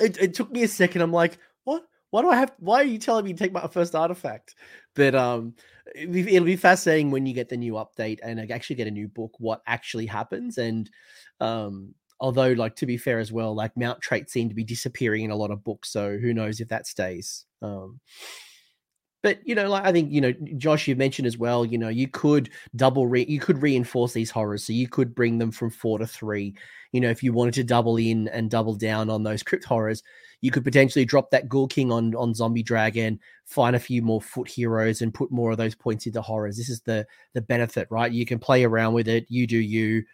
it, 0.00 0.18
it 0.18 0.34
took 0.34 0.50
me 0.50 0.64
a 0.64 0.68
second. 0.68 1.00
I'm 1.00 1.12
like, 1.12 1.38
what? 1.64 1.84
Why 2.10 2.22
do 2.22 2.28
I 2.28 2.36
have? 2.36 2.52
Why 2.58 2.80
are 2.80 2.84
you 2.84 2.98
telling 2.98 3.24
me 3.24 3.32
to 3.32 3.38
take 3.38 3.52
my 3.52 3.66
first 3.68 3.94
artifact? 3.94 4.56
But 4.94 5.14
um, 5.14 5.54
it'll 5.94 6.44
be 6.44 6.56
fascinating 6.56 7.12
when 7.12 7.26
you 7.26 7.32
get 7.32 7.48
the 7.48 7.56
new 7.56 7.74
update 7.74 8.18
and 8.22 8.50
actually 8.50 8.76
get 8.76 8.88
a 8.88 8.90
new 8.90 9.06
book. 9.06 9.36
What 9.38 9.62
actually 9.66 10.06
happens? 10.06 10.58
And 10.58 10.90
um, 11.40 11.94
although, 12.18 12.52
like 12.52 12.74
to 12.76 12.86
be 12.86 12.96
fair 12.96 13.20
as 13.20 13.30
well, 13.30 13.54
like 13.54 13.76
mount 13.76 14.00
traits 14.00 14.32
seem 14.32 14.48
to 14.48 14.54
be 14.54 14.64
disappearing 14.64 15.24
in 15.24 15.30
a 15.30 15.36
lot 15.36 15.52
of 15.52 15.62
books. 15.62 15.90
So 15.90 16.18
who 16.18 16.34
knows 16.34 16.60
if 16.60 16.68
that 16.68 16.88
stays? 16.88 17.44
Um, 17.62 18.00
but 19.26 19.40
you 19.42 19.56
know, 19.56 19.68
like 19.68 19.84
I 19.84 19.90
think 19.90 20.12
you 20.12 20.20
know, 20.20 20.32
Josh, 20.56 20.86
you 20.86 20.94
mentioned 20.94 21.26
as 21.26 21.36
well. 21.36 21.64
You 21.64 21.78
know, 21.78 21.88
you 21.88 22.06
could 22.06 22.48
double 22.76 23.08
re- 23.08 23.26
you 23.28 23.40
could 23.40 23.60
reinforce 23.60 24.12
these 24.12 24.30
horrors, 24.30 24.62
so 24.62 24.72
you 24.72 24.86
could 24.86 25.16
bring 25.16 25.38
them 25.38 25.50
from 25.50 25.68
four 25.68 25.98
to 25.98 26.06
three. 26.06 26.54
You 26.92 27.00
know, 27.00 27.10
if 27.10 27.24
you 27.24 27.32
wanted 27.32 27.54
to 27.54 27.64
double 27.64 27.96
in 27.96 28.28
and 28.28 28.48
double 28.48 28.76
down 28.76 29.10
on 29.10 29.24
those 29.24 29.42
crypt 29.42 29.64
horrors, 29.64 30.04
you 30.42 30.52
could 30.52 30.62
potentially 30.62 31.04
drop 31.04 31.32
that 31.32 31.48
Ghoul 31.48 31.66
King 31.66 31.90
on 31.90 32.14
on 32.14 32.34
Zombie 32.34 32.62
Dragon, 32.62 33.18
find 33.46 33.74
a 33.74 33.80
few 33.80 34.00
more 34.00 34.22
foot 34.22 34.46
heroes, 34.46 35.02
and 35.02 35.12
put 35.12 35.32
more 35.32 35.50
of 35.50 35.58
those 35.58 35.74
points 35.74 36.06
into 36.06 36.22
horrors. 36.22 36.56
This 36.56 36.68
is 36.68 36.82
the 36.82 37.04
the 37.34 37.42
benefit, 37.42 37.88
right? 37.90 38.12
You 38.12 38.26
can 38.26 38.38
play 38.38 38.62
around 38.62 38.92
with 38.92 39.08
it. 39.08 39.26
You 39.28 39.48
do 39.48 39.58
you, 39.58 40.04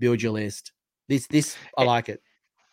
build 0.00 0.20
your 0.20 0.32
list. 0.32 0.72
This 1.08 1.28
this 1.28 1.56
I 1.78 1.84
like 1.84 2.08
it. 2.08 2.20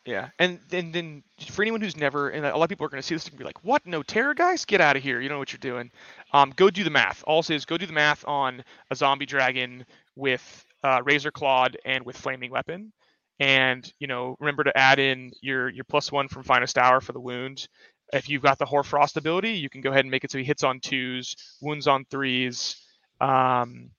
Yeah, 0.05 0.29
and 0.37 0.59
then 0.69 0.91
then 0.91 1.23
for 1.49 1.61
anyone 1.61 1.79
who's 1.79 1.95
never, 1.95 2.29
and 2.29 2.45
a 2.45 2.57
lot 2.57 2.63
of 2.63 2.69
people 2.69 2.85
are 2.85 2.89
going 2.89 3.01
to 3.01 3.07
see 3.07 3.15
this 3.15 3.27
and 3.29 3.37
be 3.37 3.45
like, 3.45 3.63
"What? 3.63 3.85
No 3.85 4.03
terror, 4.03 4.33
guys? 4.33 4.65
Get 4.65 4.81
out 4.81 4.97
of 4.97 5.03
here! 5.03 5.21
You 5.21 5.29
know 5.29 5.39
what 5.39 5.53
you're 5.53 5.59
doing." 5.59 5.91
Um, 6.33 6.51
go 6.57 6.69
do 6.69 6.83
the 6.83 6.89
math. 6.89 7.23
All 7.25 7.37
I'll 7.37 7.43
say 7.43 7.55
is 7.55 7.63
go 7.63 7.77
do 7.77 7.85
the 7.85 7.93
math 7.93 8.25
on 8.27 8.63
a 8.91 8.95
zombie 8.95 9.25
dragon 9.25 9.85
with 10.17 10.65
uh, 10.83 11.01
razor 11.05 11.31
clawed 11.31 11.77
and 11.85 12.05
with 12.05 12.17
flaming 12.17 12.51
weapon, 12.51 12.91
and 13.39 13.89
you 13.97 14.07
know 14.07 14.35
remember 14.41 14.65
to 14.65 14.77
add 14.77 14.99
in 14.99 15.31
your 15.41 15.69
your 15.69 15.85
plus 15.85 16.11
one 16.11 16.27
from 16.27 16.43
finest 16.43 16.77
hour 16.77 16.99
for 16.99 17.13
the 17.13 17.21
wound. 17.21 17.69
If 18.11 18.27
you've 18.27 18.43
got 18.43 18.59
the 18.59 18.65
Hoarfrost 18.65 19.15
ability, 19.15 19.53
you 19.53 19.69
can 19.69 19.79
go 19.79 19.91
ahead 19.91 20.03
and 20.03 20.11
make 20.11 20.25
it 20.25 20.31
so 20.31 20.37
he 20.37 20.43
hits 20.43 20.63
on 20.65 20.81
twos, 20.81 21.35
wounds 21.61 21.87
on 21.87 22.03
threes. 22.11 22.75
Um, 23.21 23.91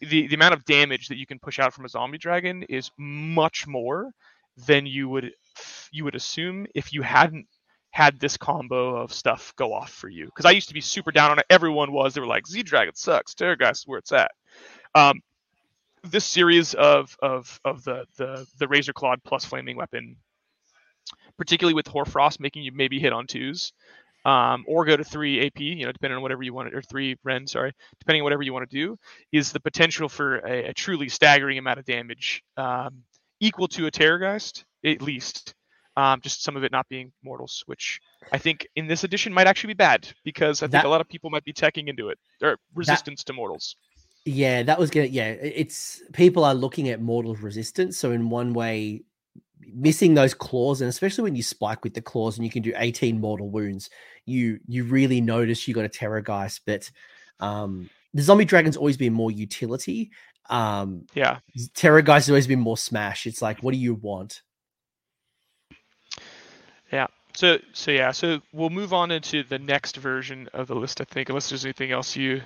the 0.00 0.28
the 0.28 0.34
amount 0.34 0.54
of 0.54 0.64
damage 0.64 1.08
that 1.08 1.18
you 1.18 1.26
can 1.26 1.38
push 1.38 1.58
out 1.58 1.74
from 1.74 1.84
a 1.84 1.88
zombie 1.88 2.18
dragon 2.18 2.62
is 2.64 2.90
much 2.96 3.66
more 3.66 4.12
than 4.66 4.86
you 4.86 5.08
would 5.08 5.32
you 5.90 6.04
would 6.04 6.14
assume 6.14 6.66
if 6.74 6.92
you 6.92 7.02
hadn't 7.02 7.46
had 7.90 8.20
this 8.20 8.36
combo 8.36 8.96
of 8.96 9.12
stuff 9.12 9.52
go 9.56 9.72
off 9.72 9.90
for 9.90 10.08
you. 10.08 10.26
Because 10.26 10.44
I 10.44 10.50
used 10.50 10.68
to 10.68 10.74
be 10.74 10.80
super 10.80 11.10
down 11.10 11.30
on 11.30 11.38
it. 11.38 11.46
Everyone 11.50 11.92
was. 11.92 12.14
They 12.14 12.20
were 12.20 12.26
like, 12.26 12.46
Z 12.46 12.62
Dragon 12.62 12.94
sucks. 12.94 13.34
Terrorgeist 13.34 13.72
is 13.72 13.84
where 13.86 13.98
it's 13.98 14.12
at. 14.12 14.30
Um, 14.94 15.20
this 16.04 16.24
series 16.24 16.74
of 16.74 17.16
of 17.22 17.60
of 17.64 17.84
the 17.84 18.04
the 18.16 18.46
the 18.58 18.68
Razor 18.68 18.92
Clawed 18.92 19.22
plus 19.24 19.44
Flaming 19.44 19.76
Weapon, 19.76 20.16
particularly 21.36 21.74
with 21.74 21.88
Hoarfrost 21.88 22.40
making 22.40 22.62
you 22.62 22.72
maybe 22.72 23.00
hit 23.00 23.12
on 23.12 23.26
twos, 23.26 23.72
um, 24.24 24.64
or 24.68 24.84
go 24.84 24.96
to 24.96 25.04
three 25.04 25.46
AP, 25.46 25.60
you 25.60 25.84
know, 25.84 25.92
depending 25.92 26.16
on 26.16 26.22
whatever 26.22 26.42
you 26.42 26.52
want, 26.54 26.74
or 26.74 26.82
three 26.82 27.16
Rend, 27.24 27.48
sorry, 27.48 27.72
depending 27.98 28.22
on 28.22 28.24
whatever 28.24 28.42
you 28.42 28.52
want 28.52 28.68
to 28.68 28.76
do, 28.76 28.96
is 29.32 29.52
the 29.52 29.60
potential 29.60 30.08
for 30.08 30.36
a, 30.38 30.68
a 30.68 30.74
truly 30.74 31.08
staggering 31.08 31.58
amount 31.58 31.78
of 31.78 31.84
damage. 31.84 32.42
Um, 32.56 33.02
equal 33.40 33.68
to 33.68 33.86
a 33.86 33.90
Terrorgeist, 33.90 34.64
at 34.84 35.02
least. 35.02 35.54
Um, 35.96 36.20
just 36.20 36.44
some 36.44 36.56
of 36.56 36.62
it 36.62 36.70
not 36.70 36.88
being 36.88 37.10
mortals, 37.24 37.64
which 37.66 37.98
I 38.32 38.38
think 38.38 38.68
in 38.76 38.86
this 38.86 39.02
edition 39.02 39.32
might 39.32 39.48
actually 39.48 39.74
be 39.74 39.78
bad 39.78 40.08
because 40.22 40.62
I 40.62 40.66
think 40.66 40.72
that, 40.72 40.84
a 40.84 40.88
lot 40.88 41.00
of 41.00 41.08
people 41.08 41.28
might 41.28 41.44
be 41.44 41.52
teching 41.52 41.88
into 41.88 42.08
it 42.10 42.18
or 42.40 42.56
resistance 42.72 43.24
that, 43.24 43.32
to 43.32 43.36
mortals. 43.36 43.74
Yeah, 44.24 44.62
that 44.62 44.78
was 44.78 44.90
gonna. 44.90 45.06
Yeah, 45.06 45.30
it's 45.30 46.00
people 46.12 46.44
are 46.44 46.54
looking 46.54 46.88
at 46.88 47.00
mortal 47.00 47.34
resistance. 47.34 47.98
So 47.98 48.12
in 48.12 48.30
one 48.30 48.52
way, 48.52 49.02
missing 49.74 50.14
those 50.14 50.34
claws, 50.34 50.80
and 50.80 50.88
especially 50.88 51.24
when 51.24 51.34
you 51.34 51.42
spike 51.42 51.82
with 51.82 51.94
the 51.94 52.02
claws, 52.02 52.36
and 52.36 52.44
you 52.44 52.50
can 52.50 52.62
do 52.62 52.72
eighteen 52.76 53.20
mortal 53.20 53.50
wounds, 53.50 53.90
you 54.24 54.60
you 54.68 54.84
really 54.84 55.20
notice 55.20 55.66
you 55.66 55.74
got 55.74 55.84
a 55.84 55.88
Terrorgeist. 55.88 56.60
But 56.64 56.88
um, 57.40 57.90
the 58.14 58.22
zombie 58.22 58.44
dragon's 58.44 58.76
always 58.76 58.96
been 58.96 59.12
more 59.12 59.32
utility. 59.32 60.12
Um, 60.48 61.06
yeah, 61.14 61.38
Terrorgeist 61.74 62.14
has 62.14 62.30
always 62.30 62.46
been 62.46 62.60
more 62.60 62.76
smash. 62.76 63.26
It's 63.26 63.42
like, 63.42 63.62
what 63.62 63.72
do 63.72 63.78
you 63.78 63.94
want? 63.94 64.42
Yeah. 66.92 67.06
So 67.34 67.58
so 67.72 67.90
yeah. 67.90 68.10
So 68.12 68.40
we'll 68.52 68.70
move 68.70 68.92
on 68.92 69.10
into 69.10 69.42
the 69.42 69.58
next 69.58 69.96
version 69.96 70.48
of 70.52 70.66
the 70.66 70.74
list. 70.74 71.00
I 71.00 71.04
think, 71.04 71.28
unless 71.28 71.48
there's 71.48 71.64
anything 71.64 71.92
else 71.92 72.16
you 72.16 72.42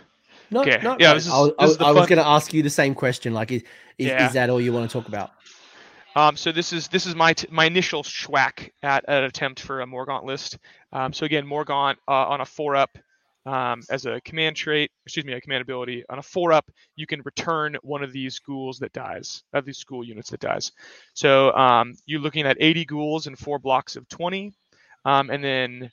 no, 0.53 0.61
okay. 0.61 0.79
no, 0.83 0.97
yeah, 0.99 1.09
no. 1.09 1.15
this 1.15 1.27
is, 1.27 1.33
I, 1.33 1.41
was, 1.41 1.53
this 1.59 1.81
I 1.81 1.91
was 1.93 2.07
going 2.07 2.19
to 2.19 2.27
ask 2.27 2.53
you 2.53 2.63
the 2.63 2.71
same 2.71 2.95
question. 2.95 3.33
Like, 3.33 3.51
is 3.51 3.63
is, 3.99 4.09
yeah. 4.09 4.27
is 4.27 4.35
that 4.35 4.51
all 4.51 4.61
you 4.61 4.73
want 4.73 4.89
to 4.89 4.93
talk 4.93 5.09
about? 5.09 5.31
Um, 6.15 6.37
so 6.37 6.53
this 6.53 6.73
is 6.75 6.89
this 6.89 7.07
is 7.07 7.15
my 7.15 7.33
t- 7.33 7.49
my 7.51 7.65
initial 7.65 8.03
schwack 8.03 8.71
at 8.83 9.05
an 9.09 9.25
attempt 9.25 9.61
for 9.61 9.81
a 9.81 9.87
Morgaunt 9.87 10.25
list. 10.25 10.59
Um, 10.93 11.13
so 11.13 11.25
again, 11.25 11.47
Morgaunt 11.47 11.97
uh, 12.07 12.27
on 12.29 12.43
a 12.43 12.45
four 12.45 12.77
up 12.77 12.99
um, 13.47 13.83
as 13.91 14.07
a 14.07 14.21
command 14.21 14.57
trait, 14.57 14.91
excuse 15.05 15.27
me, 15.27 15.33
a 15.33 15.41
command 15.41 15.63
ability 15.63 16.05
on 16.09 16.19
a 16.19 16.23
four 16.23 16.53
up, 16.53 16.71
you 16.97 17.07
can 17.07 17.23
return 17.25 17.77
one 17.83 18.03
of 18.03 18.13
these 18.13 18.39
ghouls 18.39 18.79
that 18.79 18.93
dies, 18.93 19.43
of 19.53 19.65
these 19.65 19.79
school 19.79 20.05
units 20.05 20.31
that 20.31 20.41
dies. 20.41 20.73
So 21.15 21.53
um, 21.55 21.95
you're 22.07 22.21
looking 22.21 22.47
at 22.47 22.57
80 22.61 22.85
ghouls 22.85 23.27
and 23.27 23.39
four 23.39 23.59
blocks 23.59 23.97
of 23.97 24.09
20, 24.09 24.53
um, 25.05 25.31
and 25.31 25.43
then 25.43 25.91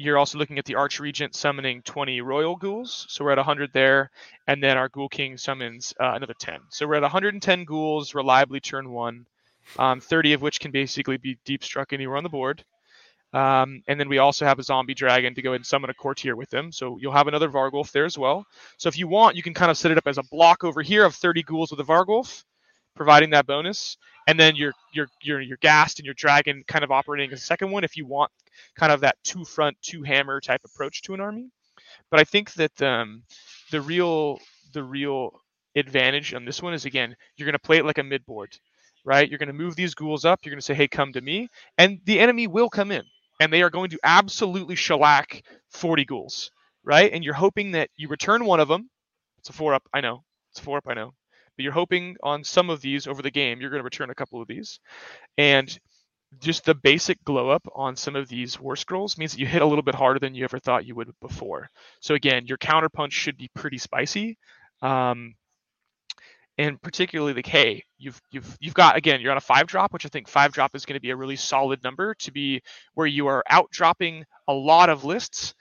you're 0.00 0.16
also 0.16 0.38
looking 0.38 0.58
at 0.58 0.64
the 0.64 0.76
Arch 0.76 0.98
Regent 0.98 1.34
summoning 1.34 1.82
20 1.82 2.22
Royal 2.22 2.56
Ghouls. 2.56 3.04
So 3.10 3.22
we're 3.22 3.32
at 3.32 3.38
100 3.38 3.70
there. 3.74 4.10
And 4.46 4.62
then 4.62 4.78
our 4.78 4.88
Ghoul 4.88 5.10
King 5.10 5.36
summons 5.36 5.92
uh, 6.00 6.12
another 6.14 6.32
10. 6.38 6.58
So 6.70 6.86
we're 6.86 6.94
at 6.94 7.02
110 7.02 7.64
Ghouls, 7.64 8.14
reliably 8.14 8.60
turn 8.60 8.90
one, 8.90 9.26
um, 9.78 10.00
30 10.00 10.32
of 10.32 10.40
which 10.40 10.58
can 10.58 10.70
basically 10.70 11.18
be 11.18 11.38
deep 11.44 11.62
struck 11.62 11.92
anywhere 11.92 12.16
on 12.16 12.22
the 12.22 12.30
board. 12.30 12.64
Um, 13.32 13.82
and 13.86 13.98
then 13.98 14.08
we 14.08 14.18
also 14.18 14.44
have 14.44 14.58
a 14.58 14.62
zombie 14.62 14.94
dragon 14.94 15.34
to 15.34 15.42
go 15.42 15.52
and 15.52 15.64
summon 15.64 15.90
a 15.90 15.94
courtier 15.94 16.34
with 16.34 16.50
them. 16.50 16.72
So 16.72 16.98
you'll 17.00 17.12
have 17.12 17.28
another 17.28 17.48
Varghulf 17.48 17.92
there 17.92 18.04
as 18.04 18.18
well. 18.18 18.44
So 18.76 18.88
if 18.88 18.98
you 18.98 19.06
want, 19.06 19.36
you 19.36 19.42
can 19.42 19.54
kind 19.54 19.70
of 19.70 19.78
set 19.78 19.92
it 19.92 19.98
up 19.98 20.08
as 20.08 20.18
a 20.18 20.24
block 20.24 20.64
over 20.64 20.82
here 20.82 21.04
of 21.04 21.14
30 21.14 21.44
ghouls 21.44 21.70
with 21.70 21.80
a 21.80 21.84
Varghulf, 21.84 22.44
providing 22.96 23.30
that 23.30 23.46
bonus. 23.46 23.96
And 24.26 24.38
then 24.38 24.56
your 24.56 24.72
your 24.92 25.06
your 25.22 25.40
your 25.40 25.58
ghast 25.58 25.98
and 25.98 26.06
your 26.06 26.14
dragon 26.14 26.62
kind 26.66 26.84
of 26.84 26.90
operating 26.90 27.32
as 27.32 27.40
a 27.40 27.44
second 27.44 27.70
one 27.70 27.84
if 27.84 27.96
you 27.96 28.06
want 28.06 28.30
kind 28.76 28.92
of 28.92 29.00
that 29.00 29.16
two 29.24 29.44
front, 29.44 29.76
two 29.82 30.02
hammer 30.02 30.40
type 30.40 30.60
approach 30.64 31.02
to 31.02 31.14
an 31.14 31.20
army. 31.20 31.50
But 32.10 32.20
I 32.20 32.24
think 32.24 32.52
that 32.54 32.82
um, 32.82 33.22
the 33.70 33.80
real 33.80 34.40
the 34.72 34.82
real 34.82 35.40
advantage 35.76 36.34
on 36.34 36.44
this 36.44 36.62
one 36.62 36.74
is 36.74 36.84
again, 36.84 37.16
you're 37.36 37.46
going 37.46 37.52
to 37.54 37.58
play 37.58 37.78
it 37.78 37.84
like 37.84 37.98
a 37.98 38.04
mid 38.04 38.24
board, 38.26 38.56
right? 39.04 39.28
You're 39.28 39.38
going 39.38 39.48
to 39.48 39.52
move 39.52 39.76
these 39.76 39.94
ghouls 39.94 40.24
up. 40.24 40.40
You're 40.42 40.52
going 40.52 40.60
to 40.60 40.64
say, 40.64 40.74
"Hey, 40.74 40.88
come 40.88 41.12
to 41.12 41.20
me," 41.20 41.48
and 41.78 42.00
the 42.04 42.20
enemy 42.20 42.46
will 42.46 42.68
come 42.68 42.90
in, 42.90 43.04
and 43.40 43.52
they 43.52 43.62
are 43.62 43.70
going 43.70 43.90
to 43.90 43.98
absolutely 44.04 44.76
shellac 44.76 45.42
40 45.70 46.04
ghouls, 46.04 46.50
right? 46.84 47.12
And 47.12 47.24
you're 47.24 47.34
hoping 47.34 47.72
that 47.72 47.90
you 47.96 48.08
return 48.08 48.44
one 48.44 48.60
of 48.60 48.68
them. 48.68 48.88
It's 49.38 49.48
a 49.48 49.52
four 49.52 49.74
up, 49.74 49.82
I 49.92 50.00
know. 50.02 50.22
It's 50.52 50.60
a 50.60 50.62
four 50.62 50.78
up, 50.78 50.84
I 50.86 50.94
know. 50.94 51.14
But 51.56 51.64
you're 51.64 51.72
hoping 51.72 52.16
on 52.22 52.44
some 52.44 52.70
of 52.70 52.82
these 52.82 53.06
over 53.06 53.22
the 53.22 53.30
game, 53.30 53.60
you're 53.60 53.70
going 53.70 53.80
to 53.80 53.84
return 53.84 54.10
a 54.10 54.14
couple 54.14 54.40
of 54.40 54.46
these, 54.46 54.78
and 55.36 55.76
just 56.38 56.64
the 56.64 56.74
basic 56.74 57.22
glow 57.24 57.50
up 57.50 57.66
on 57.74 57.96
some 57.96 58.14
of 58.14 58.28
these 58.28 58.60
war 58.60 58.76
scrolls 58.76 59.18
means 59.18 59.32
that 59.32 59.40
you 59.40 59.46
hit 59.46 59.62
a 59.62 59.66
little 59.66 59.82
bit 59.82 59.96
harder 59.96 60.20
than 60.20 60.34
you 60.34 60.44
ever 60.44 60.60
thought 60.60 60.86
you 60.86 60.94
would 60.94 61.10
before. 61.20 61.68
So 62.00 62.14
again, 62.14 62.46
your 62.46 62.58
counter 62.58 62.88
punch 62.88 63.12
should 63.12 63.36
be 63.36 63.50
pretty 63.54 63.78
spicy. 63.78 64.38
Um, 64.80 65.34
and 66.60 66.80
particularly 66.82 67.32
like, 67.32 67.46
hey, 67.46 67.82
you've 67.96 68.20
you've 68.30 68.58
you've 68.60 68.74
got 68.74 68.94
again, 68.94 69.22
you're 69.22 69.30
on 69.30 69.38
a 69.38 69.40
five 69.40 69.66
drop, 69.66 69.94
which 69.94 70.04
I 70.04 70.10
think 70.10 70.28
five 70.28 70.52
drop 70.52 70.76
is 70.76 70.84
going 70.84 70.96
to 70.96 71.00
be 71.00 71.08
a 71.08 71.16
really 71.16 71.36
solid 71.36 71.82
number 71.82 72.14
to 72.16 72.30
be 72.30 72.60
where 72.92 73.06
you 73.06 73.28
are 73.28 73.42
out 73.48 73.70
dropping 73.70 74.26
a 74.46 74.52
lot 74.52 74.90
of 74.90 75.02
lists. 75.02 75.54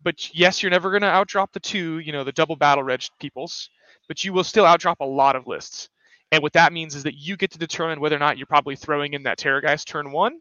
But 0.00 0.32
yes, 0.32 0.62
you're 0.62 0.70
never 0.70 0.90
going 0.90 1.02
to 1.02 1.08
outdrop 1.08 1.52
the 1.52 1.58
two, 1.58 1.98
you 1.98 2.12
know, 2.12 2.22
the 2.22 2.30
double 2.30 2.54
battle 2.54 2.84
reg 2.84 3.02
peoples, 3.18 3.68
but 4.06 4.22
you 4.22 4.32
will 4.32 4.44
still 4.44 4.64
outdrop 4.64 5.00
a 5.00 5.04
lot 5.04 5.34
of 5.34 5.48
lists. 5.48 5.88
And 6.30 6.40
what 6.40 6.52
that 6.52 6.72
means 6.72 6.94
is 6.94 7.02
that 7.02 7.14
you 7.14 7.36
get 7.36 7.50
to 7.52 7.58
determine 7.58 7.98
whether 7.98 8.14
or 8.14 8.20
not 8.20 8.38
you're 8.38 8.46
probably 8.46 8.76
throwing 8.76 9.14
in 9.14 9.24
that 9.24 9.38
Terrorgeist 9.38 9.86
turn 9.86 10.12
one 10.12 10.38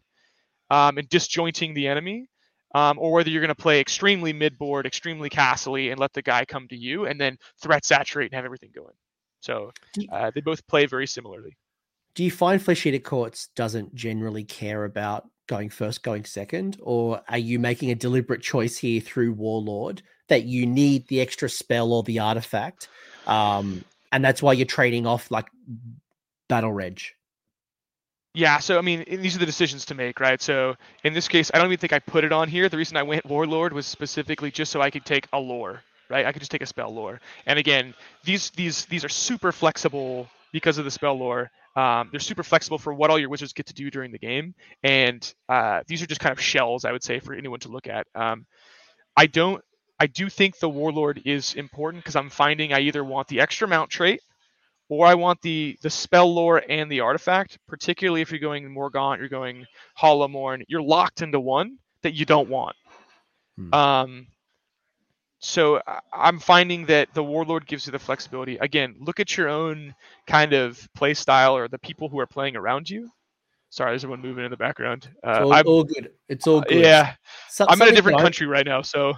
um, 0.69 0.99
and 0.99 1.09
disjointing 1.09 1.73
the 1.73 1.87
enemy, 1.87 2.27
um, 2.75 2.99
or 2.99 3.13
whether 3.13 3.31
you're 3.31 3.41
going 3.41 3.47
to 3.47 3.55
play 3.55 3.79
extremely 3.79 4.31
mid 4.31 4.59
board, 4.59 4.85
extremely 4.85 5.29
castly, 5.31 5.89
and 5.89 5.99
let 5.99 6.13
the 6.13 6.21
guy 6.21 6.45
come 6.45 6.67
to 6.67 6.77
you 6.77 7.07
and 7.07 7.19
then 7.19 7.37
threat 7.63 7.83
saturate 7.83 8.31
and 8.31 8.35
have 8.35 8.45
everything 8.45 8.71
going. 8.75 8.93
So 9.43 9.71
uh, 10.11 10.31
they 10.33 10.41
both 10.41 10.65
play 10.67 10.85
very 10.85 11.05
similarly. 11.05 11.57
Do 12.15 12.23
you 12.23 12.31
find 12.31 12.61
Flesh 12.61 12.85
Eater 12.85 12.99
Courts 12.99 13.49
doesn't 13.55 13.93
generally 13.93 14.43
care 14.43 14.85
about 14.85 15.27
going 15.47 15.69
first, 15.69 16.03
going 16.03 16.23
second, 16.23 16.77
or 16.81 17.21
are 17.27 17.37
you 17.37 17.59
making 17.59 17.91
a 17.91 17.95
deliberate 17.95 18.41
choice 18.41 18.77
here 18.77 19.01
through 19.01 19.33
Warlord 19.33 20.01
that 20.29 20.45
you 20.45 20.65
need 20.65 21.07
the 21.07 21.19
extra 21.19 21.49
spell 21.49 21.91
or 21.91 22.03
the 22.03 22.19
artifact? 22.19 22.87
Um, 23.27 23.83
and 24.13 24.23
that's 24.23 24.41
why 24.41 24.53
you're 24.53 24.65
trading 24.65 25.05
off 25.05 25.29
like 25.29 25.47
battle 26.47 26.71
reg. 26.71 27.01
Yeah, 28.35 28.59
so 28.59 28.77
I 28.77 28.81
mean, 28.81 29.03
these 29.07 29.35
are 29.35 29.39
the 29.39 29.45
decisions 29.45 29.85
to 29.85 29.95
make, 29.95 30.19
right? 30.19 30.41
So 30.41 30.75
in 31.03 31.13
this 31.13 31.27
case, 31.27 31.51
I 31.53 31.57
don't 31.57 31.67
even 31.67 31.77
think 31.77 31.93
I 31.93 31.99
put 31.99 32.23
it 32.23 32.31
on 32.31 32.47
here. 32.47 32.69
The 32.69 32.77
reason 32.77 32.95
I 32.95 33.03
went 33.03 33.25
Warlord 33.25 33.73
was 33.73 33.85
specifically 33.85 34.51
just 34.51 34.71
so 34.71 34.81
I 34.81 34.89
could 34.89 35.05
take 35.05 35.27
a 35.33 35.39
lore, 35.39 35.83
right? 36.13 36.25
I 36.25 36.31
could 36.31 36.41
just 36.41 36.51
take 36.51 36.61
a 36.61 36.67
spell 36.67 36.93
lore. 36.93 37.19
And 37.45 37.59
again, 37.59 37.93
these 38.23 38.51
these 38.51 38.85
these 38.85 39.03
are 39.03 39.09
super 39.09 39.51
flexible 39.51 40.27
because 40.51 40.77
of 40.77 40.85
the 40.85 40.91
spell 40.91 41.17
lore. 41.17 41.51
Um, 41.75 42.09
they're 42.11 42.19
super 42.19 42.43
flexible 42.43 42.77
for 42.77 42.93
what 42.93 43.09
all 43.09 43.17
your 43.17 43.29
wizards 43.29 43.53
get 43.53 43.65
to 43.65 43.73
do 43.73 43.89
during 43.89 44.11
the 44.11 44.19
game, 44.19 44.53
and 44.83 45.33
uh, 45.49 45.81
these 45.87 46.01
are 46.03 46.05
just 46.05 46.21
kind 46.21 46.31
of 46.31 46.39
shells, 46.39 46.85
I 46.85 46.91
would 46.91 47.03
say, 47.03 47.19
for 47.19 47.33
anyone 47.33 47.59
to 47.61 47.69
look 47.69 47.87
at. 47.87 48.05
Um, 48.13 48.45
I 49.17 49.25
don't 49.25 49.63
I 49.99 50.07
do 50.07 50.29
think 50.29 50.59
the 50.59 50.69
Warlord 50.69 51.21
is 51.25 51.53
important 51.55 52.03
because 52.03 52.15
I'm 52.15 52.29
finding 52.29 52.73
I 52.73 52.81
either 52.81 53.03
want 53.03 53.27
the 53.27 53.39
extra 53.39 53.67
mount 53.67 53.89
trait 53.89 54.21
or 54.89 55.05
I 55.05 55.15
want 55.15 55.41
the 55.41 55.77
the 55.81 55.89
spell 55.89 56.33
lore 56.33 56.61
and 56.67 56.91
the 56.91 56.99
artifact. 56.99 57.57
Particularly 57.67 58.21
if 58.21 58.31
you're 58.31 58.39
going 58.39 58.69
Morgaunt, 58.69 59.19
you're 59.19 59.29
going 59.29 59.65
Hollowmourne, 59.99 60.63
you're 60.67 60.81
locked 60.81 61.21
into 61.21 61.39
one 61.39 61.77
that 62.01 62.13
you 62.13 62.25
don't 62.25 62.49
want. 62.49 62.75
Hmm. 63.57 63.73
Um, 63.73 64.27
so 65.43 65.81
I'm 66.13 66.39
finding 66.39 66.85
that 66.85 67.13
the 67.13 67.21
Warlord 67.21 67.67
gives 67.67 67.85
you 67.85 67.91
the 67.91 67.99
flexibility. 67.99 68.57
Again, 68.59 68.95
look 68.97 69.19
at 69.19 69.35
your 69.35 69.49
own 69.49 69.93
kind 70.25 70.53
of 70.53 70.87
play 70.95 71.13
style 71.13 71.57
or 71.57 71.67
the 71.67 71.77
people 71.79 72.07
who 72.07 72.17
are 72.17 72.25
playing 72.25 72.55
around 72.55 72.89
you. 72.89 73.09
Sorry, 73.69 73.91
there's 73.91 74.03
someone 74.03 74.21
moving 74.21 74.45
in 74.45 74.51
the 74.51 74.57
background. 74.57 75.09
Uh, 75.21 75.31
it's 75.31 75.67
all, 75.67 75.67
all, 75.67 75.83
good. 75.83 76.11
It's 76.29 76.47
all 76.47 76.61
good. 76.61 76.77
Uh, 76.77 76.87
yeah, 76.87 77.15
so, 77.49 77.65
I'm 77.67 77.81
in 77.81 77.89
a 77.89 77.91
different 77.91 78.19
country 78.19 78.47
right 78.47 78.65
now, 78.65 78.81
so 78.81 79.13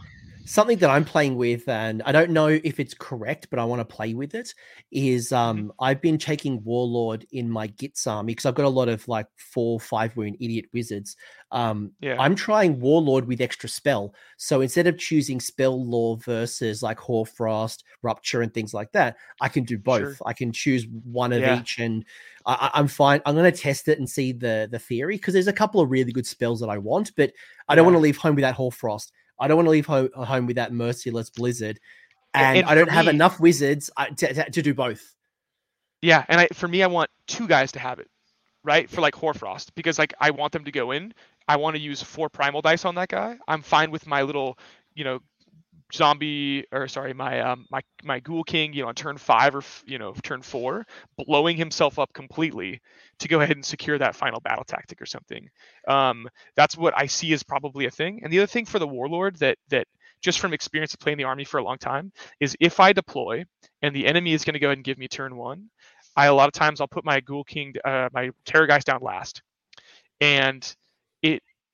something 0.45 0.77
that 0.77 0.89
I'm 0.89 1.03
playing 1.03 1.35
with, 1.35 1.67
and 1.67 2.01
I 2.03 2.11
don't 2.11 2.31
know 2.31 2.47
if 2.47 2.80
it's 2.80 2.93
correct, 2.93 3.47
but 3.49 3.59
I 3.59 3.65
want 3.65 3.80
to 3.81 3.95
play 3.95 4.13
with 4.13 4.35
it. 4.35 4.53
Is 4.91 5.31
um, 5.31 5.57
mm-hmm. 5.57 5.69
I've 5.80 6.01
been 6.01 6.17
taking 6.17 6.63
Warlord 6.63 7.26
in 7.31 7.49
my 7.49 7.67
Gitz 7.67 8.07
army 8.07 8.34
because 8.34 8.45
I've 8.45 8.55
got 8.55 8.65
a 8.65 8.69
lot 8.69 8.88
of 8.88 9.07
like 9.07 9.27
four, 9.35 9.80
five 9.80 10.15
wound 10.15 10.38
idiot 10.39 10.65
wizards. 10.73 11.17
Um, 11.51 11.91
yeah. 11.99 12.17
I'm 12.19 12.35
trying 12.35 12.80
Warlord 12.80 13.27
with 13.27 13.41
extra 13.41 13.69
spell. 13.69 14.13
So 14.38 14.61
instead 14.61 14.88
of 14.88 14.97
choosing 14.97 15.39
spell 15.39 15.84
lore 15.84 16.17
versus 16.17 16.84
like 16.84 16.99
Hoarfrost, 16.99 17.84
Rupture, 18.01 18.41
and 18.41 18.53
things 18.53 18.73
like 18.73 18.91
that, 18.91 19.17
I 19.41 19.49
can 19.49 19.63
do 19.63 19.77
both. 19.77 20.17
Sure. 20.17 20.27
I 20.27 20.34
can 20.34 20.51
choose 20.51 20.85
one 21.03 21.34
of 21.34 21.41
yeah. 21.41 21.59
each, 21.59 21.80
and 21.80 22.05
I, 22.45 22.72
am 22.76 22.88
fine. 22.88 23.22
I'm 23.26 23.35
going 23.35 23.51
to 23.51 23.57
test 23.57 23.88
it 23.88 23.99
and 23.99 24.09
see 24.09 24.31
the 24.31 24.67
the 24.72 24.80
theory 24.80 25.15
because 25.15 25.34
there's 25.34 25.47
a 25.47 25.53
couple 25.53 25.81
of 25.81 25.89
really 25.89 26.11
good 26.11 26.27
spells 26.27 26.59
that 26.59 26.69
I 26.69 26.77
want, 26.77 27.11
but 27.15 27.31
I 27.67 27.76
don't 27.76 27.85
want 27.85 27.95
to 27.95 28.01
leave 28.01 28.17
home 28.17 28.35
without 28.35 28.55
Hoarfrost. 28.55 29.11
I 29.39 29.47
don't 29.47 29.57
want 29.57 29.67
to 29.67 29.71
leave 29.71 29.85
home, 29.85 30.09
home 30.15 30.45
with 30.45 30.55
that 30.55 30.73
merciless 30.73 31.29
blizzard, 31.29 31.79
and, 32.33 32.59
and 32.59 32.67
I 32.67 32.75
don't 32.75 32.89
have 32.89 33.05
me, 33.05 33.11
enough 33.11 33.39
wizards 33.39 33.89
to, 34.17 34.33
to, 34.33 34.49
to, 34.49 34.61
do 34.61 34.73
both. 34.73 35.15
Yeah, 36.01 36.25
and 36.27 36.41
I, 36.41 36.47
for 36.53 36.67
me, 36.67 36.83
I 36.83 36.87
want 36.87 37.09
two 37.27 37.47
guys 37.47 37.71
to 37.73 37.79
have 37.79 37.99
it, 37.99 38.09
right? 38.63 38.89
For 38.89 39.01
like 39.01 39.15
Hoarfrost, 39.15 39.73
because 39.75 39.99
like 39.99 40.13
I 40.19 40.31
want 40.31 40.53
them 40.53 40.65
to 40.65 40.71
go 40.71 40.91
in. 40.91 41.13
I 41.47 41.57
want 41.57 41.75
to 41.75 41.81
use 41.81 42.01
four 42.01 42.29
primal 42.29 42.61
dice 42.61 42.85
on 42.85 42.95
that 42.95 43.09
guy. 43.09 43.37
I'm 43.47 43.61
fine 43.61 43.91
with 43.91 44.07
my 44.07 44.23
little, 44.23 44.57
you 44.95 45.03
know, 45.03 45.19
zombie 45.93 46.65
or 46.71 46.87
sorry 46.87 47.13
my 47.13 47.39
um 47.41 47.65
my 47.71 47.81
my 48.03 48.19
ghoul 48.19 48.43
king 48.43 48.73
you 48.73 48.81
know 48.81 48.87
on 48.89 48.95
turn 48.95 49.17
five 49.17 49.55
or 49.55 49.61
you 49.85 49.99
know 49.99 50.13
turn 50.23 50.41
four 50.41 50.85
blowing 51.17 51.55
himself 51.57 51.99
up 51.99 52.11
completely 52.13 52.81
to 53.19 53.27
go 53.27 53.39
ahead 53.41 53.55
and 53.55 53.63
secure 53.65 53.97
that 53.97 54.15
final 54.15 54.39
battle 54.39 54.63
tactic 54.65 55.01
or 55.01 55.05
something. 55.05 55.47
Um 55.87 56.27
that's 56.55 56.75
what 56.77 56.93
i 56.97 57.05
see 57.05 57.33
as 57.33 57.43
probably 57.43 57.85
a 57.85 57.91
thing. 57.91 58.21
And 58.23 58.33
the 58.33 58.39
other 58.39 58.47
thing 58.47 58.65
for 58.65 58.79
the 58.79 58.87
warlord 58.87 59.37
that 59.37 59.57
that 59.69 59.87
just 60.21 60.39
from 60.39 60.53
experience 60.53 60.93
of 60.93 60.99
playing 60.99 61.17
the 61.17 61.23
army 61.25 61.43
for 61.43 61.59
a 61.59 61.63
long 61.63 61.77
time 61.77 62.11
is 62.39 62.55
if 62.59 62.79
i 62.79 62.91
deploy 62.93 63.43
and 63.81 63.95
the 63.95 64.07
enemy 64.07 64.33
is 64.33 64.43
going 64.43 64.53
to 64.53 64.59
go 64.59 64.67
ahead 64.67 64.77
and 64.79 64.85
give 64.85 64.97
me 64.97 65.07
turn 65.07 65.35
one 65.35 65.69
i 66.15 66.25
a 66.25 66.33
lot 66.33 66.47
of 66.47 66.53
times 66.53 66.81
i'll 66.81 66.87
put 66.87 67.05
my 67.05 67.19
ghoul 67.19 67.43
king 67.43 67.73
uh, 67.85 68.09
my 68.13 68.31
Terrorgeist 68.45 68.85
down 68.85 69.01
last. 69.01 69.41
And 70.21 70.75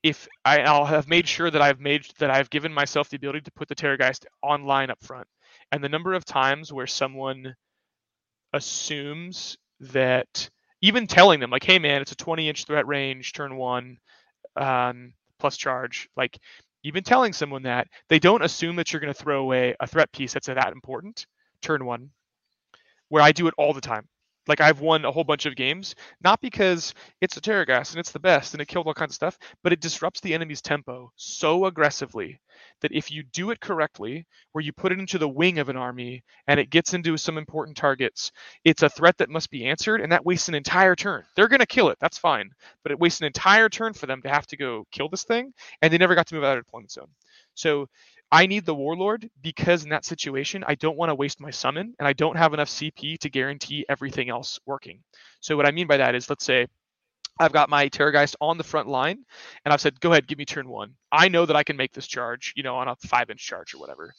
if 0.03 0.27
I, 0.43 0.59
will 0.71 0.85
have 0.85 1.07
made 1.07 1.27
sure 1.27 1.51
that 1.51 1.61
I've 1.61 1.79
made 1.79 2.05
that 2.19 2.31
I've 2.31 2.49
given 2.49 2.73
myself 2.73 3.09
the 3.09 3.17
ability 3.17 3.41
to 3.41 3.51
put 3.51 3.67
the 3.67 3.75
Terrorgeist 3.75 4.25
online 4.41 4.89
up 4.89 5.03
front. 5.03 5.27
And 5.71 5.83
the 5.83 5.89
number 5.89 6.13
of 6.13 6.25
times 6.25 6.73
where 6.73 6.87
someone 6.87 7.55
assumes 8.53 9.57
that 9.79 10.49
even 10.81 11.07
telling 11.07 11.39
them 11.39 11.51
like, 11.51 11.63
hey 11.63 11.79
man, 11.79 12.01
it's 12.01 12.11
a 12.11 12.15
20 12.15 12.49
inch 12.49 12.65
threat 12.65 12.87
range, 12.87 13.33
turn 13.33 13.55
one, 13.55 13.97
um, 14.55 15.13
plus 15.39 15.57
charge, 15.57 16.09
like 16.17 16.37
even 16.83 17.03
telling 17.03 17.33
someone 17.33 17.63
that 17.63 17.87
they 18.09 18.19
don't 18.19 18.43
assume 18.43 18.75
that 18.77 18.91
you're 18.91 18.99
going 18.99 19.13
to 19.13 19.19
throw 19.19 19.41
away 19.41 19.75
a 19.79 19.87
threat 19.87 20.11
piece 20.11 20.33
that's 20.33 20.47
that 20.47 20.71
important, 20.71 21.27
turn 21.61 21.85
one, 21.85 22.09
where 23.09 23.21
I 23.21 23.31
do 23.31 23.47
it 23.47 23.53
all 23.57 23.73
the 23.73 23.81
time. 23.81 24.07
Like 24.47 24.61
I've 24.61 24.79
won 24.81 25.05
a 25.05 25.11
whole 25.11 25.23
bunch 25.23 25.45
of 25.45 25.55
games, 25.55 25.95
not 26.23 26.41
because 26.41 26.93
it's 27.21 27.37
a 27.37 27.41
Terrorgeist 27.41 27.91
and 27.91 27.99
it's 27.99 28.11
the 28.11 28.19
best 28.19 28.53
and 28.53 28.61
it 28.61 28.67
killed 28.67 28.87
all 28.87 28.93
kinds 28.93 29.11
of 29.11 29.15
stuff, 29.15 29.37
but 29.63 29.71
it 29.71 29.81
disrupts 29.81 30.19
the 30.21 30.33
enemy's 30.33 30.61
tempo 30.61 31.11
so 31.15 31.65
aggressively 31.65 32.39
that 32.81 32.91
if 32.91 33.11
you 33.11 33.23
do 33.23 33.51
it 33.51 33.59
correctly, 33.59 34.25
where 34.51 34.63
you 34.63 34.73
put 34.73 34.91
it 34.91 34.99
into 34.99 35.17
the 35.17 35.29
wing 35.29 35.59
of 35.59 35.69
an 35.69 35.77
army 35.77 36.23
and 36.47 36.59
it 36.59 36.69
gets 36.69 36.93
into 36.93 37.17
some 37.17 37.37
important 37.37 37.77
targets, 37.77 38.31
it's 38.65 38.83
a 38.83 38.89
threat 38.89 39.17
that 39.17 39.29
must 39.29 39.49
be 39.51 39.65
answered, 39.67 40.01
and 40.01 40.11
that 40.11 40.25
wastes 40.25 40.47
an 40.49 40.55
entire 40.55 40.95
turn. 40.95 41.23
They're 41.35 41.47
gonna 41.47 41.65
kill 41.65 41.89
it, 41.89 41.97
that's 42.01 42.17
fine, 42.17 42.49
but 42.83 42.91
it 42.91 42.99
wastes 42.99 43.21
an 43.21 43.27
entire 43.27 43.69
turn 43.69 43.93
for 43.93 44.05
them 44.07 44.21
to 44.23 44.29
have 44.29 44.47
to 44.47 44.57
go 44.57 44.85
kill 44.91 45.09
this 45.09 45.23
thing, 45.23 45.53
and 45.81 45.93
they 45.93 45.97
never 45.97 46.15
got 46.15 46.27
to 46.27 46.35
move 46.35 46.43
out 46.43 46.57
of 46.57 46.65
deployment 46.65 46.91
zone. 46.91 47.09
So 47.53 47.87
I 48.31 48.45
need 48.47 48.65
the 48.65 48.75
Warlord 48.75 49.29
because 49.41 49.83
in 49.83 49.89
that 49.89 50.05
situation, 50.05 50.63
I 50.65 50.75
don't 50.75 50.97
want 50.97 51.09
to 51.09 51.15
waste 51.15 51.41
my 51.41 51.51
summon 51.51 51.95
and 51.99 52.07
I 52.07 52.13
don't 52.13 52.37
have 52.37 52.53
enough 52.53 52.69
CP 52.69 53.17
to 53.19 53.29
guarantee 53.29 53.85
everything 53.89 54.29
else 54.29 54.59
working. 54.65 55.01
So 55.41 55.57
what 55.57 55.67
I 55.67 55.71
mean 55.71 55.87
by 55.87 55.97
that 55.97 56.15
is, 56.15 56.29
let's 56.29 56.45
say 56.45 56.67
I've 57.39 57.53
got 57.53 57.69
my 57.69 57.89
Terrorgeist 57.89 58.35
on 58.39 58.57
the 58.57 58.63
front 58.63 58.87
line, 58.87 59.25
and 59.65 59.73
I've 59.73 59.81
said, 59.81 59.99
"Go 59.99 60.11
ahead, 60.11 60.27
give 60.27 60.37
me 60.37 60.45
turn 60.45 60.69
one." 60.69 60.95
I 61.11 61.27
know 61.27 61.45
that 61.45 61.55
I 61.55 61.63
can 61.63 61.75
make 61.75 61.91
this 61.91 62.07
charge, 62.07 62.53
you 62.55 62.63
know, 62.63 62.75
on 62.75 62.87
a 62.87 62.95
five-inch 62.97 63.43
charge 63.45 63.73
or 63.73 63.79
whatever. 63.79 64.13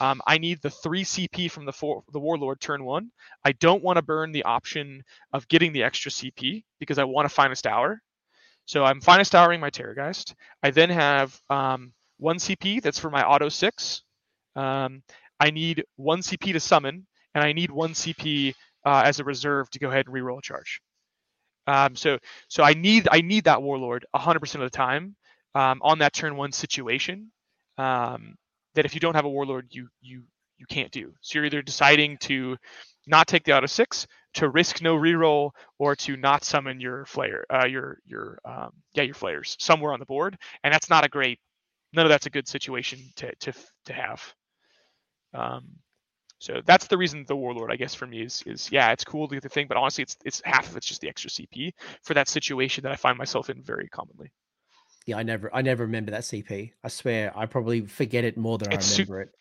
Um, 0.00 0.20
I 0.26 0.38
need 0.38 0.60
the 0.60 0.70
three 0.70 1.04
CP 1.04 1.50
from 1.50 1.66
the 1.66 1.72
four, 1.72 2.02
the 2.12 2.18
Warlord 2.20 2.60
turn 2.60 2.84
one. 2.84 3.12
I 3.44 3.52
don't 3.52 3.82
want 3.82 3.96
to 3.98 4.02
burn 4.02 4.32
the 4.32 4.44
option 4.44 5.04
of 5.32 5.46
getting 5.48 5.72
the 5.72 5.84
extra 5.84 6.10
CP 6.10 6.64
because 6.80 6.98
I 6.98 7.04
want 7.04 7.26
a 7.26 7.28
finest 7.28 7.66
hour. 7.66 8.02
So 8.66 8.84
I'm 8.84 9.00
finest 9.00 9.32
houring 9.32 9.60
my 9.60 9.70
Terrorgeist. 9.70 10.34
I 10.62 10.70
then 10.70 10.90
have 10.90 11.38
um, 11.50 11.92
one 12.18 12.38
CP 12.38 12.82
that's 12.82 12.98
for 12.98 13.10
my 13.10 13.24
auto 13.24 13.48
six. 13.48 14.02
Um, 14.56 15.02
I 15.40 15.50
need 15.50 15.84
one 15.96 16.20
CP 16.20 16.52
to 16.52 16.60
summon, 16.60 17.06
and 17.34 17.44
I 17.44 17.52
need 17.52 17.70
one 17.70 17.92
CP 17.94 18.54
uh, 18.86 19.02
as 19.04 19.20
a 19.20 19.24
reserve 19.24 19.70
to 19.70 19.78
go 19.78 19.88
ahead 19.90 20.06
and 20.06 20.14
reroll 20.14 20.38
a 20.38 20.42
charge. 20.42 20.80
Um, 21.66 21.96
so 21.96 22.18
so 22.48 22.62
I 22.62 22.74
need 22.74 23.08
I 23.10 23.22
need 23.22 23.44
that 23.44 23.62
warlord 23.62 24.06
100% 24.14 24.54
of 24.56 24.60
the 24.62 24.70
time 24.70 25.16
um, 25.56 25.80
on 25.82 25.98
that 26.00 26.12
turn 26.14 26.36
one 26.36 26.52
situation. 26.52 27.32
Um, 27.78 28.36
that 28.74 28.84
if 28.84 28.94
you 28.94 29.00
don't 29.00 29.14
have 29.16 29.24
a 29.24 29.30
warlord, 29.30 29.68
you 29.70 29.88
you 30.02 30.24
you 30.58 30.66
can't 30.68 30.92
do. 30.92 31.14
So 31.22 31.38
you're 31.38 31.46
either 31.46 31.62
deciding 31.62 32.18
to 32.20 32.56
not 33.06 33.28
take 33.28 33.44
the 33.44 33.56
auto 33.56 33.66
six, 33.66 34.06
to 34.34 34.48
risk 34.50 34.82
no 34.82 34.96
reroll, 34.96 35.50
or 35.78 35.96
to 35.96 36.16
not 36.16 36.44
summon 36.44 36.80
your 36.80 37.06
flare, 37.06 37.46
uh, 37.52 37.66
your 37.66 37.98
your 38.06 38.38
um, 38.44 38.72
yeah 38.94 39.04
your 39.04 39.14
flayers 39.14 39.56
somewhere 39.60 39.92
on 39.92 40.00
the 40.00 40.06
board, 40.06 40.36
and 40.64 40.74
that's 40.74 40.90
not 40.90 41.04
a 41.06 41.08
great. 41.08 41.38
None 41.94 42.06
of 42.06 42.10
that's 42.10 42.26
a 42.26 42.30
good 42.30 42.48
situation 42.48 42.98
to 43.16 43.34
to 43.36 43.52
to 43.86 43.92
have. 43.92 44.34
Um, 45.32 45.64
so 46.38 46.60
that's 46.66 46.88
the 46.88 46.98
reason 46.98 47.24
the 47.26 47.36
warlord, 47.36 47.72
I 47.72 47.76
guess, 47.76 47.94
for 47.94 48.06
me 48.06 48.22
is 48.22 48.42
is 48.46 48.70
yeah, 48.70 48.92
it's 48.92 49.04
cool 49.04 49.28
to 49.28 49.34
get 49.34 49.42
the 49.42 49.48
thing, 49.48 49.66
but 49.66 49.76
honestly, 49.76 50.02
it's 50.02 50.16
it's 50.24 50.42
half 50.44 50.68
of 50.68 50.76
it's 50.76 50.86
just 50.86 51.00
the 51.00 51.08
extra 51.08 51.30
CP 51.30 51.72
for 52.02 52.14
that 52.14 52.28
situation 52.28 52.82
that 52.82 52.92
I 52.92 52.96
find 52.96 53.16
myself 53.16 53.48
in 53.50 53.62
very 53.62 53.88
commonly. 53.88 54.30
Yeah, 55.06 55.16
I 55.16 55.22
never 55.22 55.54
I 55.54 55.62
never 55.62 55.84
remember 55.84 56.10
that 56.10 56.22
CP. 56.22 56.72
I 56.82 56.88
swear, 56.88 57.32
I 57.36 57.46
probably 57.46 57.82
forget 57.82 58.24
it 58.24 58.36
more 58.36 58.58
than 58.58 58.72
it's 58.72 58.90
I 58.90 58.92
remember 58.92 59.20
su- 59.20 59.22
it. 59.22 59.34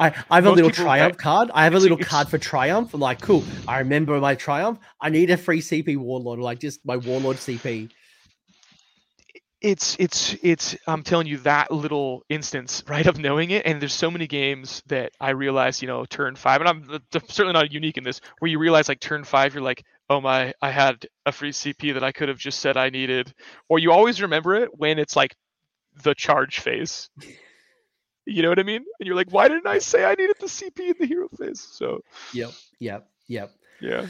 I, 0.00 0.24
I 0.30 0.36
have 0.36 0.46
a 0.46 0.52
little 0.52 0.70
triumph 0.70 1.16
card. 1.16 1.50
I 1.52 1.64
have 1.64 1.74
a 1.74 1.78
little 1.78 1.98
card 1.98 2.28
for 2.28 2.38
triumph. 2.38 2.94
I'm 2.94 3.00
like, 3.00 3.20
cool. 3.20 3.42
I 3.66 3.80
remember 3.80 4.18
my 4.20 4.36
triumph. 4.36 4.78
I 5.00 5.10
need 5.10 5.30
a 5.30 5.36
free 5.36 5.60
CP 5.60 5.96
warlord, 5.96 6.38
like 6.38 6.60
just 6.60 6.84
my 6.86 6.96
warlord 6.96 7.38
CP 7.38 7.90
it's 9.60 9.96
it's 9.98 10.36
it's 10.42 10.76
i'm 10.86 11.02
telling 11.02 11.26
you 11.26 11.38
that 11.38 11.70
little 11.72 12.24
instance 12.28 12.84
right 12.86 13.06
of 13.06 13.18
knowing 13.18 13.50
it 13.50 13.66
and 13.66 13.82
there's 13.82 13.92
so 13.92 14.10
many 14.10 14.26
games 14.26 14.82
that 14.86 15.10
i 15.20 15.30
realize 15.30 15.82
you 15.82 15.88
know 15.88 16.04
turn 16.04 16.36
five 16.36 16.60
and 16.60 16.68
i'm 16.68 16.84
uh, 16.90 16.98
certainly 17.28 17.52
not 17.52 17.72
unique 17.72 17.96
in 17.96 18.04
this 18.04 18.20
where 18.38 18.50
you 18.50 18.58
realize 18.58 18.88
like 18.88 19.00
turn 19.00 19.24
five 19.24 19.54
you're 19.54 19.62
like 19.62 19.82
oh 20.10 20.20
my 20.20 20.54
i 20.62 20.70
had 20.70 21.04
a 21.26 21.32
free 21.32 21.50
cp 21.50 21.92
that 21.92 22.04
i 22.04 22.12
could 22.12 22.28
have 22.28 22.38
just 22.38 22.60
said 22.60 22.76
i 22.76 22.88
needed 22.88 23.34
or 23.68 23.80
you 23.80 23.90
always 23.90 24.22
remember 24.22 24.54
it 24.54 24.70
when 24.78 24.98
it's 24.98 25.16
like 25.16 25.34
the 26.02 26.14
charge 26.14 26.60
phase. 26.60 27.10
You 28.26 28.42
know 28.42 28.50
what 28.50 28.58
i 28.58 28.62
mean? 28.62 28.84
And 29.00 29.06
you're 29.06 29.16
like 29.16 29.32
why 29.32 29.48
didn't 29.48 29.66
i 29.66 29.78
say 29.78 30.04
i 30.04 30.14
needed 30.14 30.36
the 30.38 30.46
cp 30.46 30.78
in 30.80 30.94
the 31.00 31.06
hero 31.06 31.28
phase? 31.38 31.66
So 31.72 32.02
yep 32.34 32.50
yep 32.78 33.08
yep. 33.26 33.52
Yeah 33.80 34.06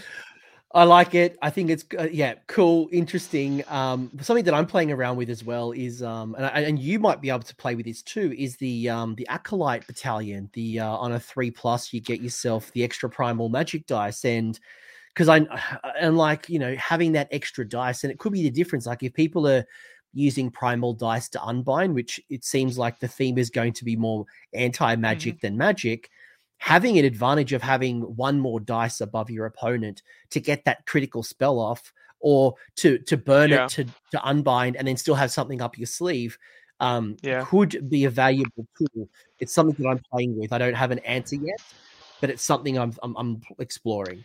I 0.72 0.84
like 0.84 1.14
it. 1.14 1.38
I 1.40 1.48
think 1.48 1.70
it's 1.70 1.84
uh, 1.98 2.08
yeah, 2.12 2.34
cool, 2.46 2.90
interesting. 2.92 3.64
Um, 3.68 4.10
something 4.20 4.44
that 4.44 4.52
I'm 4.52 4.66
playing 4.66 4.92
around 4.92 5.16
with 5.16 5.30
as 5.30 5.42
well 5.42 5.72
is 5.72 6.02
um, 6.02 6.34
and, 6.34 6.66
and 6.66 6.78
you 6.78 6.98
might 6.98 7.22
be 7.22 7.30
able 7.30 7.40
to 7.40 7.56
play 7.56 7.74
with 7.74 7.86
this 7.86 8.02
too. 8.02 8.34
Is 8.36 8.56
the 8.58 8.90
um 8.90 9.14
the 9.14 9.26
acolyte 9.28 9.86
battalion? 9.86 10.50
The 10.52 10.80
uh, 10.80 10.88
on 10.88 11.12
a 11.12 11.20
three 11.20 11.50
plus, 11.50 11.94
you 11.94 12.02
get 12.02 12.20
yourself 12.20 12.70
the 12.72 12.84
extra 12.84 13.08
primal 13.08 13.48
magic 13.48 13.86
dice, 13.86 14.26
and 14.26 14.60
because 15.14 15.30
I 15.30 15.38
and 16.00 16.18
like 16.18 16.50
you 16.50 16.58
know 16.58 16.74
having 16.76 17.12
that 17.12 17.28
extra 17.30 17.66
dice, 17.66 18.04
and 18.04 18.12
it 18.12 18.18
could 18.18 18.32
be 18.32 18.42
the 18.42 18.50
difference. 18.50 18.84
Like 18.84 19.02
if 19.02 19.14
people 19.14 19.48
are 19.48 19.64
using 20.12 20.50
primal 20.50 20.92
dice 20.92 21.30
to 21.30 21.42
unbind, 21.42 21.94
which 21.94 22.20
it 22.28 22.44
seems 22.44 22.76
like 22.76 22.98
the 22.98 23.08
theme 23.08 23.38
is 23.38 23.48
going 23.48 23.72
to 23.72 23.86
be 23.86 23.96
more 23.96 24.26
anti 24.52 24.96
magic 24.96 25.36
mm-hmm. 25.36 25.46
than 25.46 25.56
magic 25.56 26.10
having 26.58 26.98
an 26.98 27.04
advantage 27.04 27.52
of 27.52 27.62
having 27.62 28.02
one 28.16 28.38
more 28.38 28.60
dice 28.60 29.00
above 29.00 29.30
your 29.30 29.46
opponent 29.46 30.02
to 30.30 30.40
get 30.40 30.64
that 30.64 30.84
critical 30.86 31.22
spell 31.22 31.58
off 31.58 31.92
or 32.20 32.54
to 32.76 32.98
to 32.98 33.16
burn 33.16 33.50
yeah. 33.50 33.64
it 33.64 33.70
to 33.70 33.84
to 34.10 34.22
unbind 34.24 34.76
and 34.76 34.86
then 34.86 34.96
still 34.96 35.14
have 35.14 35.30
something 35.30 35.62
up 35.62 35.78
your 35.78 35.86
sleeve 35.86 36.36
um, 36.80 37.16
yeah. 37.22 37.44
could 37.44 37.88
be 37.88 38.04
a 38.04 38.10
valuable 38.10 38.66
tool. 38.76 39.08
It's 39.40 39.52
something 39.52 39.82
that 39.82 39.88
I'm 39.88 40.00
playing 40.12 40.38
with. 40.38 40.52
I 40.52 40.58
don't 40.58 40.74
have 40.74 40.90
an 40.90 41.00
answer 41.00 41.36
yet, 41.36 41.60
but 42.20 42.30
it's 42.30 42.42
something 42.42 42.78
I'm 42.78 42.92
I'm, 43.02 43.16
I'm 43.16 43.40
exploring. 43.58 44.24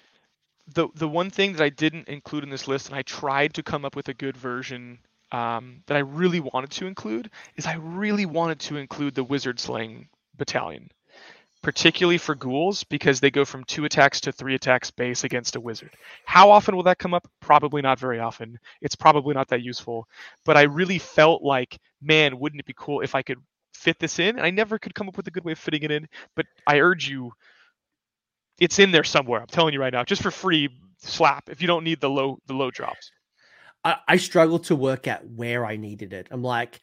The 0.73 0.87
the 0.95 1.07
one 1.07 1.29
thing 1.29 1.53
that 1.53 1.63
I 1.63 1.69
didn't 1.69 2.07
include 2.07 2.43
in 2.43 2.49
this 2.49 2.67
list, 2.67 2.87
and 2.87 2.95
I 2.95 3.01
tried 3.03 3.53
to 3.55 3.63
come 3.63 3.85
up 3.85 3.95
with 3.95 4.09
a 4.09 4.13
good 4.13 4.37
version 4.37 4.99
um, 5.31 5.81
that 5.87 5.97
I 5.97 6.01
really 6.01 6.39
wanted 6.39 6.71
to 6.71 6.87
include, 6.87 7.29
is 7.57 7.65
I 7.65 7.75
really 7.75 8.25
wanted 8.25 8.59
to 8.61 8.77
include 8.77 9.15
the 9.15 9.23
wizard 9.23 9.59
slaying 9.59 10.07
battalion 10.37 10.89
particularly 11.63 12.17
for 12.17 12.35
ghouls 12.35 12.83
because 12.83 13.19
they 13.19 13.31
go 13.31 13.45
from 13.45 13.63
two 13.63 13.85
attacks 13.85 14.19
to 14.21 14.31
three 14.31 14.53
attacks 14.53 14.91
base 14.91 15.23
against 15.23 15.55
a 15.55 15.61
wizard. 15.61 15.91
How 16.25 16.51
often 16.51 16.75
will 16.75 16.83
that 16.83 16.99
come 16.99 17.13
up? 17.13 17.27
Probably 17.39 17.81
not 17.81 17.97
very 17.97 18.19
often. 18.19 18.59
It's 18.81 18.95
probably 18.95 19.33
not 19.33 19.47
that 19.47 19.63
useful. 19.63 20.07
But 20.45 20.57
I 20.57 20.63
really 20.63 20.99
felt 20.99 21.41
like, 21.41 21.79
man, 22.01 22.37
wouldn't 22.37 22.59
it 22.59 22.65
be 22.65 22.75
cool 22.77 22.99
if 22.99 23.15
I 23.15 23.21
could 23.21 23.39
fit 23.73 23.97
this 23.97 24.19
in? 24.19 24.37
And 24.37 24.45
I 24.45 24.51
never 24.51 24.77
could 24.77 24.93
come 24.93 25.07
up 25.07 25.15
with 25.15 25.27
a 25.27 25.31
good 25.31 25.45
way 25.45 25.53
of 25.53 25.59
fitting 25.59 25.83
it 25.83 25.91
in. 25.91 26.07
But 26.35 26.45
I 26.67 26.79
urge 26.79 27.07
you, 27.07 27.31
it's 28.59 28.79
in 28.79 28.91
there 28.91 29.05
somewhere. 29.05 29.39
I'm 29.39 29.47
telling 29.47 29.73
you 29.73 29.79
right 29.79 29.93
now, 29.93 30.03
just 30.03 30.21
for 30.21 30.31
free, 30.31 30.69
slap 30.97 31.49
if 31.49 31.61
you 31.61 31.67
don't 31.67 31.83
need 31.83 31.99
the 31.99 32.09
low 32.09 32.39
the 32.45 32.53
low 32.53 32.71
drops. 32.71 33.11
I, 33.85 33.97
I 34.07 34.17
struggle 34.17 34.59
to 34.59 34.75
work 34.75 35.07
out 35.07 35.25
where 35.25 35.65
I 35.65 35.75
needed 35.75 36.13
it. 36.13 36.27
I'm 36.31 36.43
like, 36.43 36.79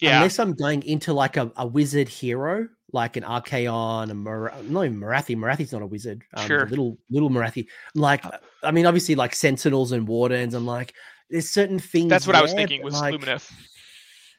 yeah. 0.00 0.16
unless 0.16 0.38
I'm 0.38 0.54
going 0.54 0.82
into 0.82 1.12
like 1.12 1.36
a, 1.36 1.52
a 1.56 1.66
wizard 1.66 2.08
hero 2.08 2.68
like 2.92 3.16
an 3.16 3.22
Archaon, 3.22 4.10
a 4.10 4.14
Mar- 4.14 4.54
not 4.62 4.84
even 4.84 5.00
Morathi. 5.00 5.36
Morathi's 5.36 5.72
not 5.72 5.82
a 5.82 5.86
wizard. 5.86 6.24
Um, 6.34 6.46
sure. 6.46 6.66
Little 6.66 6.98
little 7.10 7.30
Morathi. 7.30 7.66
Like, 7.94 8.24
uh 8.24 8.38
I 8.62 8.70
mean, 8.70 8.86
obviously, 8.86 9.14
like 9.14 9.34
Sentinels 9.34 9.92
and 9.92 10.08
Wardens. 10.08 10.54
I'm 10.54 10.66
like, 10.66 10.94
there's 11.30 11.50
certain 11.50 11.78
things. 11.78 12.08
That's 12.08 12.26
what 12.26 12.32
there, 12.32 12.40
I 12.40 12.42
was 12.42 12.54
thinking 12.54 12.82
was 12.82 12.94
like, 12.94 13.14
Lumineth. 13.14 13.52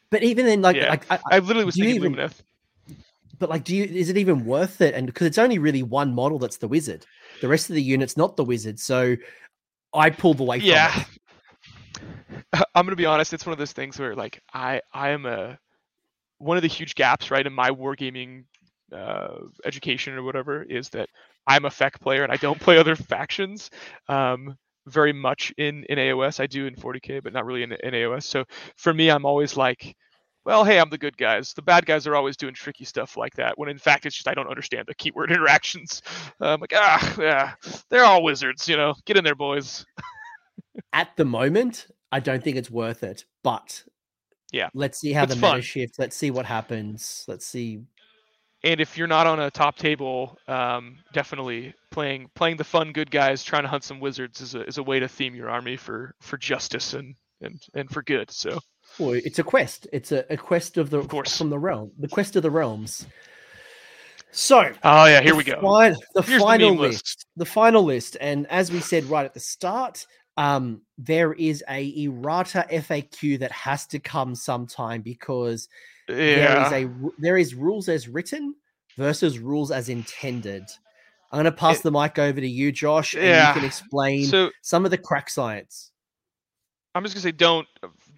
But 0.10 0.24
even 0.24 0.46
then, 0.46 0.62
like, 0.62 0.76
yeah. 0.76 0.90
like 0.90 1.12
I, 1.12 1.20
I, 1.32 1.40
literally 1.40 1.66
was 1.66 1.76
thinking 1.76 1.96
even, 1.96 2.16
Lumineth. 2.16 2.42
But 3.38 3.50
like, 3.50 3.64
do 3.64 3.76
you? 3.76 3.86
Is 3.86 4.10
it 4.10 4.18
even 4.18 4.46
worth 4.46 4.82
it? 4.82 4.96
And 4.96 5.06
because 5.06 5.28
it's 5.28 5.38
only 5.38 5.60
really 5.60 5.84
one 5.84 6.14
model 6.14 6.40
that's 6.40 6.58
the 6.58 6.68
wizard. 6.68 7.06
The 7.42 7.48
rest 7.48 7.70
of 7.70 7.76
the 7.76 7.84
unit's 7.84 8.18
not 8.18 8.36
the 8.36 8.44
wizard. 8.44 8.80
So 8.80 9.16
I 9.94 10.10
pulled 10.10 10.40
away 10.40 10.58
yeah. 10.58 10.92
from 10.92 11.02
it. 11.02 11.08
I'm 12.76 12.86
gonna 12.86 12.96
be 12.96 13.06
honest. 13.06 13.34
It's 13.34 13.46
one 13.46 13.54
of 13.54 13.60
those 13.60 13.74
things 13.74 14.00
where 14.00 14.16
like 14.16 14.42
I 14.54 14.82
I 14.94 15.10
am 15.10 15.26
a 15.26 15.60
one 16.40 16.58
of 16.58 16.64
the 16.64 16.70
huge 16.70 16.96
gaps, 16.96 17.32
right, 17.32 17.46
in 17.46 17.54
my 17.54 17.70
wargaming 17.70 18.46
uh, 18.94 19.36
education 19.66 20.16
or 20.16 20.24
whatever 20.24 20.64
is 20.64 20.90
that 20.90 21.10
I'm 21.46 21.66
a 21.66 21.70
FEC 21.70 22.00
player 22.02 22.24
and 22.24 22.32
I 22.32 22.38
don't 22.38 22.60
play 22.62 22.78
other 22.78 22.96
factions 22.96 23.70
um, 24.08 24.58
very 24.88 25.14
much 25.14 25.54
in, 25.58 25.84
in 25.86 25.98
AOS. 25.98 26.40
I 26.40 26.48
do 26.48 26.66
in 26.66 26.76
40k, 26.76 27.24
but 27.24 27.34
not 27.34 27.46
really 27.46 27.64
in, 27.64 27.72
in 27.72 27.94
AOS. 27.94 28.24
So 28.24 28.46
for 28.78 28.94
me, 28.94 29.10
I'm 29.10 29.26
always 29.26 29.56
like, 29.56 29.96
well, 30.46 30.64
hey, 30.64 30.80
I'm 30.80 30.90
the 30.90 30.98
good 30.98 31.18
guys. 31.18 31.54
The 31.54 31.62
bad 31.62 31.86
guys 31.86 32.08
are 32.08 32.16
always 32.16 32.38
doing 32.38 32.54
tricky 32.54 32.86
stuff 32.86 33.18
like 33.18 33.36
that. 33.36 33.58
When 33.58 33.70
in 33.70 33.78
fact, 33.78 34.06
it's 34.06 34.16
just 34.16 34.28
I 34.28 34.34
don't 34.34 34.50
understand 34.50 34.86
the 34.88 34.96
keyword 34.96 35.32
interactions. 35.32 36.02
Uh, 36.42 36.54
I'm 36.54 36.62
like, 36.62 36.74
ah, 36.74 37.16
yeah, 37.20 37.54
they're 37.90 38.06
all 38.06 38.24
wizards. 38.24 38.68
You 38.68 38.78
know, 38.78 38.96
get 39.06 39.18
in 39.18 39.24
there, 39.24 39.36
boys. 39.36 39.86
At 40.94 41.10
the 41.18 41.26
moment, 41.26 41.88
I 42.12 42.20
don't 42.20 42.44
think 42.44 42.58
it's 42.58 42.72
worth 42.72 43.04
it. 43.04 43.26
But 43.44 43.84
yeah. 44.52 44.70
Let's 44.74 45.00
see 45.00 45.14
how 45.14 45.24
it's 45.24 45.34
the 45.34 45.40
fun. 45.40 45.58
meta 45.58 45.62
shifts. 45.66 46.00
Let's 46.00 46.16
see 46.16 46.32
what 46.32 46.46
happens. 46.46 47.26
Let's 47.28 47.46
see. 47.46 47.82
And 48.64 48.82
if 48.82 48.98
you're 48.98 49.08
not 49.08 49.26
on 49.26 49.40
a 49.40 49.50
top 49.50 49.78
table, 49.78 50.38
um, 50.48 50.98
definitely 51.14 51.74
playing 51.92 52.30
playing 52.36 52.58
the 52.58 52.64
fun 52.64 52.92
good 52.92 53.10
guys, 53.10 53.44
trying 53.44 53.64
to 53.64 53.70
hunt 53.70 53.84
some 53.84 54.00
wizards 54.00 54.42
is 54.42 54.56
a 54.56 54.66
is 54.66 54.78
a 54.78 54.84
way 54.84 55.00
to 55.00 55.08
theme 55.08 55.34
your 55.36 55.50
army 55.50 55.78
for 55.78 56.14
for 56.20 56.38
justice 56.38 56.94
and 56.94 57.16
and 57.42 57.62
and 57.74 57.90
for 57.90 58.04
good. 58.04 58.30
So. 58.32 58.60
Well, 58.98 59.12
it's 59.14 59.38
a 59.38 59.44
quest. 59.44 59.88
It's 59.94 60.12
a, 60.12 60.26
a 60.32 60.36
quest 60.36 60.78
of 60.78 60.90
the 60.90 60.98
of 60.98 61.08
course. 61.08 61.38
from 61.38 61.52
the 61.52 61.60
realm, 61.60 61.92
the 62.00 62.08
quest 62.08 62.36
of 62.36 62.42
the 62.44 62.50
realms. 62.50 63.06
So, 64.32 64.72
oh 64.84 65.06
yeah, 65.06 65.22
here 65.22 65.36
we 65.36 65.44
go. 65.44 65.60
Fi- 65.62 65.96
the 66.14 66.22
Here's 66.22 66.42
final 66.42 66.76
the 66.76 66.82
list. 66.82 66.94
list. 66.94 67.26
The 67.36 67.46
final 67.46 67.84
list, 67.84 68.18
and 68.20 68.46
as 68.48 68.72
we 68.72 68.80
said 68.80 69.06
right 69.06 69.26
at 69.26 69.34
the 69.34 69.40
start, 69.40 70.06
um, 70.40 70.82
there 70.98 71.34
is 71.34 71.62
a 71.70 72.06
errata 72.06 72.66
FAQ 72.72 73.40
that 73.40 73.52
has 73.52 73.86
to 73.88 74.00
come 74.00 74.36
sometime 74.36 75.02
because 75.02 75.68
yeah. 76.08 76.16
there 76.16 76.66
is 76.66 76.72
a 76.72 77.12
there 77.18 77.38
is 77.38 77.56
rules 77.56 77.90
as 77.90 78.08
written 78.08 78.56
versus 78.96 79.38
rules 79.38 79.70
as 79.70 79.90
intended. 79.90 80.64
I'm 81.32 81.36
going 81.36 81.46
to 81.46 81.52
pass 81.52 81.80
it, 81.80 81.84
the 81.84 81.92
mic 81.92 82.18
over 82.18 82.40
to 82.40 82.48
you, 82.48 82.72
Josh, 82.72 83.16
and 83.16 83.24
yeah. 83.24 83.50
you 83.50 83.54
can 83.56 83.66
explain 83.66 84.26
so, 84.26 84.50
some 84.62 84.86
of 84.86 84.92
the 84.92 84.98
crack 84.98 85.30
science. 85.30 85.92
I'm 86.96 87.04
just 87.04 87.16
gonna 87.16 87.24
say 87.24 87.32
don't 87.34 87.68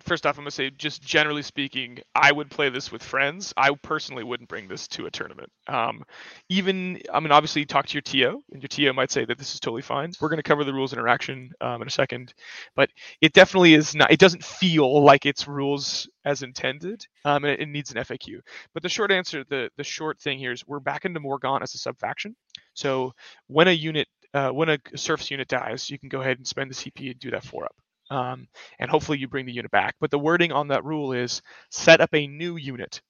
first 0.01 0.25
off, 0.25 0.37
I'm 0.37 0.43
gonna 0.43 0.51
say 0.51 0.69
just 0.69 1.01
generally 1.01 1.41
speaking, 1.41 1.99
I 2.15 2.31
would 2.31 2.49
play 2.49 2.69
this 2.69 2.91
with 2.91 3.03
friends. 3.03 3.53
I 3.57 3.71
personally 3.81 4.23
wouldn't 4.23 4.49
bring 4.49 4.67
this 4.67 4.87
to 4.89 5.05
a 5.05 5.11
tournament. 5.11 5.51
Um, 5.67 6.03
even, 6.49 7.01
I 7.13 7.19
mean, 7.19 7.31
obviously, 7.31 7.65
talk 7.65 7.87
to 7.87 7.93
your 7.93 8.01
TO, 8.01 8.43
and 8.51 8.61
your 8.61 8.67
TO 8.67 8.93
might 8.93 9.11
say 9.11 9.25
that 9.25 9.37
this 9.37 9.53
is 9.53 9.59
totally 9.59 9.81
fine. 9.81 10.11
We're 10.19 10.29
gonna 10.29 10.43
cover 10.43 10.63
the 10.63 10.73
rules 10.73 10.93
interaction 10.93 11.51
um, 11.61 11.81
in 11.81 11.87
a 11.87 11.91
second, 11.91 12.33
but 12.75 12.89
it 13.21 13.33
definitely 13.33 13.73
is 13.73 13.95
not. 13.95 14.11
It 14.11 14.19
doesn't 14.19 14.43
feel 14.43 15.03
like 15.03 15.25
it's 15.25 15.47
rules 15.47 16.09
as 16.25 16.43
intended. 16.43 17.05
Um, 17.25 17.43
and 17.43 17.53
it, 17.53 17.61
it 17.61 17.67
needs 17.67 17.91
an 17.91 17.97
FAQ. 17.97 18.41
But 18.73 18.83
the 18.83 18.89
short 18.89 19.11
answer, 19.11 19.43
the 19.49 19.69
the 19.77 19.83
short 19.83 20.19
thing 20.19 20.39
here 20.39 20.51
is 20.51 20.67
we're 20.67 20.79
back 20.79 21.05
into 21.05 21.19
Morgaunt 21.19 21.61
as 21.61 21.73
a 21.73 21.77
sub 21.77 21.97
faction. 21.99 22.35
So 22.73 23.13
when 23.47 23.67
a 23.67 23.71
unit 23.71 24.07
uh, 24.33 24.49
when 24.49 24.69
a 24.69 24.79
surface 24.95 25.31
unit 25.31 25.47
dies, 25.47 25.89
you 25.89 25.99
can 25.99 26.09
go 26.09 26.21
ahead 26.21 26.37
and 26.37 26.47
spend 26.47 26.71
the 26.71 26.75
CP 26.75 27.11
and 27.11 27.19
do 27.19 27.31
that 27.31 27.43
four 27.43 27.65
up 27.65 27.75
um, 28.11 28.47
and 28.79 28.91
hopefully 28.91 29.17
you 29.17 29.27
bring 29.27 29.45
the 29.45 29.53
unit 29.53 29.71
back. 29.71 29.95
But 29.99 30.11
the 30.11 30.19
wording 30.19 30.51
on 30.51 30.67
that 30.67 30.83
rule 30.83 31.13
is 31.13 31.41
set 31.69 32.01
up 32.01 32.13
a 32.13 32.27
new 32.27 32.57
unit 32.57 33.01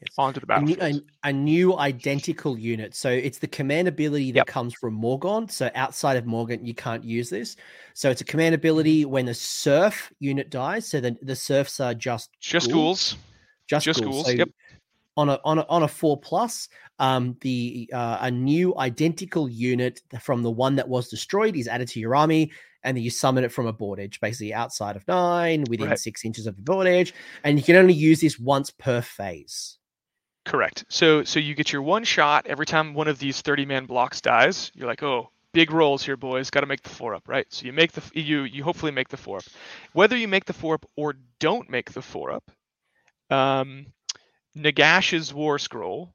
yes. 0.00 0.12
onto 0.18 0.40
the 0.40 0.46
battlefield. 0.46 0.80
A, 0.80 0.96
a, 1.26 1.30
a, 1.30 1.32
new 1.32 1.78
identical 1.78 2.58
unit. 2.58 2.94
So 2.96 3.10
it's 3.10 3.38
the 3.38 3.46
command 3.46 3.86
ability 3.86 4.32
that 4.32 4.40
yep. 4.40 4.46
comes 4.48 4.74
from 4.74 5.00
Morgaunt. 5.00 5.52
So 5.52 5.70
outside 5.76 6.16
of 6.16 6.24
Morgaunt, 6.24 6.66
you 6.66 6.74
can't 6.74 7.04
use 7.04 7.30
this. 7.30 7.56
So 7.94 8.10
it's 8.10 8.22
a 8.22 8.24
command 8.24 8.56
ability 8.56 9.04
when 9.04 9.24
the 9.24 9.34
surf 9.34 10.12
unit 10.18 10.50
dies. 10.50 10.88
So 10.88 11.00
the, 11.00 11.16
the 11.22 11.36
Serfs 11.36 11.78
are 11.78 11.94
just 11.94 12.30
just 12.40 12.72
ghouls. 12.72 13.16
Just, 13.68 13.86
just 13.86 14.02
ghouls. 14.02 14.16
ghouls. 14.16 14.26
So 14.26 14.32
yep. 14.32 14.48
On 15.16 15.28
a, 15.28 15.38
on 15.44 15.58
a 15.58 15.66
on 15.68 15.82
a 15.82 15.88
four 15.88 16.18
plus, 16.18 16.68
um, 16.98 17.36
the 17.40 17.90
uh, 17.92 18.18
a 18.22 18.30
new 18.30 18.76
identical 18.78 19.50
unit 19.50 20.00
from 20.20 20.42
the 20.42 20.50
one 20.50 20.76
that 20.76 20.88
was 20.88 21.10
destroyed 21.10 21.56
is 21.56 21.68
added 21.68 21.88
to 21.88 22.00
your 22.00 22.14
army 22.14 22.50
and 22.82 22.96
then 22.96 23.04
you 23.04 23.10
summon 23.10 23.44
it 23.44 23.52
from 23.52 23.66
a 23.66 23.72
board 23.72 24.00
edge, 24.00 24.20
basically 24.20 24.54
outside 24.54 24.96
of 24.96 25.06
nine, 25.06 25.64
within 25.68 25.88
right. 25.88 25.98
six 25.98 26.24
inches 26.24 26.46
of 26.46 26.56
the 26.56 26.62
board 26.62 26.86
edge, 26.86 27.14
and 27.44 27.58
you 27.58 27.64
can 27.64 27.76
only 27.76 27.94
use 27.94 28.20
this 28.20 28.38
once 28.38 28.70
per 28.70 29.00
phase. 29.00 29.78
Correct. 30.44 30.84
So 30.88 31.22
so 31.24 31.38
you 31.38 31.54
get 31.54 31.72
your 31.72 31.82
one 31.82 32.04
shot 32.04 32.46
every 32.46 32.66
time 32.66 32.94
one 32.94 33.08
of 33.08 33.18
these 33.18 33.40
30 33.40 33.66
man 33.66 33.86
blocks 33.86 34.20
dies. 34.20 34.72
You're 34.74 34.88
like, 34.88 35.02
oh, 35.02 35.30
big 35.52 35.70
rolls 35.70 36.04
here, 36.04 36.16
boys. 36.16 36.50
Got 36.50 36.60
to 36.60 36.66
make 36.66 36.82
the 36.82 36.88
four 36.88 37.14
up, 37.14 37.28
right? 37.28 37.46
So 37.50 37.66
you 37.66 37.72
make 37.72 37.92
the 37.92 38.02
you 38.18 38.42
you 38.42 38.64
hopefully 38.64 38.92
make 38.92 39.08
the 39.08 39.16
four 39.16 39.38
up. 39.38 39.44
Whether 39.92 40.16
you 40.16 40.28
make 40.28 40.46
the 40.46 40.52
four 40.52 40.74
up 40.74 40.86
or 40.96 41.16
don't 41.38 41.68
make 41.68 41.92
the 41.92 42.02
four 42.02 42.32
up, 42.32 42.50
um, 43.30 43.86
Nagash's 44.56 45.32
War 45.32 45.58
Scroll 45.58 46.14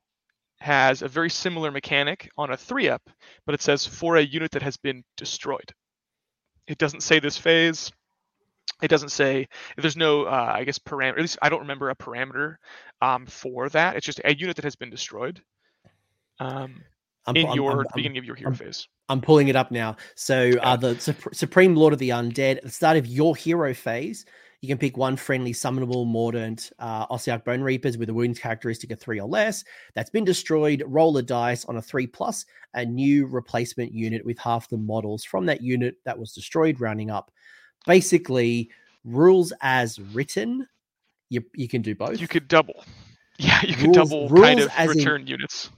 has 0.60 1.02
a 1.02 1.08
very 1.08 1.30
similar 1.30 1.72
mechanic 1.72 2.30
on 2.38 2.52
a 2.52 2.58
three 2.58 2.90
up, 2.90 3.10
but 3.46 3.54
it 3.56 3.62
says 3.62 3.86
for 3.86 4.18
a 4.18 4.22
unit 4.22 4.52
that 4.52 4.64
has 4.64 4.78
been 4.78 5.04
destroyed. 5.18 5.72
It 6.68 6.78
doesn't 6.78 7.02
say 7.02 7.20
this 7.20 7.38
phase. 7.38 7.92
It 8.82 8.90
doesn't 8.90 9.10
say 9.10 9.48
there's 9.78 9.96
no, 9.96 10.24
uh, 10.24 10.52
I 10.54 10.64
guess, 10.64 10.80
parameter. 10.80 11.14
At 11.14 11.22
least 11.22 11.38
I 11.42 11.50
don't 11.50 11.62
remember 11.62 11.90
a 11.90 11.96
parameter 11.96 12.58
um, 13.02 13.26
for 13.26 13.70
that. 13.70 13.96
It's 13.96 14.06
just 14.06 14.20
a 14.26 14.36
unit 14.36 14.56
that 14.58 14.66
has 14.66 14.76
been 14.76 14.90
destroyed 14.90 15.42
um, 16.40 16.84
I'm, 17.26 17.36
in 17.36 17.48
I'm, 17.48 17.56
your 17.56 17.82
I'm, 17.82 17.88
beginning 17.96 18.18
of 18.18 18.26
your 18.26 18.36
hero 18.36 18.54
phase. 18.54 18.88
I'm 19.08 19.22
pulling 19.22 19.48
it 19.48 19.56
up 19.56 19.72
now. 19.72 19.96
So, 20.16 20.52
uh, 20.62 20.76
the 20.76 21.00
Supreme 21.32 21.76
Lord 21.76 21.94
of 21.94 22.00
the 22.00 22.10
Undead 22.10 22.58
at 22.58 22.64
the 22.64 22.70
start 22.70 22.98
of 22.98 23.08
your 23.08 23.36
hero 23.36 23.74
phase, 23.74 24.26
you 24.66 24.70
can 24.70 24.80
pick 24.80 24.98
one 24.98 25.16
friendly 25.16 25.54
summonable 25.54 26.08
Mordant 26.08 26.72
uh, 26.80 27.06
Ossiarch 27.08 27.44
Bone 27.44 27.62
Reapers 27.62 28.00
with 28.00 28.10
a 28.10 28.14
wound 28.14 28.40
characteristic 28.40 28.90
of 28.90 29.00
three 29.00 29.20
or 29.20 29.30
less 29.30 29.64
that's 29.94 30.10
been 30.10 30.26
destroyed. 30.26 30.84
Roll 30.88 31.16
a 31.18 31.22
dice 31.22 31.66
on 31.66 31.78
a 31.78 31.82
three 31.84 32.08
plus, 32.08 32.48
a 32.74 32.84
new 32.84 33.28
replacement 33.28 33.94
unit 33.94 34.26
with 34.26 34.40
half 34.40 34.68
the 34.68 34.78
models 34.78 35.24
from 35.24 35.46
that 35.46 35.62
unit 35.62 35.98
that 36.04 36.18
was 36.18 36.34
destroyed, 36.34 36.82
rounding 36.82 37.12
up. 37.12 37.32
Basically, 37.86 38.72
rules 39.04 39.54
as 39.62 40.00
written, 40.00 40.68
you, 41.30 41.46
you 41.54 41.68
can 41.68 41.84
do 41.84 41.94
both. 41.94 42.20
You 42.20 42.28
could 42.28 42.48
double. 42.48 42.84
Yeah, 43.38 43.60
you 43.66 43.76
could 43.76 43.92
double 43.92 44.30
rules 44.30 44.46
kind 44.46 44.60
of 44.62 44.70
return 44.88 45.20
in, 45.24 45.28
units. 45.28 45.70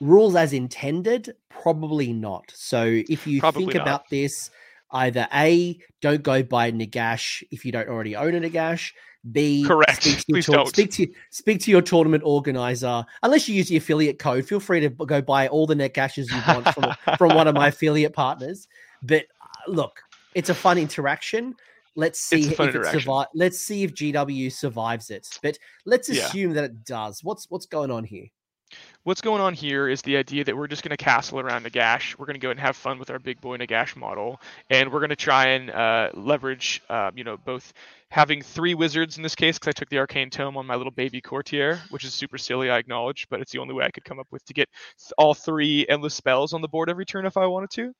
Rules 0.00 0.36
as 0.36 0.52
intended, 0.52 1.34
probably 1.48 2.12
not. 2.12 2.52
So 2.54 2.84
if 2.84 3.26
you 3.26 3.40
probably 3.40 3.64
think 3.64 3.74
not. 3.74 3.82
about 3.82 4.08
this, 4.10 4.48
either 4.92 5.28
A, 5.34 5.78
don't 6.00 6.22
go 6.22 6.42
buy 6.42 6.72
Nagash 6.72 7.42
if 7.50 7.64
you 7.64 7.72
don't 7.72 7.88
already 7.88 8.16
own 8.16 8.34
a 8.34 8.40
Nagash. 8.40 8.92
B, 9.30 9.64
correct. 9.66 10.02
Speak 10.02 10.18
to, 10.18 10.24
Please 10.32 10.46
don't. 10.46 10.68
Speak 10.68 10.90
to 10.92 11.06
speak 11.30 11.60
to 11.60 11.70
your 11.70 11.82
tournament 11.82 12.22
organizer. 12.24 13.04
Unless 13.22 13.48
you 13.48 13.54
use 13.54 13.68
the 13.68 13.76
affiliate 13.76 14.18
code, 14.18 14.46
feel 14.46 14.60
free 14.60 14.80
to 14.80 14.88
go 14.88 15.20
buy 15.20 15.46
all 15.48 15.66
the 15.66 15.74
Nagashes 15.74 16.30
you 16.30 16.40
want 16.48 16.68
from 16.74 16.94
from 17.18 17.34
one 17.34 17.46
of 17.46 17.54
my 17.54 17.68
affiliate 17.68 18.14
partners. 18.14 18.66
But 19.02 19.26
uh, 19.42 19.70
look, 19.70 20.00
it's 20.34 20.48
a 20.48 20.54
fun 20.54 20.78
interaction. 20.78 21.54
Let's 21.96 22.18
see 22.18 22.48
if 22.48 22.60
it 22.60 22.86
survives. 22.86 23.28
Let's 23.34 23.58
see 23.58 23.82
if 23.82 23.94
GW 23.94 24.50
survives 24.52 25.10
it. 25.10 25.28
But 25.42 25.58
let's 25.84 26.08
assume 26.08 26.50
yeah. 26.50 26.54
that 26.54 26.64
it 26.64 26.84
does. 26.84 27.22
What's 27.22 27.50
what's 27.50 27.66
going 27.66 27.90
on 27.90 28.04
here? 28.04 28.26
What's 29.04 29.20
going 29.20 29.40
on 29.40 29.54
here 29.54 29.88
is 29.88 30.02
the 30.02 30.16
idea 30.16 30.44
that 30.44 30.56
we're 30.56 30.66
just 30.66 30.82
going 30.82 30.96
to 30.96 31.02
castle 31.02 31.40
around 31.40 31.64
Nagash. 31.64 32.18
We're 32.18 32.26
going 32.26 32.34
to 32.34 32.40
go 32.40 32.50
and 32.50 32.60
have 32.60 32.76
fun 32.76 32.98
with 32.98 33.10
our 33.10 33.18
big 33.18 33.40
boy 33.40 33.56
Nagash 33.56 33.96
model, 33.96 34.40
and 34.68 34.92
we're 34.92 35.00
going 35.00 35.10
to 35.10 35.16
try 35.16 35.48
and 35.48 35.70
uh, 35.70 36.10
leverage, 36.14 36.82
uh, 36.88 37.10
you 37.14 37.24
know, 37.24 37.36
both 37.36 37.72
having 38.10 38.42
three 38.42 38.74
wizards 38.74 39.16
in 39.16 39.22
this 39.22 39.34
case 39.34 39.58
because 39.58 39.68
I 39.68 39.72
took 39.72 39.88
the 39.88 39.98
arcane 39.98 40.30
tome 40.30 40.56
on 40.56 40.66
my 40.66 40.74
little 40.74 40.92
baby 40.92 41.20
courtier, 41.20 41.80
which 41.90 42.04
is 42.04 42.12
super 42.12 42.38
silly, 42.38 42.70
I 42.70 42.78
acknowledge, 42.78 43.26
but 43.30 43.40
it's 43.40 43.52
the 43.52 43.58
only 43.58 43.74
way 43.74 43.84
I 43.84 43.90
could 43.90 44.04
come 44.04 44.18
up 44.18 44.26
with 44.30 44.44
to 44.46 44.54
get 44.54 44.68
all 45.16 45.34
three 45.34 45.86
endless 45.88 46.14
spells 46.14 46.52
on 46.52 46.60
the 46.60 46.68
board 46.68 46.90
every 46.90 47.06
turn 47.06 47.26
if 47.26 47.36
I 47.36 47.46
wanted 47.46 47.70
to. 47.70 47.92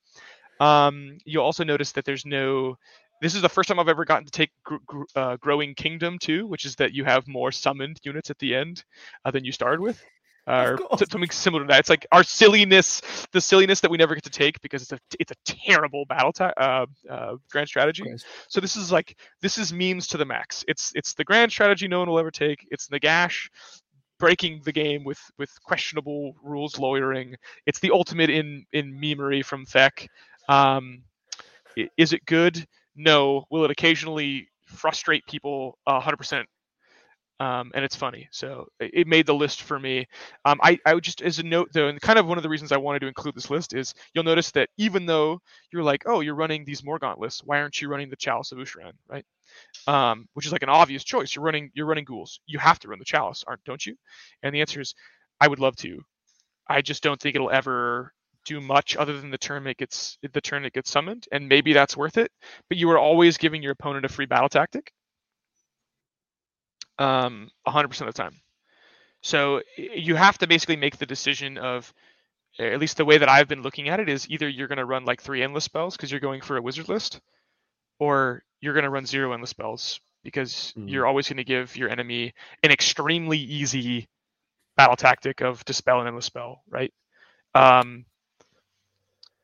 Um, 0.63 1.17
you'll 1.25 1.45
also 1.45 1.63
notice 1.63 1.93
that 1.93 2.05
there's 2.05 2.25
no 2.25 2.77
this 3.21 3.35
is 3.35 3.43
the 3.43 3.49
first 3.49 3.69
time 3.69 3.79
I've 3.79 3.87
ever 3.87 4.03
gotten 4.03 4.25
to 4.25 4.31
take 4.31 4.49
gr- 4.63 4.75
gr- 4.85 5.03
uh, 5.15 5.37
Growing 5.37 5.75
Kingdom 5.75 6.17
too, 6.17 6.47
which 6.47 6.65
is 6.65 6.75
that 6.77 6.93
you 6.93 7.05
have 7.05 7.27
more 7.27 7.51
summoned 7.51 7.99
units 8.03 8.31
at 8.31 8.39
the 8.39 8.55
end 8.55 8.83
uh, 9.23 9.29
than 9.29 9.45
you 9.45 9.51
started 9.51 9.79
with 9.79 10.03
or 10.47 10.77
something 10.97 11.29
similar 11.29 11.63
to 11.63 11.67
that. 11.67 11.79
It's 11.79 11.89
like 11.89 12.05
our 12.11 12.23
silliness, 12.23 13.01
the 13.31 13.41
silliness 13.41 13.79
that 13.81 13.91
we 13.91 13.97
never 13.97 14.15
get 14.15 14.23
to 14.23 14.29
take 14.29 14.59
because 14.61 14.81
it's 14.81 14.91
a 14.91 14.99
it's 15.19 15.31
a 15.31 15.35
terrible 15.45 16.05
battle 16.05 16.33
ta- 16.33 16.53
uh, 16.57 16.85
uh, 17.09 17.35
grand 17.51 17.67
strategy. 17.67 18.03
So 18.47 18.59
this 18.59 18.75
is 18.75 18.91
like 18.91 19.17
this 19.41 19.57
is 19.57 19.71
memes 19.71 20.07
to 20.07 20.17
the 20.17 20.25
max. 20.25 20.63
It's 20.67 20.91
it's 20.95 21.13
the 21.13 21.23
grand 21.23 21.51
strategy 21.51 21.87
no 21.87 21.99
one 21.99 22.09
will 22.09 22.19
ever 22.19 22.31
take. 22.31 22.67
It's 22.71 22.87
Nagash 22.89 23.49
breaking 24.19 24.61
the 24.63 24.71
game 24.71 25.03
with 25.03 25.19
with 25.37 25.51
questionable 25.63 26.35
rules 26.43 26.77
lawyering. 26.79 27.35
It's 27.65 27.79
the 27.79 27.91
ultimate 27.91 28.29
in 28.29 28.65
in 28.73 28.93
memery 28.93 29.43
from 29.43 29.65
FEC. 29.65 30.07
Um, 30.49 31.03
is 31.97 32.13
it 32.13 32.25
good? 32.25 32.65
No. 32.95 33.45
Will 33.49 33.63
it 33.63 33.71
occasionally 33.71 34.49
frustrate 34.65 35.25
people? 35.27 35.77
hundred 35.87 36.17
percent 36.17 36.47
um, 37.41 37.71
and 37.73 37.83
it's 37.83 37.95
funny. 37.95 38.27
So 38.31 38.67
it 38.79 39.07
made 39.07 39.25
the 39.25 39.33
list 39.33 39.63
for 39.63 39.79
me. 39.79 40.07
Um, 40.45 40.59
I, 40.61 40.77
I 40.85 40.93
would 40.93 41.03
just 41.03 41.23
as 41.23 41.39
a 41.39 41.43
note 41.43 41.69
though, 41.73 41.87
and 41.87 41.99
kind 41.99 42.19
of 42.19 42.27
one 42.27 42.37
of 42.37 42.43
the 42.43 42.49
reasons 42.49 42.71
I 42.71 42.77
wanted 42.77 42.99
to 42.99 43.07
include 43.07 43.33
this 43.33 43.49
list 43.49 43.73
is 43.73 43.95
you'll 44.13 44.23
notice 44.23 44.51
that 44.51 44.69
even 44.77 45.07
though 45.07 45.41
you're 45.73 45.81
like, 45.81 46.03
oh, 46.05 46.19
you're 46.19 46.35
running 46.35 46.65
these 46.65 46.83
Morgaunt 46.83 47.17
lists, 47.17 47.41
why 47.43 47.59
aren't 47.59 47.81
you 47.81 47.87
running 47.87 48.11
the 48.11 48.15
Chalice 48.15 48.51
of 48.51 48.59
Ushoran, 48.59 48.91
right? 49.09 49.25
Um, 49.87 50.27
which 50.35 50.45
is 50.45 50.51
like 50.51 50.61
an 50.61 50.69
obvious 50.69 51.03
choice. 51.03 51.35
You're 51.35 51.43
running 51.43 51.71
you're 51.73 51.87
running 51.87 52.05
ghouls. 52.05 52.39
You 52.45 52.59
have 52.59 52.77
to 52.79 52.89
run 52.89 52.99
the 52.99 53.05
Chalice, 53.05 53.43
aren't 53.47 53.63
don't 53.63 53.83
you? 53.83 53.95
And 54.43 54.53
the 54.53 54.61
answer 54.61 54.79
is, 54.79 54.93
I 55.39 55.47
would 55.47 55.59
love 55.59 55.75
to. 55.77 56.03
I 56.69 56.81
just 56.81 57.01
don't 57.01 57.19
think 57.19 57.35
it'll 57.35 57.49
ever 57.49 58.13
do 58.45 58.61
much 58.61 58.95
other 58.95 59.19
than 59.19 59.31
the 59.31 59.39
turn 59.39 59.65
it 59.65 59.77
gets 59.77 60.19
the 60.31 60.41
turn 60.41 60.63
it 60.63 60.73
gets 60.73 60.91
summoned, 60.91 61.25
and 61.31 61.49
maybe 61.49 61.73
that's 61.73 61.97
worth 61.97 62.19
it. 62.19 62.31
But 62.69 62.77
you 62.77 62.91
are 62.91 62.99
always 62.99 63.37
giving 63.39 63.63
your 63.63 63.71
opponent 63.71 64.05
a 64.05 64.09
free 64.09 64.27
battle 64.27 64.49
tactic 64.49 64.91
um, 66.99 67.49
100% 67.67 68.01
of 68.01 68.07
the 68.07 68.13
time. 68.13 68.41
So 69.21 69.61
you 69.77 70.15
have 70.15 70.37
to 70.39 70.47
basically 70.47 70.75
make 70.75 70.97
the 70.97 71.05
decision 71.05 71.57
of, 71.57 71.93
at 72.59 72.79
least 72.79 72.97
the 72.97 73.05
way 73.05 73.17
that 73.17 73.29
I've 73.29 73.47
been 73.47 73.61
looking 73.61 73.89
at 73.89 73.99
it 73.99 74.09
is 74.09 74.29
either 74.29 74.49
you're 74.49 74.67
going 74.67 74.77
to 74.77 74.85
run 74.85 75.05
like 75.05 75.21
three 75.21 75.43
endless 75.43 75.63
spells 75.63 75.95
because 75.95 76.11
you're 76.11 76.19
going 76.19 76.41
for 76.41 76.57
a 76.57 76.61
wizard 76.61 76.89
list, 76.89 77.21
or 77.99 78.43
you're 78.59 78.73
going 78.73 78.83
to 78.83 78.89
run 78.89 79.05
zero 79.05 79.31
endless 79.33 79.51
spells 79.51 79.99
because 80.23 80.73
mm. 80.77 80.89
you're 80.89 81.05
always 81.05 81.27
going 81.27 81.37
to 81.37 81.43
give 81.43 81.75
your 81.77 81.89
enemy 81.89 82.33
an 82.63 82.71
extremely 82.71 83.37
easy 83.37 84.07
battle 84.75 84.95
tactic 84.95 85.41
of 85.41 85.63
dispel 85.65 86.01
an 86.01 86.07
endless 86.07 86.25
spell, 86.25 86.63
right? 86.69 86.93
Um, 87.53 88.05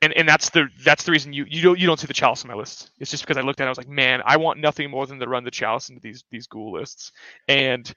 and 0.02 0.14
and 0.14 0.28
that's 0.28 0.50
the 0.52 0.68
that's 0.84 1.04
the 1.04 1.12
reason 1.12 1.34
you 1.34 1.46
you 1.50 1.62
don't 1.62 1.80
you 1.80 1.88
don't 1.88 2.00
see 2.00 2.08
the 2.08 2.14
chalice 2.14 2.44
on 2.44 2.50
my 2.50 2.56
list. 2.56 2.92
It's 3.00 3.12
just 3.12 3.24
because 3.24 3.38
I 3.38 3.42
looked 3.42 3.60
at 3.60 3.66
it, 3.66 3.68
I 3.68 3.72
was 3.72 3.78
like, 3.78 3.90
man, 3.90 4.22
I 4.26 4.38
want 4.38 4.60
nothing 4.60 4.90
more 4.92 5.08
than 5.08 5.20
to 5.20 5.28
run 5.28 5.44
the 5.44 5.52
chalice 5.52 5.90
into 5.90 6.02
these 6.02 6.24
these 6.32 6.48
ghoul 6.48 6.74
lists, 6.74 7.12
and 7.48 7.92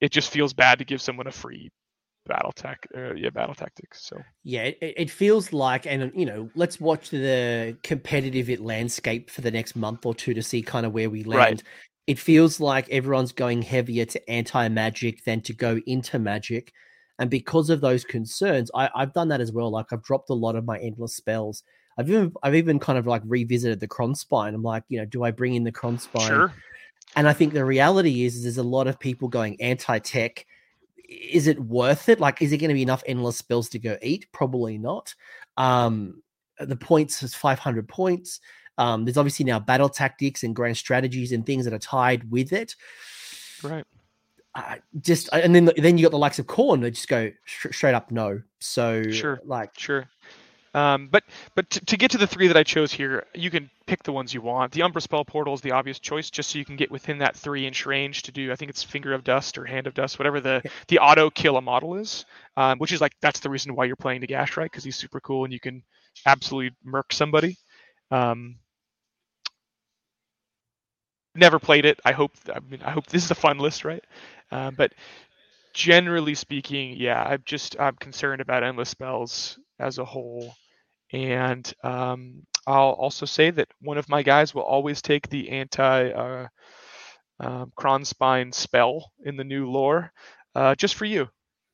it 0.00 0.10
just 0.10 0.30
feels 0.30 0.52
bad 0.52 0.78
to 0.78 0.84
give 0.84 1.02
someone 1.02 1.26
a 1.26 1.32
free 1.32 1.70
battle 2.26 2.52
tech 2.52 2.86
uh, 2.96 3.12
yeah 3.14 3.28
battle 3.28 3.54
tactics 3.54 4.02
so 4.02 4.16
yeah 4.44 4.62
it, 4.62 4.78
it 4.80 5.10
feels 5.10 5.52
like 5.52 5.86
and 5.86 6.10
you 6.14 6.24
know 6.24 6.48
let's 6.54 6.80
watch 6.80 7.10
the 7.10 7.76
competitive 7.82 8.48
landscape 8.60 9.28
for 9.28 9.42
the 9.42 9.50
next 9.50 9.76
month 9.76 10.06
or 10.06 10.14
two 10.14 10.32
to 10.32 10.42
see 10.42 10.62
kind 10.62 10.86
of 10.86 10.92
where 10.92 11.10
we 11.10 11.22
land 11.22 11.38
right. 11.38 11.62
it 12.06 12.18
feels 12.18 12.60
like 12.60 12.88
everyone's 12.88 13.32
going 13.32 13.60
heavier 13.60 14.06
to 14.06 14.30
anti-magic 14.30 15.22
than 15.24 15.40
to 15.42 15.52
go 15.52 15.78
into 15.86 16.18
magic 16.18 16.72
and 17.18 17.30
because 17.30 17.70
of 17.70 17.80
those 17.80 18.04
concerns, 18.04 18.70
I, 18.74 18.90
I've 18.94 19.12
done 19.12 19.28
that 19.28 19.40
as 19.40 19.52
well. 19.52 19.70
Like 19.70 19.92
I've 19.92 20.02
dropped 20.02 20.30
a 20.30 20.34
lot 20.34 20.56
of 20.56 20.64
my 20.64 20.78
endless 20.78 21.14
spells. 21.14 21.62
I've 21.96 22.10
even 22.10 22.32
I've 22.42 22.56
even 22.56 22.80
kind 22.80 22.98
of 22.98 23.06
like 23.06 23.22
revisited 23.24 23.78
the 23.78 23.86
Kron 23.86 24.14
spine. 24.14 24.54
I'm 24.54 24.62
like, 24.62 24.82
you 24.88 24.98
know, 24.98 25.04
do 25.04 25.22
I 25.22 25.30
bring 25.30 25.54
in 25.54 25.62
the 25.62 25.72
Kron 25.72 25.98
spine? 25.98 26.26
Sure. 26.26 26.52
And 27.14 27.28
I 27.28 27.32
think 27.32 27.52
the 27.52 27.64
reality 27.64 28.24
is, 28.24 28.36
is 28.36 28.42
there's 28.42 28.58
a 28.58 28.64
lot 28.64 28.88
of 28.88 28.98
people 28.98 29.28
going 29.28 29.60
anti-tech. 29.60 30.44
Is 31.08 31.46
it 31.46 31.60
worth 31.60 32.08
it? 32.08 32.18
Like, 32.18 32.42
is 32.42 32.50
it 32.50 32.56
going 32.56 32.70
to 32.70 32.74
be 32.74 32.82
enough 32.82 33.04
endless 33.06 33.36
spells 33.36 33.68
to 33.68 33.78
go 33.78 33.96
eat? 34.02 34.26
Probably 34.32 34.78
not. 34.78 35.14
Um, 35.56 36.22
the 36.58 36.74
points 36.74 37.22
is 37.22 37.34
500 37.34 37.86
points. 37.86 38.40
Um, 38.78 39.04
there's 39.04 39.18
obviously 39.18 39.44
now 39.44 39.60
battle 39.60 39.88
tactics 39.88 40.42
and 40.42 40.56
grand 40.56 40.76
strategies 40.76 41.30
and 41.30 41.46
things 41.46 41.66
that 41.66 41.74
are 41.74 41.78
tied 41.78 42.28
with 42.32 42.52
it. 42.52 42.74
Right 43.62 43.84
just 45.00 45.28
and 45.32 45.54
then 45.54 45.70
then 45.76 45.98
you 45.98 46.04
got 46.04 46.12
the 46.12 46.18
likes 46.18 46.38
of 46.38 46.46
Khorne 46.46 46.80
they 46.80 46.90
just 46.90 47.08
go 47.08 47.30
straight 47.46 47.94
up 47.94 48.10
no. 48.10 48.40
So 48.60 49.02
sure, 49.10 49.40
like 49.44 49.78
sure. 49.78 50.08
Um, 50.74 51.08
but 51.10 51.22
but 51.54 51.70
to, 51.70 51.84
to, 51.84 51.96
get 51.96 52.10
to 52.10 52.18
the 52.18 52.26
three 52.26 52.48
that 52.48 52.56
I 52.56 52.64
chose 52.64 52.92
here, 52.92 53.24
you 53.32 53.48
can 53.48 53.70
pick 53.86 54.02
the 54.02 54.12
ones 54.12 54.34
you 54.34 54.40
want. 54.40 54.72
The 54.72 54.80
Umbral 54.80 55.06
Spellportal 55.06 55.54
is 55.54 55.60
the 55.60 55.70
obvious 55.70 56.00
choice, 56.00 56.30
just 56.30 56.50
so 56.50 56.58
you 56.58 56.64
can 56.64 56.74
get 56.74 56.90
within 56.90 57.18
that 57.18 57.36
three 57.36 57.64
inch 57.64 57.86
range 57.86 58.22
to 58.22 58.32
do. 58.32 58.50
I 58.50 58.56
think 58.56 58.70
it's 58.70 58.82
Finger 58.82 59.12
of 59.12 59.22
Dust 59.22 59.56
or 59.56 59.64
Hand 59.64 59.86
of 59.86 59.94
Dust, 59.94 60.18
whatever 60.18 60.40
the 60.40 60.62
the 60.88 60.98
auto 60.98 61.30
kill 61.30 61.56
a 61.56 61.60
model 61.60 61.94
is. 61.94 62.24
Um, 62.56 62.78
which 62.78 62.92
is 62.92 63.00
like 63.00 63.12
that's 63.20 63.40
the 63.40 63.50
reason 63.50 63.76
why 63.76 63.84
you're 63.84 63.96
playing 63.96 64.20
the 64.20 64.26
Gash, 64.26 64.56
right? 64.56 64.70
Because 64.70 64.82
he's 64.82 64.96
super 64.96 65.20
cool 65.20 65.44
and 65.44 65.52
you 65.52 65.60
can 65.60 65.82
absolutely 66.26 66.76
murk 66.82 67.12
somebody. 67.12 67.56
Um, 68.10 68.56
never 71.34 71.58
played 71.58 71.84
it. 71.84 72.00
I 72.04 72.12
hope. 72.12 72.32
I 72.52 72.60
mean, 72.60 72.80
I 72.84 72.90
hope 72.90 73.06
this 73.06 73.24
is 73.24 73.30
a 73.30 73.36
fun 73.36 73.58
list, 73.58 73.84
right? 73.84 74.04
Uh, 74.50 74.70
but 74.70 74.92
generally 75.72 76.34
speaking, 76.34 76.94
yeah, 76.96 77.22
I'm 77.22 77.42
just 77.44 77.78
I'm 77.78 77.96
concerned 77.96 78.40
about 78.40 78.62
endless 78.62 78.90
spells 78.90 79.58
as 79.78 79.98
a 79.98 80.04
whole, 80.04 80.54
and 81.12 81.72
um, 81.82 82.42
I'll 82.66 82.90
also 82.90 83.26
say 83.26 83.50
that 83.50 83.68
one 83.80 83.98
of 83.98 84.08
my 84.08 84.22
guys 84.22 84.54
will 84.54 84.62
always 84.62 85.02
take 85.02 85.28
the 85.28 85.50
anti 85.50 86.10
uh, 86.10 86.48
um, 87.40 88.04
Spine 88.04 88.52
spell 88.52 89.12
in 89.24 89.36
the 89.36 89.44
new 89.44 89.70
lore, 89.70 90.12
uh, 90.54 90.74
just 90.74 90.94
for 90.94 91.04
you. 91.04 91.28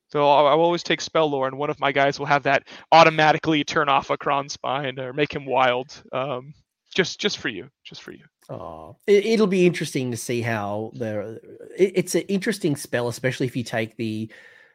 So 0.07 0.27
I'll, 0.29 0.47
I'll, 0.47 0.59
always 0.59 0.83
take 0.83 0.99
spell 0.99 1.29
lore, 1.29 1.47
and 1.47 1.57
one 1.57 1.69
of 1.69 1.79
my 1.79 1.93
guys 1.93 2.19
will 2.19 2.25
have 2.25 2.43
that 2.43 2.67
automatically 2.91 3.63
turn 3.63 3.87
off 3.87 4.09
a 4.09 4.17
Krondspine 4.17 4.99
or 4.99 5.13
make 5.13 5.33
him 5.33 5.45
wild, 5.45 6.03
um, 6.11 6.53
just 6.93 7.19
just 7.19 7.37
for 7.37 7.47
you, 7.47 7.69
just 7.85 8.01
for 8.01 8.11
you. 8.11 8.25
Oh, 8.49 8.97
it, 9.07 9.39
will 9.39 9.47
be 9.47 9.65
interesting 9.65 10.11
to 10.11 10.17
see 10.17 10.41
how 10.41 10.91
the. 10.95 11.39
It, 11.77 11.93
it's 11.95 12.15
an 12.15 12.21
interesting 12.21 12.75
spell, 12.75 13.07
especially 13.07 13.47
if 13.47 13.55
you 13.55 13.63
take 13.63 13.95
the 13.97 14.31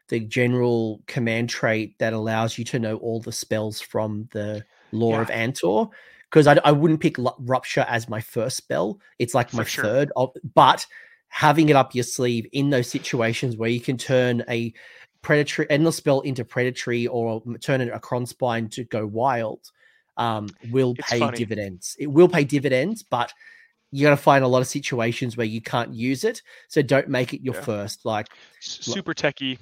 the 0.09 0.20
general 0.20 1.02
command 1.06 1.48
trait 1.51 1.98
that 1.98 2.12
allows 2.12 2.59
you 2.59 2.64
to 2.64 2.78
know 2.78 2.97
all 2.98 3.20
the 3.20 3.32
spells 3.32 3.80
from 3.80 4.28
the 4.32 4.64
lore 4.93 5.14
yeah. 5.14 5.22
of 5.22 5.28
Antor. 5.28 5.90
Because 6.30 6.47
I, 6.47 6.59
I 6.64 6.72
wouldn't 6.72 7.01
pick 7.01 7.16
Rupture 7.38 7.86
as 7.88 8.09
my 8.09 8.20
first 8.20 8.56
spell. 8.56 9.01
It's 9.18 9.34
like 9.34 9.52
my 9.52 9.64
sure. 9.64 9.84
third. 9.84 10.12
Of, 10.16 10.30
but 10.55 10.86
having 11.28 11.68
it 11.68 11.76
up 11.76 11.94
your 11.94 12.05
sleeve 12.05 12.47
in 12.52 12.70
those 12.70 12.88
situations 12.88 13.56
where 13.56 13.70
you 13.70 13.80
can 13.80 13.97
turn 13.97 14.44
a 14.48 14.72
predatory 15.22 15.68
endless 15.70 15.97
spell 15.97 16.20
into 16.20 16.44
predatory 16.44 17.06
or 17.06 17.43
turn 17.60 17.80
it 17.80 17.90
a 17.93 17.98
Krondspine 17.98 18.70
to 18.70 18.84
go 18.84 19.06
wild 19.06 19.70
um, 20.16 20.48
will 20.70 20.94
it's 20.98 21.10
pay 21.10 21.18
funny. 21.18 21.36
dividends. 21.36 21.97
It 21.98 22.06
will 22.06 22.28
pay 22.28 22.44
dividends, 22.44 23.02
but 23.02 23.32
you're 23.97 24.09
going 24.09 24.16
to 24.16 24.23
find 24.23 24.44
a 24.44 24.48
lot 24.48 24.60
of 24.60 24.66
situations 24.66 25.36
where 25.36 25.47
you 25.47 25.62
can't 25.62 25.94
use 25.94 26.23
it. 26.23 26.43
So 26.68 26.82
don't 26.82 27.09
make 27.09 27.32
it 27.32 27.43
your 27.43 27.55
yeah. 27.55 27.62
first. 27.62 28.05
Like 28.05 28.28
super 28.60 29.14
techie. 29.14 29.59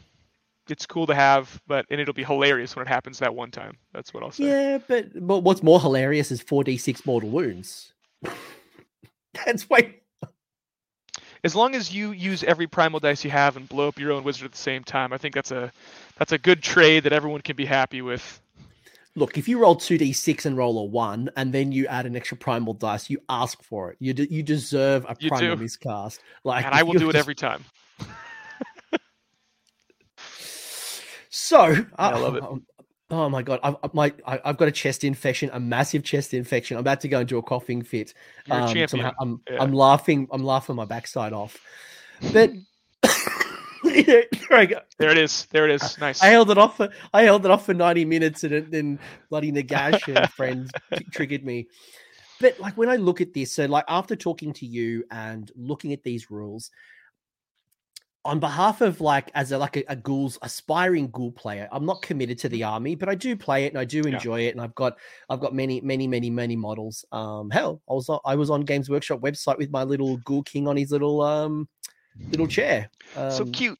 It's 0.68 0.86
cool 0.86 1.06
to 1.06 1.14
have, 1.14 1.60
but 1.66 1.86
and 1.90 2.00
it'll 2.00 2.14
be 2.14 2.24
hilarious 2.24 2.74
when 2.74 2.84
it 2.86 2.88
happens 2.88 3.18
that 3.18 3.34
one 3.34 3.50
time. 3.50 3.76
That's 3.92 4.12
what 4.12 4.22
I'll 4.22 4.32
say. 4.32 4.44
Yeah, 4.44 4.78
but 4.88 5.26
but 5.26 5.40
what's 5.40 5.62
more 5.62 5.78
hilarious 5.78 6.32
is 6.32 6.40
four 6.40 6.64
d 6.64 6.76
six 6.78 7.06
mortal 7.06 7.30
wounds. 7.30 7.92
That's 9.46 9.68
way. 9.68 10.00
As 11.44 11.54
long 11.54 11.74
as 11.74 11.94
you 11.94 12.12
use 12.12 12.42
every 12.42 12.66
primal 12.66 12.98
dice 12.98 13.22
you 13.22 13.30
have 13.30 13.58
and 13.58 13.68
blow 13.68 13.88
up 13.88 13.98
your 13.98 14.12
own 14.12 14.24
wizard 14.24 14.46
at 14.46 14.52
the 14.52 14.58
same 14.58 14.82
time, 14.82 15.12
I 15.12 15.18
think 15.18 15.34
that's 15.34 15.50
a 15.50 15.70
that's 16.16 16.32
a 16.32 16.38
good 16.38 16.62
trade 16.62 17.04
that 17.04 17.12
everyone 17.12 17.42
can 17.42 17.54
be 17.54 17.66
happy 17.66 18.00
with 18.00 18.40
look, 19.16 19.38
if 19.38 19.48
you 19.48 19.58
roll 19.58 19.76
2d6 19.76 20.46
and 20.46 20.56
roll 20.56 20.78
a 20.78 20.84
1 20.84 21.30
and 21.36 21.52
then 21.52 21.72
you 21.72 21.86
add 21.86 22.06
an 22.06 22.16
extra 22.16 22.36
primal 22.36 22.74
dice, 22.74 23.08
you 23.08 23.18
ask 23.28 23.62
for 23.62 23.92
it. 23.92 23.96
You 24.00 24.12
de- 24.12 24.32
you 24.32 24.42
deserve 24.42 25.04
a 25.04 25.16
you 25.18 25.28
primal 25.28 25.56
do. 25.56 25.62
miscast. 25.62 26.20
Like 26.42 26.64
And 26.64 26.74
I 26.74 26.82
will 26.82 26.94
do 26.94 27.10
it 27.10 27.16
every 27.16 27.34
time. 27.34 27.64
so, 31.30 31.58
uh, 31.58 31.82
I 31.98 32.18
love 32.18 32.36
it. 32.36 32.42
Um, 32.42 32.66
oh 33.10 33.28
my 33.28 33.42
god, 33.42 33.60
I've 33.62 33.76
my 33.94 34.12
I, 34.26 34.40
have 34.44 34.56
got 34.56 34.68
a 34.68 34.72
chest 34.72 35.04
infection, 35.04 35.50
a 35.52 35.60
massive 35.60 36.02
chest 36.02 36.34
infection. 36.34 36.76
I'm 36.76 36.80
about 36.80 37.00
to 37.02 37.08
go 37.08 37.20
into 37.20 37.38
a 37.38 37.42
coughing 37.42 37.82
fit. 37.82 38.14
Um, 38.50 38.76
a. 38.76 38.88
So 38.88 38.98
I'm, 39.00 39.12
I'm, 39.20 39.40
yeah. 39.48 39.62
I'm 39.62 39.72
laughing. 39.72 40.28
I'm 40.32 40.42
laughing 40.42 40.76
my 40.76 40.84
backside 40.84 41.32
off. 41.32 41.56
But 42.32 42.50
there 44.06 44.26
I 44.50 44.66
go. 44.66 44.80
There 44.98 45.10
it 45.10 45.18
is. 45.18 45.46
There 45.50 45.68
it 45.68 45.82
is. 45.82 45.98
Nice. 45.98 46.22
I 46.22 46.26
held 46.26 46.50
it 46.50 46.58
off 46.58 46.76
for 46.76 46.88
I 47.12 47.22
held 47.22 47.44
it 47.44 47.50
off 47.50 47.66
for 47.66 47.74
90 47.74 48.04
minutes 48.04 48.44
and 48.44 48.70
then 48.70 48.98
bloody 49.30 49.52
Nagash 49.52 50.08
and 50.16 50.28
friends 50.30 50.70
triggered 51.12 51.44
me. 51.44 51.68
But 52.40 52.58
like 52.58 52.76
when 52.76 52.88
I 52.88 52.96
look 52.96 53.20
at 53.20 53.32
this, 53.32 53.54
so 53.54 53.66
like 53.66 53.84
after 53.88 54.16
talking 54.16 54.52
to 54.54 54.66
you 54.66 55.04
and 55.10 55.50
looking 55.54 55.92
at 55.92 56.02
these 56.02 56.30
rules, 56.30 56.70
on 58.24 58.40
behalf 58.40 58.80
of 58.80 59.00
like 59.00 59.30
as 59.34 59.52
a 59.52 59.58
like 59.58 59.76
a, 59.76 59.84
a 59.88 59.96
ghouls 59.96 60.38
aspiring 60.42 61.08
ghoul 61.10 61.30
player, 61.30 61.68
I'm 61.70 61.86
not 61.86 62.02
committed 62.02 62.38
to 62.38 62.48
the 62.48 62.62
mm-hmm. 62.62 62.72
army, 62.72 62.94
but 62.96 63.08
I 63.08 63.14
do 63.14 63.36
play 63.36 63.64
it 63.66 63.72
and 63.72 63.78
I 63.78 63.84
do 63.84 64.02
enjoy 64.02 64.40
yeah. 64.40 64.48
it, 64.48 64.52
and 64.52 64.60
I've 64.60 64.74
got 64.74 64.96
I've 65.28 65.40
got 65.40 65.54
many 65.54 65.80
many 65.82 66.08
many 66.08 66.30
many 66.30 66.56
models. 66.56 67.04
Um, 67.12 67.50
hell, 67.50 67.80
I 67.88 67.92
was 67.92 68.10
I 68.24 68.34
was 68.34 68.50
on 68.50 68.62
Games 68.62 68.90
Workshop 68.90 69.20
website 69.20 69.58
with 69.58 69.70
my 69.70 69.84
little 69.84 70.16
ghoul 70.18 70.42
king 70.42 70.66
on 70.66 70.76
his 70.76 70.90
little 70.90 71.22
um 71.22 71.68
little 72.30 72.46
chair. 72.46 72.90
Um, 73.16 73.30
so 73.30 73.46
cute. 73.46 73.78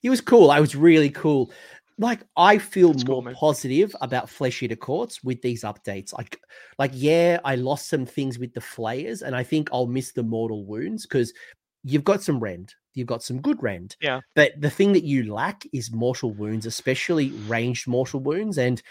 He 0.00 0.08
was 0.08 0.20
cool. 0.20 0.50
I 0.50 0.60
was 0.60 0.74
really 0.74 1.10
cool. 1.10 1.50
Like 1.98 2.20
I 2.36 2.56
feel 2.56 2.92
That's 2.92 3.06
more 3.06 3.22
cool, 3.22 3.34
positive 3.34 3.94
about 4.00 4.30
Flesh 4.30 4.62
Eater 4.62 4.76
Courts 4.76 5.22
with 5.22 5.42
these 5.42 5.64
updates. 5.64 6.16
Like, 6.16 6.40
like 6.78 6.92
yeah, 6.94 7.38
I 7.44 7.56
lost 7.56 7.88
some 7.88 8.06
things 8.06 8.38
with 8.38 8.54
the 8.54 8.60
flayers, 8.60 9.20
and 9.20 9.36
I 9.36 9.42
think 9.42 9.68
I'll 9.72 9.86
miss 9.86 10.12
the 10.12 10.22
mortal 10.22 10.64
wounds 10.64 11.04
because 11.04 11.34
you've 11.84 12.04
got 12.04 12.22
some 12.22 12.40
rend, 12.40 12.74
you've 12.94 13.06
got 13.06 13.22
some 13.22 13.40
good 13.42 13.62
rend. 13.62 13.96
Yeah. 14.00 14.20
But 14.34 14.52
the 14.58 14.70
thing 14.70 14.94
that 14.94 15.04
you 15.04 15.32
lack 15.32 15.64
is 15.74 15.92
mortal 15.92 16.32
wounds, 16.32 16.64
especially 16.64 17.32
ranged 17.46 17.86
mortal 17.86 18.20
wounds, 18.20 18.56
and 18.56 18.82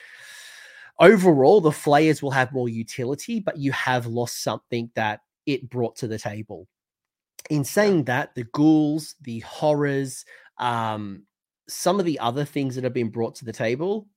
overall 1.00 1.62
the 1.62 1.72
flayers 1.72 2.22
will 2.22 2.32
have 2.32 2.52
more 2.52 2.70
utility, 2.70 3.40
but 3.40 3.58
you 3.58 3.72
have 3.72 4.06
lost 4.06 4.44
something 4.44 4.92
that 4.94 5.22
it 5.48 5.68
brought 5.68 5.96
to 5.96 6.08
the 6.08 6.20
table 6.20 6.68
in 7.50 7.64
saying 7.64 8.06
that, 8.06 8.36
the 8.36 8.44
ghouls, 8.44 9.16
the 9.22 9.40
horrors, 9.40 10.26
um, 10.58 11.24
some 11.68 12.00
of 12.00 12.06
the 12.06 12.20
other 12.20 12.46
things 12.46 12.76
that 12.76 12.84
have 12.84 12.94
been 12.94 13.10
brought 13.10 13.36
to 13.36 13.46
the 13.46 13.54
table, 13.54 14.08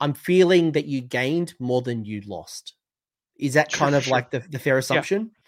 I'm 0.00 0.14
feeling 0.14 0.72
that 0.72 0.86
you 0.86 1.00
gained 1.00 1.54
more 1.58 1.82
than 1.82 2.04
you 2.04 2.22
lost. 2.26 2.74
Is 3.38 3.54
that 3.54 3.72
kind 3.72 3.94
of 3.94 4.08
like 4.08 4.30
the, 4.30 4.40
the 4.40 4.58
fair 4.58 4.78
assumption? 4.78 5.22
Yeah. 5.22 5.40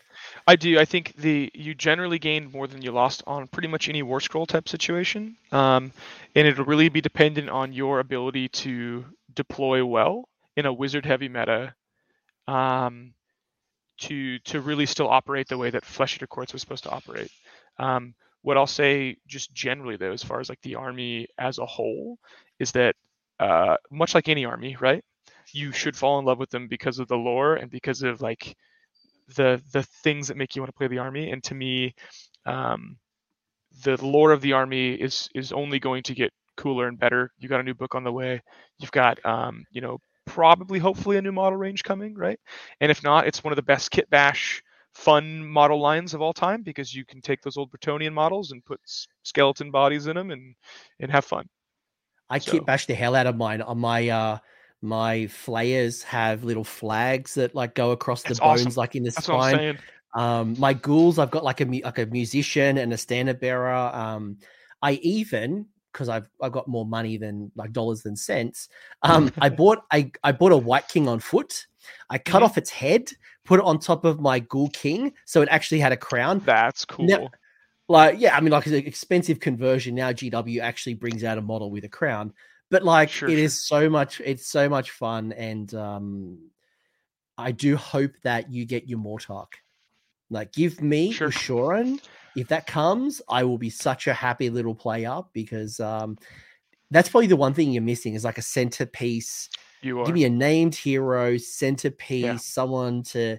I 0.47 0.57
do. 0.57 0.79
I 0.79 0.85
think 0.85 1.15
the 1.17 1.51
you 1.55 1.75
generally 1.75 2.19
gained 2.19 2.53
more 2.53 2.67
than 2.67 2.83
you 2.83 2.91
lost 2.91 3.23
on 3.27 3.47
pretty 3.49 3.69
much 3.69 3.89
any 3.89 4.03
war 4.03 4.21
scroll 4.21 4.47
type 4.47 4.69
situation, 4.69 5.37
um, 5.53 5.93
and 6.35 6.49
it'll 6.49 6.65
really 6.65 6.89
be 6.89 7.01
dependent 7.01 7.51
on 7.51 7.73
your 7.73 8.01
ability 8.01 8.49
to 8.49 9.05
deploy 9.35 9.85
well 9.85 10.29
in 10.57 10.67
a 10.67 10.73
wizard 10.73 11.05
heavy 11.05 11.29
meta. 11.29 11.75
Um, 12.49 13.13
to 13.99 14.39
to 14.41 14.61
really 14.61 14.87
still 14.87 15.09
operate 15.09 15.49
the 15.49 15.59
way 15.59 15.71
that 15.71 15.85
Flesh 15.85 16.17
Eater 16.17 16.27
Courts 16.27 16.53
was 16.53 16.63
supposed 16.63 16.85
to 16.85 16.91
operate. 16.91 17.31
Um, 17.79 18.15
what 18.43 18.57
I'll 18.57 18.67
say 18.67 19.17
just 19.27 19.53
generally 19.55 19.97
though, 19.97 20.13
as 20.13 20.23
far 20.23 20.41
as 20.41 20.49
like 20.49 20.61
the 20.63 20.77
army 20.77 21.29
as 21.39 21.59
a 21.59 21.67
whole, 21.67 22.19
is 22.59 22.73
that 22.73 22.95
uh, 23.41 23.77
much 23.91 24.15
like 24.15 24.29
any 24.29 24.45
army, 24.45 24.77
right? 24.81 25.05
You 25.53 25.73
should 25.73 25.97
fall 25.97 26.19
in 26.19 26.25
love 26.25 26.39
with 26.39 26.51
them 26.51 26.69
because 26.69 26.99
of 26.99 27.09
the 27.09 27.17
lore 27.17 27.57
and 27.57 27.71
because 27.71 28.03
of 28.03 28.21
like 28.21 28.57
the 29.37 29.63
the 29.73 29.83
things 29.83 30.29
that 30.29 30.37
make 30.37 30.55
you 30.57 30.63
want 30.63 30.71
to 30.71 30.77
play 30.79 30.89
the 30.89 30.99
army. 30.99 31.31
And 31.31 31.43
to 31.45 31.55
me, 31.55 31.95
um, 32.47 32.97
the 33.85 34.03
lore 34.05 34.33
of 34.33 34.41
the 34.41 34.53
army 34.53 34.95
is 34.95 35.29
is 35.35 35.53
only 35.53 35.79
going 35.79 36.03
to 36.05 36.15
get 36.15 36.33
cooler 36.57 36.89
and 36.89 36.99
better. 36.99 37.31
You 37.39 37.49
got 37.49 37.61
a 37.61 37.65
new 37.65 37.75
book 37.75 37.95
on 37.95 38.05
the 38.05 38.13
way. 38.13 38.43
You've 38.79 38.93
got 38.93 39.25
um, 39.25 39.65
you 39.71 39.81
know 39.81 39.99
probably, 40.27 40.79
hopefully, 40.79 41.17
a 41.17 41.23
new 41.23 41.33
model 41.33 41.59
range 41.59 41.83
coming, 41.83 42.15
right? 42.15 42.39
And 42.81 42.91
if 42.91 43.03
not, 43.03 43.27
it's 43.27 43.43
one 43.43 43.53
of 43.53 43.57
the 43.57 43.63
best 43.63 43.91
kit 43.91 44.11
bash 44.11 44.63
fun 44.97 45.47
model 45.47 45.79
lines 45.79 46.15
of 46.15 46.23
all 46.23 46.33
time 46.33 46.63
because 46.63 46.95
you 46.95 47.05
can 47.05 47.21
take 47.21 47.43
those 47.43 47.59
old 47.59 47.71
Bretonnian 47.71 48.15
models 48.15 48.53
and 48.53 48.65
put 48.65 48.81
skeleton 49.23 49.71
bodies 49.71 50.07
in 50.07 50.17
them 50.17 50.31
and 50.31 50.55
and 51.01 51.11
have 51.11 51.25
fun. 51.25 51.47
I 52.31 52.39
so. 52.39 52.53
kit 52.53 52.67
bash 52.67 52.87
the 52.87 52.95
hell 52.95 53.15
out 53.15 53.27
of 53.27 53.37
mine 53.37 53.61
on 53.61 53.79
my 53.79 54.09
uh 54.09 54.39
my 54.83 55.27
flayers 55.27 56.03
have 56.03 56.45
little 56.45 56.65
flags 56.65 57.35
that 57.35 57.55
like 57.55 57.75
go 57.75 57.91
across 57.93 58.23
the 58.23 58.35
bones 58.35 58.41
awesome. 58.41 58.73
like 58.75 58.95
in 58.95 59.03
the 59.03 59.11
That's 59.11 59.27
spine. 59.27 59.79
Um, 60.15 60.57
my 60.59 60.73
ghouls, 60.73 61.19
I've 61.19 61.31
got 61.31 61.45
like 61.45 61.61
a 61.61 61.67
like 61.67 61.99
a 61.99 62.07
musician 62.07 62.79
and 62.79 62.93
a 62.93 62.97
standard 62.97 63.39
bearer. 63.39 63.75
Um, 63.75 64.39
I 64.81 64.93
even 65.03 65.67
because 65.97 66.11
I've 66.11 66.29
I've 66.43 66.53
got 66.53 66.69
more 66.69 66.85
money 66.85 67.17
than 67.17 67.51
like 67.57 67.73
dollars 67.73 68.03
than 68.03 68.17
cents. 68.17 68.69
Um, 69.03 69.33
I 69.39 69.49
bought 69.49 69.85
I 69.91 70.11
I 70.25 70.33
bought 70.33 70.53
a 70.53 70.57
Wight 70.57 70.89
King 70.89 71.09
on 71.09 71.21
foot. 71.21 71.67
I 72.11 72.19
cut 72.19 72.39
mm-hmm. 72.39 72.45
off 72.45 72.59
its 72.59 72.71
head, 72.71 73.11
put 73.45 73.61
it 73.61 73.65
on 73.65 73.79
top 73.79 74.05
of 74.05 74.21
my 74.21 74.41
Ghoul 74.41 74.69
King, 74.71 75.13
so 75.25 75.43
it 75.43 75.49
actually 75.49 75.79
had 75.79 75.93
a 75.93 75.97
crown. 75.97 76.43
That's 76.45 76.85
cool. 76.85 77.07
Now, 77.07 77.31
like 77.89 78.19
yeah, 78.19 78.37
I 78.37 78.41
mean 78.41 78.51
like 78.51 78.67
it's 78.67 78.75
an 78.75 78.85
expensive 78.85 79.39
conversion 79.39 79.95
now. 79.95 80.13
GW 80.13 80.61
actually 80.61 80.95
brings 80.95 81.23
out 81.23 81.39
a 81.39 81.43
model 81.43 81.71
with 81.71 81.85
a 81.85 81.89
crown, 81.89 82.33
but 82.69 82.83
like 82.83 83.11
sure, 83.11 83.29
it 83.29 83.33
sure. 83.33 83.45
is 83.45 83.63
so 83.63 83.89
much. 83.89 84.21
It's 84.25 84.49
so 84.49 84.69
much 84.69 84.91
fun, 84.91 85.33
and 85.33 85.73
um, 85.75 86.39
I 87.39 87.53
do 87.53 87.77
hope 87.77 88.13
that 88.25 88.51
you 88.51 88.65
get 88.67 88.89
your 88.89 88.99
Mortarch. 88.99 89.53
Like, 90.31 90.53
give 90.53 90.81
me 90.83 91.13
sure. 91.13 91.85
If 92.37 92.49
that 92.49 92.67
comes, 92.67 93.23
I 93.29 93.45
will 93.45 93.59
be 93.59 93.71
such 93.71 94.07
a 94.07 94.13
happy 94.13 94.51
little 94.51 94.75
player 94.75 95.23
because 95.33 95.81
um, 95.81 96.19
that's 96.91 97.09
probably 97.09 97.29
the 97.29 97.37
one 97.37 97.55
thing 97.55 97.73
you're 97.73 97.83
missing 97.83 98.15
is 98.15 98.25
like 98.25 98.39
a 98.39 98.43
centerpiece. 98.43 99.49
You 99.83 100.01
are. 100.01 100.07
Give 100.07 100.15
me 100.15 100.25
a 100.25 100.31
named 100.31 100.75
hero, 100.75 101.39
centerpiece, 101.39 102.25
yeah. 102.25 102.37
someone 102.37 103.03
to 103.05 103.39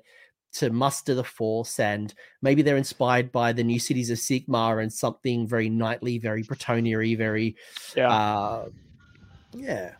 to 0.54 0.72
muster 0.72 1.14
the 1.14 1.24
force, 1.24 1.80
and 1.80 2.14
maybe 2.42 2.62
they're 2.62 2.78
inspired 2.78 3.32
by 3.32 3.54
the 3.54 3.64
new 3.64 3.80
cities 3.80 4.10
of 4.10 4.18
Sigmar 4.18 4.82
and 4.82 4.92
something 4.92 5.48
very 5.48 5.70
knightly, 5.70 6.18
very 6.18 6.44
Bretonnia 6.44 7.18
very 7.18 7.56
yeah. 7.96 8.10
Uh, 8.10 8.70
yeah. 9.54 9.92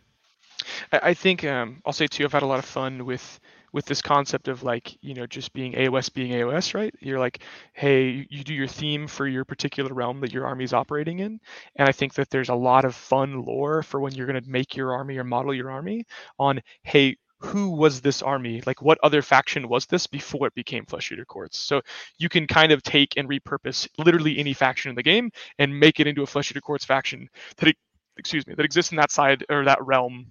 I, 0.92 1.00
I 1.10 1.14
think 1.14 1.44
um, 1.44 1.80
I'll 1.86 1.92
say 1.92 2.06
too. 2.06 2.24
I've 2.24 2.32
had 2.32 2.42
a 2.42 2.46
lot 2.46 2.58
of 2.58 2.64
fun 2.64 3.04
with 3.04 3.38
with 3.72 3.84
this 3.86 4.02
concept 4.02 4.48
of 4.48 4.62
like 4.62 4.96
you 5.02 5.14
know 5.14 5.26
just 5.26 5.52
being 5.52 5.72
AOS 5.72 6.12
being 6.12 6.32
AOS, 6.32 6.74
right? 6.74 6.94
You're 7.00 7.18
like, 7.18 7.42
hey, 7.72 8.26
you 8.30 8.44
do 8.44 8.54
your 8.54 8.66
theme 8.68 9.06
for 9.06 9.26
your 9.26 9.44
particular 9.44 9.92
realm 9.94 10.20
that 10.20 10.32
your 10.32 10.46
army 10.46 10.64
is 10.64 10.72
operating 10.72 11.20
in, 11.20 11.40
and 11.76 11.88
I 11.88 11.92
think 11.92 12.14
that 12.14 12.30
there's 12.30 12.48
a 12.48 12.54
lot 12.54 12.84
of 12.84 12.94
fun 12.94 13.42
lore 13.42 13.82
for 13.82 14.00
when 14.00 14.14
you're 14.14 14.26
going 14.26 14.42
to 14.42 14.50
make 14.50 14.76
your 14.76 14.92
army 14.92 15.18
or 15.18 15.24
model 15.24 15.54
your 15.54 15.70
army 15.70 16.04
on, 16.38 16.60
hey, 16.82 17.16
who 17.40 17.70
was 17.70 18.00
this 18.00 18.22
army? 18.22 18.62
Like, 18.66 18.82
what 18.82 18.98
other 19.02 19.22
faction 19.22 19.68
was 19.68 19.86
this 19.86 20.06
before 20.06 20.46
it 20.48 20.54
became 20.54 20.84
Flesh 20.86 21.12
Eater 21.12 21.24
Courts? 21.24 21.58
So 21.58 21.80
you 22.18 22.28
can 22.28 22.46
kind 22.46 22.72
of 22.72 22.82
take 22.82 23.16
and 23.16 23.28
repurpose 23.28 23.88
literally 23.96 24.38
any 24.38 24.52
faction 24.54 24.90
in 24.90 24.96
the 24.96 25.02
game 25.02 25.30
and 25.58 25.78
make 25.78 26.00
it 26.00 26.06
into 26.06 26.22
a 26.22 26.26
Flesh 26.26 26.50
Eater 26.50 26.60
Courts 26.60 26.84
faction 26.84 27.28
that, 27.58 27.74
excuse 28.16 28.46
me, 28.46 28.54
that 28.54 28.64
exists 28.64 28.92
in 28.92 28.96
that 28.96 29.12
side 29.12 29.44
or 29.48 29.64
that 29.64 29.84
realm. 29.84 30.26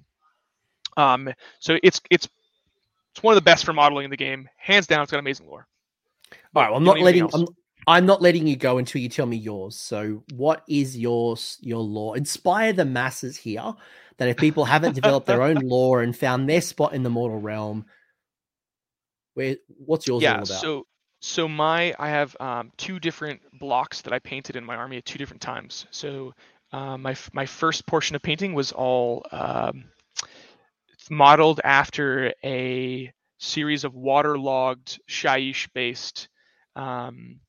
Um, 0.97 1.29
so 1.59 1.77
it's 1.83 2.01
it's 2.09 2.27
it's 3.17 3.23
one 3.23 3.31
of 3.31 3.37
the 3.37 3.41
best 3.41 3.65
for 3.65 3.73
modeling 3.73 4.03
in 4.03 4.11
the 4.11 4.17
game, 4.17 4.47
hands 4.57 4.85
down. 4.85 5.01
It's 5.01 5.11
got 5.11 5.17
amazing 5.17 5.47
lore. 5.47 5.67
All 6.53 6.61
right, 6.61 6.69
well, 6.69 6.77
I'm 6.77 6.83
not 6.83 6.99
letting 6.99 7.27
I'm, 7.33 7.47
I'm 7.87 8.05
not 8.05 8.21
letting 8.21 8.45
you 8.45 8.55
go 8.55 8.77
until 8.77 9.01
you 9.01 9.09
tell 9.09 9.25
me 9.25 9.37
yours. 9.37 9.75
So, 9.75 10.23
what 10.35 10.61
is 10.69 10.95
yours? 10.95 11.57
Your 11.61 11.81
lore? 11.81 12.15
Inspire 12.15 12.73
the 12.73 12.85
masses 12.85 13.35
here. 13.35 13.73
That 14.17 14.29
if 14.29 14.37
people 14.37 14.65
haven't 14.65 14.93
developed 14.93 15.25
their 15.25 15.41
own 15.41 15.55
lore 15.63 16.03
and 16.03 16.15
found 16.15 16.47
their 16.47 16.61
spot 16.61 16.93
in 16.93 17.01
the 17.01 17.09
mortal 17.09 17.39
realm, 17.39 17.87
where 19.33 19.55
what's 19.67 20.05
yours 20.05 20.21
yeah, 20.21 20.33
all 20.33 20.43
about? 20.43 20.47
So, 20.47 20.85
so 21.19 21.47
my 21.47 21.95
I 21.97 22.09
have 22.09 22.37
um, 22.39 22.71
two 22.77 22.99
different 22.99 23.41
blocks 23.59 24.01
that 24.03 24.13
I 24.13 24.19
painted 24.19 24.55
in 24.55 24.63
my 24.63 24.75
army 24.75 24.97
at 24.97 25.05
two 25.05 25.17
different 25.17 25.41
times. 25.41 25.87
So, 25.89 26.35
uh, 26.71 26.99
my 26.99 27.15
my 27.33 27.47
first 27.47 27.87
portion 27.87 28.15
of 28.15 28.21
painting 28.21 28.53
was 28.53 28.71
all 28.71 29.25
um, 29.31 29.85
modeled 31.09 31.61
after 31.63 32.33
a 32.43 33.11
series 33.39 33.83
of 33.83 33.95
waterlogged 33.95 34.99
Shaiish 35.09 35.69
based 35.73 36.27
um, 36.75 37.39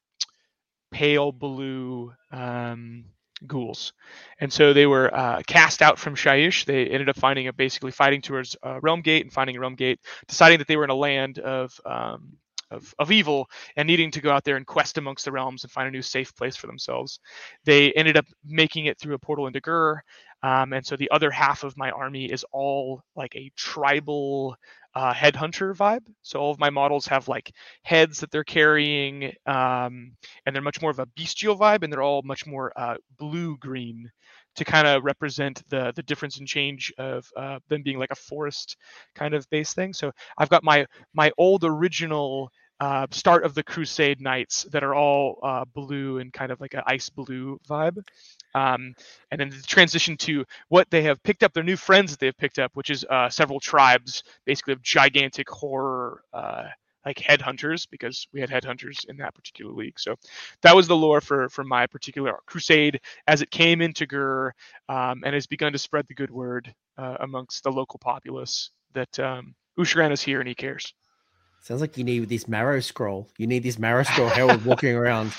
pale 0.91 1.33
blue 1.33 2.13
um, 2.33 3.05
ghouls. 3.47 3.93
And 4.41 4.53
so 4.53 4.73
they 4.73 4.87
were 4.87 5.15
uh, 5.15 5.43
cast 5.47 5.83
out 5.83 5.99
from 5.99 6.15
Shaiish. 6.15 6.65
They 6.65 6.87
ended 6.87 7.09
up 7.09 7.17
finding 7.17 7.49
a 7.49 7.53
basically 7.53 7.93
fighting 7.93 8.23
towards 8.23 8.57
a 8.63 8.81
realm 8.81 9.01
gate 9.01 9.23
and 9.25 9.33
finding 9.33 9.59
realm 9.59 9.75
gate, 9.75 10.01
deciding 10.27 10.59
that 10.59 10.69
they 10.69 10.77
were 10.77 10.85
in 10.85 10.91
a 10.91 10.95
land 10.95 11.39
of 11.39 11.79
um, 11.85 12.39
of, 12.71 12.95
of 12.99 13.11
evil 13.11 13.49
and 13.77 13.87
needing 13.87 14.11
to 14.11 14.21
go 14.21 14.31
out 14.31 14.45
there 14.45 14.57
and 14.57 14.67
quest 14.67 14.99
amongst 14.99 15.25
the 15.25 15.33
realms 15.33 15.65
and 15.65 15.71
find 15.71 15.89
a 15.89 15.91
new 15.91 16.03
safe 16.03 16.35
place 16.37 16.57
for 16.57 16.67
themselves. 16.67 17.21
They 17.65 17.93
ended 17.93 18.17
up 18.17 18.27
making 18.45 18.87
it 18.87 18.99
through 18.99 19.15
a 19.15 19.19
portal 19.19 19.47
into 19.47 19.61
Ghur. 19.61 20.01
Um, 20.43 20.73
and 20.73 20.87
so 20.87 20.97
the 20.97 21.11
other 21.11 21.31
half 21.31 21.65
of 21.65 21.77
my 21.77 21.91
army 21.91 22.27
is 22.27 22.45
all 22.53 23.03
like 23.17 23.35
a 23.37 23.51
tribal 23.57 24.57
uh, 24.95 25.13
headhunter 25.13 25.75
vibe. 25.77 26.07
So 26.23 26.39
all 26.41 26.51
of 26.51 26.59
my 26.59 26.71
models 26.71 27.07
have 27.07 27.29
like 27.29 27.53
heads 27.83 28.21
that 28.21 28.31
they're 28.31 28.45
carrying, 28.45 29.33
um, 29.47 30.13
and 30.47 30.55
they're 30.55 30.63
much 30.63 30.81
more 30.81 30.91
of 30.91 30.99
a 30.99 31.07
bestial 31.07 31.57
vibe, 31.59 31.83
and 31.83 31.93
they're 31.93 32.03
all 32.03 32.23
much 32.23 32.47
more 32.47 32.73
uh, 32.77 32.97
blue 33.19 33.57
green 33.59 34.11
to 34.57 34.65
kind 34.65 34.87
of 34.87 35.05
represent 35.05 35.63
the 35.69 35.93
the 35.95 36.03
difference 36.03 36.39
and 36.39 36.49
change 36.49 36.93
of 36.99 37.27
uh, 37.37 37.59
them 37.69 37.83
being 37.83 37.99
like 37.99 38.11
a 38.11 38.17
forest 38.17 38.77
kind 39.15 39.35
of 39.35 39.49
base 39.51 39.73
thing. 39.75 39.93
So 39.93 40.11
I've 40.37 40.49
got 40.49 40.65
my 40.65 40.87
my 41.15 41.31
old 41.39 41.65
original 41.65 42.51
uh, 42.81 43.07
start 43.11 43.45
of 43.45 43.55
the 43.55 43.63
Crusade 43.63 44.21
Knights 44.21 44.65
that 44.73 44.85
are 44.85 44.95
all 44.95 45.39
uh, 45.43 45.65
blue 45.75 46.19
and 46.19 46.33
kind 46.33 46.53
of 46.53 46.61
like 46.61 46.75
an 46.75 46.83
ice 46.87 47.09
blue 47.09 47.59
vibe. 47.69 48.03
Um, 48.55 48.95
and 49.31 49.41
then 49.41 49.51
the 49.51 49.63
transition 49.67 50.17
to 50.19 50.45
what 50.69 50.91
they 50.91 51.03
have 51.03 51.23
picked 51.23 51.43
up, 51.43 51.53
their 51.53 51.65
new 51.65 51.77
friends 51.77 52.11
that 52.13 52.21
they've 52.21 52.37
picked 52.37 52.59
up, 52.59 52.71
which 52.75 52.91
is 52.91 53.05
uh, 53.11 53.29
several 53.29 53.61
tribes, 53.61 54.23
basically 54.45 54.73
of 54.73 54.83
gigantic 54.83 55.49
horror 55.49 56.23
uh, 56.33 56.65
like 57.05 57.19
headhunters 57.19 57.89
because 57.91 58.27
we 58.33 58.41
had 58.41 58.51
headhunters 58.51 59.09
in 59.09 59.17
that 59.17 59.35
particular 59.35 59.73
league. 59.73 59.99
So 59.99 60.17
that 60.63 60.77
was 60.77 60.87
the 60.89 60.97
lore 60.97 61.21
for 61.21 61.49
for 61.49 61.65
my 61.65 61.87
particular 61.87 62.39
crusade 62.47 63.01
as 63.27 63.41
it 63.43 63.51
came 63.51 63.81
into 63.81 64.07
Ghur 64.07 64.53
um, 64.89 65.23
and 65.25 65.35
has 65.35 65.47
begun 65.47 65.73
to 65.73 65.79
spread 65.79 66.07
the 66.07 66.15
good 66.15 66.31
word 66.31 66.73
uh, 66.99 67.17
amongst 67.21 67.65
the 67.65 67.73
local 67.73 67.99
populace 67.99 68.71
that 68.93 69.19
um, 69.21 69.55
Ushoran 69.79 70.13
is 70.13 70.23
here 70.23 70.41
and 70.41 70.49
he 70.49 70.55
cares. 70.55 70.93
Sounds 71.61 71.81
like 71.81 71.99
you 71.99 72.05
need 72.05 72.29
this 72.29 72.49
marrow 72.49 72.81
scroll. 72.81 73.29
You 73.37 73.47
need 73.47 73.63
this 73.63 73.79
marrow 73.79 74.03
scroll 74.03 74.29
Herald 74.29 74.65
walking 74.65 74.95
around. 74.95 75.33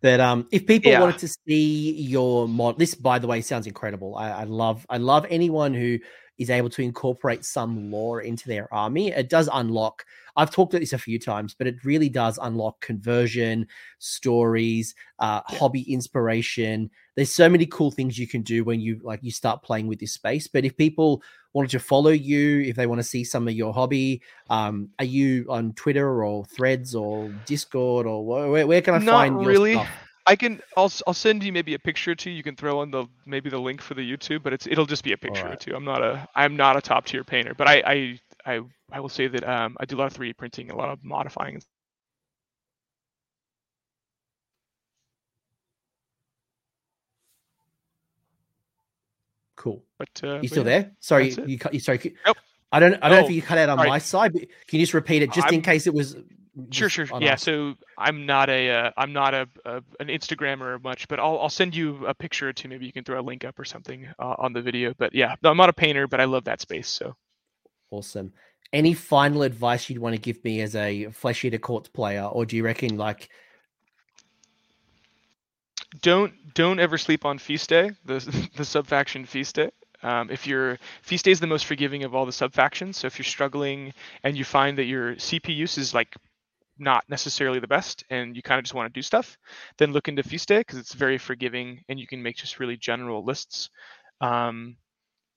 But 0.00 0.20
um, 0.20 0.48
if 0.50 0.66
people 0.66 0.90
yeah. 0.90 1.00
wanted 1.00 1.18
to 1.18 1.28
see 1.28 1.92
your 1.92 2.48
mod, 2.48 2.78
this 2.78 2.94
by 2.94 3.18
the 3.18 3.26
way 3.26 3.40
sounds 3.40 3.66
incredible. 3.66 4.16
I, 4.16 4.30
I 4.30 4.44
love 4.44 4.84
I 4.90 4.98
love 4.98 5.24
anyone 5.30 5.72
who 5.72 5.98
is 6.38 6.50
able 6.50 6.70
to 6.70 6.82
incorporate 6.82 7.44
some 7.44 7.90
lore 7.90 8.20
into 8.20 8.48
their 8.48 8.72
army. 8.74 9.12
It 9.12 9.28
does 9.28 9.48
unlock. 9.52 10.04
I've 10.34 10.50
talked 10.50 10.72
about 10.72 10.80
this 10.80 10.92
a 10.92 10.98
few 10.98 11.18
times, 11.18 11.54
but 11.54 11.66
it 11.66 11.84
really 11.84 12.08
does 12.08 12.38
unlock 12.42 12.80
conversion, 12.80 13.66
stories, 13.98 14.94
uh, 15.18 15.42
yeah. 15.50 15.58
hobby 15.58 15.82
inspiration. 15.82 16.90
There's 17.14 17.32
so 17.32 17.48
many 17.48 17.66
cool 17.66 17.90
things 17.90 18.18
you 18.18 18.26
can 18.26 18.42
do 18.42 18.64
when 18.64 18.80
you 18.80 18.98
like 19.02 19.20
you 19.22 19.30
start 19.30 19.62
playing 19.62 19.86
with 19.86 20.00
this 20.00 20.14
space. 20.14 20.48
But 20.48 20.64
if 20.64 20.76
people 20.76 21.22
wanted 21.52 21.70
to 21.70 21.78
follow 21.78 22.10
you, 22.10 22.60
if 22.62 22.76
they 22.76 22.86
want 22.86 22.98
to 22.98 23.04
see 23.04 23.24
some 23.24 23.48
of 23.48 23.54
your 23.54 23.72
hobby, 23.72 24.22
um, 24.50 24.88
are 24.98 25.04
you 25.04 25.46
on 25.48 25.72
Twitter 25.74 26.24
or 26.24 26.44
Threads 26.46 26.94
or 26.94 27.28
Discord 27.46 28.06
or 28.06 28.24
where, 28.24 28.66
where 28.66 28.82
can 28.82 28.94
I 28.94 28.98
Not 28.98 29.12
find 29.12 29.46
really. 29.46 29.74
Stuff? 29.74 29.88
I 30.24 30.36
can. 30.36 30.60
I'll. 30.76 30.92
I'll 31.06 31.14
send 31.14 31.42
you 31.42 31.52
maybe 31.52 31.74
a 31.74 31.80
picture 31.80 32.12
or 32.12 32.14
two. 32.14 32.30
You 32.30 32.44
can 32.44 32.54
throw 32.54 32.78
on 32.78 32.92
the 32.92 33.06
maybe 33.26 33.50
the 33.50 33.58
link 33.58 33.82
for 33.82 33.94
the 33.94 34.08
YouTube, 34.08 34.44
but 34.44 34.52
it's 34.52 34.68
it'll 34.68 34.86
just 34.86 35.02
be 35.02 35.12
a 35.12 35.16
picture 35.16 35.42
right. 35.42 35.54
or 35.54 35.56
two. 35.56 35.74
I'm 35.74 35.84
not 35.84 36.00
a. 36.00 36.28
I'm 36.36 36.54
not 36.56 36.76
a 36.76 36.80
top 36.80 37.06
tier 37.06 37.24
painter, 37.24 37.54
but 37.56 37.66
I 37.66 37.82
I 37.84 38.20
I, 38.46 38.60
I 38.92 39.00
will 39.00 39.08
say 39.08 39.26
that 39.28 39.48
um, 39.48 39.76
I 39.80 39.84
do 39.84 39.96
a 39.96 39.98
lot 39.98 40.06
of 40.06 40.16
3D 40.16 40.36
printing, 40.36 40.70
a 40.70 40.76
lot 40.76 40.90
of 40.90 41.02
modifying. 41.02 41.60
Cool. 49.62 49.84
But 49.96 50.08
uh, 50.24 50.40
you 50.40 50.48
still 50.48 50.66
yeah, 50.66 50.80
there? 50.80 50.92
Sorry, 50.98 51.30
you 51.46 51.56
cut. 51.56 51.72
You 51.72 51.78
sorry. 51.78 52.16
Nope. 52.26 52.36
I 52.72 52.80
don't. 52.80 52.94
I 53.00 53.08
don't 53.08 53.20
know 53.20 53.24
if 53.26 53.30
you 53.30 53.40
cut 53.40 53.58
out 53.58 53.68
on 53.68 53.76
my 53.76 53.98
side, 53.98 54.32
but 54.32 54.42
can 54.66 54.80
you 54.80 54.82
just 54.82 54.92
repeat 54.92 55.22
it 55.22 55.32
just 55.32 55.46
I'm, 55.46 55.54
in 55.54 55.62
case 55.62 55.86
it 55.86 55.94
was 55.94 56.16
Sure, 56.70 56.88
sure. 56.88 57.06
Yeah. 57.20 57.36
So 57.36 57.74
I'm 57.96 58.26
not 58.26 58.50
a 58.50 58.70
uh, 58.70 58.90
I'm 58.96 59.12
not 59.12 59.34
a, 59.34 59.48
a, 59.64 59.76
an 60.00 60.08
Instagrammer 60.08 60.82
much, 60.82 61.06
but 61.06 61.20
I'll 61.20 61.38
I'll 61.38 61.48
send 61.48 61.76
you 61.76 62.04
a 62.06 62.12
picture 62.12 62.48
or 62.48 62.52
two. 62.52 62.66
Maybe 62.66 62.86
you 62.86 62.92
can 62.92 63.04
throw 63.04 63.20
a 63.20 63.22
link 63.22 63.44
up 63.44 63.56
or 63.56 63.64
something 63.64 64.08
uh, 64.18 64.34
on 64.36 64.52
the 64.52 64.60
video. 64.60 64.94
But 64.98 65.14
yeah, 65.14 65.36
no, 65.44 65.50
I'm 65.50 65.56
not 65.56 65.68
a 65.68 65.72
painter, 65.72 66.08
but 66.08 66.20
I 66.20 66.24
love 66.24 66.42
that 66.44 66.60
space. 66.60 66.88
So 66.88 67.14
awesome. 67.92 68.32
Any 68.72 68.94
final 68.94 69.42
advice 69.42 69.88
you'd 69.88 70.00
want 70.00 70.16
to 70.16 70.20
give 70.20 70.42
me 70.42 70.60
as 70.60 70.74
a 70.74 71.06
Flesh 71.12 71.44
Eater 71.44 71.58
Courts 71.58 71.88
player, 71.88 72.24
or 72.24 72.44
do 72.44 72.56
you 72.56 72.64
reckon 72.64 72.96
like 72.96 73.28
don't 76.00 76.32
don't 76.54 76.80
ever 76.80 76.98
sleep 76.98 77.24
on 77.24 77.38
feast 77.38 77.68
day 77.68 77.90
the 78.04 78.48
the 78.56 78.64
sub 78.64 78.86
faction 78.86 79.24
feast 79.26 79.56
day 79.56 79.70
Um, 80.02 80.30
if 80.30 80.46
you're 80.46 80.78
Feast 81.02 81.24
Day 81.24 81.30
is 81.32 81.40
the 81.40 81.46
most 81.46 81.66
forgiving 81.66 82.04
of 82.04 82.14
all 82.14 82.26
the 82.26 82.32
sub 82.32 82.52
factions. 82.52 82.98
So 82.98 83.06
if 83.06 83.18
you're 83.18 83.24
struggling 83.24 83.92
and 84.24 84.36
you 84.36 84.44
find 84.44 84.78
that 84.78 84.84
your 84.84 85.14
CP 85.16 85.54
use 85.54 85.78
is 85.78 85.94
like 85.94 86.14
not 86.78 87.04
necessarily 87.08 87.60
the 87.60 87.68
best 87.68 88.04
and 88.10 88.36
you 88.36 88.42
kind 88.42 88.58
of 88.58 88.64
just 88.64 88.74
want 88.74 88.92
to 88.92 88.98
do 88.98 89.02
stuff, 89.02 89.36
then 89.78 89.92
look 89.92 90.08
into 90.08 90.22
Feast 90.22 90.48
Day 90.48 90.60
because 90.60 90.78
it's 90.78 90.94
very 90.94 91.18
forgiving 91.18 91.82
and 91.88 92.00
you 92.00 92.06
can 92.06 92.22
make 92.22 92.36
just 92.36 92.60
really 92.60 92.76
general 92.76 93.24
lists 93.24 93.70
um, 94.20 94.76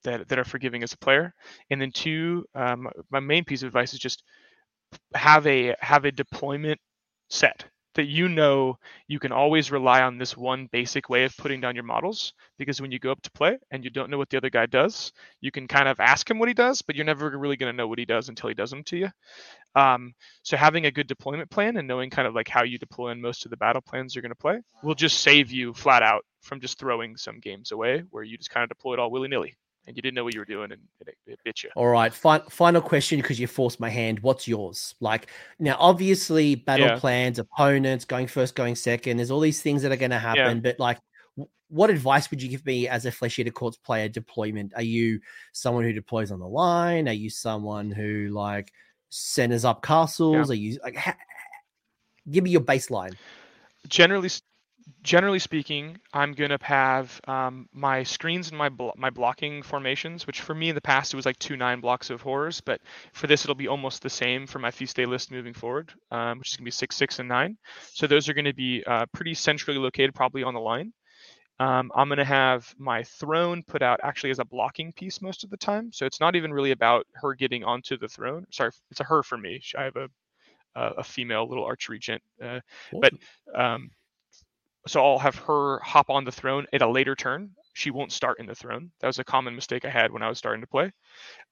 that, 0.03 0.27
that 0.29 0.39
are 0.39 0.45
forgiving 0.45 0.83
as 0.83 0.93
a 0.93 0.97
player. 0.97 1.33
And 1.69 1.81
then 1.81 1.91
two, 1.91 2.45
um, 2.55 2.89
my 3.11 3.19
main 3.19 3.43
piece 3.45 3.63
of 3.63 3.67
advice 3.67 3.93
is 3.93 3.99
just 3.99 4.23
have 5.15 5.47
a 5.47 5.75
have 5.79 6.05
a 6.05 6.11
deployment 6.11 6.79
set 7.29 7.65
that 7.95 8.05
you 8.05 8.29
know 8.29 8.77
you 9.07 9.19
can 9.19 9.31
always 9.31 9.71
rely 9.71 10.01
on 10.01 10.17
this 10.17 10.37
one 10.37 10.67
basic 10.71 11.09
way 11.09 11.23
of 11.23 11.35
putting 11.37 11.59
down 11.59 11.75
your 11.75 11.83
models 11.83 12.33
because 12.57 12.79
when 12.81 12.91
you 12.91 12.99
go 12.99 13.11
up 13.11 13.21
to 13.21 13.31
play 13.31 13.57
and 13.71 13.83
you 13.83 13.89
don't 13.89 14.09
know 14.09 14.17
what 14.17 14.29
the 14.29 14.37
other 14.37 14.49
guy 14.49 14.65
does 14.65 15.11
you 15.41 15.51
can 15.51 15.67
kind 15.67 15.87
of 15.87 15.99
ask 15.99 16.29
him 16.29 16.37
what 16.37 16.47
he 16.47 16.53
does 16.53 16.81
but 16.81 16.95
you're 16.95 17.05
never 17.05 17.37
really 17.37 17.57
going 17.57 17.71
to 17.71 17.75
know 17.75 17.87
what 17.87 17.99
he 17.99 18.05
does 18.05 18.29
until 18.29 18.49
he 18.49 18.53
does 18.55 18.69
them 18.69 18.83
to 18.83 18.97
you. 18.97 19.09
Um, 19.75 20.13
so 20.43 20.55
having 20.55 20.85
a 20.85 20.91
good 20.91 21.07
deployment 21.07 21.49
plan 21.49 21.75
and 21.75 21.87
knowing 21.87 22.09
kind 22.09 22.27
of 22.27 22.33
like 22.33 22.47
how 22.47 22.63
you 22.63 22.77
deploy 22.77 23.09
in 23.09 23.21
most 23.21 23.45
of 23.45 23.51
the 23.51 23.57
battle 23.57 23.81
plans 23.81 24.15
you're 24.15 24.21
going 24.21 24.29
to 24.29 24.35
play 24.35 24.61
will 24.83 24.95
just 24.95 25.19
save 25.19 25.51
you 25.51 25.73
flat 25.73 26.01
out 26.01 26.23
from 26.41 26.61
just 26.61 26.79
throwing 26.79 27.17
some 27.17 27.39
games 27.39 27.71
away 27.71 28.03
where 28.11 28.23
you 28.23 28.37
just 28.37 28.49
kind 28.49 28.63
of 28.63 28.69
deploy 28.69 28.93
it 28.93 28.99
all 28.99 29.11
willy-nilly 29.11 29.55
and 29.87 29.95
you 29.95 30.01
didn't 30.01 30.15
know 30.15 30.23
what 30.23 30.33
you 30.33 30.39
were 30.39 30.45
doing 30.45 30.71
and 30.71 30.81
it, 31.01 31.15
it 31.27 31.39
bit 31.43 31.63
you. 31.63 31.69
All 31.75 31.87
right. 31.87 32.13
Fi- 32.13 32.43
final 32.49 32.81
question 32.81 33.19
because 33.19 33.39
you 33.39 33.47
forced 33.47 33.79
my 33.79 33.89
hand. 33.89 34.19
What's 34.19 34.47
yours? 34.47 34.95
Like 34.99 35.29
now, 35.59 35.75
obviously, 35.79 36.55
battle 36.55 36.87
yeah. 36.87 36.99
plans, 36.99 37.39
opponents, 37.39 38.05
going 38.05 38.27
first, 38.27 38.55
going 38.55 38.75
second. 38.75 39.17
There's 39.17 39.31
all 39.31 39.39
these 39.39 39.61
things 39.61 39.81
that 39.83 39.91
are 39.91 39.97
going 39.97 40.11
to 40.11 40.19
happen. 40.19 40.57
Yeah. 40.57 40.61
But 40.61 40.79
like, 40.79 40.99
w- 41.37 41.49
what 41.69 41.89
advice 41.89 42.31
would 42.31 42.41
you 42.41 42.49
give 42.49 42.65
me 42.65 42.87
as 42.87 43.05
a 43.05 43.11
Flesh 43.11 43.37
Eater 43.37 43.51
Courts 43.51 43.77
player 43.77 44.09
deployment? 44.09 44.73
Are 44.75 44.81
you 44.81 45.19
someone 45.51 45.83
who 45.83 45.93
deploys 45.93 46.31
on 46.31 46.39
the 46.39 46.47
line? 46.47 47.07
Are 47.07 47.13
you 47.13 47.29
someone 47.29 47.91
who 47.91 48.29
like 48.29 48.71
centers 49.09 49.65
up 49.65 49.83
castles? 49.83 50.49
Yeah. 50.49 50.53
Are 50.53 50.55
you 50.55 50.79
like? 50.83 50.95
Ha- 50.95 51.17
give 52.29 52.43
me 52.43 52.49
your 52.49 52.61
baseline. 52.61 53.15
Generally, 53.87 54.29
generally 55.01 55.39
speaking, 55.39 55.97
I'm 56.13 56.33
gonna 56.33 56.59
have 56.61 57.19
um, 57.27 57.67
my 57.73 58.03
screens 58.03 58.49
and 58.49 58.57
my 58.57 58.69
blo- 58.69 58.93
my 58.95 59.09
blocking 59.09 59.63
formations, 59.63 60.27
which 60.27 60.41
for 60.41 60.53
me 60.53 60.69
in 60.69 60.75
the 60.75 60.81
past 60.81 61.13
it 61.13 61.15
was 61.15 61.25
like 61.25 61.39
two 61.39 61.57
nine 61.57 61.79
blocks 61.79 62.09
of 62.09 62.21
horrors, 62.21 62.61
but 62.61 62.81
for 63.13 63.27
this 63.27 63.43
it'll 63.43 63.55
be 63.55 63.67
almost 63.67 64.01
the 64.01 64.09
same 64.09 64.45
for 64.45 64.59
my 64.59 64.71
feast 64.71 64.95
day 64.95 65.05
list 65.05 65.31
moving 65.31 65.53
forward, 65.53 65.91
um, 66.11 66.39
which 66.39 66.51
is 66.51 66.57
gonna 66.57 66.65
be 66.65 66.71
six, 66.71 66.95
six, 66.95 67.19
and 67.19 67.29
nine. 67.29 67.57
So 67.93 68.07
those 68.07 68.29
are 68.29 68.33
gonna 68.33 68.53
be 68.53 68.83
uh, 68.85 69.05
pretty 69.13 69.33
centrally 69.33 69.79
located, 69.79 70.13
probably 70.13 70.43
on 70.43 70.53
the 70.53 70.59
line. 70.59 70.93
Um, 71.59 71.91
I'm 71.95 72.09
gonna 72.09 72.25
have 72.25 72.73
my 72.77 73.03
throne 73.03 73.63
put 73.63 73.81
out 73.81 73.99
actually 74.03 74.31
as 74.31 74.39
a 74.39 74.45
blocking 74.45 74.91
piece 74.93 75.21
most 75.21 75.43
of 75.43 75.49
the 75.49 75.57
time, 75.57 75.91
so 75.93 76.05
it's 76.05 76.19
not 76.19 76.35
even 76.35 76.53
really 76.53 76.71
about 76.71 77.07
her 77.13 77.33
getting 77.33 77.63
onto 77.63 77.97
the 77.97 78.07
throne. 78.07 78.45
Sorry, 78.51 78.71
it's 78.91 78.99
a 78.99 79.03
her 79.05 79.23
for 79.23 79.37
me. 79.37 79.61
I 79.77 79.83
have 79.83 79.95
a 79.95 80.09
a 80.77 81.03
female 81.05 81.47
little 81.47 81.65
Archregent, 81.65 82.19
uh, 82.43 82.59
awesome. 82.91 82.99
but 82.99 83.13
um, 83.57 83.89
so 84.87 85.03
I'll 85.03 85.19
have 85.19 85.35
her 85.35 85.79
hop 85.79 86.09
on 86.09 86.25
the 86.25 86.31
throne 86.31 86.65
at 86.71 86.81
a 86.81 86.89
later 86.89 87.15
turn. 87.15 87.51
She 87.73 87.91
won't 87.91 88.11
start 88.11 88.39
in 88.39 88.45
the 88.45 88.55
throne. 88.55 88.91
That 88.99 89.07
was 89.07 89.19
a 89.19 89.23
common 89.23 89.55
mistake 89.55 89.83
I 89.83 89.89
had 89.89 90.11
when 90.11 90.21
I 90.21 90.29
was 90.29 90.37
starting 90.37 90.61
to 90.61 90.67
play. 90.67 90.91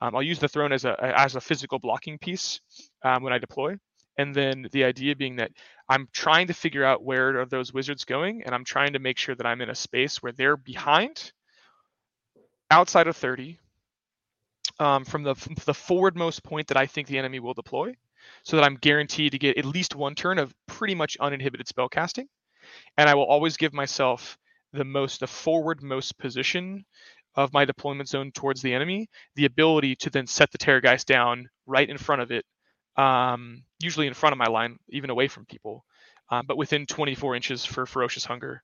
Um, 0.01 0.15
I'll 0.15 0.23
use 0.23 0.39
the 0.39 0.47
throne 0.47 0.71
as 0.71 0.85
a 0.85 0.95
as 1.19 1.35
a 1.35 1.41
physical 1.41 1.79
blocking 1.79 2.17
piece 2.17 2.61
um, 3.03 3.23
when 3.23 3.33
I 3.33 3.39
deploy, 3.39 3.77
and 4.17 4.33
then 4.33 4.67
the 4.71 4.83
idea 4.83 5.15
being 5.15 5.35
that 5.37 5.51
I'm 5.89 6.07
trying 6.13 6.47
to 6.47 6.53
figure 6.53 6.85
out 6.85 7.03
where 7.03 7.41
are 7.41 7.45
those 7.45 7.73
wizards 7.73 8.05
going, 8.05 8.43
and 8.43 8.55
I'm 8.55 8.63
trying 8.63 8.93
to 8.93 8.99
make 8.99 9.17
sure 9.17 9.35
that 9.35 9.45
I'm 9.45 9.61
in 9.61 9.69
a 9.69 9.75
space 9.75 10.21
where 10.21 10.31
they're 10.31 10.57
behind, 10.57 11.33
outside 12.71 13.07
of 13.07 13.17
30, 13.17 13.59
um, 14.79 15.03
from 15.03 15.23
the 15.23 15.35
from 15.35 15.55
the 15.65 15.73
forwardmost 15.73 16.43
point 16.43 16.67
that 16.67 16.77
I 16.77 16.85
think 16.85 17.07
the 17.07 17.17
enemy 17.17 17.39
will 17.39 17.53
deploy, 17.53 17.95
so 18.43 18.55
that 18.55 18.63
I'm 18.63 18.75
guaranteed 18.75 19.33
to 19.33 19.39
get 19.39 19.57
at 19.57 19.65
least 19.65 19.95
one 19.95 20.15
turn 20.15 20.39
of 20.39 20.53
pretty 20.67 20.95
much 20.95 21.17
uninhibited 21.19 21.67
spell 21.67 21.89
casting 21.89 22.29
and 22.97 23.09
I 23.09 23.15
will 23.15 23.25
always 23.25 23.57
give 23.57 23.73
myself 23.73 24.37
the 24.73 24.83
most 24.83 25.19
the 25.19 25.27
forward 25.27 25.83
most 25.83 26.17
position 26.17 26.85
of 27.35 27.53
my 27.53 27.65
deployment 27.65 28.09
zone 28.09 28.31
towards 28.31 28.61
the 28.61 28.73
enemy, 28.73 29.07
the 29.35 29.45
ability 29.45 29.95
to 29.95 30.09
then 30.09 30.27
set 30.27 30.51
the 30.51 30.57
Terrorgeist 30.57 31.05
down 31.05 31.49
right 31.65 31.89
in 31.89 31.97
front 31.97 32.21
of 32.21 32.31
it, 32.31 32.45
um, 32.97 33.63
usually 33.79 34.07
in 34.07 34.13
front 34.13 34.33
of 34.33 34.37
my 34.37 34.45
line, 34.45 34.77
even 34.89 35.09
away 35.09 35.27
from 35.27 35.45
people, 35.45 35.83
uh, 36.29 36.41
but 36.47 36.57
within 36.57 36.85
24 36.85 37.35
inches 37.35 37.65
for 37.65 37.85
Ferocious 37.85 38.25
Hunger. 38.25 38.63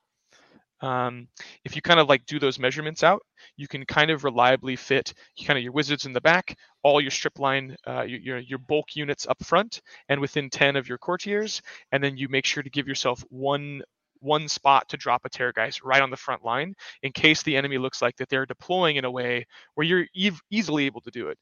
Um, 0.82 1.28
if 1.66 1.76
you 1.76 1.82
kind 1.82 2.00
of 2.00 2.08
like 2.08 2.26
do 2.26 2.40
those 2.40 2.58
measurements 2.58 3.04
out, 3.04 3.22
you 3.58 3.68
can 3.68 3.86
kind 3.86 4.12
of 4.12 4.24
reliably 4.24 4.78
fit 4.78 5.14
kind 5.46 5.58
of 5.58 5.64
your 5.64 5.74
wizards 5.74 6.06
in 6.06 6.14
the 6.14 6.22
back, 6.22 6.56
all 6.84 7.02
your 7.02 7.12
strip 7.12 7.38
line, 7.38 7.76
uh, 7.86 8.04
your, 8.04 8.38
your 8.40 8.60
bulk 8.60 8.96
units 8.96 9.28
up 9.28 9.44
front, 9.44 9.82
and 10.08 10.22
within 10.22 10.50
10 10.50 10.78
of 10.78 10.88
your 10.88 10.98
courtiers, 10.98 11.62
and 11.92 12.02
then 12.02 12.16
you 12.16 12.30
make 12.30 12.46
sure 12.46 12.64
to 12.64 12.70
give 12.70 12.88
yourself 12.88 13.24
one 13.30 13.82
one 14.20 14.48
spot 14.48 14.88
to 14.90 14.98
drop 14.98 15.22
a 15.26 15.30
Terrorgeist 15.30 15.82
right 15.84 16.02
on 16.02 16.10
the 16.10 16.18
front 16.18 16.44
line 16.44 16.76
in 17.04 17.12
case 17.12 17.44
the 17.44 17.56
enemy 17.56 17.78
looks 17.78 18.02
like 18.02 18.16
that 18.18 18.30
they're 18.30 18.46
deploying 18.46 18.98
in 18.98 19.06
a 19.06 19.12
way 19.12 19.46
where 19.76 19.86
you're 19.86 20.06
ev- 20.18 20.42
easily 20.50 20.86
able 20.86 21.02
to 21.02 21.12
do 21.12 21.30
it. 21.30 21.38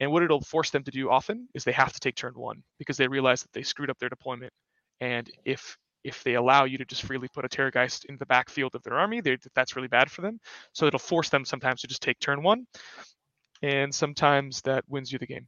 And 0.00 0.10
what 0.10 0.22
it'll 0.22 0.40
force 0.40 0.70
them 0.70 0.82
to 0.84 0.90
do 0.90 1.10
often 1.10 1.48
is 1.54 1.64
they 1.64 1.72
have 1.72 1.92
to 1.92 2.00
take 2.00 2.16
turn 2.16 2.32
one 2.34 2.62
because 2.78 2.96
they 2.96 3.06
realize 3.06 3.42
that 3.42 3.52
they 3.52 3.62
screwed 3.62 3.90
up 3.90 3.98
their 3.98 4.08
deployment. 4.08 4.52
And 5.00 5.30
if 5.44 5.76
if 6.04 6.24
they 6.24 6.34
allow 6.34 6.64
you 6.64 6.78
to 6.78 6.84
just 6.84 7.02
freely 7.02 7.28
put 7.32 7.44
a 7.44 7.48
Terrorgeist 7.48 8.06
in 8.06 8.16
the 8.16 8.26
backfield 8.26 8.74
of 8.74 8.82
their 8.82 8.98
army, 8.98 9.22
that's 9.54 9.76
really 9.76 9.88
bad 9.88 10.10
for 10.10 10.22
them. 10.22 10.40
So 10.72 10.86
it'll 10.86 10.98
force 10.98 11.28
them 11.28 11.44
sometimes 11.44 11.80
to 11.82 11.86
just 11.86 12.02
take 12.02 12.18
turn 12.18 12.42
one, 12.42 12.66
and 13.62 13.94
sometimes 13.94 14.60
that 14.62 14.84
wins 14.88 15.12
you 15.12 15.20
the 15.20 15.26
game. 15.26 15.46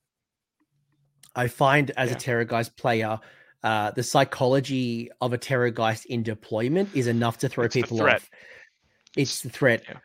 I 1.35 1.49
find 1.49 1.91
as 1.97 2.11
yeah. 2.11 2.17
a 2.17 2.19
Terrorgeist 2.19 2.77
player, 2.77 3.19
uh, 3.65 3.91
the 3.93 4.03
psychology 4.03 5.11
of 5.23 5.33
a 5.33 5.39
Terrorgeist 5.39 6.05
in 6.07 6.23
deployment 6.23 6.95
is 6.95 7.07
enough 7.07 7.39
to 7.39 7.49
throw 7.49 7.65
it's 7.65 7.75
people 7.75 8.01
off. 8.03 8.31
It's 9.17 9.41
the 9.41 9.49
threat. 9.49 9.83
Yeah. 9.89 9.97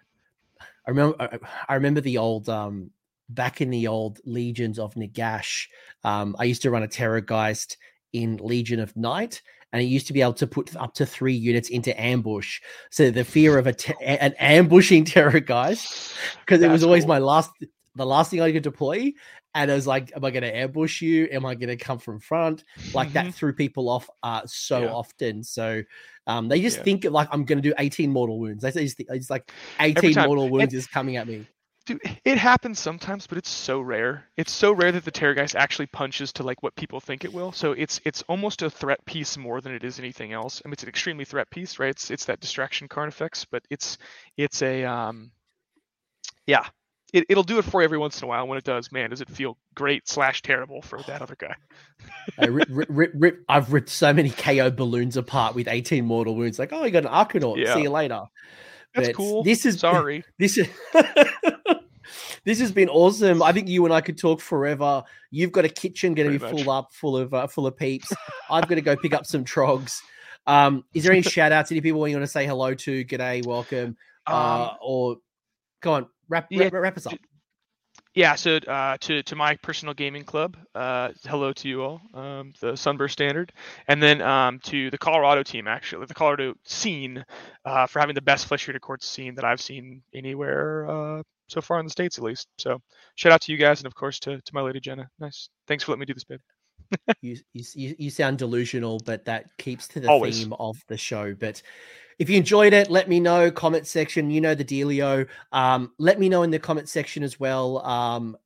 I 0.87 0.89
remember. 0.91 1.39
I 1.67 1.75
remember 1.75 2.01
the 2.01 2.17
old. 2.17 2.47
Um, 2.49 2.91
back 3.31 3.61
in 3.61 3.69
the 3.69 3.87
old 3.87 4.19
legions 4.25 4.79
of 4.79 4.95
Nagash, 4.95 5.67
um, 6.03 6.35
I 6.39 6.45
used 6.45 6.63
to 6.63 6.71
run 6.71 6.83
a 6.83 6.87
Terrorgeist 6.87 7.75
in 8.13 8.37
Legion 8.37 8.79
of 8.79 8.95
Night, 8.95 9.41
and 9.73 9.81
it 9.81 9.85
used 9.85 10.07
to 10.07 10.13
be 10.13 10.21
able 10.21 10.33
to 10.33 10.47
put 10.47 10.75
up 10.77 10.93
to 10.95 11.05
three 11.05 11.35
units 11.35 11.69
into 11.69 11.99
ambush. 11.99 12.61
So 12.89 13.11
the 13.11 13.25
fear 13.25 13.57
of 13.57 13.67
a 13.67 13.73
te- 13.73 13.93
an 14.01 14.33
ambushing 14.39 15.03
Terrorgeist, 15.05 16.15
because 16.45 16.61
it 16.61 16.71
was 16.71 16.83
always 16.83 17.03
cool. 17.03 17.09
my 17.09 17.19
last 17.19 17.51
the 17.95 18.05
last 18.05 18.31
thing 18.31 18.41
I 18.41 18.51
could 18.51 18.63
deploy. 18.63 19.13
And 19.55 19.71
I 19.71 19.75
was 19.75 19.87
like, 19.87 20.11
am 20.15 20.23
I 20.23 20.31
going 20.31 20.43
to 20.43 20.55
ambush 20.55 21.01
you? 21.01 21.27
Am 21.31 21.45
I 21.45 21.55
going 21.55 21.69
to 21.69 21.77
come 21.77 21.97
from 21.97 22.19
front? 22.19 22.63
Like 22.93 23.13
that 23.13 23.25
mm-hmm. 23.25 23.31
threw 23.31 23.53
people 23.53 23.89
off 23.89 24.09
uh, 24.21 24.41
so 24.45 24.81
yeah. 24.81 24.91
often. 24.91 25.43
So 25.43 25.83
um, 26.27 26.47
they 26.47 26.61
just 26.61 26.77
yeah. 26.77 26.83
think 26.83 27.03
like 27.05 27.27
I'm 27.31 27.45
going 27.45 27.57
to 27.57 27.67
do 27.67 27.73
18 27.77 28.11
mortal 28.11 28.39
wounds. 28.39 28.61
They 28.61 28.71
just 28.71 28.97
think 28.97 29.09
it's 29.11 29.29
like 29.29 29.51
18 29.79 30.13
mortal 30.15 30.49
wounds 30.49 30.73
is 30.73 30.87
coming 30.87 31.17
at 31.17 31.27
me. 31.27 31.47
Dude, 31.85 32.01
it 32.23 32.37
happens 32.37 32.79
sometimes, 32.79 33.25
but 33.25 33.39
it's 33.39 33.49
so 33.49 33.81
rare. 33.81 34.25
It's 34.37 34.51
so 34.51 34.71
rare 34.71 34.91
that 34.91 35.05
the 35.05 35.11
Terrorgeist 35.11 35.55
actually 35.55 35.87
punches 35.87 36.31
to 36.33 36.43
like 36.43 36.61
what 36.61 36.75
people 36.75 36.99
think 36.99 37.25
it 37.25 37.33
will. 37.33 37.51
So 37.51 37.71
it's 37.71 37.99
it's 38.05 38.21
almost 38.27 38.61
a 38.61 38.69
threat 38.69 39.03
piece 39.05 39.37
more 39.37 39.59
than 39.59 39.73
it 39.73 39.83
is 39.83 39.97
anything 39.97 40.31
else. 40.31 40.61
I 40.63 40.67
mean, 40.67 40.73
it's 40.73 40.83
an 40.83 40.89
extremely 40.89 41.25
threat 41.25 41.49
piece, 41.49 41.79
right? 41.79 41.89
It's 41.89 42.11
it's 42.11 42.25
that 42.25 42.41
distraction 42.41 42.87
card 42.87 43.09
effects, 43.09 43.45
but 43.49 43.63
it's 43.71 43.97
it's 44.37 44.61
a 44.61 44.85
um, 44.85 45.31
yeah, 46.45 46.65
it, 47.13 47.25
it'll 47.29 47.43
do 47.43 47.57
it 47.57 47.65
for 47.65 47.81
you 47.81 47.85
every 47.85 47.97
once 47.97 48.21
in 48.21 48.25
a 48.25 48.27
while. 48.27 48.47
When 48.47 48.57
it 48.57 48.63
does, 48.63 48.91
man, 48.91 49.09
does 49.09 49.21
it 49.21 49.29
feel 49.29 49.57
great 49.75 50.07
slash 50.07 50.41
terrible 50.41 50.81
for 50.81 51.01
that 51.03 51.21
other 51.21 51.35
guy? 51.37 51.55
I 52.37 52.47
rip, 52.47 52.67
rip, 52.69 53.11
rip, 53.13 53.43
I've 53.49 53.71
ripped 53.73 53.89
so 53.89 54.13
many 54.13 54.29
KO 54.29 54.71
balloons 54.71 55.17
apart 55.17 55.55
with 55.55 55.67
18 55.67 56.05
mortal 56.05 56.35
wounds. 56.35 56.59
Like, 56.59 56.73
oh, 56.73 56.83
you 56.83 56.91
got 56.91 57.05
an 57.05 57.11
Arcanaut. 57.11 57.57
Yeah. 57.57 57.73
See 57.75 57.83
you 57.83 57.89
later. 57.89 58.23
That's 58.95 59.09
but 59.09 59.15
cool. 59.15 59.43
This 59.43 59.65
is 59.65 59.79
sorry. 59.79 60.23
This 60.37 60.57
is 60.57 60.67
this 62.43 62.59
has 62.59 62.71
been 62.71 62.89
awesome. 62.89 63.43
I 63.43 63.51
think 63.51 63.67
you 63.67 63.85
and 63.85 63.93
I 63.93 64.01
could 64.01 64.17
talk 64.17 64.41
forever. 64.41 65.03
You've 65.31 65.51
got 65.51 65.65
a 65.65 65.69
kitchen 65.69 66.13
going 66.13 66.31
to 66.31 66.39
be 66.39 66.43
much. 66.43 66.63
full 66.63 66.71
up, 66.71 66.93
full 66.93 67.17
of 67.17 67.33
uh, 67.33 67.47
full 67.47 67.67
of 67.67 67.77
peeps. 67.77 68.11
I've 68.49 68.67
got 68.67 68.75
to 68.75 68.81
go 68.81 68.95
pick 68.95 69.13
up 69.13 69.25
some 69.25 69.43
trogs. 69.43 69.99
Um, 70.47 70.83
is 70.93 71.03
there 71.03 71.11
any 71.11 71.21
shout 71.23 71.51
outs? 71.51 71.71
Any 71.71 71.81
people 71.81 72.07
you 72.07 72.15
want 72.15 72.23
to 72.23 72.31
say 72.31 72.45
hello 72.45 72.73
to? 72.73 73.05
G'day, 73.05 73.45
welcome, 73.45 73.97
uh, 74.25 74.69
um, 74.69 74.77
or 74.81 75.17
go 75.81 75.93
on, 75.93 76.07
wrap, 76.29 76.47
yeah, 76.49 76.63
wrap, 76.63 76.73
wrap 76.73 76.97
us 76.97 77.07
up. 77.07 77.13
Yeah, 78.15 78.35
so 78.35 78.57
uh, 78.57 78.97
to 79.01 79.21
to 79.23 79.35
my 79.35 79.55
personal 79.57 79.93
gaming 79.93 80.23
club, 80.23 80.57
uh, 80.73 81.09
hello 81.25 81.53
to 81.53 81.67
you 81.69 81.83
all, 81.83 82.01
um, 82.13 82.53
the 82.59 82.75
Sunburst 82.75 83.13
Standard, 83.13 83.53
and 83.87 84.01
then 84.01 84.21
um, 84.21 84.59
to 84.63 84.89
the 84.89 84.97
Colorado 84.97 85.43
team, 85.43 85.67
actually, 85.67 86.05
the 86.07 86.13
Colorado 86.13 86.55
scene, 86.65 87.23
uh, 87.65 87.85
for 87.85 87.99
having 87.99 88.15
the 88.15 88.21
best 88.21 88.47
Flesh 88.47 88.67
Eater 88.67 88.79
Courts 88.79 89.07
scene 89.07 89.35
that 89.35 89.45
I've 89.45 89.61
seen 89.61 90.01
anywhere 90.13 90.89
uh, 90.89 91.23
so 91.47 91.61
far 91.61 91.79
in 91.79 91.85
the 91.85 91.91
states, 91.91 92.17
at 92.17 92.23
least. 92.23 92.47
So 92.57 92.79
shout 93.15 93.31
out 93.31 93.41
to 93.41 93.51
you 93.51 93.57
guys, 93.59 93.79
and 93.79 93.87
of 93.87 93.93
course 93.93 94.19
to 94.21 94.37
to 94.41 94.51
my 94.53 94.61
lady 94.61 94.79
Jenna. 94.79 95.07
Nice, 95.19 95.49
thanks 95.67 95.83
for 95.83 95.91
letting 95.91 96.01
me 96.01 96.05
do 96.07 96.13
this 96.15 96.23
bid. 96.23 96.41
you, 97.21 97.37
you 97.53 97.95
you 97.99 98.09
sound 98.09 98.39
delusional, 98.39 98.99
but 99.05 99.25
that 99.25 99.45
keeps 99.57 99.87
to 99.89 99.99
the 99.99 100.09
Always. 100.09 100.39
theme 100.39 100.53
of 100.53 100.77
the 100.87 100.97
show. 100.97 101.35
But 101.35 101.61
if 102.19 102.29
you 102.29 102.37
enjoyed 102.37 102.73
it, 102.73 102.91
let 102.91 103.07
me 103.07 103.19
know. 103.19 103.49
Comment 103.49 103.87
section, 103.87 104.29
you 104.29 104.41
know 104.41 104.53
the 104.53 104.65
dealio. 104.65 105.25
Um, 105.53 105.93
let 105.97 106.19
me 106.19 106.27
know 106.27 106.43
in 106.43 106.51
the 106.51 106.59
comment 106.59 106.89
section 106.89 107.23
as 107.23 107.39
well. 107.39 107.79
Um, 107.85 108.37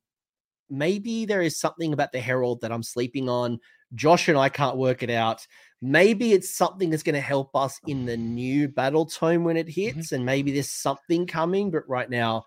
maybe 0.70 1.26
there 1.26 1.42
is 1.42 1.58
something 1.58 1.92
about 1.92 2.12
the 2.12 2.20
Herald 2.20 2.60
that 2.60 2.72
I'm 2.72 2.84
sleeping 2.84 3.28
on. 3.28 3.58
Josh 3.94 4.28
and 4.28 4.38
I 4.38 4.48
can't 4.48 4.76
work 4.76 5.02
it 5.02 5.10
out. 5.10 5.46
Maybe 5.82 6.32
it's 6.32 6.56
something 6.56 6.88
that's 6.88 7.02
going 7.02 7.14
to 7.14 7.20
help 7.20 7.54
us 7.54 7.78
in 7.86 8.06
the 8.06 8.16
new 8.16 8.68
battle 8.68 9.06
tome 9.06 9.44
when 9.44 9.56
it 9.56 9.66
mm-hmm. 9.66 9.80
hits, 9.80 10.06
mm-hmm. 10.06 10.14
and 10.16 10.24
maybe 10.24 10.52
there's 10.52 10.70
something 10.70 11.26
coming. 11.26 11.70
But 11.70 11.88
right 11.88 12.08
now, 12.08 12.44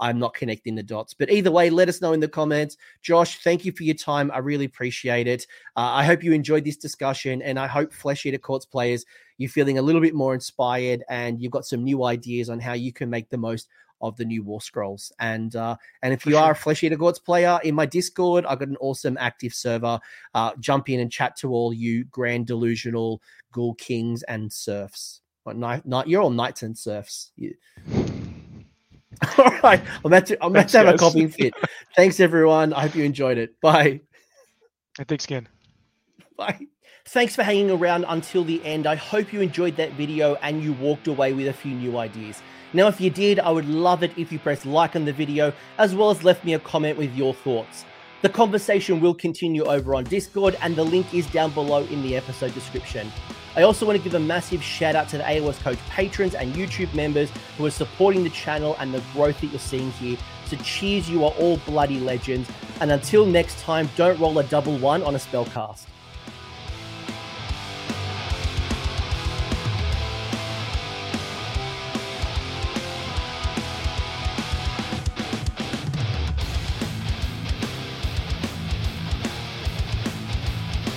I'm 0.00 0.18
not 0.18 0.34
connecting 0.34 0.74
the 0.74 0.82
dots. 0.82 1.14
But 1.14 1.30
either 1.30 1.50
way, 1.50 1.70
let 1.70 1.88
us 1.88 2.00
know 2.00 2.14
in 2.14 2.20
the 2.20 2.28
comments. 2.28 2.76
Josh, 3.02 3.42
thank 3.44 3.64
you 3.64 3.72
for 3.72 3.84
your 3.84 3.94
time. 3.94 4.30
I 4.32 4.38
really 4.38 4.64
appreciate 4.64 5.26
it. 5.26 5.46
Uh, 5.76 5.92
I 5.92 6.04
hope 6.04 6.24
you 6.24 6.32
enjoyed 6.32 6.64
this 6.64 6.78
discussion, 6.78 7.42
and 7.42 7.58
I 7.58 7.66
hope 7.66 7.92
Flesh 7.92 8.24
Eater 8.24 8.38
Courts 8.38 8.66
players, 8.66 9.04
you're 9.40 9.48
feeling 9.48 9.78
a 9.78 9.82
little 9.82 10.02
bit 10.02 10.14
more 10.14 10.34
inspired 10.34 11.02
and 11.08 11.40
you've 11.40 11.50
got 11.50 11.64
some 11.64 11.82
new 11.82 12.04
ideas 12.04 12.50
on 12.50 12.60
how 12.60 12.74
you 12.74 12.92
can 12.92 13.08
make 13.08 13.30
the 13.30 13.38
most 13.38 13.70
of 14.02 14.14
the 14.18 14.24
new 14.24 14.42
War 14.42 14.60
Scrolls. 14.60 15.10
And 15.18 15.56
uh, 15.56 15.76
and 16.02 16.12
if 16.12 16.26
you 16.26 16.32
sure. 16.32 16.42
are 16.42 16.50
a 16.50 16.54
Flesh 16.54 16.82
Eater 16.84 16.98
Courts 16.98 17.18
player 17.18 17.58
in 17.64 17.74
my 17.74 17.86
Discord, 17.86 18.44
I've 18.44 18.58
got 18.58 18.68
an 18.68 18.76
awesome 18.80 19.16
active 19.18 19.54
server. 19.54 19.98
Uh, 20.34 20.52
jump 20.60 20.90
in 20.90 21.00
and 21.00 21.10
chat 21.10 21.36
to 21.36 21.54
all 21.54 21.72
you 21.72 22.04
grand 22.04 22.48
delusional 22.48 23.22
ghoul 23.50 23.72
kings 23.76 24.22
and 24.24 24.52
serfs. 24.52 25.22
Not, 25.46 25.86
not 25.86 26.06
you're 26.06 26.20
all 26.20 26.28
knights 26.28 26.62
and 26.62 26.76
serfs. 26.76 27.32
You... 27.36 27.54
all 29.38 29.58
right, 29.62 29.80
I'm 29.80 30.04
about 30.04 30.26
to 30.26 30.44
I'm 30.44 30.50
about 30.50 30.68
to 30.68 30.78
have 30.78 30.86
guys. 30.86 30.94
a 30.96 30.98
coughing 30.98 31.30
fit. 31.30 31.54
Thanks 31.96 32.20
everyone. 32.20 32.74
I 32.74 32.82
hope 32.82 32.94
you 32.94 33.04
enjoyed 33.04 33.38
it. 33.38 33.58
Bye. 33.62 34.02
Thanks 34.98 35.24
again. 35.24 35.48
Bye. 36.36 36.66
Thanks 37.12 37.34
for 37.34 37.42
hanging 37.42 37.72
around 37.72 38.04
until 38.06 38.44
the 38.44 38.64
end. 38.64 38.86
I 38.86 38.94
hope 38.94 39.32
you 39.32 39.40
enjoyed 39.40 39.74
that 39.78 39.94
video 39.94 40.36
and 40.42 40.62
you 40.62 40.74
walked 40.74 41.08
away 41.08 41.32
with 41.32 41.48
a 41.48 41.52
few 41.52 41.74
new 41.74 41.98
ideas. 41.98 42.40
Now, 42.72 42.86
if 42.86 43.00
you 43.00 43.10
did, 43.10 43.40
I 43.40 43.50
would 43.50 43.68
love 43.68 44.04
it 44.04 44.12
if 44.16 44.30
you 44.30 44.38
press 44.38 44.64
like 44.64 44.94
on 44.94 45.04
the 45.04 45.12
video, 45.12 45.52
as 45.78 45.92
well 45.92 46.10
as 46.10 46.22
left 46.22 46.44
me 46.44 46.54
a 46.54 46.60
comment 46.60 46.96
with 46.96 47.12
your 47.16 47.34
thoughts. 47.34 47.84
The 48.22 48.28
conversation 48.28 49.00
will 49.00 49.12
continue 49.12 49.64
over 49.64 49.96
on 49.96 50.04
Discord, 50.04 50.56
and 50.62 50.76
the 50.76 50.84
link 50.84 51.12
is 51.12 51.26
down 51.32 51.50
below 51.50 51.82
in 51.86 52.00
the 52.04 52.16
episode 52.16 52.54
description. 52.54 53.10
I 53.56 53.62
also 53.62 53.86
want 53.86 53.98
to 53.98 54.04
give 54.04 54.14
a 54.14 54.20
massive 54.20 54.62
shout 54.62 54.94
out 54.94 55.08
to 55.08 55.18
the 55.18 55.24
AOS 55.24 55.60
Coach 55.64 55.80
patrons 55.88 56.36
and 56.36 56.54
YouTube 56.54 56.94
members 56.94 57.32
who 57.58 57.66
are 57.66 57.72
supporting 57.72 58.22
the 58.22 58.30
channel 58.30 58.76
and 58.78 58.94
the 58.94 59.02
growth 59.14 59.40
that 59.40 59.48
you're 59.48 59.58
seeing 59.58 59.90
here. 59.92 60.16
So, 60.46 60.56
cheers, 60.58 61.10
you 61.10 61.24
are 61.24 61.32
all 61.32 61.56
bloody 61.66 61.98
legends. 61.98 62.48
And 62.80 62.92
until 62.92 63.26
next 63.26 63.58
time, 63.58 63.90
don't 63.96 64.20
roll 64.20 64.38
a 64.38 64.44
double 64.44 64.78
one 64.78 65.02
on 65.02 65.16
a 65.16 65.18
spellcast. 65.18 65.86